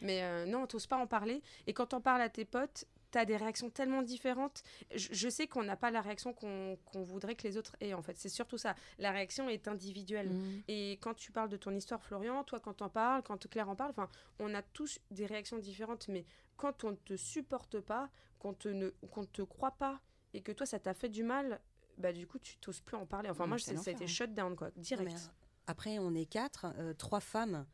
mais 0.00 0.46
non, 0.46 0.68
t'oses 0.68 0.86
pas 0.86 0.96
en 0.96 1.08
parler. 1.08 1.42
Et 1.66 1.72
quand 1.74 1.86
t'en 1.86 2.00
parles 2.00 2.22
à 2.22 2.28
tes 2.28 2.44
potes, 2.44 2.84
tu 3.10 3.18
as 3.18 3.24
des 3.24 3.36
réactions 3.36 3.68
tellement 3.68 4.02
différentes. 4.02 4.62
Je, 4.94 5.28
sais 5.28 5.48
qu'on 5.48 5.64
n'a 5.64 5.74
pas 5.76 5.90
la 5.90 6.02
réaction 6.02 6.32
qu'on 6.32 6.78
voudrait 7.02 7.34
que 7.34 7.48
les 7.48 7.56
autres 7.56 7.74
aient, 7.80 7.94
en 7.94 8.02
fait. 8.02 8.16
C'est 8.16 8.28
surtout 8.28 8.58
ça. 8.58 8.76
La 9.00 9.10
réaction 9.10 9.48
est 9.48 9.66
individuelle. 9.66 10.30
Mmh. 10.30 10.62
Et 10.68 10.92
quand 11.00 11.14
tu 11.14 11.32
parles 11.32 11.48
de 11.48 11.56
ton 11.56 11.74
histoire, 11.74 12.00
Florian, 12.00 12.44
toi, 12.44 12.60
quand 12.60 12.74
t'en 12.74 12.90
parles, 12.90 13.24
quand 13.24 13.48
Claire 13.48 13.68
en 13.68 13.74
parle, 13.74 13.92
on 14.38 14.54
a 14.54 14.62
tous 14.62 15.00
des 15.10 15.26
réactions 15.26 15.58
différentes. 15.58 16.06
Mais 16.06 16.24
quand 16.56 16.84
on 16.84 16.92
ne 16.92 16.96
te 16.96 17.16
supporte 17.16 17.80
pas, 17.80 18.08
qu'on 18.38 18.54
ne 18.66 18.90
qu'on 19.10 19.24
te 19.24 19.42
croit 19.42 19.72
pas, 19.72 20.00
et 20.34 20.42
que 20.42 20.52
toi, 20.52 20.66
ça 20.66 20.78
t'a 20.78 20.94
fait 20.94 21.08
du 21.08 21.22
mal, 21.22 21.60
bah 21.96 22.12
du 22.12 22.26
coup, 22.26 22.38
tu 22.38 22.56
t'oses 22.58 22.80
plus 22.80 22.96
en 22.96 23.06
parler. 23.06 23.30
Enfin, 23.30 23.46
moi, 23.46 23.58
ça 23.58 23.72
a 23.72 23.90
été 23.90 24.04
hein. 24.04 24.06
shut 24.06 24.34
down, 24.34 24.56
quoi, 24.56 24.70
direct. 24.76 25.12
Euh, 25.12 25.28
après, 25.66 25.98
on 25.98 26.14
est 26.14 26.26
quatre, 26.26 26.66
euh, 26.78 26.94
trois 26.94 27.20
femmes. 27.20 27.66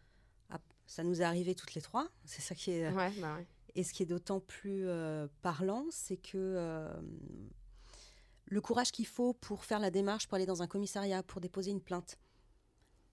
Ah, 0.50 0.59
ça 0.86 1.02
nous 1.05 1.20
est 1.20 1.24
arrivé 1.24 1.55
toutes 1.55 1.74
les 1.74 1.82
trois. 1.82 2.09
C'est 2.24 2.42
ça 2.42 2.55
qui 2.55 2.72
est. 2.72 2.90
Ouais, 2.90 3.11
bah 3.20 3.36
ouais. 3.36 3.46
Et 3.74 3.82
ce 3.82 3.92
qui 3.92 4.02
est 4.02 4.07
d'autant 4.07 4.40
plus 4.40 4.86
euh, 4.86 5.26
parlant, 5.42 5.86
c'est 5.90 6.16
que 6.16 6.36
euh, 6.36 6.94
le 8.46 8.61
courage 8.61 8.92
qu'il 8.92 9.07
faut 9.07 9.34
pour 9.34 9.64
faire 9.64 9.80
la 9.80 9.90
démarche, 9.90 10.28
pour 10.28 10.36
aller 10.36 10.46
dans 10.46 10.62
un 10.62 10.68
commissariat, 10.68 11.22
pour 11.22 11.40
déposer 11.40 11.72
une 11.72 11.80
plainte. 11.80 12.18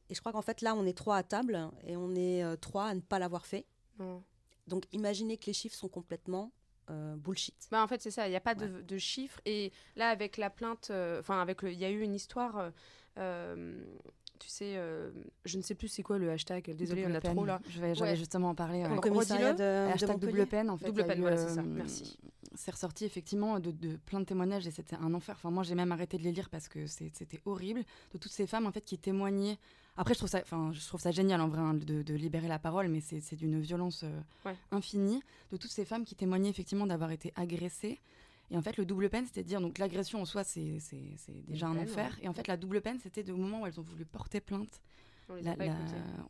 Et 0.09 0.15
je 0.15 0.19
crois 0.19 0.31
qu'en 0.31 0.41
fait, 0.41 0.61
là, 0.61 0.75
on 0.75 0.85
est 0.85 0.97
trois 0.97 1.17
à 1.17 1.23
table 1.23 1.71
et 1.83 1.95
on 1.95 2.13
est 2.15 2.43
euh, 2.43 2.55
trois 2.55 2.87
à 2.87 2.93
ne 2.93 2.99
pas 2.99 3.17
l'avoir 3.17 3.45
fait. 3.45 3.65
Donc, 4.67 4.85
imaginez 4.91 5.37
que 5.37 5.45
les 5.45 5.53
chiffres 5.53 5.75
sont 5.75 5.89
complètement 5.89 6.51
bullshit. 7.17 7.55
Bah, 7.71 7.83
en 7.83 7.87
fait, 7.87 8.01
c'est 8.01 8.11
ça, 8.11 8.27
il 8.27 8.31
n'y 8.31 8.35
a 8.35 8.41
pas 8.41 8.55
de, 8.55 8.97
chiffres. 8.97 9.39
Et 9.45 9.71
là, 9.95 10.09
avec 10.09 10.37
la 10.37 10.49
plainte, 10.49 10.91
enfin, 11.19 11.41
avec 11.41 11.59
il 11.63 11.73
y 11.73 11.85
a 11.85 11.89
eu 11.89 12.01
une 12.01 12.15
histoire 12.15 12.71
tu 14.41 14.49
sais, 14.49 14.73
euh, 14.75 15.11
je 15.45 15.57
ne 15.57 15.61
sais 15.61 15.75
plus 15.75 15.87
c'est 15.87 16.01
quoi 16.01 16.17
le 16.17 16.31
hashtag. 16.31 16.75
Désolé, 16.75 17.05
on 17.07 17.13
a 17.13 17.21
trop 17.21 17.45
là. 17.45 17.61
Je 17.69 17.79
vais, 17.79 18.15
justement 18.15 18.49
en 18.49 18.55
parler. 18.55 18.83
Le 18.83 18.99
commissariat 18.99 19.53
de, 19.53 19.91
hashtag 19.93 20.19
double 20.19 20.47
peine 20.47 20.69
en 20.69 20.77
fait. 20.77 20.87
Double 20.87 21.05
peine, 21.05 21.21
voilà, 21.21 21.37
c'est 21.37 21.53
ça. 21.53 21.61
Euh, 21.61 21.65
Merci. 21.67 22.17
C'est 22.55 22.71
ressorti 22.71 23.05
effectivement 23.05 23.59
de, 23.59 23.71
de, 23.71 23.95
plein 23.97 24.19
de 24.19 24.25
témoignages 24.25 24.67
et 24.67 24.71
c'était 24.71 24.95
un 24.95 25.13
enfer. 25.13 25.35
Enfin, 25.37 25.51
moi, 25.51 25.63
j'ai 25.63 25.75
même 25.75 25.91
arrêté 25.91 26.17
de 26.17 26.23
les 26.23 26.31
lire 26.31 26.49
parce 26.49 26.67
que 26.67 26.87
c'était 26.87 27.39
horrible. 27.45 27.83
De 28.13 28.17
toutes 28.17 28.31
ces 28.31 28.47
femmes 28.47 28.65
en 28.65 28.71
fait 28.71 28.81
qui 28.81 28.97
témoignaient. 28.97 29.57
Après, 30.01 30.15
je 30.15 30.19
trouve 30.19 30.31
ça, 30.31 30.39
enfin, 30.41 30.71
je 30.73 30.83
trouve 30.87 30.99
ça 30.99 31.11
génial 31.11 31.39
en 31.41 31.47
vrai 31.47 31.59
hein, 31.59 31.75
de, 31.75 32.01
de, 32.01 32.13
libérer 32.15 32.47
la 32.47 32.57
parole, 32.57 32.87
mais 32.87 33.01
c'est 33.01 33.35
d'une 33.35 33.59
violence 33.59 34.03
euh, 34.03 34.53
infinie. 34.71 35.21
De 35.51 35.57
toutes 35.57 35.69
ces 35.69 35.85
femmes 35.85 36.05
qui 36.05 36.15
témoignaient 36.15 36.49
effectivement 36.49 36.87
d'avoir 36.87 37.11
été 37.11 37.31
agressées. 37.35 37.99
Et 38.49 38.57
en 38.57 38.63
fait, 38.63 38.77
le 38.77 38.85
double 38.85 39.11
peine, 39.11 39.27
c'était 39.27 39.43
de 39.43 39.47
dire, 39.47 39.61
donc 39.61 39.77
l'agression 39.77 40.19
en 40.19 40.25
soi, 40.25 40.43
c'est 40.43 40.79
déjà 41.47 41.67
un 41.67 41.77
enfer. 41.77 42.17
Et 42.23 42.27
en 42.27 42.33
fait, 42.33 42.47
la 42.47 42.57
double 42.57 42.81
peine, 42.81 42.97
c'était 42.99 43.29
au 43.29 43.37
moment 43.37 43.61
où 43.61 43.67
elles 43.67 43.79
ont 43.79 43.83
voulu 43.83 44.03
porter 44.05 44.41
plainte. 44.41 44.81
On 45.29 45.35
les 45.35 45.47
a 45.47 45.55
pas 45.55 45.65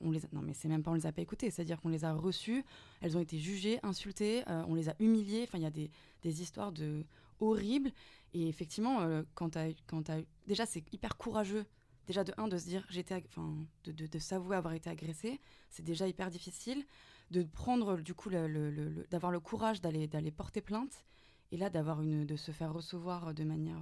on 0.01 0.11
les 0.11 0.19
non, 0.33 0.41
mais 0.41 0.53
c'est 0.53 0.67
même 0.67 0.83
pas 0.83 0.91
on 0.91 0.95
les 0.95 1.05
a 1.05 1.13
pas 1.13 1.21
écoutées. 1.21 1.49
C'est-à-dire 1.49 1.79
qu'on 1.79 1.89
les 1.89 2.03
a 2.03 2.11
reçues, 2.11 2.65
elles 2.99 3.15
ont 3.15 3.21
été 3.21 3.39
jugées, 3.39 3.79
insultées, 3.83 4.43
euh, 4.49 4.65
on 4.67 4.75
les 4.75 4.89
a 4.89 4.95
humiliées. 4.99 5.45
Enfin, 5.47 5.59
il 5.59 5.63
y 5.63 5.65
a 5.65 5.71
des, 5.71 5.89
des, 6.23 6.41
histoires 6.41 6.73
de 6.73 7.05
horribles. 7.39 7.91
Et 8.33 8.49
effectivement, 8.49 8.99
euh, 8.99 9.23
quand 9.33 9.55
as, 9.55 9.69
quand 9.87 10.09
as, 10.09 10.17
déjà, 10.45 10.65
c'est 10.65 10.83
hyper 10.91 11.15
courageux. 11.15 11.65
Déjà, 12.07 12.23
de 12.23 12.33
un, 12.37 12.47
de 12.47 12.57
se 12.57 12.65
dire, 12.65 12.85
j'étais, 12.89 13.23
enfin, 13.27 13.55
de, 13.83 13.91
de, 13.91 14.07
de 14.07 14.19
s'avouer 14.19 14.55
avoir 14.55 14.73
été 14.73 14.89
agressée, 14.89 15.39
c'est 15.69 15.83
déjà 15.83 16.07
hyper 16.07 16.29
difficile. 16.29 16.85
De 17.29 17.43
prendre, 17.43 17.97
du 17.97 18.13
coup, 18.13 18.29
le, 18.29 18.47
le, 18.47 19.07
d'avoir 19.09 19.31
le 19.31 19.39
courage 19.39 19.79
d'aller 19.79 20.31
porter 20.31 20.59
plainte 20.61 21.05
et 21.51 21.57
là, 21.57 21.69
d'avoir 21.69 22.01
une, 22.01 22.25
de 22.25 22.35
se 22.35 22.51
faire 22.51 22.73
recevoir 22.73 23.33
de 23.33 23.43
manière 23.43 23.77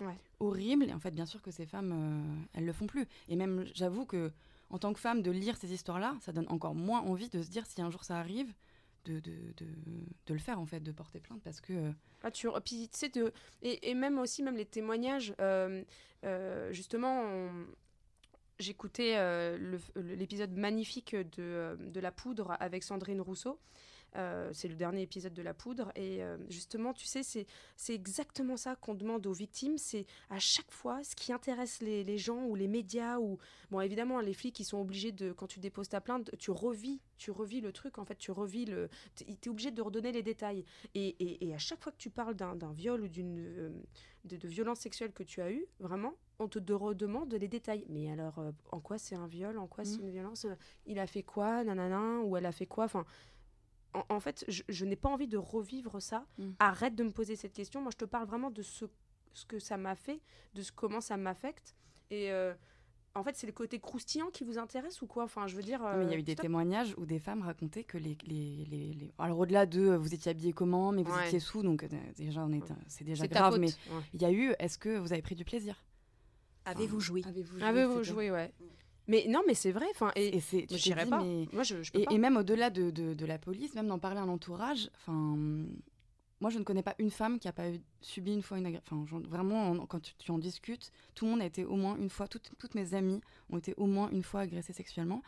euh, 0.00 0.04
horrible. 0.40 0.84
Et 0.84 0.94
en 0.94 0.98
fait, 0.98 1.10
bien 1.10 1.26
sûr 1.26 1.42
que 1.42 1.50
ces 1.50 1.66
femmes, 1.66 1.92
euh, 1.92 2.44
elles 2.54 2.64
le 2.64 2.72
font 2.72 2.86
plus. 2.86 3.06
Et 3.28 3.36
même, 3.36 3.66
j'avoue 3.74 4.06
que 4.06 4.32
en 4.70 4.78
tant 4.78 4.92
que 4.92 5.00
femme, 5.00 5.22
de 5.22 5.30
lire 5.30 5.56
ces 5.56 5.72
histoires-là, 5.72 6.16
ça 6.20 6.32
donne 6.32 6.46
encore 6.48 6.74
moins 6.74 7.00
envie 7.02 7.28
de 7.28 7.42
se 7.42 7.50
dire 7.50 7.66
si 7.66 7.82
un 7.82 7.90
jour 7.90 8.02
ça 8.02 8.18
arrive, 8.18 8.52
de, 9.04 9.20
de, 9.20 9.32
de, 10.26 10.32
le 10.32 10.38
faire 10.38 10.58
en 10.58 10.66
fait, 10.66 10.80
de 10.80 10.92
porter 10.92 11.20
plainte 11.20 11.42
parce 11.42 11.60
que. 11.60 11.72
Euh, 11.72 11.92
ah, 12.22 12.30
tu, 12.30 12.48
puis, 12.64 12.88
de, 13.14 13.32
et, 13.62 13.90
et, 13.90 13.94
même 13.94 14.18
aussi, 14.18 14.42
même 14.42 14.56
les 14.56 14.64
témoignages, 14.64 15.34
justement, 16.70 17.50
j'écoutais 18.58 19.58
l'épisode 19.96 20.56
magnifique 20.56 21.14
de, 21.14 21.76
de 21.78 22.00
La 22.00 22.12
Poudre 22.12 22.56
avec 22.60 22.82
Sandrine 22.82 23.20
Rousseau. 23.20 23.58
Euh, 24.16 24.50
c'est 24.52 24.68
le 24.68 24.76
dernier 24.76 25.02
épisode 25.02 25.34
de 25.34 25.42
La 25.42 25.54
Poudre. 25.54 25.90
Et 25.96 26.22
euh, 26.22 26.36
justement, 26.48 26.92
tu 26.92 27.06
sais, 27.06 27.22
c'est 27.22 27.94
exactement 27.94 28.56
ça 28.56 28.76
qu'on 28.76 28.94
demande 28.94 29.26
aux 29.26 29.32
victimes. 29.32 29.78
C'est 29.78 30.06
à 30.30 30.38
chaque 30.38 30.70
fois 30.70 31.02
ce 31.02 31.16
qui 31.16 31.32
intéresse 31.32 31.80
les, 31.80 32.04
les, 32.04 32.18
gens 32.18 32.44
ou 32.44 32.54
les 32.54 32.68
médias. 32.68 33.18
ou 33.18 33.38
Bon, 33.70 33.80
évidemment, 33.80 34.20
les 34.20 34.34
flics, 34.34 34.58
ils 34.60 34.64
sont 34.64 34.78
obligés 34.78 35.12
de, 35.12 35.32
quand 35.32 35.46
tu 35.46 35.60
déposes 35.60 35.88
ta 35.88 36.00
plainte, 36.00 36.30
tu 36.38 36.50
revis, 36.50 37.00
tu 37.16 37.30
revis 37.30 37.60
le 37.60 37.72
truc. 37.72 37.98
En 37.98 38.04
fait, 38.04 38.16
tu 38.16 38.30
revis 38.30 38.66
le. 38.66 38.88
Tu 39.16 39.24
es 39.24 39.48
obligé 39.48 39.70
de 39.70 39.82
redonner 39.82 40.12
les 40.12 40.22
détails. 40.22 40.64
Et, 40.94 41.08
et, 41.18 41.48
et 41.48 41.54
à 41.54 41.58
chaque 41.58 41.82
fois 41.82 41.92
que 41.92 41.98
tu 41.98 42.10
parles 42.10 42.34
d'un 42.34 42.72
viol 42.72 43.02
ou 43.02 43.08
d'une. 43.08 43.38
Euh, 43.38 43.70
de, 44.24 44.36
de, 44.38 44.48
violence 44.48 44.78
sexuelle 44.78 45.12
que 45.12 45.22
tu 45.22 45.42
as 45.42 45.52
eu, 45.52 45.66
vraiment, 45.80 46.14
on 46.38 46.48
te 46.48 46.72
redemande 46.72 47.34
les 47.34 47.46
détails. 47.46 47.84
Mais 47.90 48.10
alors, 48.10 48.42
en 48.72 48.80
quoi 48.80 48.96
c'est 48.96 49.14
un 49.14 49.26
viol? 49.26 49.58
En 49.58 49.66
quoi 49.66 49.84
c'est 49.84 49.98
mmh. 49.98 50.04
une 50.04 50.10
violence? 50.10 50.46
Il 50.86 50.98
a 50.98 51.06
fait 51.06 51.22
quoi? 51.22 51.62
Nanana 51.62 52.20
Ou 52.20 52.36
elle 52.38 52.46
a 52.46 52.52
fait 52.52 52.64
quoi? 52.64 52.84
Enfin, 52.84 53.04
en, 54.08 54.20
fait, 54.20 54.44
je, 54.48 54.84
n'ai 54.84 54.96
pas 54.96 55.08
envie 55.08 55.28
de 55.28 55.38
revivre 55.38 56.00
ça. 56.00 56.26
Mm. 56.38 56.50
Arrête 56.58 56.94
de 56.94 57.04
me 57.04 57.10
poser 57.10 57.36
cette 57.36 57.52
question. 57.52 57.80
Moi, 57.80 57.90
je 57.92 57.96
te 57.96 58.04
parle 58.04 58.26
vraiment 58.26 58.50
de 58.50 58.62
ce, 58.62 58.86
ce 59.32 59.46
que 59.46 59.58
ça 59.58 59.76
m'a 59.76 59.94
fait, 59.94 60.20
de 60.54 60.62
ce, 60.62 60.72
comment 60.72 61.00
ça 61.00 61.16
m'affecte. 61.16 61.74
Et 62.10 62.30
euh, 62.32 62.54
en 63.14 63.22
fait, 63.22 63.36
c'est 63.36 63.46
le 63.46 63.52
côté 63.52 63.78
croustillant 63.78 64.30
qui 64.30 64.44
vous 64.44 64.58
intéresse 64.58 65.00
ou 65.02 65.06
quoi? 65.06 65.24
Enfin, 65.24 65.46
je 65.46 65.56
veux 65.56 65.62
dire. 65.62 65.80
mais 65.96 66.04
il 66.04 66.10
y 66.10 66.14
a 66.14 66.18
eu 66.18 66.22
des 66.22 66.36
témoignages 66.36 66.94
où 66.98 67.06
des 67.06 67.18
femmes 67.18 67.42
racontaient 67.42 67.84
que 67.84 67.98
les. 67.98 68.16
les, 68.26 68.64
les, 68.64 69.12
Alors, 69.18 69.38
au-delà 69.38 69.66
de 69.66 69.94
vous 69.94 70.14
étiez 70.14 70.30
habillé 70.30 70.52
comment, 70.52 70.92
mais 70.92 71.02
vous 71.02 71.18
étiez 71.20 71.40
sous, 71.40 71.62
donc 71.62 71.84
euh, 71.84 71.88
déjà, 72.16 72.46
c'est 72.88 73.04
déjà 73.04 73.26
grave. 73.26 73.58
Mais 73.58 73.70
il 74.12 74.20
y 74.20 74.24
a 74.24 74.32
eu 74.32 74.54
est-ce 74.58 74.78
que 74.78 74.98
vous 74.98 75.12
avez 75.12 75.22
pris 75.22 75.34
du 75.34 75.44
plaisir? 75.44 75.84
Avez-vous 76.66 76.98
joué? 76.98 77.22
Avez-vous 77.26 77.58
joué, 77.58 77.62
Avez 77.62 78.04
joué 78.04 78.30
ouais. 78.30 78.52
Mais 79.06 79.26
non, 79.28 79.42
mais 79.46 79.54
c'est 79.54 79.72
vrai. 79.72 79.86
Enfin, 79.90 80.10
et, 80.16 80.36
et 80.36 80.40
je 80.40 81.08
pas. 81.08 81.22
Moi, 81.22 81.62
je, 81.62 81.76
et, 81.94 82.18
même 82.18 82.36
au-delà 82.36 82.70
de, 82.70 82.90
de, 82.90 83.26
la 83.26 83.38
police, 83.38 83.74
même 83.74 83.88
d'en 83.88 83.98
parler 83.98 84.20
à 84.20 84.26
l'entourage. 84.26 84.90
Enfin, 84.96 85.36
moi, 86.40 86.50
je 86.50 86.58
ne 86.58 86.64
connais 86.64 86.82
pas 86.82 86.94
une 86.98 87.10
femme 87.10 87.38
qui 87.38 87.48
a 87.48 87.52
pas 87.52 87.70
eu, 87.70 87.80
subi 88.00 88.32
une 88.32 88.42
fois 88.42 88.58
une 88.58 88.66
agression. 88.66 89.02
Enfin, 89.02 89.20
vraiment, 89.28 89.86
quand 89.86 90.00
tu, 90.18 90.30
en 90.30 90.38
discutes, 90.38 90.90
tout 91.14 91.26
le 91.26 91.32
monde 91.32 91.42
a 91.42 91.46
été 91.46 91.64
au 91.64 91.76
moins 91.76 91.96
une 91.96 92.10
fois. 92.10 92.28
Toutes, 92.28 92.52
toutes 92.58 92.74
mes 92.74 92.94
amies 92.94 93.20
ont 93.50 93.58
été 93.58 93.74
au 93.76 93.86
moins 93.86 94.10
une 94.10 94.22
fois 94.22 94.40
agressées 94.40 94.72
sexuellement. 94.72 95.22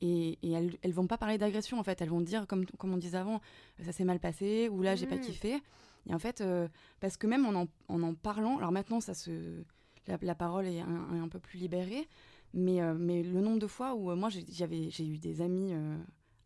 Et, 0.00 0.38
et 0.42 0.50
elles, 0.50 0.76
elles 0.82 0.92
vont 0.92 1.06
pas 1.06 1.16
parler 1.16 1.38
d'agression 1.38 1.78
en 1.78 1.84
fait. 1.84 2.02
Elles 2.02 2.08
vont 2.08 2.20
dire 2.20 2.48
comme 2.48 2.66
comme 2.66 2.92
on 2.92 2.96
disait 2.96 3.18
avant, 3.18 3.40
ça 3.84 3.92
s'est 3.92 4.04
mal 4.04 4.18
passé 4.18 4.68
ou 4.68 4.82
là 4.82 4.96
j'ai 4.96 5.06
pas 5.06 5.14
mmh. 5.14 5.20
kiffé. 5.20 5.62
Et 6.08 6.14
en 6.14 6.18
fait, 6.18 6.40
euh, 6.40 6.66
parce 6.98 7.16
que 7.16 7.28
même 7.28 7.46
en 7.46 7.54
en, 7.54 7.68
en 7.86 8.02
en, 8.02 8.14
parlant, 8.14 8.58
alors 8.58 8.72
maintenant 8.72 9.00
ça 9.00 9.14
se 9.14 9.62
la, 10.08 10.18
la 10.20 10.34
parole 10.34 10.66
est 10.66 10.80
un, 10.80 11.22
un, 11.22 11.28
peu 11.28 11.38
plus 11.38 11.58
libérée. 11.58 12.08
Mais, 12.54 12.82
euh, 12.82 12.94
mais 12.94 13.22
le 13.22 13.40
nombre 13.40 13.58
de 13.58 13.66
fois 13.66 13.94
où 13.94 14.10
euh, 14.10 14.16
moi 14.16 14.28
j'avais 14.28 14.90
j'ai 14.90 15.06
eu 15.06 15.18
des 15.18 15.40
amis 15.40 15.72
euh, 15.72 15.96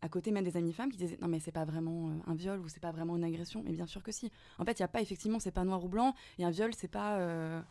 à 0.01 0.09
côté, 0.09 0.31
même 0.31 0.45
des 0.45 0.55
amies 0.55 0.73
femmes, 0.73 0.89
qui 0.91 0.97
disaient 0.97 1.17
non 1.21 1.27
mais 1.27 1.39
c'est 1.39 1.51
pas 1.51 1.65
vraiment 1.65 2.11
un 2.27 2.35
viol 2.35 2.59
ou 2.59 2.69
c'est 2.69 2.79
pas 2.79 2.91
vraiment 2.91 3.17
une 3.17 3.23
agression. 3.23 3.61
Mais 3.65 3.71
bien 3.71 3.87
sûr 3.87 4.03
que 4.03 4.11
si. 4.11 4.31
En 4.57 4.65
fait, 4.65 4.79
il 4.79 4.81
y 4.81 4.85
a 4.85 4.87
pas 4.87 5.01
effectivement 5.01 5.39
c'est 5.39 5.51
pas 5.51 5.63
noir 5.63 5.83
ou 5.83 5.89
blanc. 5.89 6.13
Et 6.39 6.45
un 6.45 6.51
viol 6.51 6.73
c'est 6.73 6.87
pas 6.87 7.63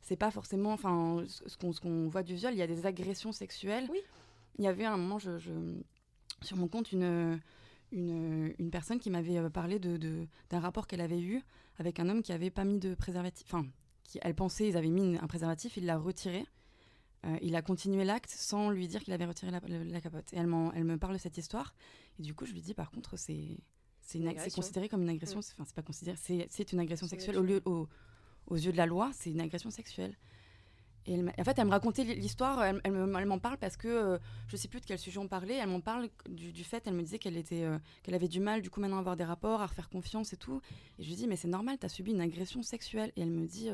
c'est 0.00 0.16
pas 0.16 0.30
forcément 0.30 0.72
enfin 0.72 1.24
ce 1.26 1.56
qu'on 1.56 1.72
qu'on 1.72 2.08
voit 2.08 2.22
du 2.22 2.34
viol. 2.34 2.54
Il 2.54 2.58
y 2.58 2.62
a 2.62 2.66
des 2.66 2.86
agressions 2.86 3.32
sexuelles. 3.32 3.88
Oui. 3.90 3.98
Il 4.58 4.64
y 4.64 4.68
avait 4.68 4.86
un 4.86 4.96
moment 4.96 5.18
je, 5.18 5.36
je 5.36 5.52
sur 6.42 6.56
mon 6.56 6.68
compte 6.68 6.92
une 6.92 7.40
une, 7.92 8.54
une 8.58 8.70
personne 8.70 8.98
qui 8.98 9.10
m'avait 9.10 9.50
parlé 9.50 9.78
de 9.78 10.26
d'un 10.48 10.60
rapport 10.60 10.86
qu'elle 10.86 11.00
avait 11.00 11.20
eu 11.20 11.42
avec 11.78 12.00
un 12.00 12.08
homme 12.08 12.22
qui 12.22 12.32
avait 12.32 12.50
pas 12.50 12.64
mis 12.64 12.78
de 12.78 12.94
préservatif. 12.94 13.46
Enfin, 13.52 13.66
qui, 14.04 14.18
elle 14.22 14.34
pensait 14.34 14.68
ils 14.68 14.76
avaient 14.76 14.88
mis 14.88 15.18
un 15.18 15.26
préservatif, 15.26 15.76
il 15.76 15.86
l'a 15.86 15.98
retiré. 15.98 16.46
Euh, 17.26 17.38
il 17.42 17.56
a 17.56 17.62
continué 17.62 18.04
l'acte 18.04 18.30
sans 18.30 18.70
lui 18.70 18.86
dire 18.86 19.02
qu'il 19.02 19.12
avait 19.12 19.24
retiré 19.24 19.50
la, 19.50 19.60
capote. 20.00 20.32
Et 20.32 20.36
elle, 20.36 20.48
elle, 20.74 20.84
me 20.84 20.96
parle 20.96 21.14
de 21.14 21.18
cette 21.18 21.36
histoire. 21.38 21.74
Et 22.18 22.22
du 22.22 22.34
coup, 22.34 22.46
je 22.46 22.52
lui 22.52 22.60
dis, 22.60 22.74
par 22.74 22.90
contre, 22.90 23.16
c'est 23.16 23.58
considéré 24.54 24.88
comme 24.88 25.02
une 25.02 25.08
agression. 25.08 25.38
Enfin, 25.38 25.64
c'est 25.66 25.74
pas 25.74 25.82
considéré, 25.82 26.16
c'est 26.16 26.72
une 26.72 26.80
agression 26.80 27.06
sexuelle. 27.06 27.38
Au 27.38 27.42
lieu, 27.42 27.62
au, 27.64 27.88
aux 28.46 28.56
yeux 28.56 28.72
de 28.72 28.76
la 28.76 28.86
loi, 28.86 29.10
c'est 29.12 29.30
une 29.30 29.40
agression 29.40 29.70
sexuelle. 29.70 30.16
Et 31.08 31.14
elle, 31.14 31.32
en 31.38 31.44
fait, 31.44 31.58
elle 31.58 31.66
me 31.66 31.70
racontait 31.70 32.02
l'histoire, 32.02 32.64
elle, 32.64 32.80
elle 32.84 33.26
m'en 33.26 33.38
parle 33.38 33.58
parce 33.58 33.76
que 33.76 33.86
euh, 33.86 34.18
je 34.48 34.56
sais 34.56 34.66
plus 34.66 34.80
de 34.80 34.86
quel 34.86 34.98
sujet 34.98 35.18
on 35.18 35.28
parlait. 35.28 35.54
Elle 35.54 35.68
m'en 35.68 35.80
parle 35.80 36.08
du, 36.28 36.64
fait, 36.64 36.84
elle 36.86 36.94
me 36.94 37.02
disait 37.02 37.18
qu'elle 37.18 37.36
était, 37.36 37.62
euh, 37.62 37.78
qu'elle 38.02 38.14
avait 38.14 38.28
du 38.28 38.40
mal, 38.40 38.60
du 38.60 38.70
coup, 38.70 38.80
maintenant 38.80 38.96
à 38.96 39.00
avoir 39.00 39.16
des 39.16 39.24
rapports, 39.24 39.62
à 39.62 39.66
refaire 39.66 39.88
confiance 39.88 40.32
et 40.32 40.36
tout. 40.36 40.60
Et 40.98 41.04
je 41.04 41.08
lui 41.08 41.16
dis, 41.16 41.26
mais 41.28 41.36
c'est 41.36 41.48
normal, 41.48 41.78
tu 41.78 41.86
as 41.86 41.88
subi 41.88 42.10
une 42.10 42.20
agression 42.20 42.62
sexuelle. 42.62 43.12
Et 43.16 43.22
elle 43.22 43.30
me 43.30 43.46
dit, 43.46 43.70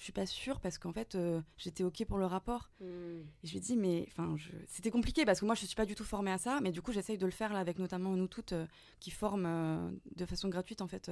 je 0.00 0.04
suis 0.04 0.12
pas 0.14 0.24
sûre 0.24 0.60
parce 0.60 0.78
qu'en 0.78 0.94
fait 0.94 1.14
euh, 1.14 1.42
j'étais 1.58 1.84
ok 1.84 2.06
pour 2.06 2.16
le 2.16 2.24
rapport 2.24 2.70
hmm. 2.80 3.20
et 3.44 3.46
je 3.46 3.52
lui 3.52 3.60
dis 3.60 3.76
mais 3.76 4.08
enfin 4.08 4.34
c'était 4.66 4.90
compliqué 4.90 5.26
parce 5.26 5.40
que 5.40 5.44
moi 5.44 5.54
je 5.54 5.66
suis 5.66 5.76
pas 5.76 5.84
du 5.84 5.94
tout 5.94 6.04
formée 6.04 6.32
à 6.32 6.38
ça 6.38 6.58
mais 6.62 6.72
du 6.72 6.80
coup 6.80 6.90
j'essaye 6.90 7.18
de 7.18 7.26
le 7.26 7.30
faire 7.30 7.52
là 7.52 7.58
avec 7.58 7.78
notamment 7.78 8.16
nous 8.16 8.26
toutes 8.26 8.54
euh, 8.54 8.64
qui 8.98 9.10
forment 9.10 9.44
euh, 9.46 9.90
de 10.16 10.24
façon 10.24 10.48
gratuite 10.48 10.80
en 10.80 10.88
fait 10.88 11.10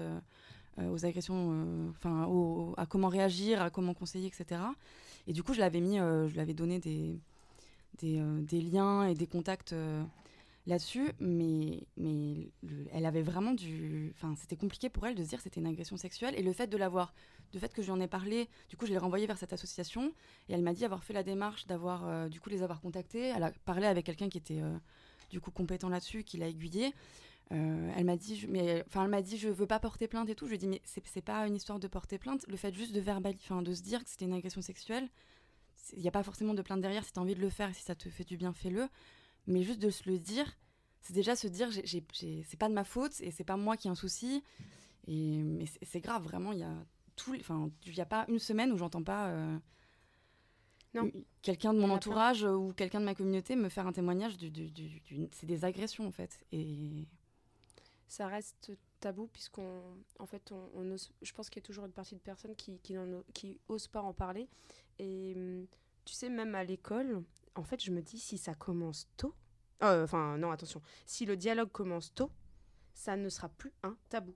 aux 0.78 1.05
agressions 1.05 1.91
enfin 1.91 2.26
à 2.78 2.86
comment 2.86 3.09
réagir 3.09 3.61
à 3.61 3.68
comment 3.68 3.93
conseiller 3.93 4.28
etc 4.28 4.62
et 5.26 5.34
du 5.34 5.43
coup 5.43 5.53
je 5.53 5.59
l'avais 5.61 5.80
mis 5.80 5.97
je 5.99 6.32
lui 6.32 6.41
avais 6.41 6.55
donné 6.55 6.78
des 6.78 7.18
des, 7.99 8.22
des, 8.43 8.61
liens 8.61 9.09
et 9.09 9.14
des 9.14 9.26
contacts 9.26 9.74
là-dessus, 10.68 11.11
mais, 11.18 11.82
mais 11.97 12.51
elle 12.93 13.07
avait 13.07 13.22
vraiment 13.22 13.55
du. 13.55 14.12
Enfin, 14.14 14.34
c'était 14.36 14.57
compliqué 14.57 14.89
pour 14.89 15.07
elle 15.07 15.14
de 15.16 15.24
se 15.24 15.30
dire 15.30 15.39
que 15.39 15.45
c'était 15.45 15.61
une 15.61 15.66
agression 15.66 15.97
sexuelle. 15.97 16.34
Et 16.36 16.43
le 16.43 16.53
fait 16.53 16.68
de 16.68 16.76
l'avoir, 16.76 17.12
du 17.53 17.59
fait 17.59 17.72
que 17.72 17.82
j'en 17.82 18.01
ai 18.01 18.09
parlé, 18.09 18.49
du 18.68 18.76
coup, 18.76 18.86
je 18.86 18.92
l'ai 18.92 18.99
renvoyée 18.99 19.26
vers 19.26 19.38
cette 19.38 19.53
association. 19.53 20.12
Et 20.49 20.55
elle 20.55 20.62
m'a 20.62 20.74
dit 20.74 20.84
avoir 20.84 21.05
fait 21.05 21.12
la 21.12 21.22
démarche, 21.22 21.66
d'avoir, 21.66 22.07
euh, 22.07 22.28
du 22.28 22.40
coup, 22.40 22.51
les 22.51 22.62
avoir 22.62 22.80
contactés. 22.80 23.32
Elle 23.34 23.42
a 23.42 23.53
parlé 23.64 23.86
avec 23.86 24.07
quelqu'un 24.07 24.28
qui 24.28 24.38
était, 24.38 24.61
euh, 24.61 24.76
du 25.30 25.40
coup, 25.40 25.51
compétent 25.51 25.88
là-dessus, 25.88 26.24
qui 26.24 26.38
l'a 26.38 26.49
aiguillé. 26.49 26.94
Euh, 27.51 27.90
elle 27.96 28.05
m'a 28.05 28.16
dit, 28.16 28.46
mais 28.49 28.84
enfin, 28.86 29.05
elle 29.05 29.11
m'a 29.11 29.22
dit, 29.22 29.38
je 29.38 29.49
veux 29.49 29.66
pas 29.66 29.80
porter 29.80 30.09
plainte 30.09 30.28
et 30.28 30.34
tout. 30.34 30.46
Je 30.46 30.51
lui 30.51 30.57
ai 30.57 30.59
dit, 30.59 30.68
mais 30.68 30.82
c'est 30.84 31.22
pas 31.22 31.46
une 31.46 31.57
histoire 31.57 31.78
de 31.78 31.88
porter 31.88 32.18
plainte. 32.18 32.46
Le 32.49 32.57
fait 32.57 32.74
juste 32.74 32.94
de 32.94 33.01
verbaliser, 33.01 33.42
de 33.62 33.74
se 33.74 33.82
dire 33.82 34.05
que 34.05 34.11
c'était 34.11 34.26
une 34.26 34.34
agression 34.34 34.61
sexuelle, 34.61 35.09
il 35.94 36.03
n'y 36.03 36.09
a 36.09 36.12
pas 36.12 36.22
forcément 36.22 36.53
de 36.53 36.61
plainte 36.61 36.82
derrière. 36.82 37.05
Si 37.05 37.12
tu 37.12 37.18
as 37.18 37.22
envie 37.22 37.34
de 37.34 37.40
le 37.40 37.49
faire, 37.49 37.74
si 37.74 37.82
ça 37.82 37.94
te 37.94 38.11
fait 38.11 38.24
du 38.24 38.36
bien, 38.36 38.53
fais-le 38.53 38.88
mais 39.49 39.62
juste 39.62 39.80
de 39.80 39.90
se 39.90 40.09
le 40.09 40.18
dire, 40.18 40.46
c'est 41.01 41.14
déjà 41.14 41.34
se 41.34 41.49
dire 41.49 41.70
c'est 42.12 42.59
pas 42.59 42.68
de 42.68 42.74
ma 42.74 42.84
faute 42.84 43.20
et 43.20 43.30
c'est 43.30 43.44
pas 43.44 43.57
moi 43.57 43.76
qui 43.76 43.88
ai 43.88 43.90
un 43.90 43.96
souci. 43.96 44.44
Et, 45.07 45.38
mais 45.42 45.64
c'est 45.82 46.01
grave, 46.01 46.22
vraiment, 46.22 46.53
il 46.53 46.59
y 46.59 46.64
a 46.64 46.74
tout. 47.19 47.35
Enfin, 47.39 47.71
il 47.87 47.93
n'y 47.93 48.01
a 48.01 48.07
pas 48.07 48.25
une 48.29 48.39
semaine 48.39 48.73
où 48.73 48.77
j'entends 48.77 49.03
pas. 49.03 49.29
Euh, 49.29 49.59
quelqu'un 51.43 51.75
de 51.75 51.79
mon 51.79 51.91
entourage 51.91 52.43
ou 52.43 52.73
quelqu'un 52.73 53.01
de 53.01 53.05
ma 53.05 53.14
communauté 53.14 53.55
me 53.55 53.69
faire 53.69 53.87
un 53.87 53.93
témoignage 53.93 54.37
du, 54.37 54.73
c'est 55.33 55.47
des 55.47 55.64
agressions 55.64 56.09
en 56.09 56.11
fait 56.11 56.41
et 56.51 57.07
ça 58.09 58.27
reste 58.27 58.73
tabou 58.99 59.29
puisqu'on 59.29 59.83
en 60.19 60.27
fait 60.27 60.51
on, 60.51 60.97
je 61.23 61.33
pense 61.35 61.51
qu'il 61.51 61.61
y 61.61 61.64
a 61.64 61.66
toujours 61.66 61.85
une 61.85 61.93
partie 61.93 62.16
de 62.16 62.21
personnes 62.21 62.57
qui 62.57 62.81
qui, 62.81 62.97
qui 63.33 63.61
osent 63.69 63.87
pas 63.87 64.03
en 64.03 64.12
parler 64.12 64.49
et 64.99 65.35
hum, 65.37 65.66
tu 66.05 66.14
sais 66.14 66.31
même 66.31 66.57
à 66.57 66.64
l'école 66.64 67.23
en 67.59 67.64
fait, 67.64 67.83
je 67.83 67.91
me 67.91 68.01
dis, 68.01 68.19
si 68.19 68.39
ça 68.39 68.55
commence 68.55 69.09
tôt, 69.16 69.35
euh, 69.83 70.05
enfin, 70.05 70.39
non, 70.39 70.51
attention, 70.51 70.81
si 71.07 71.27
le 71.27 71.37
dialogue 71.37 71.71
commence 71.71 72.14
tôt, 72.14 72.31
ça 72.95 73.16
ne 73.16 73.29
sera 73.29 73.49
plus 73.49 73.73
un 73.83 73.97
tabou. 74.09 74.35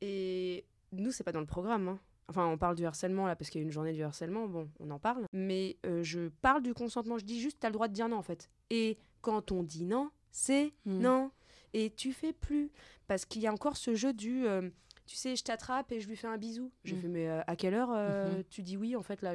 Et 0.00 0.64
nous, 0.92 1.10
c'est 1.10 1.24
pas 1.24 1.32
dans 1.32 1.40
le 1.40 1.46
programme. 1.46 1.88
Hein. 1.88 2.00
Enfin, 2.30 2.46
on 2.46 2.56
parle 2.56 2.76
du 2.76 2.86
harcèlement 2.86 3.26
là 3.26 3.36
parce 3.36 3.50
qu'il 3.50 3.60
y 3.60 3.64
a 3.64 3.66
une 3.66 3.72
journée 3.72 3.92
du 3.92 4.02
harcèlement, 4.02 4.46
bon, 4.46 4.68
on 4.78 4.90
en 4.90 4.98
parle. 4.98 5.26
Mais 5.32 5.76
euh, 5.84 6.02
je 6.02 6.28
parle 6.40 6.62
du 6.62 6.72
consentement, 6.72 7.18
je 7.18 7.24
dis 7.24 7.40
juste, 7.40 7.58
tu 7.60 7.66
as 7.66 7.70
le 7.70 7.74
droit 7.74 7.88
de 7.88 7.92
dire 7.92 8.08
non 8.08 8.16
en 8.16 8.22
fait. 8.22 8.50
Et 8.70 8.96
quand 9.20 9.52
on 9.52 9.62
dit 9.62 9.84
non, 9.84 10.10
c'est 10.30 10.72
hmm. 10.86 10.98
non. 10.98 11.30
Et 11.74 11.90
tu 11.90 12.12
fais 12.12 12.32
plus. 12.32 12.70
Parce 13.06 13.24
qu'il 13.26 13.42
y 13.42 13.46
a 13.46 13.52
encore 13.52 13.76
ce 13.76 13.94
jeu 13.94 14.12
du. 14.12 14.46
Euh, 14.46 14.70
tu 15.06 15.16
sais, 15.16 15.34
je 15.36 15.42
t'attrape 15.42 15.90
et 15.92 16.00
je 16.00 16.08
lui 16.08 16.16
fais 16.16 16.28
un 16.28 16.38
bisou. 16.38 16.70
Je 16.84 16.94
hmm. 16.94 17.00
fais, 17.00 17.08
mais 17.08 17.28
à 17.28 17.56
quelle 17.56 17.74
heure 17.74 17.90
hmm. 17.90 18.44
tu 18.48 18.62
dis 18.62 18.76
oui 18.76 18.96
en 18.96 19.02
fait 19.02 19.20
là 19.22 19.34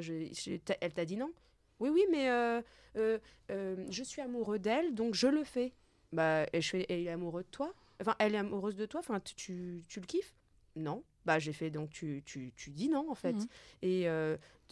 Elle 0.82 0.94
t'a 0.94 1.06
dit 1.06 1.18
non? 1.18 1.32
Oui, 1.80 1.90
oui, 1.90 2.06
mais 2.10 2.30
euh, 2.30 2.62
euh, 2.98 3.20
euh, 3.52 3.86
je 3.90 4.04
suis 4.04 4.22
amoureux 4.22 4.60
d'elle, 4.60 4.96
donc 4.96 5.14
je 5.16 5.28
le 5.28 5.44
fais. 5.44 5.74
Bah, 6.12 6.46
et 6.54 6.62
je 6.62 6.70
fais, 6.70 6.86
est 6.90 7.10
amoureuse 7.10 7.46
de 7.46 7.52
toi? 7.52 7.74
Enfin, 8.02 8.16
elle 8.20 8.36
est 8.36 8.40
amoureuse 8.40 8.76
de 8.76 8.86
toi 8.86 9.00
Enfin, 9.00 9.20
tu, 9.20 9.84
tu 9.88 10.00
le 10.00 10.06
kiffes? 10.06 10.34
Non. 10.76 11.04
Bah, 11.26 11.40
j'ai 11.40 11.54
fait, 11.54 11.70
donc 11.70 11.90
tu, 11.90 12.22
tu, 12.26 12.54
tu, 12.56 12.72
dis 12.72 12.88
non, 12.88 13.10
en 13.10 13.16
fait. 13.16 13.34
Mhm. 13.34 13.48
Et 13.82 14.08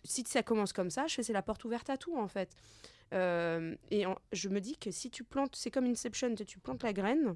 si 0.03 0.23
ça 0.27 0.43
commence 0.43 0.73
comme 0.73 0.89
ça, 0.89 1.07
je 1.07 1.15
fais, 1.15 1.23
c'est 1.23 1.33
la 1.33 1.41
porte 1.41 1.65
ouverte 1.65 1.89
à 1.89 1.97
tout, 1.97 2.15
en 2.17 2.27
fait. 2.27 2.55
et 3.11 4.05
je 4.31 4.49
me 4.49 4.59
dis 4.59 4.77
que 4.77 4.91
si 4.91 5.09
tu 5.09 5.23
plantes, 5.23 5.55
c'est 5.55 5.71
comme 5.71 5.85
Inception, 5.85 6.35
tu 6.35 6.59
plantes 6.59 6.83
la 6.83 6.93
graine, 6.93 7.35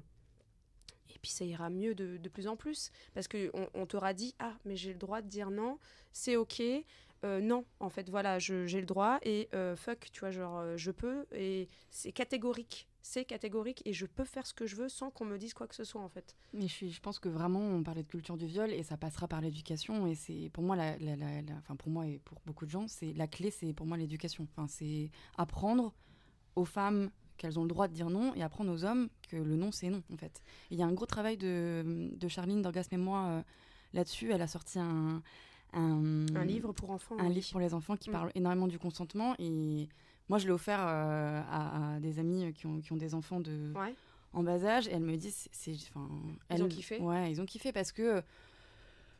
et 1.18 1.18
puis 1.20 1.30
ça 1.30 1.44
ira 1.44 1.68
mieux 1.70 1.94
de, 1.94 2.16
de 2.16 2.28
plus 2.28 2.46
en 2.46 2.56
plus. 2.56 2.90
Parce 3.14 3.28
qu'on 3.28 3.68
on, 3.74 3.86
t'aura 3.86 4.14
dit, 4.14 4.34
ah, 4.38 4.56
mais 4.64 4.76
j'ai 4.76 4.92
le 4.92 4.98
droit 4.98 5.20
de 5.20 5.28
dire 5.28 5.50
non, 5.50 5.78
c'est 6.12 6.36
ok. 6.36 6.62
Euh, 7.24 7.40
non, 7.40 7.64
en 7.80 7.88
fait, 7.88 8.08
voilà, 8.08 8.38
j'ai 8.38 8.66
le 8.80 8.86
droit 8.86 9.18
et 9.22 9.48
euh, 9.54 9.74
fuck, 9.74 10.08
tu 10.12 10.20
vois, 10.20 10.30
genre, 10.30 10.58
euh, 10.58 10.76
je 10.76 10.90
peux 10.90 11.26
et 11.32 11.68
c'est 11.90 12.12
catégorique. 12.12 12.87
C'est 13.02 13.24
catégorique 13.24 13.82
et 13.84 13.92
je 13.92 14.06
peux 14.06 14.24
faire 14.24 14.46
ce 14.46 14.52
que 14.52 14.66
je 14.66 14.76
veux 14.76 14.88
sans 14.88 15.10
qu'on 15.10 15.24
me 15.24 15.38
dise 15.38 15.54
quoi 15.54 15.66
que 15.66 15.74
ce 15.74 15.84
soit, 15.84 16.02
en 16.02 16.08
fait. 16.08 16.36
Mais 16.52 16.62
je, 16.62 16.72
suis, 16.72 16.90
je 16.90 17.00
pense 17.00 17.18
que 17.18 17.28
vraiment, 17.28 17.60
on 17.60 17.82
parlait 17.82 18.02
de 18.02 18.08
culture 18.08 18.36
du 18.36 18.46
viol 18.46 18.72
et 18.72 18.82
ça 18.82 18.96
passera 18.96 19.28
par 19.28 19.40
l'éducation. 19.40 20.06
Et 20.06 20.14
c'est 20.14 20.50
pour 20.52 20.64
moi, 20.64 20.76
la, 20.76 20.96
enfin, 21.58 21.76
pour 21.76 21.90
moi 21.90 22.06
et 22.06 22.18
pour 22.24 22.38
beaucoup 22.44 22.66
de 22.66 22.70
gens, 22.70 22.88
c'est 22.88 23.12
la 23.14 23.26
clé, 23.26 23.50
c'est 23.50 23.72
pour 23.72 23.86
moi 23.86 23.96
l'éducation. 23.96 24.46
Enfin, 24.50 24.66
c'est 24.68 25.10
apprendre 25.36 25.94
aux 26.56 26.64
femmes 26.64 27.10
qu'elles 27.36 27.58
ont 27.58 27.62
le 27.62 27.68
droit 27.68 27.86
de 27.86 27.94
dire 27.94 28.10
non 28.10 28.34
et 28.34 28.42
apprendre 28.42 28.72
aux 28.72 28.84
hommes 28.84 29.08
que 29.28 29.36
le 29.36 29.56
non, 29.56 29.70
c'est 29.70 29.90
non, 29.90 30.02
en 30.12 30.16
fait. 30.16 30.42
Il 30.70 30.78
y 30.78 30.82
a 30.82 30.86
un 30.86 30.92
gros 30.92 31.06
travail 31.06 31.36
de, 31.36 32.10
de 32.12 32.28
Charline 32.28 32.62
d'Orgasme 32.62 32.94
et 32.94 32.98
moi 32.98 33.44
là-dessus. 33.94 34.32
Elle 34.32 34.42
a 34.42 34.48
sorti 34.48 34.78
un 34.80 35.22
un, 35.72 36.44
livre 36.44 36.72
pour 36.72 36.90
enfants. 36.90 37.16
Un 37.18 37.28
livre 37.28 37.50
pour 37.50 37.60
les 37.60 37.74
enfants 37.74 37.96
qui 37.96 38.10
mm. 38.10 38.12
parle 38.12 38.30
énormément 38.34 38.68
du 38.68 38.78
consentement. 38.78 39.34
Et 39.38 39.88
moi, 40.28 40.38
je 40.38 40.46
l'ai 40.46 40.52
offert 40.52 40.80
euh, 40.80 41.40
à, 41.50 41.98
des 42.00 42.18
amis 42.18 42.52
qui 42.52 42.66
ont, 42.66 42.80
qui 42.80 42.92
ont 42.92 42.96
des 42.96 43.14
enfants 43.14 43.40
de, 43.40 43.72
en 44.32 44.42
bas 44.42 44.64
âge. 44.64 44.88
Et 44.88 44.92
elle 44.92 45.02
me 45.02 45.16
dit, 45.16 45.30
c'est, 45.30 45.72
ils 45.72 46.62
ont 46.62 46.68
kiffé. 46.68 46.98
Ouais, 46.98 47.30
ils 47.30 47.40
ont 47.40 47.46
kiffé 47.46 47.72
parce 47.72 47.92
que 47.92 48.22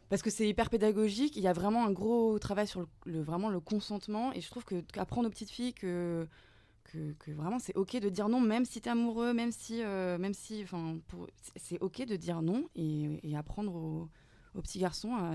parce 0.08 0.22
que 0.22 0.30
c'est 0.30 0.48
hyper 0.48 0.70
pédagogique. 0.70 1.36
Il 1.36 1.42
y 1.42 1.48
a 1.48 1.52
vraiment 1.52 1.84
un 1.84 1.92
gros 1.92 2.38
travail 2.38 2.66
sur 2.66 2.86
le, 3.04 3.20
vraiment 3.20 3.50
le 3.50 3.60
consentement. 3.60 4.32
Et 4.32 4.40
je 4.40 4.50
trouve 4.50 4.64
que 4.64 4.80
qu'apprendre 4.80 5.28
aux 5.28 5.30
petites 5.30 5.50
filles 5.50 5.74
que 5.74 6.26
que, 6.84 7.12
que, 7.18 7.30
vraiment 7.32 7.58
c'est 7.58 7.76
ok 7.76 8.00
de 8.00 8.08
dire 8.08 8.30
non, 8.30 8.40
même 8.40 8.64
si 8.64 8.80
tu 8.80 8.88
es 8.88 8.90
amoureux, 8.90 9.34
même 9.34 9.52
si, 9.52 9.82
euh, 9.82 10.16
même 10.16 10.32
si, 10.32 10.62
enfin, 10.62 10.96
c'est 11.56 11.78
ok 11.82 12.06
de 12.06 12.16
dire 12.16 12.40
non 12.40 12.66
et, 12.74 13.20
et 13.22 13.36
apprendre 13.36 13.74
aux, 13.74 14.08
aux 14.54 14.62
petits 14.62 14.78
garçons 14.78 15.14
à, 15.14 15.34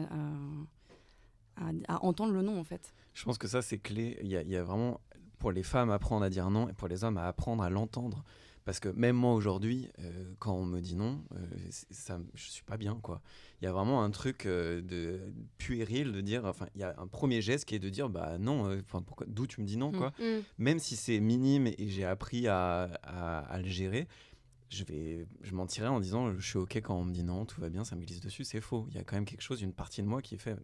à, 1.88 2.04
entendre 2.04 2.34
le 2.34 2.42
non 2.42 2.60
en 2.60 2.64
fait. 2.64 2.94
Je 3.14 3.24
pense 3.24 3.38
que 3.38 3.48
ça 3.48 3.62
c'est 3.62 3.78
clé. 3.78 4.18
Il 4.22 4.28
y, 4.28 4.56
a, 4.56 4.64
vraiment 4.64 5.00
pour 5.44 5.52
les 5.52 5.62
femmes 5.62 5.90
apprendre 5.90 6.24
à 6.24 6.30
dire 6.30 6.50
non 6.50 6.70
et 6.70 6.74
pour 6.74 6.88
les 6.88 7.04
hommes 7.04 7.18
à 7.18 7.28
apprendre 7.28 7.64
à 7.64 7.70
l'entendre. 7.70 8.24
Parce 8.64 8.80
que 8.80 8.88
même 8.88 9.18
moi 9.18 9.34
aujourd'hui, 9.34 9.90
euh, 10.00 10.34
quand 10.40 10.54
on 10.54 10.66
me 10.66 10.80
dit 10.80 10.96
non, 10.96 11.22
euh, 11.36 11.46
ça, 11.92 12.18
je 12.34 12.50
suis 12.50 12.64
pas 12.64 12.78
bien 12.78 12.98
quoi. 13.04 13.22
Il 13.60 13.66
y 13.66 13.68
a 13.68 13.74
vraiment 13.74 14.06
un 14.06 14.10
truc 14.10 14.46
euh, 14.46 14.82
de 14.82 15.20
puéril 15.58 16.14
de 16.14 16.22
dire, 16.22 16.46
enfin, 16.46 16.68
il 16.76 16.80
y 16.80 16.86
a 16.86 16.96
un 16.98 17.08
premier 17.08 17.42
geste 17.42 17.66
qui 17.66 17.76
est 17.76 17.80
de 17.80 17.90
dire, 17.90 18.08
bah 18.08 18.38
non, 18.38 18.82
pourquoi, 19.06 19.28
d'où 19.28 19.46
tu 19.46 19.60
me 19.60 19.66
dis 19.66 19.76
non 19.76 19.92
mm. 19.92 19.98
quoi. 19.98 20.14
Mm. 20.18 20.40
Même 20.60 20.80
si 20.80 20.96
c'est 20.96 21.20
minime 21.20 21.68
et 21.68 21.90
j'ai 21.90 22.06
appris 22.06 22.48
à, 22.48 22.84
à, 23.04 23.58
le 23.58 23.68
gérer, 23.68 24.08
je 24.70 24.86
vais, 24.86 25.28
je 25.42 25.54
mentirais 25.54 25.90
en 25.90 26.00
disant, 26.00 26.34
je 26.40 26.48
suis 26.48 26.58
ok 26.58 26.78
quand 26.78 26.96
on 26.96 27.04
me 27.04 27.12
dit 27.12 27.26
non, 27.26 27.44
tout 27.44 27.60
va 27.60 27.68
bien, 27.68 27.84
ça 27.84 27.98
me 27.98 28.06
glisse 28.06 28.22
dessus, 28.22 28.46
c'est 28.46 28.62
faux. 28.62 28.88
Il 28.92 28.96
y 28.96 28.98
a 28.98 29.04
quand 29.04 29.18
même 29.18 29.26
quelque 29.26 29.44
chose, 29.44 29.62
une 29.62 29.74
partie 29.74 30.02
de 30.04 30.08
moi 30.08 30.22
qui 30.22 30.38
fait, 30.38 30.56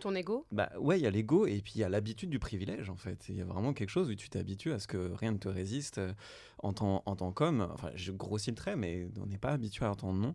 ton 0.00 0.14
ego 0.14 0.46
Bah 0.52 0.70
ouais, 0.78 0.98
il 0.98 1.02
y 1.02 1.06
a 1.06 1.10
l'ego 1.10 1.46
et 1.46 1.60
puis 1.60 1.74
il 1.76 1.80
y 1.80 1.84
a 1.84 1.88
l'habitude 1.88 2.30
du 2.30 2.38
privilège 2.38 2.90
en 2.90 2.96
fait. 2.96 3.28
Il 3.28 3.36
y 3.36 3.40
a 3.40 3.44
vraiment 3.44 3.72
quelque 3.72 3.90
chose 3.90 4.10
où 4.10 4.14
tu 4.14 4.28
t'habitues 4.28 4.72
à 4.72 4.78
ce 4.78 4.88
que 4.88 5.12
rien 5.12 5.32
ne 5.32 5.38
te 5.38 5.48
résiste 5.48 5.98
euh, 5.98 6.12
en 6.58 6.72
tant, 6.72 7.02
en 7.06 7.16
tant 7.16 7.32
qu'homme. 7.32 7.68
Enfin, 7.72 7.90
je 7.94 8.12
grossis 8.12 8.50
le 8.50 8.56
trait, 8.56 8.76
mais 8.76 9.08
on 9.20 9.26
n'est 9.26 9.38
pas 9.38 9.50
habitué 9.50 9.84
à 9.84 9.90
entendre 9.90 10.18
non. 10.18 10.34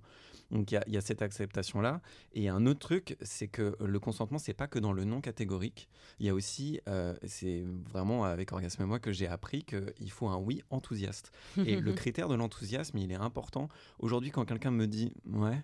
Donc 0.51 0.71
il 0.71 0.80
y, 0.88 0.97
a 0.97 1.01
cette 1.01 1.21
acceptation 1.21 1.82
là. 1.82 2.01
Et 2.34 2.49
un 2.49 2.65
autre 2.67 2.80
truc, 2.80 3.17
c'est 3.21 3.47
que 3.47 3.76
le 3.80 3.99
consentement, 3.99 4.38
c'est 4.38 4.53
pas 4.53 4.67
que 4.67 4.78
dans 4.78 4.93
le 4.93 5.03
non 5.03 5.19
catégorique. 5.19 5.89
Il 6.19 6.28
y 6.28 6.30
a 6.30 6.36
aussi, 6.36 6.80
euh, 6.88 7.15
c'est 7.26 7.63
vraiment 7.89 8.26
avec 8.26 8.51
Orgasme 8.51 8.84
et 8.84 8.86
moi 8.86 8.99
que 8.99 9.11
j'ai 9.11 9.28
appris 9.28 9.63
qu'il 9.63 10.11
faut 10.11 10.28
un 10.28 10.38
oui 10.38 10.61
enthousiaste. 10.69 11.32
et 11.57 11.80
le 11.80 11.93
critère 11.93 12.30
de 12.30 12.36
l'enthousiasme, 12.36 12.97
il 12.99 13.11
est 13.11 13.15
important. 13.15 13.69
Aujourd'hui, 13.97 14.30
quand 14.30 14.45
quelqu'un 14.45 14.71
me 14.71 14.86
dit 14.86 15.13
ouais 15.34 15.63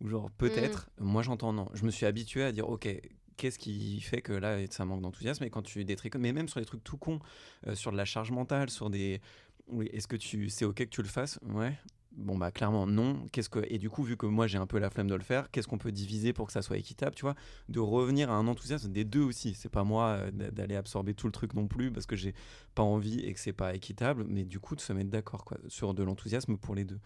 ou 0.00 0.08
genre 0.08 0.30
peut-être, 0.30 0.90
mm. 0.98 1.04
moi 1.04 1.22
j'entends 1.22 1.52
non. 1.52 1.68
Je 1.74 1.84
me 1.84 1.90
suis 1.90 2.06
habitué 2.06 2.44
à 2.44 2.52
dire 2.52 2.68
ok, 2.68 2.88
qu'est-ce 3.36 3.58
qui 3.58 4.00
fait 4.00 4.20
que 4.20 4.32
là 4.32 4.58
ça 4.70 4.84
manque 4.84 5.02
d'enthousiasme? 5.02 5.44
Et 5.44 5.50
quand 5.50 5.62
tu 5.62 5.84
détricotes, 5.84 6.20
mais 6.20 6.32
même 6.32 6.48
sur 6.48 6.60
des 6.60 6.66
trucs 6.66 6.84
tout 6.84 6.98
cons, 6.98 7.20
euh, 7.66 7.74
sur 7.74 7.92
de 7.92 7.96
la 7.96 8.04
charge 8.04 8.30
mentale, 8.30 8.70
sur 8.70 8.90
des 8.90 9.20
oui, 9.68 9.88
est-ce 9.92 10.08
que 10.08 10.16
tu 10.16 10.48
c'est 10.48 10.64
ok 10.64 10.76
que 10.76 10.84
tu 10.84 11.02
le 11.02 11.08
fasses? 11.08 11.38
Ouais. 11.42 11.78
Bon 12.12 12.36
bah 12.36 12.50
clairement 12.50 12.86
non. 12.86 13.28
Qu'est-ce 13.30 13.48
que 13.48 13.60
et 13.68 13.78
du 13.78 13.90
coup 13.90 14.02
vu 14.02 14.16
que 14.16 14.26
moi 14.26 14.48
j'ai 14.48 14.58
un 14.58 14.66
peu 14.66 14.78
la 14.78 14.90
flemme 14.90 15.08
de 15.08 15.14
le 15.14 15.22
faire, 15.22 15.50
qu'est-ce 15.50 15.68
qu'on 15.68 15.78
peut 15.78 15.92
diviser 15.92 16.32
pour 16.32 16.46
que 16.46 16.52
ça 16.52 16.62
soit 16.62 16.76
équitable, 16.76 17.14
tu 17.14 17.22
vois? 17.22 17.36
De 17.68 17.78
revenir 17.78 18.30
à 18.30 18.34
un 18.34 18.48
enthousiasme 18.48 18.90
des 18.90 19.04
deux 19.04 19.22
aussi. 19.22 19.54
C'est 19.54 19.68
pas 19.68 19.84
moi 19.84 20.18
euh, 20.18 20.30
d'aller 20.30 20.74
absorber 20.74 21.14
tout 21.14 21.26
le 21.26 21.32
truc 21.32 21.54
non 21.54 21.68
plus 21.68 21.92
parce 21.92 22.06
que 22.06 22.16
j'ai 22.16 22.34
pas 22.74 22.82
envie 22.82 23.20
et 23.20 23.32
que 23.34 23.38
c'est 23.38 23.52
pas 23.52 23.74
équitable, 23.74 24.24
mais 24.26 24.44
du 24.44 24.58
coup 24.58 24.74
de 24.74 24.80
se 24.80 24.92
mettre 24.92 25.10
d'accord 25.10 25.44
quoi 25.44 25.58
sur 25.68 25.94
de 25.94 26.02
l'enthousiasme 26.02 26.56
pour 26.56 26.74
les 26.74 26.84
deux. 26.84 26.98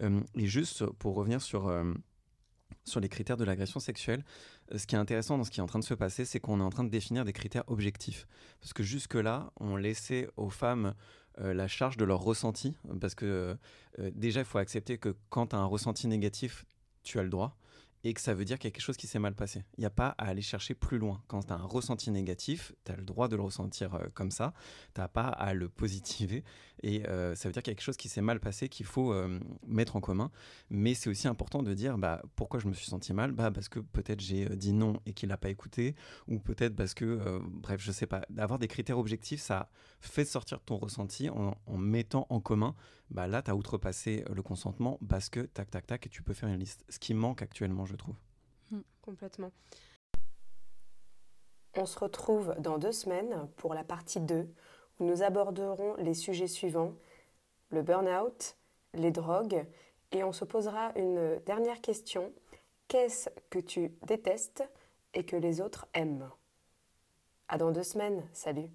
Euh, 0.00 0.20
et 0.36 0.46
juste 0.46 0.86
pour 0.86 1.16
revenir 1.16 1.42
sur 1.42 1.68
sur 2.84 3.00
les 3.00 3.08
critères 3.08 3.36
de 3.36 3.44
l'agression 3.44 3.80
sexuelle, 3.80 4.24
euh, 4.72 4.78
ce 4.78 4.86
qui 4.86 4.94
est 4.94 4.98
intéressant 4.98 5.38
dans 5.38 5.44
ce 5.44 5.50
qui 5.50 5.60
est 5.60 5.62
en 5.62 5.66
train 5.66 5.78
de 5.78 5.84
se 5.84 5.94
passer, 5.94 6.24
c'est 6.24 6.40
qu'on 6.40 6.60
est 6.60 6.64
en 6.64 6.70
train 6.70 6.84
de 6.84 6.90
définir 6.90 7.24
des 7.24 7.32
critères 7.32 7.64
objectifs. 7.68 8.26
Parce 8.60 8.72
que 8.72 8.82
jusque-là, 8.82 9.52
on 9.60 9.76
laissait 9.76 10.28
aux 10.36 10.50
femmes 10.50 10.94
euh, 11.40 11.54
la 11.54 11.68
charge 11.68 11.96
de 11.96 12.04
leur 12.04 12.20
ressenti. 12.20 12.76
Parce 13.00 13.14
que 13.14 13.56
euh, 13.98 14.10
déjà, 14.14 14.40
il 14.40 14.46
faut 14.46 14.58
accepter 14.58 14.98
que 14.98 15.14
quand 15.30 15.48
tu 15.48 15.56
as 15.56 15.58
un 15.58 15.66
ressenti 15.66 16.06
négatif, 16.06 16.64
tu 17.02 17.18
as 17.18 17.22
le 17.22 17.30
droit 17.30 17.56
et 18.04 18.14
que 18.14 18.20
ça 18.20 18.34
veut 18.34 18.44
dire 18.44 18.58
qu'il 18.58 18.68
y 18.68 18.72
a 18.72 18.72
quelque 18.72 18.82
chose 18.82 18.96
qui 18.96 19.06
s'est 19.06 19.18
mal 19.18 19.34
passé. 19.34 19.64
Il 19.76 19.80
n'y 19.80 19.86
a 19.86 19.90
pas 19.90 20.14
à 20.18 20.26
aller 20.26 20.42
chercher 20.42 20.74
plus 20.74 20.98
loin. 20.98 21.22
Quand 21.28 21.42
tu 21.42 21.52
as 21.52 21.56
un 21.56 21.64
ressenti 21.64 22.10
négatif, 22.10 22.72
tu 22.84 22.92
as 22.92 22.96
le 22.96 23.04
droit 23.04 23.28
de 23.28 23.36
le 23.36 23.42
ressentir 23.42 23.94
euh, 23.94 24.06
comme 24.14 24.30
ça, 24.30 24.52
tu 24.94 25.00
n'as 25.00 25.08
pas 25.08 25.28
à 25.28 25.54
le 25.54 25.68
positiver, 25.68 26.44
et 26.82 27.06
euh, 27.08 27.34
ça 27.34 27.48
veut 27.48 27.52
dire 27.52 27.62
qu'il 27.62 27.70
y 27.70 27.74
a 27.74 27.76
quelque 27.76 27.84
chose 27.84 27.96
qui 27.96 28.08
s'est 28.08 28.22
mal 28.22 28.40
passé, 28.40 28.68
qu'il 28.68 28.86
faut 28.86 29.12
euh, 29.12 29.38
mettre 29.66 29.96
en 29.96 30.00
commun. 30.00 30.30
Mais 30.70 30.94
c'est 30.94 31.10
aussi 31.10 31.28
important 31.28 31.62
de 31.62 31.74
dire 31.74 31.98
bah, 31.98 32.22
pourquoi 32.36 32.60
je 32.60 32.68
me 32.68 32.74
suis 32.74 32.86
senti 32.86 33.12
mal? 33.12 33.32
Bah, 33.32 33.50
Parce 33.50 33.68
que 33.68 33.78
peut-être 33.80 34.20
j'ai 34.20 34.48
dit 34.56 34.72
non 34.72 35.00
et 35.06 35.12
qu'il 35.12 35.28
n'a 35.28 35.36
pas 35.36 35.50
écouté, 35.50 35.94
ou 36.28 36.38
peut-être 36.38 36.74
parce 36.74 36.94
que, 36.94 37.40
bref, 37.48 37.80
je 37.80 37.92
sais 37.92 38.06
pas. 38.06 38.22
D'avoir 38.30 38.58
des 38.58 38.68
critères 38.68 38.98
objectifs, 38.98 39.40
ça 39.40 39.70
fait 40.02 40.24
sortir 40.24 40.60
ton 40.60 40.76
ressenti 40.76 41.30
en, 41.30 41.56
en 41.66 41.76
mettant 41.76 42.26
en 42.28 42.40
commun 42.40 42.74
bah 43.12 43.26
là, 43.26 43.42
tu 43.42 43.50
as 43.50 43.54
outrepassé 43.54 44.24
le 44.32 44.42
consentement 44.42 44.98
parce 45.06 45.28
que 45.28 45.40
tac, 45.40 45.70
tac, 45.70 45.86
tac, 45.86 46.06
et 46.06 46.08
tu 46.08 46.22
peux 46.22 46.32
faire 46.32 46.48
une 46.48 46.58
liste. 46.58 46.84
Ce 46.88 46.98
qui 46.98 47.12
manque 47.12 47.42
actuellement, 47.42 47.84
je 47.84 47.94
trouve. 47.94 48.16
Complètement. 49.02 49.52
On 51.76 51.84
se 51.84 51.98
retrouve 51.98 52.54
dans 52.58 52.78
deux 52.78 52.92
semaines 52.92 53.48
pour 53.56 53.74
la 53.74 53.84
partie 53.84 54.20
2 54.20 54.48
où 54.98 55.04
nous 55.04 55.22
aborderons 55.22 55.96
les 55.96 56.14
sujets 56.14 56.46
suivants 56.46 56.94
le 57.70 57.82
burn-out, 57.82 58.56
les 58.94 59.10
drogues 59.10 59.66
et 60.10 60.24
on 60.24 60.32
se 60.32 60.44
posera 60.44 60.92
une 60.96 61.38
dernière 61.46 61.80
question 61.80 62.32
qu'est-ce 62.88 63.30
que 63.50 63.58
tu 63.58 63.92
détestes 64.06 64.62
et 65.14 65.24
que 65.24 65.36
les 65.36 65.60
autres 65.60 65.86
aiment? 65.94 66.30
À 67.48 67.58
dans 67.58 67.72
deux 67.72 67.82
semaines, 67.82 68.26
salut 68.32 68.70